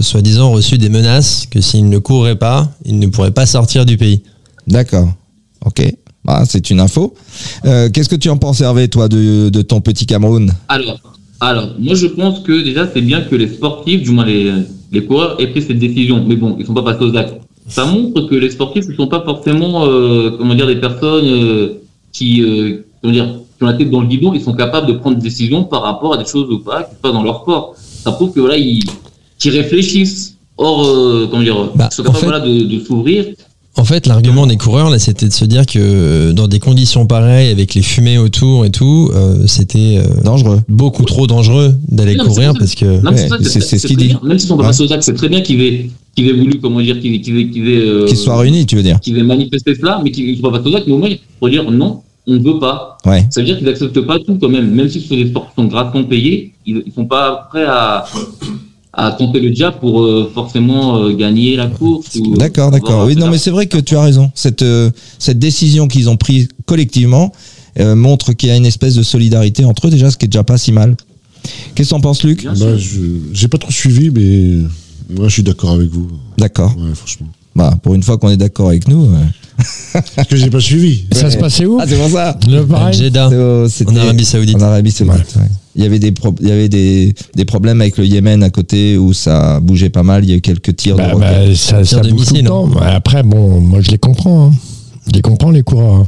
soi-disant, 0.00 0.50
reçu 0.50 0.78
des 0.78 0.88
menaces 0.88 1.46
que 1.50 1.60
s'ils 1.60 1.88
ne 1.88 1.98
couraient 1.98 2.36
pas, 2.36 2.72
ils 2.84 2.98
ne 2.98 3.06
pourraient 3.06 3.30
pas 3.30 3.46
sortir 3.46 3.86
du 3.86 3.96
pays. 3.96 4.22
D'accord. 4.66 5.08
Ok. 5.64 5.80
Bah, 6.24 6.42
c'est 6.46 6.68
une 6.70 6.80
info. 6.80 7.14
Euh, 7.64 7.88
Qu'est-ce 7.88 8.08
que 8.08 8.16
tu 8.16 8.28
en 8.30 8.36
penses, 8.36 8.60
Hervé, 8.60 8.88
toi, 8.88 9.08
de, 9.08 9.48
de 9.48 9.62
ton 9.62 9.80
petit 9.80 10.04
Cameroun? 10.06 10.52
Alors, 10.68 10.98
alors, 11.38 11.70
moi 11.78 11.94
je 11.94 12.06
pense 12.06 12.40
que 12.40 12.62
déjà 12.62 12.86
c'est 12.92 13.00
bien 13.00 13.22
que 13.22 13.34
les 13.36 13.48
sportifs, 13.48 14.02
du 14.02 14.10
moins 14.10 14.26
les, 14.26 14.52
les 14.92 15.04
coureurs, 15.06 15.40
aient 15.40 15.46
pris 15.46 15.62
cette 15.62 15.78
décision. 15.78 16.22
Mais 16.26 16.36
bon, 16.36 16.56
ils 16.58 16.66
sont 16.66 16.74
pas 16.74 16.82
passés 16.82 17.04
aux 17.04 17.16
actes. 17.16 17.34
Ça 17.70 17.86
montre 17.86 18.22
que 18.28 18.34
les 18.34 18.50
sportifs 18.50 18.86
ne 18.88 18.94
sont 18.94 19.06
pas 19.06 19.22
forcément, 19.24 19.86
euh, 19.86 20.30
comment 20.36 20.54
dire, 20.54 20.66
des 20.66 20.76
personnes 20.76 21.24
euh, 21.26 21.80
qui, 22.12 22.42
euh, 22.42 22.84
comment 23.00 23.12
dire, 23.14 23.26
qui 23.56 23.64
ont 23.64 23.66
la 23.66 23.74
tête 23.74 23.90
dans 23.90 24.00
le 24.00 24.06
guidon. 24.08 24.32
Ils 24.34 24.42
sont 24.42 24.54
capables 24.54 24.86
de 24.88 24.94
prendre 24.94 25.16
des 25.16 25.22
décisions 25.22 25.64
par 25.64 25.82
rapport 25.82 26.14
à 26.14 26.18
des 26.18 26.24
choses 26.28 26.50
ou 26.50 26.58
pas 26.58 26.82
qui 26.82 26.96
se 26.96 27.00
passent 27.00 27.12
dans 27.12 27.22
leur 27.22 27.42
sport. 27.42 27.74
Ça 28.04 28.12
prouve 28.12 28.32
que 28.32 28.40
voilà, 28.40 28.56
ils, 28.56 28.82
qu'ils 29.38 29.52
réfléchissent. 29.56 30.36
Or, 30.58 30.84
euh, 30.84 31.26
comment 31.30 31.42
dire, 31.42 31.56
Bah, 31.74 31.88
ils 31.90 31.94
sont 31.94 32.02
en 32.02 32.04
capables 32.06 32.18
fait- 32.18 32.26
voilà, 32.26 32.40
de, 32.40 32.64
de 32.64 32.84
s'ouvrir. 32.84 33.24
En 33.76 33.84
fait, 33.84 34.06
l'argument 34.06 34.46
des 34.46 34.56
coureurs, 34.58 34.90
là, 34.90 34.98
c'était 34.98 35.28
de 35.28 35.32
se 35.32 35.44
dire 35.46 35.64
que 35.64 36.32
dans 36.32 36.48
des 36.48 36.58
conditions 36.58 37.06
pareilles, 37.06 37.50
avec 37.50 37.74
les 37.74 37.80
fumées 37.82 38.18
autour 38.18 38.66
et 38.66 38.70
tout, 38.70 39.10
euh, 39.14 39.46
c'était 39.46 39.98
euh, 40.04 40.22
Dangereux. 40.22 40.60
beaucoup 40.68 41.04
trop 41.04 41.26
dangereux 41.26 41.72
d'aller 41.88 42.16
courir 42.16 42.52
parce 42.58 42.74
que. 42.74 42.84
Ouais, 42.84 43.16
c'est- 43.44 43.60
c'est 43.60 43.78
ce 43.78 43.86
qu'il 43.86 43.96
très 43.96 44.06
dit. 44.06 44.12
bien. 44.14 44.20
Même 44.24 44.38
s'ils 44.38 44.48
sont 44.48 44.56
pas 44.56 44.64
Ouais. 44.64 44.68
passés 44.70 44.82
aux 44.82 44.92
actes, 44.92 45.04
c'est 45.04 45.14
très 45.14 45.28
bien 45.30 45.40
qu'ils 45.40 45.88
qu'ils 46.14 46.28
aient 46.28 46.32
voulu, 46.32 46.58
comment 46.60 46.80
dire, 46.80 46.98
qu'ils 47.00 47.14
aient, 47.14 47.20
qu'ils 47.20 47.38
aient, 47.38 47.48
qu'ils 47.48 47.68
aient, 47.68 47.80
euh, 47.86 48.06
Qu'ils 48.06 48.16
soient 48.16 48.38
réunis, 48.38 48.66
tu 48.66 48.76
veux 48.76 48.82
dire 48.82 48.98
qui 49.00 49.12
va 49.12 49.22
manifester 49.22 49.74
cela, 49.74 50.00
mais 50.02 50.10
qui 50.10 50.30
ne 50.32 50.36
sont 50.36 50.50
pas 50.50 50.58
actes, 50.58 50.86
mais 50.86 50.92
au 50.92 50.98
moins, 50.98 51.10
pour 51.38 51.48
dire 51.48 51.70
non, 51.70 52.02
on 52.26 52.34
ne 52.34 52.38
veut 52.38 52.58
pas. 52.58 52.98
Ouais. 53.06 53.26
Ça 53.30 53.40
veut 53.40 53.46
dire 53.46 53.56
qu'ils 53.58 53.66
n'acceptent 53.66 54.00
pas 54.00 54.18
tout 54.18 54.36
quand 54.40 54.48
même, 54.48 54.70
même 54.70 54.88
si 54.88 55.00
ce 55.00 55.08
sont 55.08 55.16
des 55.16 55.28
sports 55.28 55.48
qui 55.48 55.62
sont 55.62 55.68
grassement 55.68 56.04
payés, 56.04 56.52
ils 56.66 56.76
ne 56.76 56.82
sont 56.94 57.06
pas 57.06 57.48
prêts 57.50 57.64
à, 57.66 58.04
à 58.92 59.12
tenter 59.12 59.40
le 59.40 59.50
diable 59.50 59.76
pour 59.80 60.02
euh, 60.02 60.30
forcément 60.34 60.98
euh, 61.02 61.14
gagner 61.14 61.56
la 61.56 61.66
course. 61.68 62.16
ou, 62.16 62.36
D'accord, 62.36 62.70
d'accord. 62.70 63.06
Oui, 63.06 63.16
non, 63.16 63.28
mais 63.30 63.38
c'est 63.38 63.50
vrai 63.50 63.66
que 63.66 63.78
tu 63.78 63.96
as 63.96 64.02
raison. 64.02 64.30
Cette, 64.34 64.62
euh, 64.62 64.90
cette 65.18 65.38
décision 65.38 65.88
qu'ils 65.88 66.10
ont 66.10 66.16
prise 66.16 66.48
collectivement 66.66 67.32
euh, 67.78 67.94
montre 67.94 68.32
qu'il 68.32 68.48
y 68.48 68.52
a 68.52 68.56
une 68.56 68.66
espèce 68.66 68.94
de 68.94 69.02
solidarité 69.02 69.64
entre 69.64 69.86
eux, 69.86 69.90
déjà, 69.90 70.10
ce 70.10 70.16
qui 70.16 70.26
est 70.26 70.28
déjà 70.28 70.44
pas 70.44 70.58
si 70.58 70.72
mal. 70.72 70.96
Qu'est-ce 71.74 71.90
que 71.90 71.94
t'en 71.94 72.00
penses, 72.00 72.22
Luc? 72.24 72.44
Bah, 72.44 72.76
je 72.76 73.00
j'ai 73.32 73.48
pas 73.48 73.58
trop 73.58 73.70
suivi, 73.70 74.10
mais 74.10 74.66
moi, 75.16 75.28
je 75.28 75.32
suis 75.34 75.42
d'accord 75.42 75.70
avec 75.70 75.88
vous. 75.90 76.08
D'accord. 76.38 76.74
Ouais, 76.76 76.94
franchement. 76.94 77.26
Bah, 77.54 77.76
pour 77.82 77.94
une 77.94 78.02
fois 78.02 78.16
qu'on 78.18 78.30
est 78.30 78.36
d'accord 78.36 78.68
avec 78.68 78.86
nous. 78.88 79.06
euh. 79.06 79.18
Parce 80.16 80.28
que 80.28 80.36
j'ai 80.36 80.48
pas 80.50 80.60
suivi. 80.60 81.04
Ça 81.12 81.24
Ouais. 81.24 81.30
se 81.32 81.36
passait 81.36 81.66
où 81.66 81.78
Ah, 81.80 81.84
c'est 81.86 81.96
pour 81.96 82.08
ça 82.08 82.38
Le 82.48 82.64
Jeddah, 82.92 83.28
c'était- 83.68 83.90
en 83.90 83.96
Arabie 83.96 84.24
Saoudite. 84.24 84.56
En 84.56 84.60
Arabie 84.62 84.90
Saoudite, 84.90 85.36
ouais. 85.36 85.42
Il 85.76 85.82
y 85.82 85.86
avait, 85.86 85.98
des, 85.98 86.12
pro- 86.12 86.34
il 86.40 86.48
y 86.48 86.52
avait 86.52 86.68
des, 86.68 87.14
des 87.34 87.44
problèmes 87.44 87.80
avec 87.80 87.96
le 87.98 88.04
Yémen 88.06 88.42
à 88.42 88.50
côté 88.50 88.96
où 88.98 89.12
ça 89.12 89.60
bougeait 89.60 89.90
pas 89.90 90.02
mal. 90.02 90.24
Il 90.24 90.30
y 90.30 90.32
a 90.32 90.36
eu 90.36 90.40
quelques 90.40 90.74
tirs 90.76 90.96
Bah, 90.96 91.08
de 91.08 91.12
roquettes. 91.14 91.48
bah, 91.50 91.54
ça, 91.54 91.84
ça 91.84 92.00
de 92.00 92.10
bouge 92.10 92.26
tout 92.28 92.34
le 92.34 92.40
missile. 92.40 92.46
temps. 92.46 92.68
Ouais, 92.68 92.86
Après, 92.86 93.22
bon, 93.22 93.60
moi 93.60 93.80
je 93.80 93.90
les 93.90 93.98
comprends. 93.98 94.46
hein. 94.48 94.52
Je 95.08 95.12
les 95.12 95.22
comprends, 95.22 95.50
les 95.50 95.62
coureurs. 95.62 95.94
hein. 95.96 96.06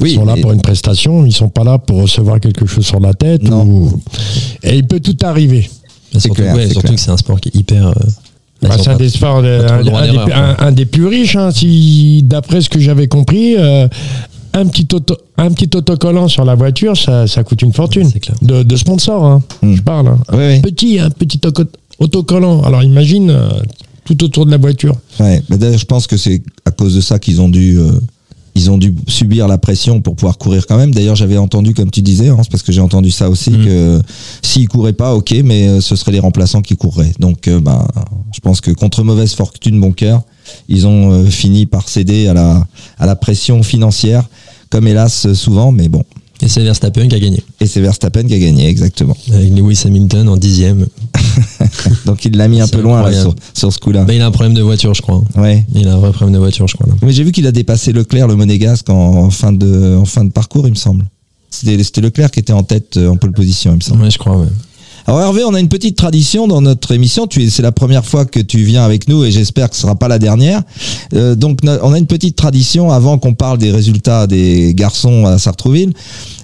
Ils 0.00 0.02
Oui, 0.02 0.14
sont 0.14 0.24
là 0.24 0.34
pour 0.40 0.52
une 0.52 0.60
prestation, 0.62 1.24
ils 1.26 1.32
sont 1.32 1.48
pas 1.48 1.62
là 1.64 1.78
pour 1.78 2.02
recevoir 2.02 2.40
quelque 2.40 2.66
chose 2.66 2.84
sur 2.86 2.98
la 3.00 3.14
tête. 3.14 3.42
Non. 3.42 3.64
ou- 3.64 4.00
Et 4.62 4.76
il 4.76 4.86
peut 4.86 5.00
tout 5.00 5.16
arriver. 5.22 5.68
Surtout, 6.16 6.34
clair, 6.34 6.56
surtout 6.70 6.94
que 6.94 7.00
c'est 7.00 7.10
un 7.10 7.16
sport 7.16 7.40
qui 7.40 7.48
est 7.50 7.54
hyper. 7.56 7.88
euh, 7.88 7.92
Bah, 8.62 8.70
ont 8.78 8.82
c'est 8.82 8.90
un 8.90 8.96
des 8.96 9.08
sports, 9.10 9.42
de- 9.42 9.66
un, 9.68 9.82
des, 9.82 9.90
l'erreur, 9.90 10.28
un- 10.34 10.56
un 10.66 10.72
des 10.72 10.86
plus 10.86 11.06
riches. 11.06 11.36
hein, 11.36 11.50
si, 11.50 12.22
d'après 12.24 12.60
ce 12.60 12.68
que 12.70 12.78
j'avais 12.80 13.08
compris, 13.08 13.56
euh, 13.58 13.86
un, 14.54 14.66
petit 14.66 14.88
auto, 14.94 15.16
un 15.36 15.50
petit 15.52 15.76
autocollant 15.76 16.28
sur 16.28 16.44
la 16.44 16.54
voiture, 16.54 16.96
ça, 16.96 17.26
ça 17.26 17.42
coûte 17.44 17.60
une 17.62 17.72
fortune. 17.72 18.10
Clair. 18.12 18.36
De, 18.40 18.62
de 18.62 18.76
sponsor, 18.76 19.24
hein, 19.24 19.42
Hmm. 19.62 19.74
je 19.74 19.82
parle. 19.82 20.08
hein. 20.08 20.18
Oui, 20.32 20.38
oui. 20.48 20.60
Petit, 20.60 20.98
un 20.98 21.10
petit 21.10 21.40
auto- 21.44 21.64
autocollant. 21.98 22.62
Alors 22.62 22.82
imagine 22.82 23.30
euh, 23.30 23.48
tout 24.04 24.22
autour 24.24 24.46
de 24.46 24.50
la 24.50 24.56
voiture. 24.58 24.96
Ouais. 25.20 25.42
Bah, 25.48 25.56
D'ailleurs, 25.56 25.78
je 25.78 25.84
pense 25.86 26.06
que 26.06 26.16
c'est 26.16 26.42
à 26.64 26.70
cause 26.70 26.94
de 26.94 27.00
ça 27.00 27.18
qu'ils 27.18 27.40
ont 27.40 27.48
dû 27.48 27.78
euh, 27.78 27.90
ils 28.56 28.70
ont 28.70 28.78
dû 28.78 28.94
subir 29.08 29.48
la 29.48 29.58
pression 29.58 30.00
pour 30.00 30.14
pouvoir 30.14 30.38
courir 30.38 30.66
quand 30.66 30.76
même. 30.76 30.94
D'ailleurs, 30.94 31.16
j'avais 31.16 31.36
entendu, 31.38 31.74
comme 31.74 31.90
tu 31.90 32.02
disais, 32.02 32.28
hein, 32.28 32.36
parce 32.50 32.62
que 32.62 32.70
j'ai 32.72 32.80
entendu 32.80 33.10
ça 33.10 33.28
aussi, 33.28 33.50
Mm. 33.50 33.64
que 33.64 34.02
s'ils 34.42 34.68
couraient 34.68 34.92
pas, 34.92 35.14
ok, 35.14 35.34
mais 35.44 35.66
euh, 35.68 35.80
ce 35.80 35.96
seraient 35.96 36.12
les 36.12 36.20
remplaçants 36.20 36.62
qui 36.62 36.76
courraient. 36.76 37.12
Donc, 37.18 37.48
euh, 37.48 37.60
ben, 37.60 37.86
je 38.32 38.40
pense 38.40 38.60
que 38.60 38.70
contre 38.70 39.02
mauvaise 39.02 39.34
fortune, 39.34 39.80
bon 39.80 39.92
cœur, 39.92 40.22
ils 40.68 40.86
ont 40.86 41.10
euh, 41.12 41.24
fini 41.26 41.66
par 41.66 41.88
céder 41.88 42.28
à 42.28 42.34
la, 42.34 42.66
à 42.98 43.06
la 43.06 43.16
pression 43.16 43.62
financière, 43.62 44.24
comme 44.70 44.86
hélas 44.86 45.32
souvent, 45.32 45.72
mais 45.72 45.88
bon. 45.88 46.04
Et 46.42 46.48
c'est 46.48 46.62
Verstappen 46.62 47.08
qui 47.08 47.14
a 47.14 47.20
gagné. 47.20 47.42
Et 47.60 47.66
c'est 47.66 47.80
Verstappen 47.80 48.24
qui 48.24 48.34
a 48.34 48.38
gagné, 48.38 48.68
exactement. 48.68 49.16
Avec 49.32 49.56
Lewis 49.56 49.80
Hamilton 49.84 50.28
en 50.28 50.36
dixième. 50.36 50.86
Donc 52.06 52.24
il 52.24 52.36
l'a 52.36 52.48
mis 52.48 52.60
un 52.60 52.68
peu 52.68 52.80
loin 52.80 53.02
là, 53.02 53.12
sur, 53.12 53.34
sur 53.52 53.72
ce 53.72 53.78
coup-là. 53.78 54.04
Bah, 54.04 54.14
il 54.14 54.20
a 54.20 54.26
un 54.26 54.30
problème 54.30 54.54
de 54.54 54.62
voiture, 54.62 54.94
je 54.94 55.02
crois. 55.02 55.22
Ouais. 55.36 55.64
Il 55.74 55.88
a 55.88 55.94
un 55.94 55.98
vrai 55.98 56.12
problème 56.12 56.34
de 56.34 56.38
voiture, 56.38 56.66
je 56.68 56.74
crois. 56.74 56.86
Là. 56.86 56.94
Mais 57.02 57.12
j'ai 57.12 57.24
vu 57.24 57.32
qu'il 57.32 57.46
a 57.46 57.52
dépassé 57.52 57.92
Leclerc, 57.92 58.28
le 58.28 58.36
monégasque, 58.36 58.88
en, 58.90 58.94
en 58.94 59.30
fin 59.30 59.52
de, 59.52 59.96
en 59.96 60.04
fin 60.04 60.24
de 60.24 60.30
parcours, 60.30 60.66
il 60.66 60.70
me 60.70 60.76
semble. 60.76 61.04
C'était 61.50 61.82
c'était 61.84 62.00
Leclerc 62.00 62.30
qui 62.30 62.40
était 62.40 62.52
en 62.52 62.62
tête, 62.62 62.96
euh, 62.96 63.08
en 63.08 63.16
pole 63.16 63.32
position, 63.32 63.72
il 63.72 63.76
me 63.76 63.80
semble. 63.80 64.02
Ouais, 64.02 64.10
je 64.10 64.18
crois, 64.18 64.36
ouais. 64.36 64.48
Alors 65.06 65.20
Hervé, 65.20 65.44
on 65.44 65.52
a 65.52 65.60
une 65.60 65.68
petite 65.68 65.96
tradition 65.96 66.48
dans 66.48 66.62
notre 66.62 66.92
émission. 66.92 67.26
Tu 67.26 67.42
es, 67.42 67.50
c'est 67.50 67.62
la 67.62 67.72
première 67.72 68.06
fois 68.06 68.24
que 68.24 68.40
tu 68.40 68.58
viens 68.64 68.84
avec 68.84 69.06
nous 69.06 69.24
et 69.24 69.30
j'espère 69.30 69.68
que 69.68 69.76
ce 69.76 69.82
sera 69.82 69.96
pas 69.96 70.08
la 70.08 70.18
dernière. 70.18 70.62
Euh, 71.12 71.34
donc 71.34 71.58
on 71.62 71.92
a 71.92 71.98
une 71.98 72.06
petite 72.06 72.36
tradition 72.36 72.90
avant 72.90 73.18
qu'on 73.18 73.34
parle 73.34 73.58
des 73.58 73.70
résultats 73.70 74.26
des 74.26 74.72
garçons 74.74 75.26
à 75.26 75.38
Sartrouville, 75.38 75.92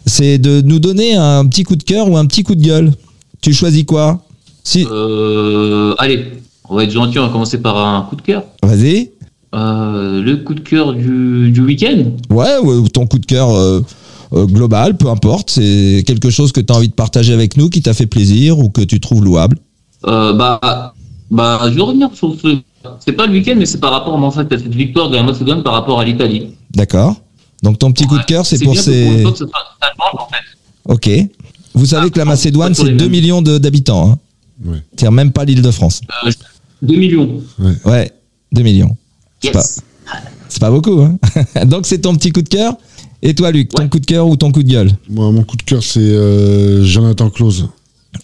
c'est 0.04 0.38
de 0.38 0.60
nous 0.60 0.78
donner 0.78 1.14
un 1.14 1.46
petit 1.46 1.62
coup 1.62 1.76
de 1.76 1.82
cœur 1.82 2.10
ou 2.10 2.18
un 2.18 2.26
petit 2.26 2.42
coup 2.42 2.54
de 2.54 2.62
gueule. 2.62 2.92
Tu 3.40 3.54
choisis 3.54 3.84
quoi? 3.84 4.22
Si, 4.64 4.86
Euh, 4.90 5.94
allez, 5.98 6.26
on 6.68 6.76
va 6.76 6.84
être 6.84 6.90
gentil, 6.90 7.18
on 7.18 7.26
va 7.26 7.32
commencer 7.32 7.58
par 7.60 7.76
un 7.76 8.02
coup 8.02 8.16
de 8.16 8.22
cœur. 8.22 8.44
vas-y. 8.62 9.10
Euh, 9.54 10.22
le 10.22 10.36
coup 10.38 10.54
de 10.54 10.60
cœur 10.60 10.92
du, 10.94 11.50
du 11.50 11.60
week-end. 11.60 12.04
Ouais, 12.30 12.56
ou 12.62 12.88
ton 12.88 13.06
coup 13.06 13.18
de 13.18 13.26
cœur 13.26 13.50
euh, 13.52 13.82
global, 14.32 14.96
peu 14.96 15.08
importe. 15.08 15.50
C'est 15.50 16.04
quelque 16.06 16.30
chose 16.30 16.52
que 16.52 16.60
tu 16.60 16.72
as 16.72 16.76
envie 16.76 16.88
de 16.88 16.94
partager 16.94 17.32
avec 17.32 17.56
nous, 17.56 17.68
qui 17.68 17.82
t'a 17.82 17.94
fait 17.94 18.06
plaisir 18.06 18.58
ou 18.60 18.68
que 18.70 18.82
tu 18.82 19.00
trouves 19.00 19.24
louable. 19.24 19.58
Bah, 20.04 20.92
bah, 21.30 21.60
je 21.64 21.70
vais 21.70 21.82
revenir 21.82 22.10
sur 22.14 22.34
ce. 22.40 22.58
C'est 23.00 23.12
pas 23.12 23.26
le 23.26 23.32
week-end, 23.32 23.54
mais 23.58 23.66
c'est 23.66 23.78
par 23.80 23.90
rapport 23.92 24.14
en 24.14 24.30
fait, 24.30 24.50
à 24.52 24.58
cette 24.58 24.74
victoire 24.74 25.10
de 25.10 25.16
la 25.16 25.22
Macédoine 25.22 25.62
par 25.62 25.72
rapport 25.74 26.00
à 26.00 26.04
l'Italie. 26.04 26.54
D'accord 26.74 27.16
Donc 27.62 27.78
ton 27.78 27.92
petit 27.92 28.06
coup 28.06 28.16
de 28.18 28.24
cœur, 28.24 28.46
c'est 28.46 28.58
pour 28.58 28.72
pour 28.74 28.82
ces... 28.82 29.04
une 29.06 29.22
fois 29.22 29.32
que 29.32 29.38
ça, 29.38 29.46
ça 29.46 29.88
change, 29.98 30.20
en 30.20 30.28
fait. 30.28 30.44
Ok. 31.18 31.28
Vous 31.74 31.86
savez 31.86 32.06
Ah, 32.06 32.10
que 32.10 32.18
la 32.18 32.24
Macédoine, 32.24 32.74
pour 32.74 32.84
c'est 32.84 32.90
les 32.92 32.96
2 32.96 33.04
mêmes. 33.04 33.10
millions 33.12 33.42
d'habitants. 33.42 34.12
Hein. 34.12 34.18
Ouais. 34.64 34.78
C'est-à-dire 34.90 35.12
même 35.12 35.32
pas 35.32 35.44
l'île 35.44 35.62
de 35.62 35.70
France. 35.70 36.00
Euh, 36.26 36.30
2 36.82 36.96
millions. 36.96 37.42
Ouais, 37.84 38.10
2 38.52 38.62
millions. 38.62 38.96
C'est 39.42 39.54
Yes. 39.54 39.80
C'est 40.48 40.60
pas 40.60 40.70
beaucoup. 40.70 41.00
Hein. 41.00 41.18
Donc 41.66 41.86
c'est 41.86 41.98
ton 41.98 42.14
petit 42.16 42.30
coup 42.32 42.42
de 42.42 42.48
cœur. 42.48 42.76
Et 43.22 43.34
toi, 43.34 43.50
Luc, 43.52 43.68
ton 43.68 43.82
Ouais. 43.82 43.88
coup 43.88 43.98
de 44.00 44.06
cœur 44.06 44.26
ou 44.26 44.36
ton 44.36 44.50
coup 44.50 44.62
de 44.62 44.68
gueule? 44.68 44.90
Moi, 45.08 45.30
mon 45.30 45.42
coup 45.44 45.56
de 45.56 45.62
cœur, 45.62 45.82
c'est 45.82 46.00
euh, 46.00 46.84
Jonathan 46.84 47.28
Claus. 47.30 47.64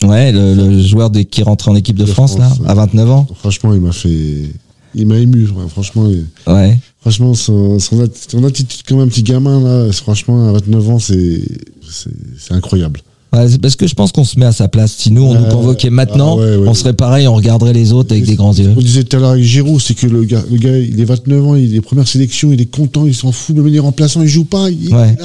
Ouais, 0.03 0.33
le, 0.33 0.55
le 0.55 0.83
joueur 0.83 1.11
de- 1.11 1.21
qui 1.23 1.43
rentre 1.43 1.69
en 1.69 1.77
équipe 1.77 1.97
de, 1.97 2.05
De 2.05 2.11
France, 2.11 2.37
France, 2.37 2.59
là, 2.59 2.65
ouais. 2.65 2.71
à 2.71 2.75
29 2.75 3.11
ans. 3.11 3.27
Franchement, 3.39 3.73
il 3.75 3.81
m'a 3.81 3.93
fait. 3.93 4.51
Il 4.95 5.07
m'a 5.07 5.19
ému, 5.19 5.43
ouais, 5.49 5.69
franchement. 5.69 6.09
il- 6.09 6.27
Ouais. 6.53 6.79
Franchement, 7.03 7.35
son, 7.35 7.79
son, 7.79 8.03
atti- 8.05 8.31
son 8.31 8.43
attitude 8.45 8.83
comme 8.89 8.99
un 9.01 9.07
petit 9.07 9.23
gamin, 9.23 9.61
là, 9.61 9.93
franchement, 9.93 10.49
à 10.49 10.53
29 10.53 10.91
ans, 10.91 10.99
c'est 10.99 11.43
c'est- 11.89 12.11
c'est 12.39 12.55
incroyable. 12.55 13.01
Parce 13.61 13.77
que 13.77 13.87
je 13.87 13.95
pense 13.95 14.13
qu'on 14.13 14.25
se 14.25 14.39
met 14.39 14.47
à 14.47 14.53
sa 14.53 14.69
place. 14.69 14.93
Si 14.97 15.11
nous, 15.13 15.23
on 15.23 15.35
nous 15.35 15.45
Euh, 15.47 15.51
convoquait 15.51 15.91
maintenant, 15.91 16.37
ah 16.39 16.43
ouais, 16.43 16.57
ouais. 16.57 16.69
on 16.69 16.75
serait 16.75 16.93
pareil, 16.95 17.27
on 17.29 17.35
regarderait 17.35 17.73
les 17.73 17.93
autres 17.93 18.13
avec 18.13 18.25
des 18.25 18.35
grands 18.37 18.53
yeux. 18.55 18.73
On 18.77 18.81
disait 18.81 19.05
tout 19.05 19.17
à 19.17 19.21
l'heure 19.21 19.31
avec 19.31 19.45
Giroud, 19.45 19.81
c'est 19.81 19.95
que 19.95 20.07
le 20.07 20.25
gars, 20.25 20.43
le 20.51 20.57
gars, 20.59 20.77
il 20.79 21.01
est 21.01 21.05
29 21.05 21.47
ans, 21.47 21.55
il 21.55 21.75
est 21.75 21.81
première 21.81 22.09
sélection, 22.09 22.53
il 22.53 22.61
est 22.61 22.71
content, 22.71 23.07
il 23.07 23.15
s'en 23.15 23.33
fout, 23.33 23.55
même 23.57 23.67
les 23.67 23.79
remplaçants, 23.79 24.23
il 24.23 24.29
joue 24.29 24.45
pas. 24.45 24.71
Il, 24.71 24.95
Ouais. 24.95 25.17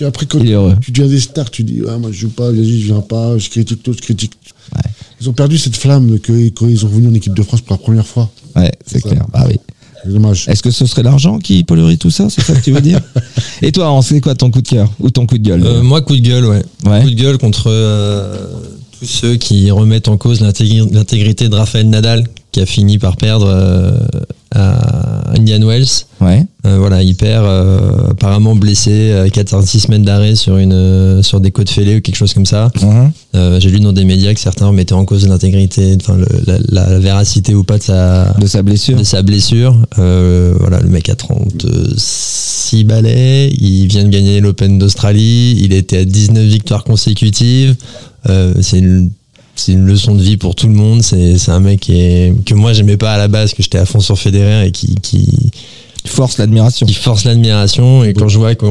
il 0.00 0.04
après, 0.06 0.24
quand 0.26 0.38
Il 0.38 0.58
tu 0.80 0.92
deviens 0.92 1.08
des 1.10 1.20
stars, 1.20 1.50
tu 1.50 1.62
dis, 1.62 1.80
ah, 1.86 1.98
moi, 1.98 2.10
je 2.12 2.20
joue 2.20 2.30
pas, 2.30 2.50
vas-y, 2.50 2.80
je 2.80 2.86
viens 2.86 3.00
pas, 3.02 3.36
je 3.36 3.50
critique 3.50 3.82
tout, 3.82 3.92
je 3.92 3.98
critique. 4.00 4.32
Ils 5.20 5.28
ont 5.28 5.34
perdu 5.34 5.58
cette 5.58 5.76
flamme 5.76 6.18
que, 6.20 6.48
quand 6.50 6.66
ils 6.66 6.86
ont 6.86 6.88
venu 6.88 7.08
en 7.08 7.14
équipe 7.14 7.34
de 7.34 7.42
France 7.42 7.60
pour 7.60 7.74
la 7.76 7.82
première 7.82 8.06
fois. 8.06 8.30
Ouais, 8.56 8.70
c'est 8.86 9.02
clair. 9.02 9.26
Bah 9.32 9.44
oui. 9.46 9.56
C'est 10.04 10.12
dommage. 10.12 10.48
Est-ce 10.48 10.62
que 10.62 10.70
ce 10.70 10.86
serait 10.86 11.02
l'argent 11.02 11.38
qui 11.38 11.62
polluerait 11.64 11.96
tout 11.96 12.10
ça 12.10 12.28
C'est 12.30 12.40
ça 12.42 12.54
que 12.54 12.60
tu 12.64 12.72
veux 12.72 12.80
dire 12.80 13.00
Et 13.62 13.72
toi, 13.72 13.92
on 13.92 14.02
sait 14.02 14.20
quoi 14.20 14.34
ton 14.34 14.50
coup 14.50 14.62
de 14.62 14.68
cœur 14.68 14.90
ou 15.00 15.10
ton 15.10 15.26
coup 15.26 15.38
de 15.38 15.42
gueule 15.46 15.62
Euh, 15.64 15.82
moi, 15.82 16.00
coup 16.02 16.16
de 16.16 16.22
gueule, 16.22 16.46
ouais. 16.46 16.62
Ouais. 16.86 17.02
Coup 17.02 17.10
de 17.10 17.14
gueule 17.14 17.38
contre 17.38 17.64
euh, 17.68 18.36
tous 18.98 19.06
ceux 19.06 19.36
qui 19.36 19.70
remettent 19.70 20.08
en 20.08 20.16
cause 20.16 20.40
l'intégri- 20.40 20.88
l'intégrité 20.92 21.48
de 21.48 21.54
Raphaël 21.54 21.88
Nadal, 21.88 22.24
qui 22.52 22.60
a 22.60 22.66
fini 22.66 22.98
par 22.98 23.16
perdre 23.16 23.46
euh, 23.48 23.92
à 24.54 25.32
Indian 25.36 25.60
Wells. 25.66 25.86
Ouais. 26.20 26.46
Euh, 26.70 26.78
voilà, 26.78 27.02
il 27.02 27.16
perd 27.16 27.44
euh, 27.44 28.10
apparemment 28.10 28.54
blessé, 28.54 29.12
4-6 29.32 29.80
semaines 29.80 30.04
d'arrêt 30.04 30.34
sur, 30.36 30.56
une, 30.56 30.72
euh, 30.72 31.22
sur 31.22 31.40
des 31.40 31.50
côtes 31.50 31.70
fêlées 31.70 31.96
ou 31.96 32.00
quelque 32.00 32.16
chose 32.16 32.32
comme 32.32 32.46
ça. 32.46 32.70
Mhm. 32.80 33.10
Euh, 33.34 33.58
J'ai 33.60 33.70
lu 33.70 33.80
dans 33.80 33.92
des 33.92 34.04
médias 34.04 34.32
que 34.34 34.40
certains 34.40 34.66
remettaient 34.66 34.92
en 34.94 35.04
cause 35.04 35.26
l'intégrité, 35.26 35.96
enfin 36.00 36.16
la, 36.46 36.58
la- 36.70 36.88
la 36.90 36.98
véracité 36.98 37.54
ou 37.54 37.64
pas 37.64 37.78
de 37.78 37.82
sa, 37.82 38.32
De 38.40 38.46
sa 38.46 38.62
blessure. 38.62 38.96
de 38.98 39.04
sa 39.04 39.22
blessure. 39.22 39.76
Euh, 39.98 40.54
voilà, 40.60 40.80
le 40.80 40.88
mec 40.88 41.08
a 41.08 41.14
36 41.14 42.84
balais, 42.84 43.50
il 43.58 43.86
vient 43.86 44.04
de 44.04 44.08
gagner 44.10 44.40
l'Open 44.40 44.78
d'Australie, 44.78 45.56
il 45.60 45.72
était 45.72 45.98
à 45.98 46.04
19 46.04 46.44
victoires 46.44 46.84
consécutives. 46.84 47.74
Euh, 48.28 48.54
c'est 48.60 48.78
une, 48.78 49.10
c'est 49.56 49.72
une 49.72 49.86
leçon 49.86 50.14
de 50.14 50.22
vie 50.22 50.36
pour 50.36 50.54
tout 50.54 50.66
le 50.68 50.74
monde. 50.74 51.02
C'est 51.02 51.38
c'est 51.38 51.50
un 51.50 51.60
mec 51.60 51.80
qui 51.80 51.92
est, 52.00 52.34
que 52.44 52.54
moi 52.54 52.72
j'aimais 52.72 52.96
pas 52.96 53.12
à 53.14 53.18
la 53.18 53.28
base, 53.28 53.54
que 53.54 53.62
j'étais 53.62 53.78
à 53.78 53.86
fond 53.86 54.00
sur 54.00 54.18
Federer 54.18 54.66
et 54.66 54.70
qui, 54.72 54.94
qui, 54.96 55.26
Force 56.06 56.38
l'admiration. 56.38 56.86
qui 56.86 56.94
force 56.94 57.24
l'admiration. 57.24 58.04
Et 58.04 58.14
quand 58.14 58.28
je 58.28 58.38
vois 58.38 58.54
qu'il 58.54 58.68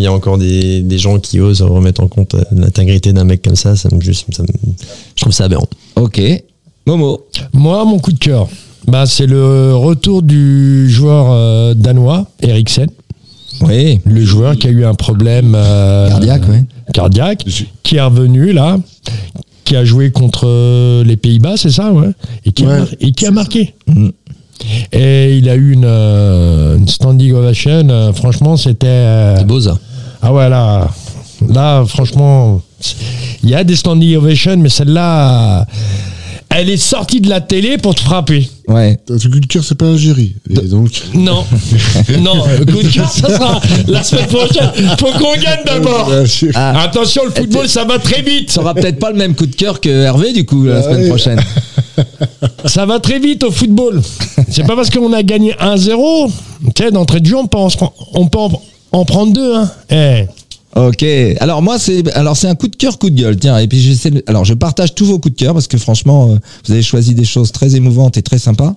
y 0.00 0.06
a 0.06 0.12
encore 0.12 0.38
des, 0.38 0.82
des 0.82 0.98
gens 0.98 1.18
qui 1.18 1.40
osent 1.40 1.62
remettre 1.62 2.02
en 2.02 2.08
compte 2.08 2.34
euh, 2.34 2.42
l'intégrité 2.52 3.12
d'un 3.12 3.24
mec 3.24 3.42
comme 3.42 3.54
ça, 3.56 3.76
ça 3.76 3.88
me, 3.94 4.00
juste, 4.00 4.26
ça 4.34 4.42
me- 4.42 4.48
je 5.14 5.20
trouve 5.22 5.32
ça 5.32 5.44
aberrant. 5.44 5.68
Ok. 5.96 6.20
Momo. 6.86 7.26
Moi, 7.52 7.84
mon 7.84 7.98
coup 7.98 8.12
de 8.12 8.18
cœur, 8.18 8.48
bah, 8.88 9.06
c'est 9.06 9.26
le 9.26 9.74
retour 9.76 10.22
du 10.22 10.90
joueur 10.90 11.26
euh, 11.30 11.74
danois, 11.74 12.26
Eriksen. 12.42 12.88
Oui. 13.62 14.00
Le 14.04 14.24
joueur 14.24 14.56
qui 14.56 14.66
a 14.66 14.70
eu 14.70 14.84
un 14.84 14.94
problème 14.94 15.54
euh, 15.56 16.08
Cardiaque, 16.08 16.48
ouais. 16.48 16.64
cardiaque, 16.92 17.46
qui 17.84 17.96
est 17.96 18.02
revenu 18.02 18.52
là, 18.52 18.78
qui 19.64 19.76
a 19.76 19.84
joué 19.84 20.10
contre 20.10 21.02
les 21.04 21.16
Pays-Bas, 21.16 21.56
c'est 21.56 21.70
ça, 21.70 21.92
ouais, 21.92 22.08
et 22.44 22.50
qui, 22.52 22.64
a, 22.64 22.68
Ouais. 22.68 22.78
mar- 22.80 22.88
et 23.00 23.12
qui 23.12 23.26
a 23.26 23.30
marqué. 23.30 23.74
Et 24.92 25.36
il 25.36 25.48
a 25.48 25.54
eu 25.56 25.72
une, 25.72 25.84
euh, 25.84 26.76
une 26.78 26.88
standing 26.88 27.32
ovation. 27.34 27.88
euh, 27.90 28.12
franchement, 28.12 28.56
c'était. 28.56 28.86
euh, 28.86 29.36
C'est 29.38 29.46
beau 29.46 29.60
ça. 29.60 29.78
ah 30.22 30.32
ouais, 30.32 30.48
là, 30.48 30.88
là, 31.48 31.84
franchement, 31.86 32.60
il 33.42 33.50
y 33.50 33.54
a 33.54 33.64
des 33.64 33.76
standing 33.76 34.16
ovations, 34.16 34.56
mais 34.56 34.68
celle-là, 34.70 35.66
elle 36.50 36.70
est 36.70 36.76
sortie 36.76 37.20
de 37.20 37.28
la 37.28 37.40
télé 37.40 37.78
pour 37.78 37.94
te 37.94 38.00
frapper. 38.00 38.48
Ouais. 38.68 38.98
Coup 39.06 39.40
de 39.40 39.46
cœur, 39.46 39.62
c'est 39.64 39.74
pas 39.74 39.86
l'Algérie. 39.86 40.36
Et 40.48 40.54
donc. 40.68 40.90
Non, 41.12 41.44
non, 42.20 42.40
coup 42.60 42.82
de 42.82 42.88
cœur, 42.90 43.10
ça 43.10 43.28
sera 43.28 43.60
la 43.88 44.02
semaine 44.02 44.26
prochaine. 44.26 44.70
Faut 44.98 45.10
qu'on 45.18 45.34
gagne 45.34 45.64
d'abord. 45.66 46.10
Ah. 46.54 46.80
Attention, 46.84 47.22
le 47.26 47.32
football, 47.32 47.68
ça 47.68 47.84
va 47.84 47.98
très 47.98 48.22
vite. 48.22 48.50
Ça 48.50 48.60
aura 48.62 48.72
peut-être 48.72 48.98
pas 48.98 49.10
le 49.10 49.18
même 49.18 49.34
coup 49.34 49.46
de 49.46 49.54
cœur 49.56 49.80
que 49.80 49.88
Hervé, 49.90 50.32
du 50.32 50.46
coup, 50.46 50.64
la 50.64 50.76
Ah 50.78 50.82
semaine 50.82 51.02
oui. 51.02 51.08
prochaine. 51.08 51.40
Ça 52.64 52.86
va 52.86 52.98
très 53.00 53.18
vite 53.18 53.44
au 53.44 53.50
football. 53.50 54.02
C'est 54.50 54.66
pas 54.66 54.76
parce 54.76 54.90
qu'on 54.90 55.12
a 55.12 55.22
gagné 55.22 55.52
1-0, 55.52 56.30
tu 56.74 56.90
d'entrée 56.90 57.20
de 57.20 57.26
jeu, 57.26 57.36
on 57.36 57.46
peut 57.46 57.58
en, 57.58 57.68
on 58.92 59.04
prendre 59.04 59.32
deux. 59.32 59.54
Hein. 59.54 59.70
Eh, 59.90 60.24
Ok. 60.76 61.04
Alors 61.38 61.62
moi 61.62 61.78
c'est 61.78 62.10
alors 62.16 62.36
c'est 62.36 62.48
un 62.48 62.56
coup 62.56 62.66
de 62.66 62.74
cœur, 62.74 62.98
coup 62.98 63.08
de 63.08 63.14
gueule. 63.20 63.36
Tiens. 63.36 63.58
Et 63.58 63.68
puis 63.68 63.80
j'essaie. 63.80 64.10
de- 64.10 64.24
Alors 64.26 64.44
je 64.44 64.54
partage 64.54 64.92
tous 64.94 65.04
vos 65.06 65.20
coups 65.20 65.34
de 65.36 65.38
cœur 65.38 65.54
parce 65.54 65.68
que 65.68 65.78
franchement 65.78 66.30
euh, 66.32 66.36
vous 66.66 66.72
avez 66.72 66.82
choisi 66.82 67.14
des 67.14 67.24
choses 67.24 67.52
très 67.52 67.76
émouvantes 67.76 68.16
et 68.16 68.22
très 68.22 68.38
sympas. 68.40 68.74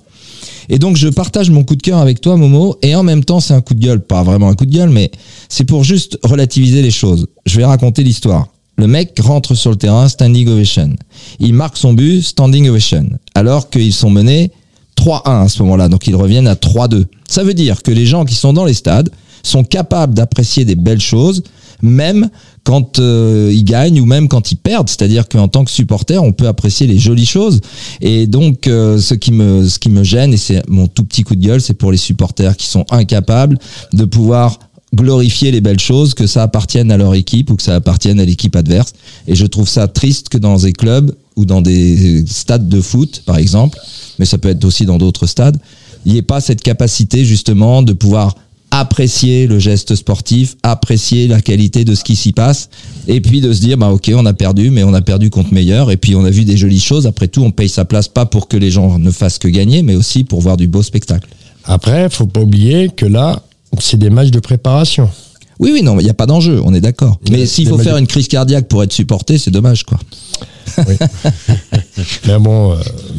Et 0.70 0.78
donc 0.78 0.96
je 0.96 1.08
partage 1.08 1.50
mon 1.50 1.64
coup 1.64 1.76
de 1.76 1.82
cœur 1.82 1.98
avec 1.98 2.22
toi 2.22 2.36
Momo 2.38 2.78
et 2.84 2.94
en 2.94 3.02
même 3.02 3.24
temps 3.24 3.40
c'est 3.40 3.56
un 3.56 3.62
coup 3.62 3.74
de 3.74 3.84
gueule, 3.84 4.00
pas 4.02 4.22
vraiment 4.22 4.48
un 4.50 4.54
coup 4.54 4.68
de 4.68 4.76
gueule 4.76 4.90
mais 4.92 5.10
c'est 5.50 5.64
pour 5.64 5.84
juste 5.84 6.20
relativiser 6.24 6.84
les 6.84 6.92
choses. 6.92 7.26
Je 7.48 7.58
vais 7.58 7.66
raconter 7.66 8.04
l'histoire. 8.04 8.46
Le 8.78 8.86
mec 8.86 9.20
rentre 9.20 9.56
sur 9.56 9.72
le 9.72 9.76
terrain, 9.76 10.08
standing 10.08 10.48
ovation. 10.50 10.96
Il 11.40 11.56
marque 11.56 11.78
son 11.78 11.94
but, 11.94 12.22
standing 12.22 12.70
ovation. 12.70 13.10
Alors 13.34 13.72
qu'ils 13.72 13.94
sont 13.94 14.12
menés 14.12 14.52
3-1 14.98 15.46
à 15.46 15.48
ce 15.50 15.64
moment-là, 15.64 15.90
donc 15.90 16.06
ils 16.06 16.16
reviennent 16.16 16.48
à 16.48 16.54
3-2. 16.54 17.06
Ça 17.28 17.44
veut 17.44 17.56
dire 17.56 17.82
que 17.82 17.90
les 17.90 18.06
gens 18.06 18.24
qui 18.24 18.36
sont 18.36 18.54
dans 18.54 18.66
les 18.66 18.76
stades 18.76 19.10
sont 19.42 19.64
capables 19.64 20.14
d'apprécier 20.14 20.64
des 20.64 20.76
belles 20.76 21.02
choses, 21.02 21.42
même 21.82 22.30
quand 22.64 23.00
euh, 23.00 23.50
ils 23.52 23.64
gagnent 23.64 24.00
ou 24.00 24.06
même 24.06 24.28
quand 24.28 24.52
ils 24.52 24.58
perdent. 24.58 24.90
C'est-à-dire 24.90 25.28
qu'en 25.28 25.48
tant 25.48 25.66
que 25.66 25.72
supporter, 25.72 26.22
on 26.22 26.32
peut 26.32 26.48
apprécier 26.48 26.86
les 26.86 27.00
jolies 27.00 27.26
choses. 27.26 27.62
Et 28.02 28.28
donc, 28.28 28.68
euh, 28.68 29.00
ce 29.00 29.14
qui 29.16 29.32
me, 29.32 29.68
ce 29.68 29.80
qui 29.80 29.90
me 29.90 30.04
gêne, 30.04 30.34
et 30.34 30.38
c'est 30.38 30.62
mon 30.70 30.88
tout 30.88 31.04
petit 31.04 31.24
coup 31.24 31.36
de 31.36 31.44
gueule, 31.44 31.62
c'est 31.62 31.74
pour 31.74 31.92
les 31.92 31.98
supporters 31.98 32.56
qui 32.58 32.68
sont 32.68 32.86
incapables 32.92 33.58
de 33.94 34.06
pouvoir 34.06 34.60
glorifier 34.96 35.52
les 35.52 35.62
belles 35.62 35.80
choses, 35.80 36.14
que 36.14 36.28
ça 36.28 36.44
appartienne 36.44 36.92
à 36.92 36.98
leur 36.98 37.14
équipe 37.14 37.52
ou 37.52 37.56
que 37.56 37.64
ça 37.64 37.76
appartienne 37.76 38.20
à 38.20 38.26
l'équipe 38.26 38.56
adverse. 38.56 38.94
Et 39.28 39.36
je 39.36 39.46
trouve 39.46 39.68
ça 39.68 39.88
triste 39.88 40.30
que 40.30 40.38
dans 40.38 40.58
des 40.58 40.74
clubs 40.74 41.14
ou 41.36 41.46
dans 41.46 41.62
des 41.62 42.26
stades 42.26 42.68
de 42.68 42.82
foot, 42.82 43.24
par 43.26 43.38
exemple, 43.38 43.78
mais 44.18 44.26
ça 44.26 44.38
peut 44.38 44.50
être 44.50 44.64
aussi 44.66 44.86
dans 44.86 44.98
d'autres 44.98 45.28
stades, 45.28 45.58
il 46.06 46.14
n'y 46.14 46.18
ait 46.18 46.24
pas 46.24 46.40
cette 46.40 46.62
capacité 46.62 47.26
justement 47.26 47.82
de 47.84 47.94
pouvoir 47.94 48.36
apprécier 48.72 49.48
le 49.48 49.60
geste 49.60 49.96
sportif, 49.96 50.56
apprécier 50.64 51.28
la 51.28 51.42
qualité 51.42 51.86
de 51.86 51.96
ce 51.96 52.04
qui 52.04 52.16
s'y 52.16 52.34
passe, 52.34 52.70
et 53.08 53.22
puis 53.22 53.42
de 53.42 53.54
se 53.54 53.62
dire 53.62 53.78
bah 53.78 53.92
ok 53.92 54.12
on 54.14 54.26
a 54.26 54.34
perdu, 54.34 54.72
mais 54.72 54.84
on 54.84 54.94
a 54.94 55.02
perdu 55.02 55.30
contre 55.30 55.54
meilleur, 55.54 55.90
et 55.92 55.98
puis 55.98 56.16
on 56.16 56.26
a 56.26 56.30
vu 56.30 56.44
des 56.44 56.58
jolies 56.58 56.80
choses. 56.80 57.08
Après 57.08 57.28
tout, 57.28 57.42
on 57.42 57.52
paye 57.52 57.70
sa 57.70 57.86
place 57.86 58.08
pas 58.08 58.26
pour 58.26 58.48
que 58.48 58.58
les 58.58 58.72
gens 58.72 59.00
ne 59.00 59.12
fassent 59.12 59.38
que 59.38 59.48
gagner, 59.48 59.84
mais 59.84 59.96
aussi 59.96 60.24
pour 60.24 60.42
voir 60.42 60.58
du 60.58 60.68
beau 60.68 60.84
spectacle. 60.84 61.28
Après, 61.66 62.10
faut 62.10 62.28
pas 62.28 62.42
oublier 62.42 62.90
que 62.90 63.06
là, 63.06 63.42
c'est 63.80 63.98
des 63.98 64.10
matchs 64.10 64.32
de 64.32 64.40
préparation. 64.40 65.10
Oui, 65.60 65.72
oui, 65.74 65.82
non, 65.82 66.00
il 66.00 66.04
n'y 66.04 66.10
a 66.10 66.14
pas 66.14 66.28
d'enjeu, 66.28 66.62
on 66.64 66.74
est 66.74 66.82
d'accord. 66.82 67.20
Mais 67.32 67.46
s'il 67.48 67.68
faut 67.68 67.80
faire 67.80 67.98
une 67.98 68.06
crise 68.06 68.28
cardiaque 68.28 68.68
pour 68.68 68.84
être 68.84 68.94
supporté, 68.94 69.38
c'est 69.38 69.50
dommage, 69.52 69.84
quoi. 69.84 69.98
Mais 72.28 72.38
bon, 72.40 72.74
euh, 72.74 72.76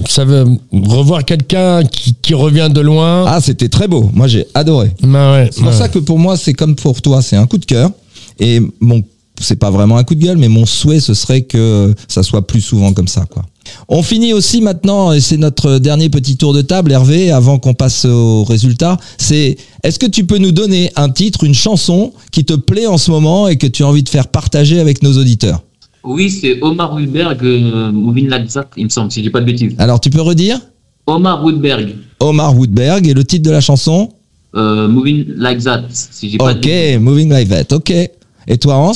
ça 0.09 0.24
veut 0.24 0.46
revoir 0.72 1.24
quelqu'un 1.24 1.82
qui, 1.84 2.14
qui 2.14 2.34
revient 2.34 2.68
de 2.72 2.80
loin. 2.80 3.24
Ah, 3.26 3.40
c'était 3.40 3.68
très 3.68 3.88
beau. 3.88 4.11
Moi, 4.14 4.28
j'ai 4.28 4.46
adoré. 4.54 4.92
bah 5.02 5.32
ouais, 5.32 5.48
C'est 5.50 5.62
pour 5.62 5.70
ouais. 5.70 5.76
ça 5.76 5.88
que 5.88 5.98
pour 5.98 6.20
moi, 6.20 6.36
c'est 6.36 6.54
comme 6.54 6.76
pour 6.76 7.02
toi, 7.02 7.22
c'est 7.22 7.36
un 7.36 7.46
coup 7.46 7.59
de 7.59 7.64
cœur. 7.64 7.90
Et 8.38 8.61
mon, 8.78 9.02
c'est 9.41 9.57
pas 9.57 9.70
vraiment 9.70 9.97
un 9.97 10.05
coup 10.05 10.14
de 10.14 10.22
gueule, 10.24 10.39
mais 10.39 10.49
mon 10.49 10.66
souhait, 10.66 11.01
ce 11.01 11.14
serait 11.14 11.43
que 11.43 11.95
ça 12.09 12.22
soit 12.22 12.47
plus 12.47 12.61
souvent 12.61 12.93
comme 12.93 13.09
ça, 13.09 13.24
quoi. 13.28 13.45
On 13.89 14.03
finit 14.03 14.32
aussi 14.32 14.62
maintenant, 14.62 15.12
et 15.12 15.20
c'est 15.20 15.36
notre 15.36 15.78
dernier 15.78 16.09
petit 16.09 16.36
tour 16.36 16.55
de 16.55 16.62
table, 16.62 16.91
Hervé, 16.91 17.30
avant 17.30 17.59
qu'on 17.59 17.74
passe 17.74 18.07
aux 18.07 18.45
résultats. 18.45 18.97
C'est, 19.18 19.57
est-ce 19.82 19.99
que 19.99 20.07
tu 20.07 20.24
peux 20.24 20.39
nous 20.39 20.53
donner 20.53 20.91
un 20.97 21.11
titre, 21.11 21.45
une 21.45 21.55
chanson 21.55 22.12
qui 22.32 22.45
te 22.45 22.55
plaît 22.55 22.86
en 22.86 22.97
ce 22.97 23.11
moment 23.11 23.47
et 23.47 23.57
que 23.57 23.66
tu 23.66 23.82
as 23.82 23.86
envie 23.86 24.03
de 24.03 24.09
faire 24.09 24.28
partager 24.28 24.80
avec 24.80 25.03
nos 25.03 25.18
auditeurs? 25.18 25.62
Oui, 26.03 26.30
c'est 26.30 26.62
Omar 26.62 26.95
Woodberg, 26.95 27.45
euh, 27.45 27.93
Moving 27.93 28.28
Like 28.28 28.49
That, 28.49 28.70
il 28.76 28.84
me 28.84 28.89
semble, 28.89 29.12
si 29.12 29.20
je 29.20 29.24
dis 29.26 29.30
pas 29.30 29.41
de 29.41 29.47
bêtises. 29.47 29.74
Alors, 29.78 30.01
tu 30.01 30.09
peux 30.09 30.22
redire? 30.22 30.59
Omar 31.07 31.45
Woodberg, 31.45 31.95
Omar 32.20 32.57
Woodberg 32.57 33.07
et 33.07 33.14
le 33.14 33.24
titre 33.24 33.45
de 33.45 33.51
la 33.51 33.61
chanson? 33.61 34.11
Euh, 34.55 34.89
Moving 34.89 35.26
Like 35.36 35.62
That, 35.64 35.82
si 35.91 36.28
dis 36.28 36.39
pas 36.39 36.55
de 36.55 36.59
Ok, 36.59 36.64
bêtises. 36.64 37.01
Moving 37.01 37.28
Like 37.30 37.49
That, 37.49 37.74
ok. 37.74 37.91
Et 37.91 38.57
toi, 38.59 38.76
Hans? 38.76 38.93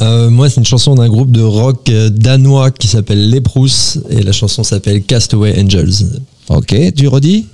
Euh, 0.00 0.30
moi, 0.30 0.48
c'est 0.48 0.56
une 0.56 0.66
chanson 0.66 0.94
d'un 0.94 1.08
groupe 1.08 1.30
de 1.30 1.42
rock 1.42 1.88
euh, 1.90 2.08
danois 2.08 2.70
qui 2.70 2.88
s'appelle 2.88 3.28
Les 3.28 3.40
Prousses 3.40 3.98
et 4.08 4.22
la 4.22 4.32
chanson 4.32 4.62
s'appelle 4.62 5.02
Castaway 5.02 5.60
Angels. 5.62 6.20
Ok, 6.48 6.74
tu 6.96 7.08
redis? 7.08 7.46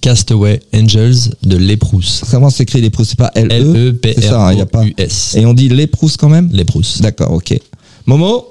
Castaway 0.00 0.60
Angels 0.74 1.30
de 1.42 1.56
Les 1.56 1.76
Prousses. 1.76 2.22
Comment 2.30 2.50
s'écrit 2.50 2.80
les 2.80 2.90
Prousses 2.90 3.10
C'est 3.10 3.18
pas 3.18 3.30
L-E 3.34 3.98
C'est 4.04 4.20
ça, 4.20 4.52
il 4.52 4.58
y 4.58 4.62
a 4.62 4.66
pas. 4.66 4.82
L-E-P-R-O-U-S. 4.82 5.36
Et 5.36 5.46
on 5.46 5.54
dit 5.54 5.68
les 5.68 5.86
Prousses 5.86 6.16
quand 6.16 6.28
même? 6.28 6.50
Les 6.52 6.64
Prousses. 6.64 7.00
D'accord, 7.00 7.32
ok. 7.32 7.58
Momo? 8.04 8.46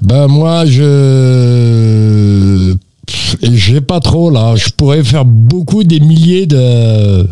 Ben 0.00 0.28
moi, 0.28 0.64
je 0.64 2.74
j'ai 3.42 3.80
pas 3.80 4.00
trop 4.00 4.30
là. 4.30 4.54
Je 4.56 4.68
pourrais 4.76 5.04
faire 5.04 5.24
beaucoup 5.24 5.84
des 5.84 6.00
milliers 6.00 6.46
de 6.46 7.26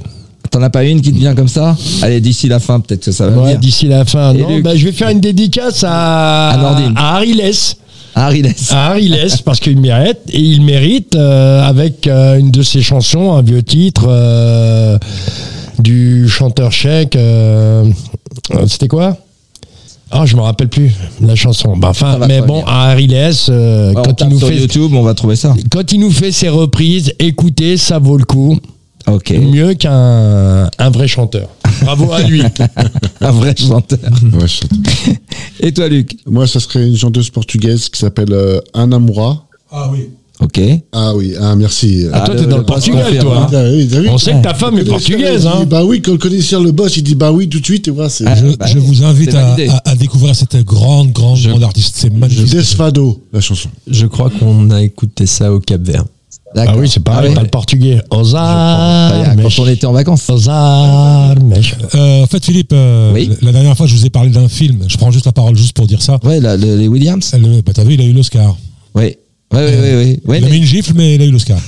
T'en 0.51 0.63
as 0.63 0.71
pas 0.71 0.85
une 0.85 1.01
qui 1.01 1.13
te 1.13 1.19
vient 1.19 1.35
comme 1.35 1.49
ça 1.49 1.77
Allez, 2.03 2.21
d'ici 2.21 2.49
la 2.49 2.59
fin, 2.59 2.81
peut-être 2.81 3.05
que 3.05 3.13
ça 3.13 3.29
va 3.29 3.43
ouais, 3.43 3.57
d'ici 3.59 3.87
la 3.87 4.05
fin. 4.05 4.35
Et 4.35 4.39
non, 4.39 4.61
ben, 4.61 4.77
je 4.77 4.87
vais 4.87 4.93
faire 4.93 5.09
une 5.11 5.21
dédicace 5.21 5.85
à 5.85 6.51
À 6.51 6.77
à 6.97 7.17
Harry 7.17 7.35
Less. 7.35 7.77
Harry 8.15 8.43
Less. 8.43 8.73
Harry 8.73 9.09
Less 9.09 9.43
parce 9.45 9.61
qu'il 9.61 9.79
mérite 9.79 10.19
et 10.31 10.41
il 10.41 10.63
mérite 10.63 11.15
euh, 11.15 11.63
avec 11.63 12.07
euh, 12.07 12.39
une 12.39 12.51
de 12.51 12.63
ses 12.63 12.83
chansons, 12.83 13.33
un 13.33 13.43
vieux 13.43 13.63
titre 13.63 14.07
euh, 14.09 14.99
du 15.79 16.29
chanteur 16.29 16.73
tchèque. 16.73 17.17
C'était 18.67 18.89
quoi? 18.89 19.17
Ah, 20.11 20.25
je 20.25 20.37
me 20.37 20.41
rappelle 20.41 20.69
plus 20.69 20.91
la 21.21 21.35
chanson. 21.35 21.75
Enfin, 21.83 22.17
va 22.17 22.27
mais 22.27 22.41
bon, 22.41 22.65
à 22.67 22.91
Harry 22.91 23.07
Less, 23.07 23.49
euh, 23.51 23.93
quand 23.93 24.21
il 24.23 24.29
nous 24.29 24.39
fait 24.39 24.57
YouTube, 24.57 24.93
on 24.95 25.03
va 25.03 25.15
trouver 25.15 25.37
ça. 25.37 25.55
quand 25.71 25.93
il 25.93 26.01
nous 26.01 26.11
fait 26.11 26.33
ses 26.33 26.49
reprises, 26.49 27.13
écoutez, 27.19 27.77
ça 27.77 27.99
vaut 27.99 28.17
le 28.17 28.25
coup. 28.25 28.59
Ok. 29.13 29.31
Mieux 29.31 29.75
qu'un 29.75 30.69
un 30.79 30.91
vrai 30.91 31.09
chanteur. 31.09 31.49
Bravo 31.83 32.13
à 32.13 32.23
lui. 32.23 32.43
Un 33.21 33.31
vrai 33.33 33.55
chanteur. 33.57 33.99
Ouais. 34.33 35.15
Et 35.61 35.73
toi, 35.73 35.89
Luc? 35.89 36.17
Moi, 36.27 36.47
ça 36.47 36.61
serait 36.61 36.87
une 36.87 36.97
chanteuse 36.97 37.31
portugaise 37.31 37.89
qui 37.89 37.99
s'appelle 37.99 38.33
euh, 38.33 38.61
Ana 38.75 38.99
Moura. 38.99 39.47
Ah 39.71 39.89
oui. 39.93 40.09
Ok. 40.41 40.61
Ah 40.93 41.15
oui, 41.17 41.35
ah 41.41 41.57
merci. 41.57 42.07
Ah, 42.13 42.21
toi, 42.21 42.37
t'es 42.37 42.47
dans 42.47 42.59
le 42.59 42.63
boss 42.63 42.75
Portugal, 42.87 43.19
toi. 43.19 43.39
hein. 43.43 43.47
Ah 43.53 43.63
oui, 43.73 43.89
t'as 43.91 44.01
vu? 44.01 44.09
On 44.09 44.19
sait 44.19 44.33
que 44.35 44.43
ta 44.43 44.55
femme 44.55 44.79
est 44.79 44.85
portugaise. 44.85 45.47
Hein. 45.49 45.65
Bah 45.69 45.85
oui, 45.85 46.01
quand 46.01 46.13
le 46.13 46.19
connaisseur 46.19 46.63
le 46.63 46.71
boss, 46.71 46.97
il 46.97 47.03
dit 47.03 47.17
bah 47.17 47.33
oui 47.33 47.49
tout 47.49 47.59
de 47.59 47.65
suite, 47.65 47.89
et 47.89 47.91
voilà, 47.91 48.09
c'est 48.09 48.25
Ah, 48.27 48.37
Je, 48.37 48.47
bah, 48.57 48.67
je 48.67 48.79
vous 48.79 49.03
invite 49.05 49.33
c'est 49.33 49.37
à, 49.37 49.45
validé. 49.55 49.69
à- 49.69 49.83
à 49.85 49.95
découvrir 49.97 50.37
cette 50.37 50.57
grande, 50.65 51.11
grande, 51.11 51.41
grande 51.41 51.65
artiste. 51.65 51.97
C'est 51.99 52.13
magnifique. 52.13 52.51
Desfado, 52.53 53.21
la 53.33 53.41
chanson. 53.41 53.69
Je 53.91 54.07
crois 54.07 54.31
qu'on 54.31 54.71
a 54.71 54.81
écouté 54.81 55.27
ça 55.27 55.53
au 55.53 55.59
Cap 55.59 55.81
Vert. 55.83 56.05
Ah 56.51 56.65
D'accord. 56.65 56.77
oui, 56.81 56.89
c'est 56.89 57.01
pareil, 57.03 57.31
Ah 57.33 57.37
pas 57.37 57.43
le 57.43 57.49
portugais. 57.49 58.01
Ah, 58.11 58.17
Ozar, 58.17 59.37
Quand 59.37 59.63
on 59.63 59.67
était 59.69 59.87
en 59.87 59.93
vacances. 59.93 60.29
Ozar, 60.31 61.35
mèche. 61.43 61.75
Euh, 61.95 62.23
en 62.23 62.27
fait, 62.27 62.43
Philippe, 62.45 62.73
euh, 62.73 63.13
Oui. 63.13 63.31
la 63.43 63.53
dernière 63.53 63.77
fois, 63.77 63.87
je 63.87 63.95
vous 63.95 64.07
ai 64.07 64.11
parlé 64.11 64.31
d'un 64.31 64.49
film. 64.49 64.85
Je 64.89 64.97
prends 64.97 65.11
juste 65.11 65.27
la 65.27 65.33
parole 65.33 65.57
juste 65.57 65.75
pour 65.77 65.87
dire 65.87 66.01
ça. 66.01 66.19
Ouais, 66.25 66.41
la- 66.41 66.57
le- 66.57 66.77
les 66.77 66.89
Williams 66.89 67.35
Le- 67.39 67.61
bah, 67.61 67.73
T'as 67.75 67.85
vu, 67.85 67.95
il 67.95 68.01
a 68.01 68.05
eu 68.05 68.13
l'Oscar. 68.13 68.57
Oui. 68.95 69.17
Oui, 69.51 69.61
oui, 69.63 69.75
oui. 69.81 69.95
oui. 69.97 70.21
Ouais, 70.27 70.39
il 70.41 70.45
a 70.45 70.49
mis 70.51 70.59
une 70.59 70.65
gifle, 70.65 70.93
mais 70.95 71.15
il 71.15 71.23
a 71.23 71.25
eu 71.25 71.31
l'Oscar. 71.31 71.59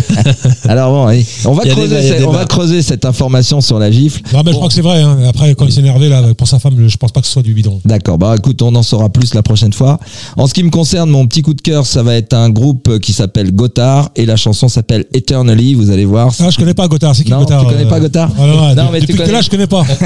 Alors 0.68 0.90
bon, 0.90 1.06
oui. 1.08 1.26
on, 1.44 1.52
va 1.52 1.64
creuser, 1.64 2.00
cette- 2.02 2.16
on 2.24 2.30
débat. 2.30 2.38
va 2.38 2.44
creuser 2.46 2.82
cette 2.82 3.04
information 3.04 3.60
sur 3.60 3.78
la 3.78 3.90
gifle. 3.90 4.22
Non, 4.32 4.38
mais 4.38 4.44
Bon. 4.44 4.50
je 4.52 4.56
crois 4.56 4.68
que 4.68 4.74
c'est 4.74 4.80
vrai. 4.82 5.02
hein. 5.02 5.18
Après, 5.28 5.54
quand 5.54 5.66
il 5.66 5.72
s'est 5.72 5.80
énervé 5.80 6.08
là, 6.08 6.22
pour 6.34 6.48
sa 6.48 6.58
femme, 6.58 6.88
je 6.88 6.96
pense 6.96 7.12
pas 7.12 7.20
que 7.20 7.26
ce 7.26 7.32
soit 7.34 7.42
du 7.42 7.52
bidon. 7.52 7.80
D'accord, 7.84 8.16
bah 8.16 8.34
écoute, 8.36 8.62
on 8.62 8.74
en 8.74 8.82
saura 8.82 9.10
plus 9.10 9.34
la 9.34 9.42
prochaine 9.42 9.72
fois. 9.74 9.98
En 10.38 10.46
ce 10.46 10.54
qui 10.54 10.62
me 10.62 10.70
concerne, 10.70 11.10
mon 11.10 11.26
petit 11.26 11.42
coup 11.42 11.52
de 11.54 11.60
cœur, 11.60 11.84
ça 11.86 12.02
va 12.02 12.14
être 12.16 12.32
un 12.32 12.48
groupe 12.50 12.98
qui 13.00 13.12
s'appelle 13.12 13.52
Gotthard 13.54 14.10
et 14.16 14.24
la 14.24 14.36
chanson 14.36 14.68
s'appelle 14.68 15.04
Eternally, 15.12 15.74
vous 15.74 15.90
allez 15.90 16.06
voir. 16.06 16.32
Ah, 16.40 16.48
je 16.50 16.56
connais 16.56 16.74
pas 16.74 16.88
Gotthard. 16.88 17.14
C'est 17.14 17.24
qui 17.24 17.30
Non, 17.30 17.40
Gotthard 17.40 17.64
tu 17.66 17.72
connais 17.72 17.84
euh 17.84 17.88
pas 17.90 18.00
Gotthard 18.00 18.30
Ah, 18.38 18.46
non, 18.46 18.56
non, 18.56 18.74
Non, 18.74 18.88
mais 18.90 19.00
tu 19.00 19.06
Depuis 19.06 19.12
que 19.14 19.18
connais- 19.18 19.26
t'es 19.26 19.32
là, 19.32 19.40
je 19.42 19.50
connais 19.50 19.66
pas. 19.66 19.84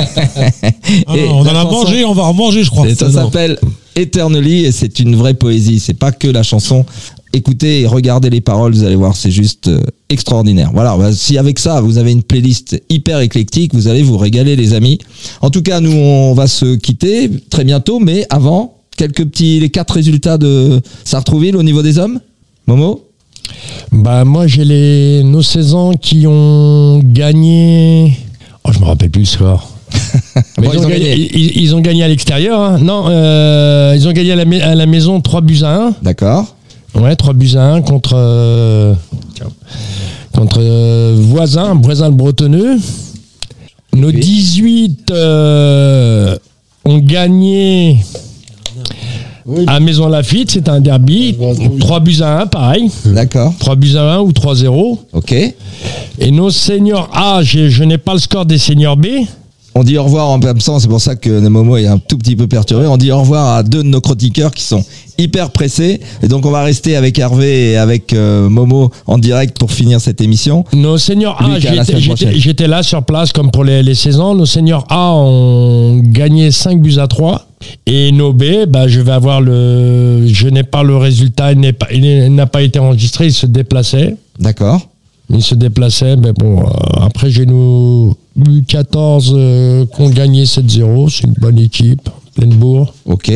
Ah, 1.07 1.17
non, 1.17 1.39
on 1.41 1.45
la 1.45 1.53
en 1.53 1.55
a 1.57 1.63
chanson- 1.63 1.71
mangé, 1.85 2.05
on 2.05 2.15
va 2.15 2.23
en 2.25 2.35
manger, 2.35 2.65
je 2.65 2.71
crois. 2.71 2.89
Et 2.89 2.95
Ça 2.95 3.11
s'appelle 3.11 3.59
Eternally 3.97 4.65
et 4.65 4.73
c'est 4.73 4.99
une 4.99 5.17
vraie 5.17 5.35
poésie. 5.35 5.81
C'est 5.81 5.95
pas 5.95 6.13
que 6.13 6.29
la 6.29 6.43
chanson. 6.43 6.85
Écoutez 7.35 7.81
et 7.81 7.87
regardez 7.87 8.29
les 8.29 8.43
paroles, 8.43 8.75
vous 8.75 8.85
allez 8.85 8.97
voir, 8.97 9.17
c'est 9.17 9.31
juste 9.31 9.69
euh, 9.69 9.81
extraordinaire. 10.11 10.71
Voilà, 10.75 10.97
bah, 10.99 11.13
si 11.15 11.39
avec 11.39 11.59
ça 11.59 11.81
vous 11.81 11.97
avez 11.97 12.13
une 12.13 12.23
playlist 12.23 12.83
hyper 12.91 13.21
éclectique, 13.21 13.73
vous 13.75 13.89
allez 13.89 14.03
vous 14.03 14.19
régaler 14.19 14.55
les 14.55 14.75
amis. 14.75 14.99
En 15.41 15.49
tout 15.49 15.63
cas, 15.63 15.81
nous 15.81 15.93
on 15.93 16.35
va 16.35 16.47
se 16.47 16.77
quitter 16.77 17.31
très 17.49 17.65
bientôt, 17.65 18.01
mais 18.01 18.27
avant, 18.29 18.77
quelques 18.99 19.25
petits 19.25 19.61
les 19.61 19.71
quatre 19.71 19.95
résultats 19.95 20.37
de 20.37 20.83
Sartrouville 21.05 21.57
au 21.57 21.63
niveau 21.63 21.83
des 21.83 21.99
hommes. 21.99 22.21
Momo 22.67 23.09
Bah 23.93 24.25
moi 24.27 24.47
j'ai 24.47 24.67
les 24.67 25.23
nos 25.23 25.43
16 25.43 25.75
ans 25.75 25.93
qui 25.95 26.27
ont 26.27 27.01
gagné. 27.03 28.15
Oh 28.65 28.73
je 28.73 28.79
me 28.79 28.85
rappelle 28.85 29.11
plus 29.11 29.23
le 29.23 29.27
score. 29.27 29.72
Bon, 30.59 30.71
ils, 30.73 30.79
ont 30.79 30.89
gagné, 30.89 31.15
ils- 31.17 31.63
ils 31.63 31.75
ont 31.75 31.81
gagné 31.81 32.05
à 32.05 32.09
l'extérieur. 32.09 32.61
hein. 32.61 32.79
Non, 32.81 33.05
euh, 33.09 33.95
ils 33.97 34.07
ont 34.09 34.13
gagné 34.13 34.33
à 34.33 34.37
la, 34.37 34.67
à 34.71 34.75
la 34.75 34.87
maison 34.87 35.21
3 35.21 35.41
buts 35.41 35.61
à 35.63 35.75
1. 35.89 35.95
D'accord. 36.03 36.55
Ouais, 36.95 37.17
3 37.17 37.33
buts 37.35 37.53
à 37.57 37.63
1 37.73 37.83
contre 37.83 38.13
euh, 38.15 38.95
contre 40.35 40.59
euh, 40.61 41.15
voisin, 41.19 41.79
voisin 41.83 42.09
le 42.09 42.15
Bretonneux. 42.15 42.77
Nos 43.95 44.09
Oui. 44.09 44.21
18 44.21 45.11
euh, 45.11 46.37
ont 46.85 46.99
gagné 46.99 47.99
Oui, 49.45 49.65
à 49.67 49.81
Maison 49.81 50.09
Lafitte, 50.09 50.51
c'est 50.53 50.69
un 50.69 50.81
derby. 50.81 51.37
Ouais, 51.39 51.53
ouais, 51.59 51.69
oui. 51.73 51.79
3 51.79 52.01
buts 52.01 52.19
à 52.23 52.41
1, 52.43 52.47
pareil. 52.47 52.91
D'accord. 53.07 53.53
3 53.59 53.77
buts 53.77 53.97
à 53.97 54.15
1 54.15 54.21
ou 54.21 54.31
3-0. 54.33 54.99
Ok. 55.13 55.33
Et 56.19 56.31
nos 56.31 56.51
seniors 56.51 57.11
A, 57.13 57.43
j'ai- 57.43 57.71
je 57.71 57.85
n'ai 57.85 57.99
pas 57.99 58.13
le 58.15 58.19
score 58.21 58.47
des 58.47 58.59
seniors 58.59 58.97
B. 58.97 59.07
On 59.75 59.85
dit 59.85 59.97
au 59.97 60.05
revoir 60.05 60.29
en 60.29 60.39
absence, 60.43 60.83
c'est 60.83 60.89
pour 60.89 61.01
ça 61.01 61.17
que 61.17 61.31
Momo 61.49 61.77
est 61.79 61.87
un 61.87 61.99
tout 61.99 62.19
petit 62.19 62.37
peu 62.37 62.47
perturbé. 62.47 62.87
On 62.87 62.99
dit 62.99 63.11
au 63.11 63.21
revoir 63.21 63.57
à 63.57 63.63
deux 63.63 63.83
de 63.83 63.89
nos 63.89 64.01
chroniqueurs 64.03 64.51
qui 64.53 64.63
sont 64.65 64.85
hyper 65.19 65.51
pressés. 65.51 66.01
Et 66.23 66.29
donc 66.29 66.45
on 66.45 66.51
va 66.51 66.63
rester 66.63 66.95
avec 66.95 67.19
Hervé 67.19 67.71
et 67.73 67.77
avec 67.79 68.13
euh, 68.13 68.49
Momo 68.51 68.91
en 69.07 69.17
direct 69.19 69.59
pour 69.59 69.71
finir 69.73 70.01
cette 70.01 70.21
émission. 70.21 70.65
Nos 70.75 70.99
seniors 70.99 71.41
A, 71.41 71.59
j'étais- 72.39 72.67
là 72.69 72.83
sur 72.83 73.03
place 73.03 73.33
comme 73.33 73.51
pour 73.51 73.65
les, 73.65 73.83
les 73.83 73.95
saisons. 73.95 74.35
Nos 74.35 74.47
seniors 74.47 74.85
A 74.91 75.13
ont 75.15 76.01
gagné 76.05 76.51
5 76.51 76.81
buts 76.81 76.99
à 76.99 77.07
3. 77.07 77.47
Et 77.87 78.11
nos 78.13 78.33
B, 78.33 78.67
bah, 78.69 78.89
je 78.89 79.01
vais 79.01 79.13
avoir 79.13 79.41
le. 79.41 80.27
Je 80.27 80.49
n'ai 80.49 80.65
pas 80.65 80.83
le 80.83 80.97
résultat, 80.97 81.53
il 81.53 81.61
n'est 81.61 81.73
pas- 81.73 81.87
il 81.93 82.35
n'a 82.35 82.47
pas 82.47 82.63
été 82.63 82.79
enregistré, 82.79 83.27
il 83.27 83.33
se 83.33 83.47
déplaçait. 83.47 84.17
D'accord. 84.39 84.81
Il 85.33 85.43
se 85.43 85.55
déplaçait, 85.55 86.17
mais 86.17 86.33
bon, 86.33 86.61
euh, 86.61 86.65
après 87.01 87.31
j'ai 87.31 87.47
nos 87.47 88.15
U14 88.39 89.31
euh, 89.35 89.87
qui 89.87 90.01
ont 90.03 90.11
gagné 90.11 90.45
7-0, 90.45 91.09
c'est 91.11 91.27
une 91.27 91.35
bonne 91.35 91.59
équipe. 91.59 92.09
Pleine 92.35 92.55
bourre, 92.55 92.95
Ok. 93.07 93.31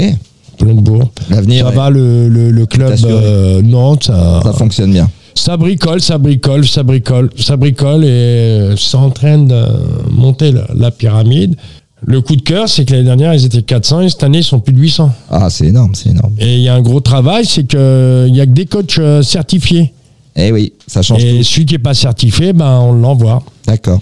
pleine 0.58 0.80
bourre. 0.80 1.10
L'avenir, 1.30 1.66
Ça 1.66 1.70
va, 1.72 1.90
le, 1.90 2.28
le, 2.28 2.50
le 2.50 2.66
club 2.66 2.94
euh, 3.04 3.62
Nantes, 3.62 4.04
ça, 4.04 4.40
ça 4.42 4.52
fonctionne 4.52 4.92
bien. 4.92 5.08
ça 5.34 5.56
bricole, 5.56 6.00
ça 6.00 6.18
bricole, 6.18 6.66
ça 6.66 6.82
bricole, 6.82 7.30
ça 7.38 7.56
bricole 7.56 8.04
et 8.04 8.08
euh, 8.08 8.76
ça 8.76 8.98
entraîne 8.98 9.48
de 9.48 9.64
monter 10.10 10.52
la, 10.52 10.66
la 10.74 10.90
pyramide. 10.90 11.56
Le 12.04 12.20
coup 12.20 12.36
de 12.36 12.42
cœur, 12.42 12.68
c'est 12.68 12.84
que 12.84 12.92
l'année 12.92 13.04
dernière, 13.04 13.34
ils 13.34 13.44
étaient 13.46 13.62
400 13.62 14.02
et 14.02 14.08
cette 14.10 14.22
année, 14.22 14.38
ils 14.38 14.44
sont 14.44 14.60
plus 14.60 14.74
de 14.74 14.78
800. 14.80 15.10
Ah, 15.30 15.48
c'est 15.50 15.66
énorme, 15.66 15.94
c'est 15.94 16.10
énorme. 16.10 16.34
Et 16.38 16.56
il 16.56 16.60
y 16.62 16.68
a 16.68 16.74
un 16.74 16.82
gros 16.82 17.00
travail, 17.00 17.44
c'est 17.46 17.64
qu'il 17.66 18.32
n'y 18.32 18.40
a 18.40 18.46
que 18.46 18.52
des 18.52 18.66
coachs 18.66 19.00
certifiés. 19.22 19.92
Eh 20.36 20.52
oui, 20.52 20.72
ça 20.86 21.02
change 21.02 21.24
Et 21.24 21.38
tout. 21.38 21.42
celui 21.44 21.66
qui 21.66 21.74
n'est 21.74 21.78
pas 21.78 21.94
certifié, 21.94 22.52
ben, 22.52 22.78
on 22.80 22.92
l'envoie. 22.92 23.42
D'accord. 23.66 24.00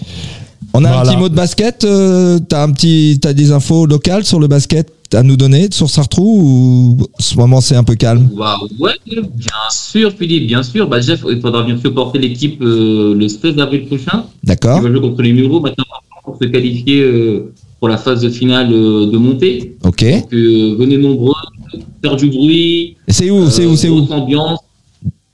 On 0.73 0.83
a 0.83 0.99
un 0.99 1.03
petit 1.03 1.15
mot 1.15 1.29
de 1.29 1.35
basket. 1.35 1.85
euh, 1.85 2.39
t'as 2.39 2.63
un 2.63 2.71
petit, 2.71 3.17
t'as 3.21 3.31
des 3.33 3.51
infos 3.53 3.85
locales 3.85 4.25
sur 4.25 4.39
le 4.39 4.47
basket 4.47 4.91
à 5.13 5.23
nous 5.23 5.37
donner 5.37 5.69
sur 5.71 5.89
Sartrou 5.89 6.41
ou 6.41 6.97
en 7.03 7.21
ce 7.23 7.37
moment 7.37 7.61
c'est 7.61 7.75
un 7.77 7.85
peu 7.85 7.95
calme? 7.95 8.29
Bah, 8.37 8.57
ouais, 8.79 8.91
bien 9.07 9.21
sûr, 9.71 10.11
Philippe, 10.11 10.47
bien 10.47 10.61
sûr. 10.63 10.89
Bah, 10.89 10.99
Jeff, 10.99 11.23
il 11.29 11.39
faudra 11.39 11.63
bien 11.63 11.77
supporter 11.77 12.19
l'équipe 12.19 12.61
euh, 12.61 13.15
le 13.15 13.29
16 13.29 13.57
avril 13.59 13.85
prochain. 13.85 14.25
D'accord. 14.43 14.79
qui 14.79 14.83
va 14.85 14.91
jouer 14.91 14.99
contre 15.01 15.21
les 15.21 15.31
Mureaux 15.31 15.61
maintenant 15.61 15.85
pour 16.25 16.37
se 16.41 16.47
qualifier 16.49 16.99
euh, 17.01 17.53
pour 17.79 17.87
la 17.87 17.97
phase 17.97 18.21
de 18.21 18.29
finale 18.29 18.73
euh, 18.73 19.09
de 19.09 19.17
montée. 19.17 19.77
Ok. 19.85 20.03
Donc 20.03 20.33
euh, 20.33 20.75
venez 20.77 20.97
nombreux, 20.97 21.33
faire 22.03 22.17
du 22.17 22.27
bruit, 22.29 22.97
c'est 23.07 23.29
où, 23.29 23.49
c'est 23.49 23.65
où, 23.65 23.75
c'est 23.77 23.87
où? 23.87 24.01
grosse 24.03 24.11
ambiance. 24.11 24.59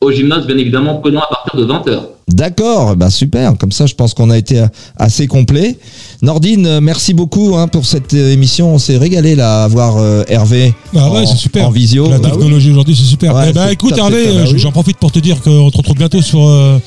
Au 0.02 0.12
gymnase, 0.12 0.47
bien 0.47 0.58
évidemment, 0.58 0.95
prenons 0.95 1.20
à 1.20 1.28
partir 1.28 1.60
de 1.60 1.66
20h. 1.72 2.02
D'accord. 2.28 2.95
Bah 2.95 3.10
super. 3.10 3.56
Comme 3.58 3.72
ça, 3.72 3.86
je 3.86 3.93
pense 3.93 4.14
qu'on 4.14 4.30
a 4.30 4.38
été 4.38 4.64
assez 4.97 5.28
complet. 5.28 5.78
Nordine, 6.22 6.66
euh, 6.66 6.82
merci 6.82 7.14
beaucoup 7.14 7.56
hein, 7.58 7.68
pour 7.68 7.86
cette 7.86 8.14
euh, 8.14 8.32
émission. 8.32 8.74
On 8.74 8.78
s'est 8.80 8.97
régalé 8.97 9.36
là 9.36 9.64
à 9.64 9.68
voir 9.68 9.97
euh, 9.97 10.24
Hervé 10.28 10.74
Ah 10.95 11.10
en, 11.10 11.26
c'est 11.26 11.36
super. 11.36 11.68
en 11.68 11.72
visio. 11.72 12.10
La 12.10 12.18
Bah 12.20 12.30
oui. 12.32 12.32
technologie 12.32 12.72
aujourd'hui, 12.72 12.95
c'est 12.95 13.04
super. 13.06 13.36
Ouais, 13.36 13.47
Eh 13.49 13.54
ben, 13.54 13.66
c'est 13.68 13.74
écoute, 13.74 13.89
top, 13.91 13.99
Hervé, 13.99 14.28
euh, 14.28 14.45
Bah 14.45 14.52
j'en 14.56 14.72
profite 14.72 14.97
pour 14.97 15.12
te 15.12 15.20
dire 15.20 15.41
qu'on 15.41 15.70
te 15.70 15.78
retrouve 15.78 15.97
bientôt 15.97 16.22
sur, 16.22 16.47
euh, 16.47 16.80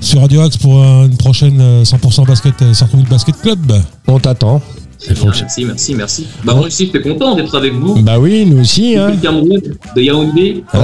sur 0.00 0.20
Radio 0.20 0.40
Axe 0.42 0.56
pour 0.58 0.74
une 0.82 1.16
prochaine 1.16 1.58
euh, 1.60 1.82
100% 1.84 2.24
basket, 2.26 2.54
euh, 2.62 2.72
Sartrouville 2.72 3.08
Basket 3.08 3.34
Club. 3.42 3.72
On 4.06 4.18
t'attend. 4.20 4.62
C'est. 4.98 5.14
Merci, 5.24 5.64
merci, 5.64 5.94
merci. 5.94 6.26
Bah, 6.44 6.54
moi 6.54 6.66
aussi, 6.66 6.86
j'étais 6.86 7.00
content 7.08 7.34
d'être 7.34 7.54
avec 7.56 7.74
vous. 7.74 7.96
Bah 8.02 8.18
oui, 8.18 8.46
nous 8.46 8.60
aussi. 8.62 8.96
Hein. 8.96 9.12
Cameroun, 9.22 9.60
de 9.96 10.02
Yaoundé. 10.02 10.64
On 10.72 10.78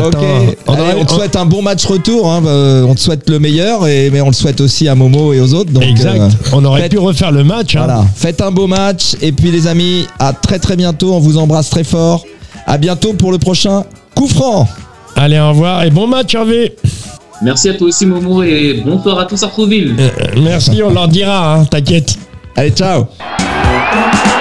Allez, 0.74 1.00
on 1.00 1.04
te 1.04 1.12
souhaite 1.12 1.36
un 1.36 1.46
bon 1.46 1.62
match 1.62 1.84
retour. 1.86 2.30
hein. 2.30 2.42
Euh, 2.44 2.84
on 2.84 2.94
te 2.94 3.00
souhaite 3.00 3.28
le 3.30 3.38
meilleur, 3.38 3.86
et, 3.86 4.11
mais 4.11 4.20
on 4.20 4.26
le 4.28 4.32
souhaite 4.32 4.61
aussi 4.61 4.88
à 4.88 4.94
Momo 4.94 5.32
et 5.32 5.40
aux 5.40 5.54
autres. 5.54 5.70
Donc, 5.72 5.84
exact. 5.84 6.20
euh, 6.20 6.28
on 6.52 6.64
aurait 6.64 6.82
faites- 6.82 6.92
pu 6.92 6.98
refaire 6.98 7.32
le 7.32 7.44
match. 7.44 7.76
hein. 7.76 7.84
Voilà, 7.86 8.04
faites 8.14 8.40
un 8.40 8.50
beau 8.50 8.66
match 8.66 9.16
et 9.22 9.32
puis 9.32 9.50
les 9.50 9.66
amis, 9.66 10.06
à 10.18 10.32
très 10.32 10.58
très 10.58 10.76
bientôt, 10.76 11.14
on 11.14 11.18
vous 11.20 11.38
embrasse 11.38 11.70
très 11.70 11.84
fort. 11.84 12.24
À 12.66 12.76
bientôt 12.78 13.14
pour 13.14 13.32
le 13.32 13.38
prochain 13.38 13.84
coup 14.14 14.28
franc. 14.28 14.68
Allez, 15.16 15.38
au 15.38 15.48
revoir 15.50 15.82
et 15.82 15.90
bon 15.90 16.06
match, 16.06 16.34
Hervé. 16.34 16.76
Merci 17.42 17.70
à 17.70 17.74
toi 17.74 17.88
aussi, 17.88 18.04
Momo, 18.04 18.42
et 18.42 18.82
bonsoir 18.84 19.18
à 19.18 19.24
tous 19.24 19.42
à. 19.42 19.96
Euh, 19.98 20.11
merci, 20.42 20.82
on 20.82 20.90
leur 20.92 21.08
dira, 21.08 21.54
hein, 21.54 21.64
t'inquiète. 21.64 22.16
Allez, 22.54 22.70
ciao. 22.70 23.06
Thank 23.93 24.34
you. 24.34 24.39